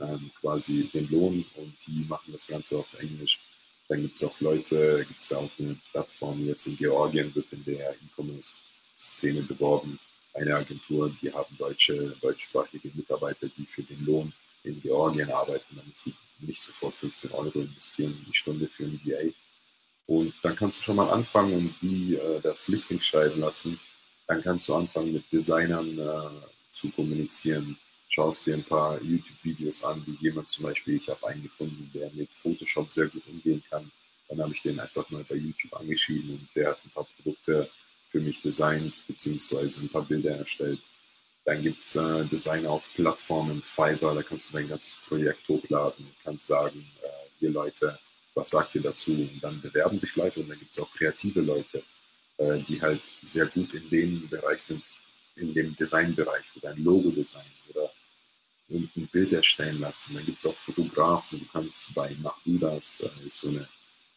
ähm, 0.00 0.30
quasi 0.40 0.88
den 0.94 1.10
Lohn 1.10 1.44
und 1.56 1.74
die 1.86 2.06
machen 2.08 2.32
das 2.32 2.46
Ganze 2.46 2.78
auf 2.78 2.94
Englisch. 2.98 3.38
Dann 3.88 4.00
gibt 4.00 4.16
es 4.16 4.24
auch 4.24 4.40
Leute, 4.40 5.04
gibt 5.06 5.20
es 5.20 5.30
auch 5.30 5.50
eine 5.58 5.76
Plattform, 5.92 6.46
jetzt 6.46 6.66
in 6.66 6.78
Georgien 6.78 7.34
wird 7.34 7.52
in 7.52 7.64
der 7.66 7.94
E-Commerce-Szene 8.94 9.42
beworben, 9.42 9.98
eine 10.34 10.56
Agentur, 10.56 11.14
die 11.20 11.32
haben 11.32 11.56
deutsche, 11.56 12.16
deutschsprachige 12.20 12.90
Mitarbeiter, 12.94 13.48
die 13.56 13.66
für 13.66 13.82
den 13.82 14.04
Lohn 14.04 14.32
in 14.64 14.80
Georgien 14.80 15.30
arbeiten. 15.30 15.76
Dann 15.76 15.86
musst 15.86 16.06
du 16.06 16.12
nicht 16.40 16.60
sofort 16.60 16.94
15 16.94 17.30
Euro 17.32 17.60
investieren 17.60 18.12
in 18.18 18.24
die 18.26 18.34
Stunde 18.34 18.68
für 18.68 18.84
ein 18.84 19.00
VA. 19.04 19.32
Und 20.06 20.34
dann 20.42 20.56
kannst 20.56 20.78
du 20.78 20.82
schon 20.82 20.96
mal 20.96 21.08
anfangen 21.08 21.54
und 21.54 21.74
die 21.80 22.16
äh, 22.16 22.40
das 22.40 22.68
Listing 22.68 23.00
schreiben 23.00 23.40
lassen. 23.40 23.78
Dann 24.26 24.42
kannst 24.42 24.68
du 24.68 24.74
anfangen 24.74 25.12
mit 25.12 25.30
Designern 25.32 25.98
äh, 25.98 26.46
zu 26.72 26.90
kommunizieren. 26.90 27.78
Schaust 28.08 28.46
dir 28.46 28.54
ein 28.54 28.64
paar 28.64 29.00
YouTube-Videos 29.02 29.84
an, 29.84 30.02
wie 30.06 30.16
jemand 30.20 30.48
zum 30.48 30.64
Beispiel, 30.64 30.96
ich 30.96 31.08
habe 31.08 31.26
einen 31.28 31.44
gefunden, 31.44 31.90
der 31.94 32.10
mit 32.12 32.28
Photoshop 32.42 32.92
sehr 32.92 33.06
gut 33.06 33.22
umgehen 33.28 33.62
kann. 33.70 33.90
Dann 34.28 34.40
habe 34.42 34.52
ich 34.52 34.62
den 34.62 34.80
einfach 34.80 35.08
mal 35.10 35.24
bei 35.24 35.36
YouTube 35.36 35.72
angeschrieben 35.74 36.30
und 36.30 36.48
der 36.54 36.70
hat 36.70 36.84
ein 36.84 36.90
paar 36.90 37.06
Produkte 37.16 37.70
für 38.14 38.20
mich 38.20 38.40
designt, 38.40 38.94
beziehungsweise 39.08 39.82
ein 39.82 39.88
paar 39.88 40.04
Bilder 40.04 40.36
erstellt. 40.36 40.78
Dann 41.44 41.64
gibt 41.64 41.82
es 41.82 41.96
äh, 41.96 42.24
Design 42.26 42.64
auf 42.64 42.88
Plattformen, 42.94 43.60
Fiverr, 43.60 44.14
da 44.14 44.22
kannst 44.22 44.50
du 44.50 44.52
dein 44.56 44.68
ganzes 44.68 45.00
Projekt 45.08 45.48
hochladen, 45.48 46.06
kannst 46.22 46.46
sagen, 46.46 46.86
äh, 47.02 47.08
hier 47.40 47.50
Leute, 47.50 47.98
was 48.36 48.50
sagt 48.50 48.76
ihr 48.76 48.82
dazu? 48.82 49.10
Und 49.10 49.40
dann 49.42 49.60
bewerben 49.60 49.98
sich 49.98 50.14
Leute 50.14 50.38
und 50.38 50.48
dann 50.48 50.60
gibt 50.60 50.70
es 50.70 50.80
auch 50.80 50.92
kreative 50.92 51.40
Leute, 51.40 51.82
äh, 52.36 52.60
die 52.60 52.80
halt 52.80 53.02
sehr 53.24 53.46
gut 53.46 53.74
in 53.74 53.90
dem 53.90 54.28
Bereich 54.28 54.60
sind, 54.60 54.84
in 55.34 55.52
dem 55.52 55.74
Designbereich 55.74 56.44
oder 56.54 56.70
ein 56.70 56.84
Logo-Design 56.84 57.50
oder 57.70 57.90
irgendein 58.68 59.08
Bild 59.08 59.32
erstellen 59.32 59.80
lassen. 59.80 60.14
Dann 60.14 60.24
gibt 60.24 60.38
es 60.38 60.46
auch 60.46 60.56
Fotografen, 60.58 61.40
du 61.40 61.46
kannst 61.46 61.92
bei 61.94 62.14
Machudas, 62.22 63.00
äh, 63.00 63.26
ist 63.26 63.38
so 63.38 63.48
eine 63.48 63.68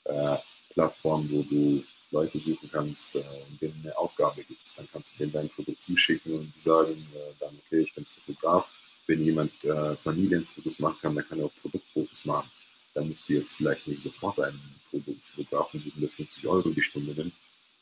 äh, 0.03 0.37
Plattform, 0.75 1.27
wo 1.31 1.41
du 1.41 1.83
Leute 2.17 2.39
suchen 2.39 2.69
kannst 2.71 3.15
äh, 3.15 3.23
denen 3.61 3.79
eine 3.83 3.97
Aufgabe 3.97 4.43
gibst. 4.43 4.77
Dann 4.77 4.87
kannst 4.91 5.13
du 5.13 5.17
denen 5.19 5.31
dein 5.31 5.49
Produkt 5.49 5.81
zuschicken 5.83 6.33
und 6.39 6.59
sagen 6.59 7.07
äh, 7.13 7.33
dann, 7.39 7.57
okay, 7.65 7.81
ich 7.81 7.93
bin 7.93 8.05
Fotograf. 8.05 8.67
Wenn 9.05 9.23
jemand 9.23 9.63
äh, 9.63 9.95
Familienfotos 9.97 10.79
machen 10.79 10.97
kann, 11.01 11.15
dann 11.15 11.27
kann 11.27 11.39
er 11.39 11.45
auch 11.45 11.61
Produktfotos 11.61 12.25
machen. 12.25 12.49
Dann 12.93 13.09
musst 13.09 13.29
du 13.29 13.33
jetzt 13.33 13.55
vielleicht 13.55 13.87
nicht 13.87 14.01
sofort 14.01 14.39
einen 14.39 14.59
Fotografen 14.91 15.79
suchen, 15.79 16.01
der 16.01 16.09
50 16.09 16.47
Euro 16.47 16.69
die 16.69 16.81
Stunde 16.81 17.13
nimmt, 17.13 17.33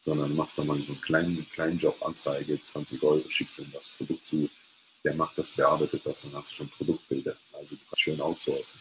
sondern 0.02 0.36
machst 0.36 0.58
dann 0.58 0.68
mal 0.68 0.80
so 0.82 0.92
einen 0.92 1.02
kleinen, 1.02 1.50
kleinen 1.52 1.80
Jobanzeige, 1.80 2.62
20 2.62 3.02
Euro, 3.04 3.24
schickst 3.30 3.60
ihm 3.60 3.72
das 3.72 3.90
Produkt 3.90 4.28
zu, 4.28 4.50
der 5.04 5.16
macht 5.16 5.38
das, 5.38 5.56
bearbeitet 5.56 6.06
das, 6.06 6.24
dann 6.24 6.34
hast 6.34 6.52
du 6.52 6.56
schon 6.56 6.70
Produktbilder. 6.70 7.36
Also 7.54 7.76
du 7.76 7.82
kannst 7.86 8.02
schön 8.02 8.20
outsourcen. 8.20 8.80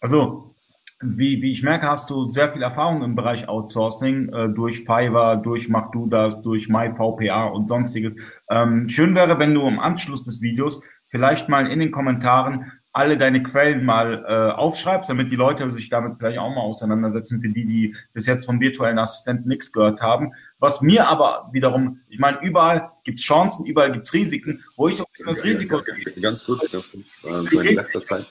Also, 0.00 0.54
wie, 1.02 1.42
wie 1.42 1.52
ich 1.52 1.62
merke, 1.62 1.88
hast 1.88 2.10
du 2.10 2.24
sehr 2.28 2.52
viel 2.52 2.62
Erfahrung 2.62 3.02
im 3.02 3.14
Bereich 3.14 3.48
Outsourcing 3.48 4.32
äh, 4.32 4.48
durch 4.48 4.80
Fiverr, 4.80 5.36
durch 5.36 5.68
Mach 5.68 5.90
du 5.90 6.06
das, 6.06 6.42
durch 6.42 6.68
MyVPA 6.68 7.46
und 7.46 7.68
sonstiges. 7.68 8.14
Ähm, 8.50 8.88
schön 8.88 9.14
wäre, 9.14 9.38
wenn 9.38 9.54
du 9.54 9.66
im 9.66 9.80
Anschluss 9.80 10.24
des 10.24 10.40
Videos 10.40 10.82
vielleicht 11.08 11.48
mal 11.48 11.70
in 11.70 11.80
den 11.80 11.90
Kommentaren 11.90 12.72
alle 12.92 13.16
deine 13.16 13.42
Quellen 13.42 13.84
mal 13.84 14.24
äh, 14.28 14.52
aufschreibst, 14.52 15.08
damit 15.08 15.30
die 15.30 15.36
Leute 15.36 15.70
sich 15.72 15.88
damit 15.88 16.18
vielleicht 16.18 16.38
auch 16.38 16.50
mal 16.50 16.60
auseinandersetzen, 16.60 17.40
für 17.40 17.48
die, 17.48 17.64
die 17.64 17.96
bis 18.12 18.26
jetzt 18.26 18.44
vom 18.44 18.60
virtuellen 18.60 18.98
Assistenten 18.98 19.48
nichts 19.48 19.72
gehört 19.72 20.02
haben. 20.02 20.32
Was 20.58 20.82
mir 20.82 21.08
aber 21.08 21.48
wiederum, 21.52 22.00
ich 22.08 22.18
meine, 22.18 22.38
überall 22.42 22.90
gibt's 23.04 23.22
Chancen, 23.22 23.64
überall 23.64 23.92
gibt's 23.92 24.12
Risiken, 24.12 24.62
wo 24.76 24.88
ich 24.88 24.96
so 24.96 25.04
ein 25.04 25.10
bisschen 25.10 25.34
das 25.34 25.44
Risiko... 25.44 25.82
Ganz 26.20 26.44
kurz, 26.44 26.70
ganz 26.70 26.90
kurz, 26.90 27.24
äh, 27.24 27.46
so 27.46 27.60
in 27.60 27.76
letzter 27.76 28.04
Zeit, 28.04 28.26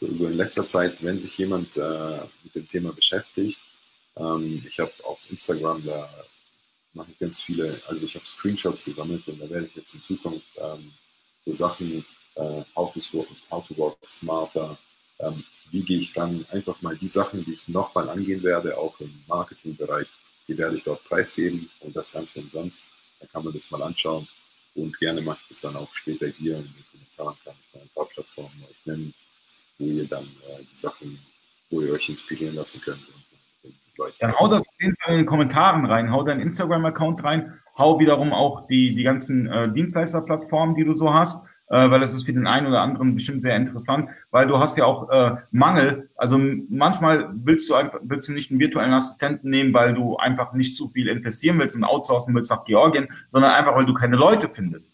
so, 0.00 0.14
so 0.14 0.26
in 0.26 0.36
letzter 0.36 0.66
Zeit, 0.66 1.02
wenn 1.04 1.20
sich 1.20 1.36
jemand 1.36 1.76
äh, 1.76 2.20
mit 2.42 2.54
dem 2.54 2.66
Thema 2.66 2.92
beschäftigt, 2.92 3.60
ähm, 4.16 4.64
ich 4.66 4.80
habe 4.80 4.92
auf 5.04 5.18
Instagram, 5.28 5.84
da 5.84 6.08
mache 6.94 7.10
ich 7.10 7.18
ganz 7.18 7.42
viele, 7.42 7.80
also 7.86 8.04
ich 8.04 8.14
habe 8.14 8.26
Screenshots 8.26 8.84
gesammelt 8.84 9.28
und 9.28 9.38
da 9.38 9.48
werde 9.50 9.66
ich 9.66 9.76
jetzt 9.76 9.94
in 9.94 10.00
Zukunft 10.00 10.46
ähm, 10.56 10.92
so 11.44 11.52
Sachen 11.52 12.04
äh, 12.36 12.62
how, 12.74 12.92
to 12.94 13.00
work, 13.12 13.28
how 13.50 13.66
to 13.66 13.76
work 13.76 13.98
smarter, 14.08 14.78
ähm, 15.18 15.44
wie 15.70 15.84
gehe 15.84 16.00
ich 16.00 16.16
ran, 16.16 16.46
einfach 16.50 16.80
mal 16.80 16.96
die 16.96 17.06
Sachen, 17.06 17.44
die 17.44 17.52
ich 17.52 17.68
nochmal 17.68 18.08
angehen 18.08 18.42
werde, 18.42 18.78
auch 18.78 18.98
im 19.00 19.22
Marketingbereich, 19.28 20.08
die 20.48 20.56
werde 20.56 20.78
ich 20.78 20.84
dort 20.84 21.04
preisgeben 21.04 21.70
und 21.80 21.94
das 21.94 22.12
Ganze 22.12 22.40
umsonst. 22.40 22.82
Da 23.20 23.26
kann 23.26 23.44
man 23.44 23.52
das 23.52 23.70
mal 23.70 23.82
anschauen 23.82 24.26
und 24.74 24.98
gerne 24.98 25.20
mache 25.20 25.40
ich 25.42 25.48
das 25.50 25.60
dann 25.60 25.76
auch 25.76 25.94
später 25.94 26.26
hier 26.26 26.56
in 26.56 26.64
den 26.64 26.84
Kommentaren, 26.90 27.36
kann 27.44 27.54
ich 27.60 27.74
mal 27.74 27.82
ein 27.82 27.90
paar 27.94 28.06
Plattformen 28.06 28.64
euch 28.64 28.86
nennen, 28.86 29.14
wo 29.80 29.86
ihr 29.86 30.06
dann 30.06 30.24
äh, 30.24 30.62
die 30.70 30.76
Sachen, 30.76 31.18
wo 31.70 31.80
ihr 31.80 31.92
euch 31.92 32.08
inspirieren 32.08 32.54
lassen 32.54 32.80
könnt. 32.80 33.00
Dann 34.20 34.32
hau 34.38 34.48
das 34.48 34.62
in 34.78 34.94
den 35.08 35.26
Kommentaren 35.26 35.84
rein, 35.84 36.10
hau 36.10 36.22
deinen 36.22 36.40
Instagram-Account 36.40 37.22
rein, 37.24 37.58
hau 37.76 37.98
wiederum 37.98 38.32
auch 38.32 38.66
die, 38.66 38.94
die 38.94 39.02
ganzen 39.02 39.46
äh, 39.46 39.70
Dienstleisterplattformen, 39.72 40.74
die 40.74 40.84
du 40.84 40.94
so 40.94 41.12
hast 41.12 41.44
äh, 41.70 41.90
weil 41.90 42.02
es 42.02 42.12
ist 42.12 42.24
für 42.24 42.32
den 42.32 42.46
einen 42.46 42.66
oder 42.66 42.82
anderen 42.82 43.14
bestimmt 43.14 43.42
sehr 43.42 43.56
interessant, 43.56 44.10
weil 44.30 44.46
du 44.46 44.58
hast 44.58 44.76
ja 44.76 44.84
auch 44.84 45.08
äh, 45.08 45.36
Mangel. 45.52 46.10
Also 46.16 46.38
manchmal 46.68 47.30
willst 47.32 47.70
du 47.70 47.74
einfach, 47.74 48.00
willst 48.02 48.28
du 48.28 48.32
nicht 48.32 48.50
einen 48.50 48.60
virtuellen 48.60 48.92
Assistenten 48.92 49.50
nehmen, 49.50 49.72
weil 49.72 49.94
du 49.94 50.16
einfach 50.16 50.52
nicht 50.52 50.76
zu 50.76 50.88
viel 50.88 51.08
investieren 51.08 51.58
willst 51.58 51.76
und 51.76 51.84
outsourcen 51.84 52.34
willst 52.34 52.50
nach 52.50 52.64
Georgien, 52.64 53.08
sondern 53.28 53.52
einfach, 53.52 53.76
weil 53.76 53.86
du 53.86 53.94
keine 53.94 54.16
Leute 54.16 54.50
findest. 54.50 54.92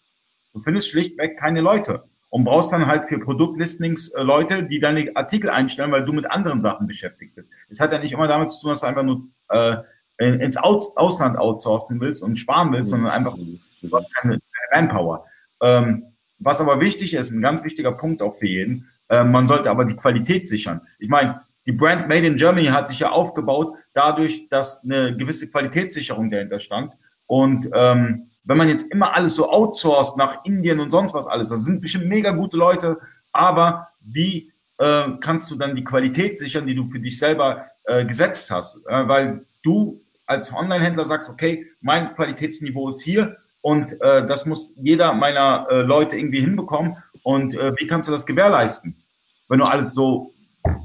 Du 0.53 0.59
findest 0.59 0.89
schlichtweg 0.89 1.37
keine 1.37 1.61
Leute 1.61 2.03
und 2.29 2.43
brauchst 2.43 2.71
dann 2.71 2.87
halt 2.87 3.05
für 3.05 3.19
Produktlistings 3.19 4.09
äh, 4.09 4.23
Leute, 4.23 4.63
die 4.63 4.79
deine 4.79 5.11
Artikel 5.15 5.49
einstellen, 5.49 5.91
weil 5.91 6.05
du 6.05 6.13
mit 6.13 6.29
anderen 6.29 6.61
Sachen 6.61 6.87
beschäftigt 6.87 7.35
bist. 7.35 7.51
Es 7.69 7.79
hat 7.79 7.91
ja 7.91 7.99
nicht 7.99 8.11
immer 8.11 8.27
damit 8.27 8.51
zu 8.51 8.61
tun, 8.61 8.71
dass 8.71 8.81
du 8.81 8.87
einfach 8.87 9.03
nur 9.03 9.23
äh, 9.49 9.77
ins 10.17 10.57
Out 10.57 10.85
Ausland 10.95 11.37
outsourcen 11.37 12.01
willst 12.01 12.23
und 12.23 12.35
sparen 12.35 12.71
willst, 12.73 12.89
sondern 12.89 13.11
einfach 13.11 13.35
du 13.35 13.97
hast 13.97 14.13
keine, 14.15 14.33
keine 14.33 14.41
Manpower. 14.81 15.25
Ähm, 15.61 16.03
was 16.39 16.61
aber 16.61 16.81
wichtig 16.81 17.13
ist, 17.13 17.31
ein 17.31 17.41
ganz 17.41 17.63
wichtiger 17.63 17.91
Punkt 17.91 18.21
auch 18.21 18.37
für 18.37 18.47
jeden, 18.47 18.89
äh, 19.09 19.23
man 19.23 19.47
sollte 19.47 19.69
aber 19.69 19.85
die 19.85 19.95
Qualität 19.95 20.47
sichern. 20.47 20.81
Ich 20.99 21.09
meine, 21.09 21.41
die 21.65 21.71
Brand 21.71 22.07
Made 22.07 22.25
in 22.25 22.35
Germany 22.35 22.67
hat 22.67 22.87
sich 22.87 22.99
ja 22.99 23.11
aufgebaut 23.11 23.75
dadurch, 23.93 24.47
dass 24.49 24.83
eine 24.83 25.15
gewisse 25.15 25.49
Qualitätssicherung 25.49 26.29
dahinter 26.29 26.59
stand. 26.59 26.93
Und 27.25 27.69
ähm, 27.73 28.31
wenn 28.47 28.57
man 28.57 28.69
jetzt 28.69 28.89
immer 28.91 29.13
alles 29.13 29.35
so 29.35 29.49
outsourced 29.49 30.15
nach 30.17 30.43
Indien 30.45 30.79
und 30.79 30.89
sonst 30.89 31.13
was 31.13 31.27
alles, 31.27 31.49
das 31.49 31.65
sind 31.65 31.81
bestimmt 31.81 32.05
mega 32.05 32.31
gute 32.31 32.55
Leute, 32.55 32.97
aber 33.33 33.89
wie 33.99 34.53
äh, 34.77 35.09
kannst 35.19 35.51
du 35.51 35.55
dann 35.57 35.75
die 35.75 35.83
Qualität 35.83 36.37
sichern, 36.37 36.65
die 36.65 36.73
du 36.73 36.85
für 36.85 36.99
dich 36.99 37.19
selber 37.19 37.67
äh, 37.83 38.05
gesetzt 38.05 38.49
hast? 38.49 38.77
Äh, 38.87 39.07
weil 39.07 39.45
du 39.63 40.01
als 40.25 40.53
Online-Händler 40.53 41.05
sagst, 41.05 41.29
okay, 41.29 41.67
mein 41.81 42.15
Qualitätsniveau 42.15 42.87
ist 42.87 43.01
hier 43.01 43.35
und 43.61 43.99
äh, 44.01 44.25
das 44.25 44.45
muss 44.45 44.71
jeder 44.77 45.13
meiner 45.13 45.67
äh, 45.69 45.81
Leute 45.81 46.17
irgendwie 46.17 46.39
hinbekommen. 46.39 46.97
Und 47.23 47.53
äh, 47.55 47.73
wie 47.77 47.87
kannst 47.87 48.07
du 48.07 48.13
das 48.13 48.25
gewährleisten, 48.25 49.03
wenn 49.49 49.59
du 49.59 49.65
alles 49.65 49.93
so 49.93 50.33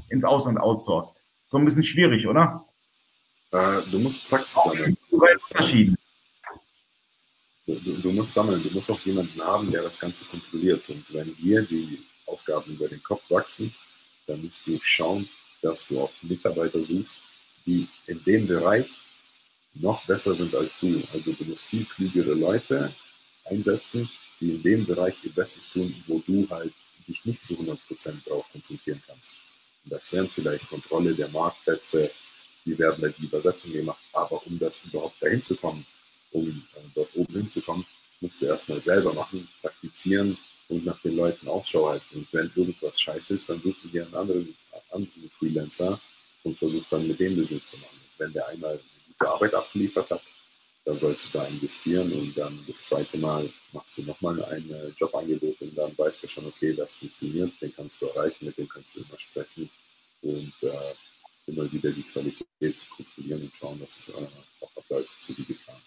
ins 0.09 0.25
Ausland 0.25 0.59
outsourcest? 0.59 1.25
So 1.45 1.57
ein 1.57 1.65
bisschen 1.65 1.83
schwierig, 1.83 2.27
oder? 2.27 2.65
Äh, 3.51 3.81
du 3.89 3.99
musst 3.99 4.27
Praxis 4.29 4.61
sammeln. 4.63 4.97
Verschieden. 5.53 5.95
Du, 7.65 7.75
du, 7.79 8.11
musst 8.11 8.33
sammeln, 8.33 8.61
du 8.61 8.69
musst 8.71 8.91
auch 8.91 8.99
jemanden 9.01 9.41
haben, 9.41 9.71
der 9.71 9.83
das 9.83 9.99
Ganze 9.99 10.25
kontrolliert. 10.25 10.87
Und 10.89 11.05
wenn 11.09 11.33
dir 11.35 11.61
die 11.61 12.03
Aufgaben 12.25 12.73
über 12.73 12.89
den 12.89 13.01
Kopf 13.01 13.23
wachsen, 13.29 13.73
dann 14.27 14.43
musst 14.43 14.65
du 14.65 14.77
schauen, 14.81 15.29
dass 15.61 15.87
du 15.87 16.01
auch 16.01 16.11
Mitarbeiter 16.21 16.83
suchst, 16.83 17.19
die 17.65 17.87
in 18.07 18.21
dem 18.25 18.47
Bereich 18.47 18.87
noch 19.75 20.05
besser 20.05 20.35
sind 20.35 20.53
als 20.55 20.77
du. 20.79 21.01
Also 21.13 21.31
du 21.31 21.45
musst 21.45 21.69
viel 21.69 21.85
klügere 21.85 22.33
Leute 22.33 22.93
einsetzen, 23.45 24.09
die 24.39 24.51
in 24.51 24.63
dem 24.63 24.85
Bereich 24.85 25.15
ihr 25.23 25.31
Bestes 25.31 25.69
tun, 25.69 25.95
wo 26.07 26.19
du 26.19 26.47
halt 26.49 26.73
dich 27.07 27.23
nicht 27.25 27.45
zu 27.45 27.53
100% 27.55 27.77
darauf 28.25 28.45
konzentrieren 28.51 29.01
kannst. 29.07 29.33
Und 29.83 29.93
das 29.93 30.11
wären 30.11 30.29
vielleicht 30.29 30.67
Kontrolle 30.67 31.13
der 31.13 31.29
Marktplätze, 31.29 32.11
die 32.65 32.77
werden 32.77 33.01
dann 33.01 33.13
die 33.17 33.25
Übersetzung 33.25 33.71
gemacht, 33.71 34.01
aber 34.13 34.45
um 34.45 34.57
das 34.57 34.83
überhaupt 34.85 35.21
dahin 35.21 35.41
zu 35.41 35.55
kommen, 35.55 35.85
um 36.33 36.63
dort 36.93 37.15
oben 37.15 37.33
hinzukommen, 37.33 37.85
musst 38.21 38.41
du 38.41 38.45
erstmal 38.45 38.81
selber 38.81 39.13
machen, 39.13 39.47
praktizieren 39.61 40.37
und 40.69 40.85
nach 40.85 40.99
den 41.01 41.15
Leuten 41.15 41.47
Ausschau 41.47 41.89
halten. 41.89 42.17
Und 42.17 42.27
wenn 42.31 42.51
irgendwas 42.55 42.99
scheiße 42.99 43.35
ist, 43.35 43.49
dann 43.49 43.61
suchst 43.61 43.83
du 43.83 43.87
dir 43.89 44.05
einen 44.05 44.15
anderen, 44.15 44.55
anderen 44.91 45.31
Freelancer 45.37 45.99
und 46.43 46.57
versuchst 46.57 46.91
dann 46.91 47.07
mit 47.07 47.19
dem 47.19 47.35
Business 47.35 47.69
zu 47.69 47.77
machen. 47.77 47.99
Und 48.01 48.19
wenn 48.19 48.33
der 48.33 48.47
einmal 48.47 48.71
eine 48.71 48.81
gute 49.07 49.29
Arbeit 49.29 49.53
abgeliefert 49.53 50.09
hat, 50.09 50.21
dann 50.85 50.97
sollst 50.97 51.27
du 51.27 51.37
da 51.37 51.45
investieren 51.45 52.11
und 52.11 52.37
dann 52.37 52.59
das 52.67 52.83
zweite 52.83 53.17
Mal 53.17 53.49
machst 53.71 53.97
du 53.97 54.01
nochmal 54.01 54.43
ein 54.45 54.69
äh, 54.69 54.89
Jobangebot 54.97 55.61
und 55.61 55.75
dann 55.77 55.97
weißt 55.97 56.23
du 56.23 56.27
schon, 56.27 56.45
okay, 56.45 56.73
das 56.73 56.95
funktioniert, 56.95 57.53
den 57.61 57.73
kannst 57.73 58.01
du 58.01 58.07
erreichen, 58.07 58.45
mit 58.45 58.57
dem 58.57 58.67
kannst 58.67 58.93
du 58.95 58.99
immer 58.99 59.17
sprechen 59.17 59.69
und 60.21 60.53
äh, 60.61 60.93
immer 61.47 61.71
wieder 61.71 61.91
die 61.91 62.03
Qualität 62.03 62.75
kontrollieren 62.95 63.43
und 63.43 63.55
schauen, 63.55 63.79
dass 63.79 63.97
es 63.97 64.09
äh, 64.09 64.13
auch 64.13 64.77
abläuft, 64.77 65.09
so 65.21 65.37
wie 65.37 65.45
geplant. 65.45 65.82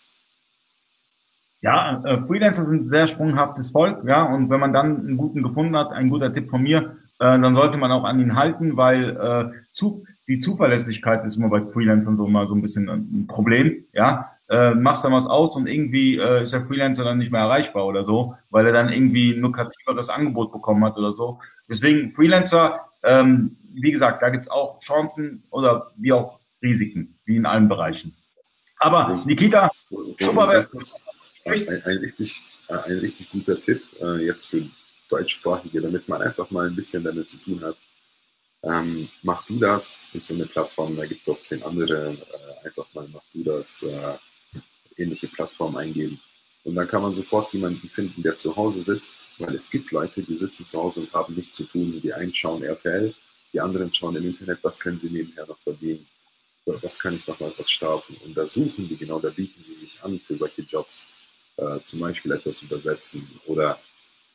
Ja, 1.62 2.02
äh, 2.04 2.24
Freelancer 2.26 2.64
sind 2.64 2.88
sehr 2.88 3.06
sprunghaftes 3.06 3.70
Volk, 3.70 4.04
ja, 4.06 4.22
und 4.22 4.50
wenn 4.50 4.60
man 4.60 4.72
dann 4.72 5.00
einen 5.00 5.16
guten 5.16 5.42
gefunden 5.42 5.76
hat, 5.76 5.90
ein 5.90 6.10
guter 6.10 6.32
Tipp 6.32 6.50
von 6.50 6.62
mir, 6.62 6.96
äh, 7.18 7.38
dann 7.38 7.54
sollte 7.54 7.78
man 7.78 7.92
auch 7.92 8.04
an 8.04 8.20
ihn 8.20 8.36
halten, 8.36 8.76
weil 8.76 9.16
äh, 9.16 9.58
zu, 9.72 10.04
die 10.28 10.38
Zuverlässigkeit 10.38 11.24
ist 11.24 11.36
immer 11.36 11.48
bei 11.48 11.62
Freelancern 11.62 12.16
so 12.16 12.26
mal 12.26 12.46
so 12.46 12.54
ein 12.54 12.62
bisschen 12.62 12.88
ein 12.88 13.26
Problem, 13.26 13.84
ja. 13.92 14.32
Äh, 14.48 14.74
machst 14.74 15.04
dann 15.04 15.12
was 15.12 15.26
aus 15.26 15.56
und 15.56 15.66
irgendwie 15.66 16.18
äh, 16.18 16.42
ist 16.44 16.52
der 16.52 16.60
Freelancer 16.60 17.02
dann 17.02 17.18
nicht 17.18 17.32
mehr 17.32 17.40
erreichbar 17.40 17.84
oder 17.84 18.04
so, 18.04 18.36
weil 18.50 18.64
er 18.64 18.72
dann 18.72 18.92
irgendwie 18.92 19.32
ein 19.32 19.40
lukrativeres 19.40 20.08
Angebot 20.08 20.52
bekommen 20.52 20.84
hat 20.84 20.96
oder 20.96 21.12
so. 21.12 21.40
Deswegen 21.68 22.10
Freelancer, 22.10 22.86
ähm, 23.02 23.56
wie 23.72 23.90
gesagt, 23.90 24.22
da 24.22 24.28
gibt's 24.28 24.46
auch 24.48 24.78
Chancen 24.78 25.42
oder 25.50 25.90
wie 25.96 26.12
auch 26.12 26.38
Risiken, 26.62 27.18
wie 27.24 27.34
in 27.34 27.44
allen 27.44 27.68
Bereichen. 27.68 28.14
Aber 28.78 29.20
Nikita, 29.24 29.68
super 30.20 30.48
wäre 30.48 30.64
ein, 31.46 31.82
ein, 31.84 31.98
richtig, 31.98 32.42
ein 32.68 32.98
richtig 32.98 33.30
guter 33.30 33.60
Tipp 33.60 33.82
äh, 34.00 34.24
jetzt 34.24 34.46
für 34.46 34.68
Deutschsprachige, 35.08 35.80
damit 35.80 36.08
man 36.08 36.22
einfach 36.22 36.50
mal 36.50 36.66
ein 36.66 36.76
bisschen 36.76 37.04
damit 37.04 37.28
zu 37.28 37.36
tun 37.38 37.62
hat. 37.62 37.76
Ähm, 38.62 39.08
mach 39.22 39.46
du 39.46 39.58
das, 39.58 40.00
ist 40.12 40.26
so 40.26 40.34
eine 40.34 40.46
Plattform, 40.46 40.96
da 40.96 41.06
gibt 41.06 41.22
es 41.22 41.28
auch 41.28 41.40
zehn 41.42 41.62
andere. 41.62 42.14
Äh, 42.14 42.66
einfach 42.66 42.86
mal 42.94 43.08
mach 43.12 43.22
du 43.32 43.44
das, 43.44 43.84
äh, 43.84 44.16
ähnliche 44.96 45.28
Plattform 45.28 45.76
eingeben. 45.76 46.20
Und 46.64 46.74
dann 46.74 46.88
kann 46.88 47.02
man 47.02 47.14
sofort 47.14 47.52
jemanden 47.52 47.88
finden, 47.88 48.22
der 48.22 48.36
zu 48.36 48.56
Hause 48.56 48.82
sitzt, 48.82 49.18
weil 49.38 49.54
es 49.54 49.70
gibt 49.70 49.92
Leute, 49.92 50.22
die 50.22 50.34
sitzen 50.34 50.66
zu 50.66 50.82
Hause 50.82 51.00
und 51.00 51.12
haben 51.12 51.34
nichts 51.34 51.54
zu 51.54 51.64
tun. 51.64 52.00
Die 52.02 52.12
einen 52.12 52.34
schauen 52.34 52.64
RTL, 52.64 53.14
die 53.52 53.60
anderen 53.60 53.94
schauen 53.94 54.16
im 54.16 54.24
Internet, 54.24 54.58
was 54.62 54.80
können 54.80 54.98
sie 54.98 55.10
nebenher 55.10 55.46
noch 55.46 55.60
verdienen, 55.60 56.06
was 56.64 56.98
kann 56.98 57.14
ich 57.14 57.24
noch 57.28 57.38
mal 57.38 57.52
was 57.56 57.70
starten. 57.70 58.16
Und 58.24 58.36
da 58.36 58.46
suchen 58.46 58.88
die 58.88 58.96
genau, 58.96 59.20
da 59.20 59.30
bieten 59.30 59.62
sie 59.62 59.74
sich 59.74 60.02
an 60.02 60.18
für 60.26 60.36
solche 60.36 60.62
Jobs 60.62 61.06
äh, 61.56 61.80
zum 61.84 62.00
Beispiel 62.00 62.32
etwas 62.32 62.62
übersetzen 62.62 63.28
oder 63.46 63.80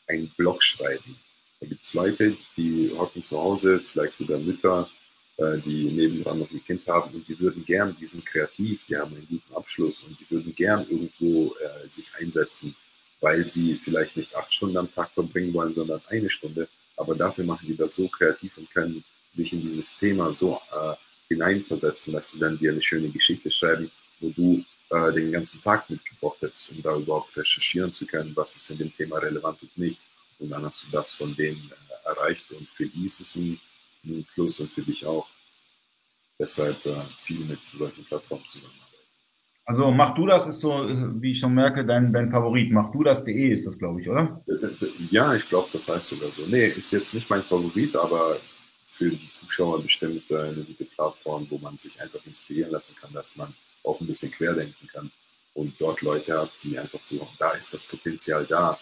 einen 0.08 0.30
Blog 0.38 0.64
schreiben. 0.64 1.20
Da 1.60 1.68
gibt 1.68 1.84
es 1.84 1.94
Leute, 1.94 2.36
die 2.58 2.92
hocken 2.98 3.22
zu 3.22 3.38
Hause, 3.38 3.84
vielleicht 3.92 4.16
sogar 4.16 4.40
Mütter, 4.40 4.90
äh, 5.38 5.60
die 5.60 5.92
nebendran 5.92 6.40
noch 6.40 6.52
ein 6.52 6.64
Kind 6.64 6.88
haben 6.88 7.14
und 7.14 7.28
die 7.28 7.40
würden 7.40 7.64
gern, 7.66 7.96
die 8.00 8.08
sind 8.08 8.26
kreativ, 8.26 8.82
die 8.88 8.98
haben 8.98 9.16
einen 9.16 9.28
guten 9.28 9.56
Abschluss 9.56 10.02
und 10.04 10.20
die 10.20 10.30
würden 10.30 10.54
gern 10.56 10.82
irgendwo 10.90 11.56
äh, 11.56 11.88
sich 11.88 12.08
einsetzen, 12.20 12.76
weil 13.20 13.48
sie 13.48 13.80
vielleicht 13.84 14.18
nicht 14.18 14.36
acht 14.36 14.54
Stunden 14.54 14.78
am 14.78 14.94
Tag 14.94 15.12
verbringen 15.12 15.54
wollen, 15.54 15.74
sondern 15.74 16.02
eine 16.10 16.30
Stunde. 16.30 16.68
Aber 16.98 17.16
dafür 17.16 17.44
machen 17.44 17.68
die 17.68 17.78
das 17.78 17.96
so 17.96 18.08
kreativ 18.08 18.58
und 18.58 18.72
können 18.72 19.04
sich 19.32 19.54
in 19.54 19.62
dieses 19.62 19.96
Thema 19.96 20.34
so 20.34 20.60
äh, 20.72 20.96
hineinversetzen, 21.30 22.14
dass 22.14 22.32
sie 22.32 22.40
dann 22.40 22.58
dir 22.58 22.72
eine 22.72 22.82
schöne 22.82 23.10
Geschichte 23.10 23.50
schreiben, 23.50 23.90
wo 24.20 24.30
du 24.30 24.64
äh, 24.92 25.14
den 25.14 25.32
ganzen 25.32 25.62
Tag 25.62 25.90
mitgebracht 25.90 26.42
hättest, 26.42 26.72
um 26.72 26.82
da 26.82 26.96
überhaupt 26.96 27.36
recherchieren 27.38 27.94
zu 27.94 28.06
können, 28.06 28.36
was 28.36 28.58
ist 28.58 28.72
in 28.72 28.78
dem 28.78 28.94
Thema 28.94 29.20
relevant 29.20 29.62
und 29.62 29.78
nicht. 29.78 30.02
Und 30.40 30.50
dann 30.50 30.66
hast 30.66 30.86
du 30.86 30.92
das 30.92 31.14
von 31.14 31.34
denen 31.36 31.72
äh, 31.72 32.10
erreicht 32.10 32.52
und 32.52 32.68
für 32.70 32.86
die 32.86 33.06
ist 33.06 33.22
es 33.22 33.36
ein, 33.38 33.58
ein, 34.04 34.26
Plus 34.34 34.60
und 34.60 34.70
für 34.70 34.82
dich 34.82 35.06
auch. 35.06 35.28
Deshalb 36.38 36.86
äh, 36.86 37.04
viel 37.24 37.46
mit 37.46 37.66
solchen 37.66 38.04
Plattformen 38.04 38.44
zusammenarbeiten. 38.50 38.82
Also 39.64 39.92
mach 39.92 40.14
du 40.14 40.26
das 40.26 40.48
ist 40.48 40.60
so, 40.60 40.72
wie 41.22 41.32
ich 41.32 41.40
schon 41.40 41.54
merke, 41.54 41.86
dein, 41.86 42.12
dein 42.12 42.30
Favorit. 42.30 42.72
Mach 42.72 42.92
du 42.92 43.04
das.de 43.04 43.54
ist 43.54 43.68
das, 43.68 43.78
glaube 43.78 44.02
ich, 44.02 44.10
oder? 44.10 44.44
Ja, 45.10 45.36
ich 45.36 45.48
glaube, 45.48 45.70
das 45.72 45.88
heißt 45.88 46.10
sogar 46.10 46.32
so. 46.32 46.42
Nee, 46.48 46.68
ist 46.68 46.92
jetzt 46.92 47.14
nicht 47.14 47.30
mein 47.30 47.44
Favorit, 47.44 47.96
aber 47.96 48.38
für 48.88 49.12
die 49.12 49.32
Zuschauer 49.32 49.82
bestimmt 49.82 50.30
äh, 50.32 50.40
eine 50.40 50.64
gute 50.64 50.84
Plattform, 50.84 51.48
wo 51.50 51.60
man 51.60 51.78
sich 51.78 52.02
einfach 52.02 52.26
inspirieren 52.26 52.72
lassen 52.72 52.96
kann, 53.00 53.14
dass 53.14 53.38
man 53.38 53.54
auch 53.84 54.00
ein 54.00 54.08
bisschen 54.08 54.32
querdenken 54.32 54.88
kann 54.88 55.12
und 55.54 55.80
dort 55.80 56.02
Leute 56.02 56.40
hat, 56.40 56.52
die 56.64 56.78
einfach 56.78 57.04
zu, 57.04 57.28
da 57.40 57.52
ist 57.52 57.74
das 57.74 57.84
Potenzial 57.84 58.46
da, 58.46 58.80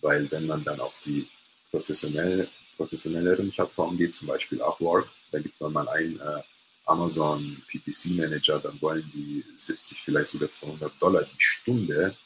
weil 0.00 0.30
wenn 0.30 0.46
man 0.46 0.64
dann 0.64 0.80
auf 0.80 0.94
die 1.04 1.28
professionell, 1.70 2.48
professionelleren 2.76 3.50
Plattformen 3.50 3.98
geht, 3.98 4.14
zum 4.14 4.28
Beispiel 4.28 4.60
Upwork, 4.62 5.08
da 5.30 5.38
gibt 5.38 5.60
man 5.60 5.72
mal 5.72 5.88
ein 5.88 6.18
äh, 6.20 6.42
Amazon 6.86 7.62
PPC 7.68 8.16
Manager, 8.16 8.60
dann 8.60 8.80
wollen 8.80 9.10
die 9.12 9.44
70, 9.56 10.02
vielleicht 10.02 10.30
sogar 10.30 10.50
200 10.50 10.92
Dollar 11.00 11.24
die 11.24 11.40
Stunde, 11.40 12.16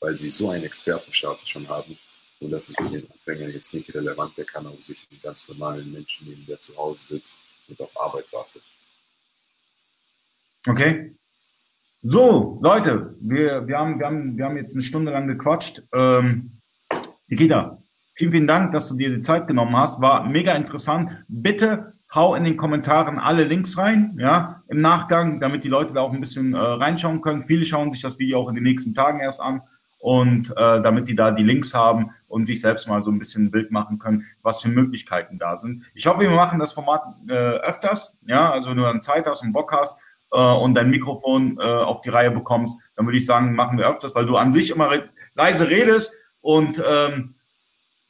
weil 0.00 0.16
sie 0.16 0.30
so 0.30 0.50
einen 0.50 0.64
Expertenstatus 0.64 1.48
schon 1.48 1.68
haben. 1.68 1.98
Und 2.40 2.50
das 2.50 2.70
ist 2.70 2.80
für 2.80 2.88
den 2.88 3.08
Anfänger 3.10 3.48
jetzt 3.48 3.74
nicht 3.74 3.94
relevant. 3.94 4.36
Der 4.38 4.46
kann 4.46 4.66
auch 4.66 4.80
sich 4.80 5.06
einen 5.10 5.20
ganz 5.20 5.46
normalen 5.48 5.92
Menschen 5.92 6.26
nehmen, 6.26 6.46
der 6.46 6.58
zu 6.58 6.74
Hause 6.76 7.14
sitzt 7.14 7.38
und 7.68 7.80
auf 7.80 8.00
Arbeit 8.00 8.32
wartet. 8.32 8.62
Okay. 10.66 11.14
So, 12.02 12.58
Leute, 12.62 13.14
wir, 13.20 13.68
wir, 13.68 13.78
haben, 13.78 13.98
wir, 13.98 14.06
haben, 14.06 14.38
wir 14.38 14.46
haben 14.46 14.56
jetzt 14.56 14.74
eine 14.74 14.82
Stunde 14.82 15.12
lang 15.12 15.26
gequatscht. 15.26 15.82
Ähm, 15.92 16.62
Nikita, 17.26 17.82
vielen, 18.14 18.32
vielen 18.32 18.46
Dank, 18.46 18.72
dass 18.72 18.88
du 18.88 18.96
dir 18.96 19.10
die 19.10 19.20
Zeit 19.20 19.46
genommen 19.46 19.76
hast. 19.76 20.00
War 20.00 20.26
mega 20.26 20.54
interessant. 20.54 21.10
Bitte 21.28 21.92
hau 22.14 22.34
in 22.36 22.44
den 22.44 22.56
Kommentaren 22.56 23.18
alle 23.18 23.44
Links 23.44 23.76
rein, 23.76 24.16
ja, 24.18 24.62
im 24.68 24.80
Nachgang, 24.80 25.40
damit 25.40 25.62
die 25.62 25.68
Leute 25.68 25.92
da 25.92 26.00
auch 26.00 26.14
ein 26.14 26.20
bisschen 26.20 26.54
äh, 26.54 26.58
reinschauen 26.58 27.20
können. 27.20 27.44
Viele 27.46 27.66
schauen 27.66 27.92
sich 27.92 28.00
das 28.00 28.18
Video 28.18 28.40
auch 28.40 28.48
in 28.48 28.54
den 28.54 28.64
nächsten 28.64 28.94
Tagen 28.94 29.20
erst 29.20 29.42
an 29.42 29.60
und 29.98 30.50
äh, 30.56 30.80
damit 30.80 31.06
die 31.06 31.14
da 31.14 31.30
die 31.30 31.44
Links 31.44 31.74
haben 31.74 32.12
und 32.28 32.46
sich 32.46 32.62
selbst 32.62 32.88
mal 32.88 33.02
so 33.02 33.10
ein 33.10 33.18
bisschen 33.18 33.44
ein 33.44 33.50
Bild 33.50 33.70
machen 33.72 33.98
können, 33.98 34.24
was 34.40 34.62
für 34.62 34.70
Möglichkeiten 34.70 35.38
da 35.38 35.58
sind. 35.58 35.84
Ich 35.92 36.06
hoffe, 36.06 36.20
wir 36.20 36.30
machen 36.30 36.60
das 36.60 36.72
Format 36.72 37.02
äh, 37.28 37.34
öfters, 37.34 38.18
ja, 38.26 38.50
also 38.50 38.70
wenn 38.70 38.78
du 38.78 38.84
dann 38.84 39.02
Zeit 39.02 39.26
hast 39.26 39.42
und 39.42 39.52
Bock 39.52 39.70
hast, 39.72 39.98
äh, 40.32 40.38
und 40.38 40.74
dein 40.74 40.90
Mikrofon 40.90 41.58
äh, 41.58 41.62
auf 41.62 42.00
die 42.00 42.10
Reihe 42.10 42.30
bekommst, 42.30 42.78
dann 42.96 43.06
würde 43.06 43.18
ich 43.18 43.26
sagen, 43.26 43.54
machen 43.54 43.78
wir 43.78 43.88
öfters, 43.88 44.14
weil 44.14 44.26
du 44.26 44.36
an 44.36 44.52
sich 44.52 44.70
immer 44.70 44.90
re 44.90 45.08
leise 45.34 45.68
redest 45.68 46.14
und 46.40 46.82
ähm, 46.86 47.34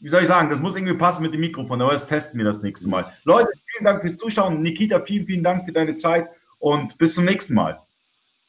wie 0.01 0.09
soll 0.09 0.23
ich 0.23 0.29
sagen, 0.29 0.49
das 0.49 0.61
muss 0.61 0.77
irgendwie 0.77 0.95
passen 0.95 1.23
mit 1.23 1.35
dem 1.35 1.41
Mikrofon, 1.41 1.81
aber 1.83 1.93
das 1.93 2.07
testen 2.07 2.39
wir 2.39 2.45
das 2.45 2.63
nächste 2.63 2.89
Mal. 2.89 3.13
Leute, 3.25 3.51
vielen 3.67 3.85
Dank 3.85 4.01
fürs 4.01 4.17
Zuschauen. 4.17 4.63
Nikita, 4.63 5.01
vielen, 5.01 5.27
vielen 5.27 5.45
Dank 5.45 5.67
für 5.67 5.73
deine 5.73 5.95
Zeit 5.97 6.29
und 6.59 6.97
bis 6.97 7.15
zum 7.15 7.27
nächsten 7.27 7.55
Mal. 7.55 7.79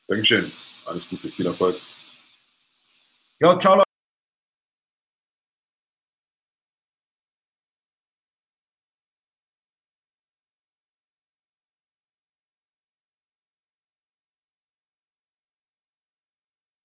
Dankeschön. 0.08 0.52
Alles 0.86 1.08
Gute, 1.08 1.30
viel 1.30 1.46
Erfolg. 1.46 1.76
Ja, 3.40 3.58
ciao. 3.60 3.84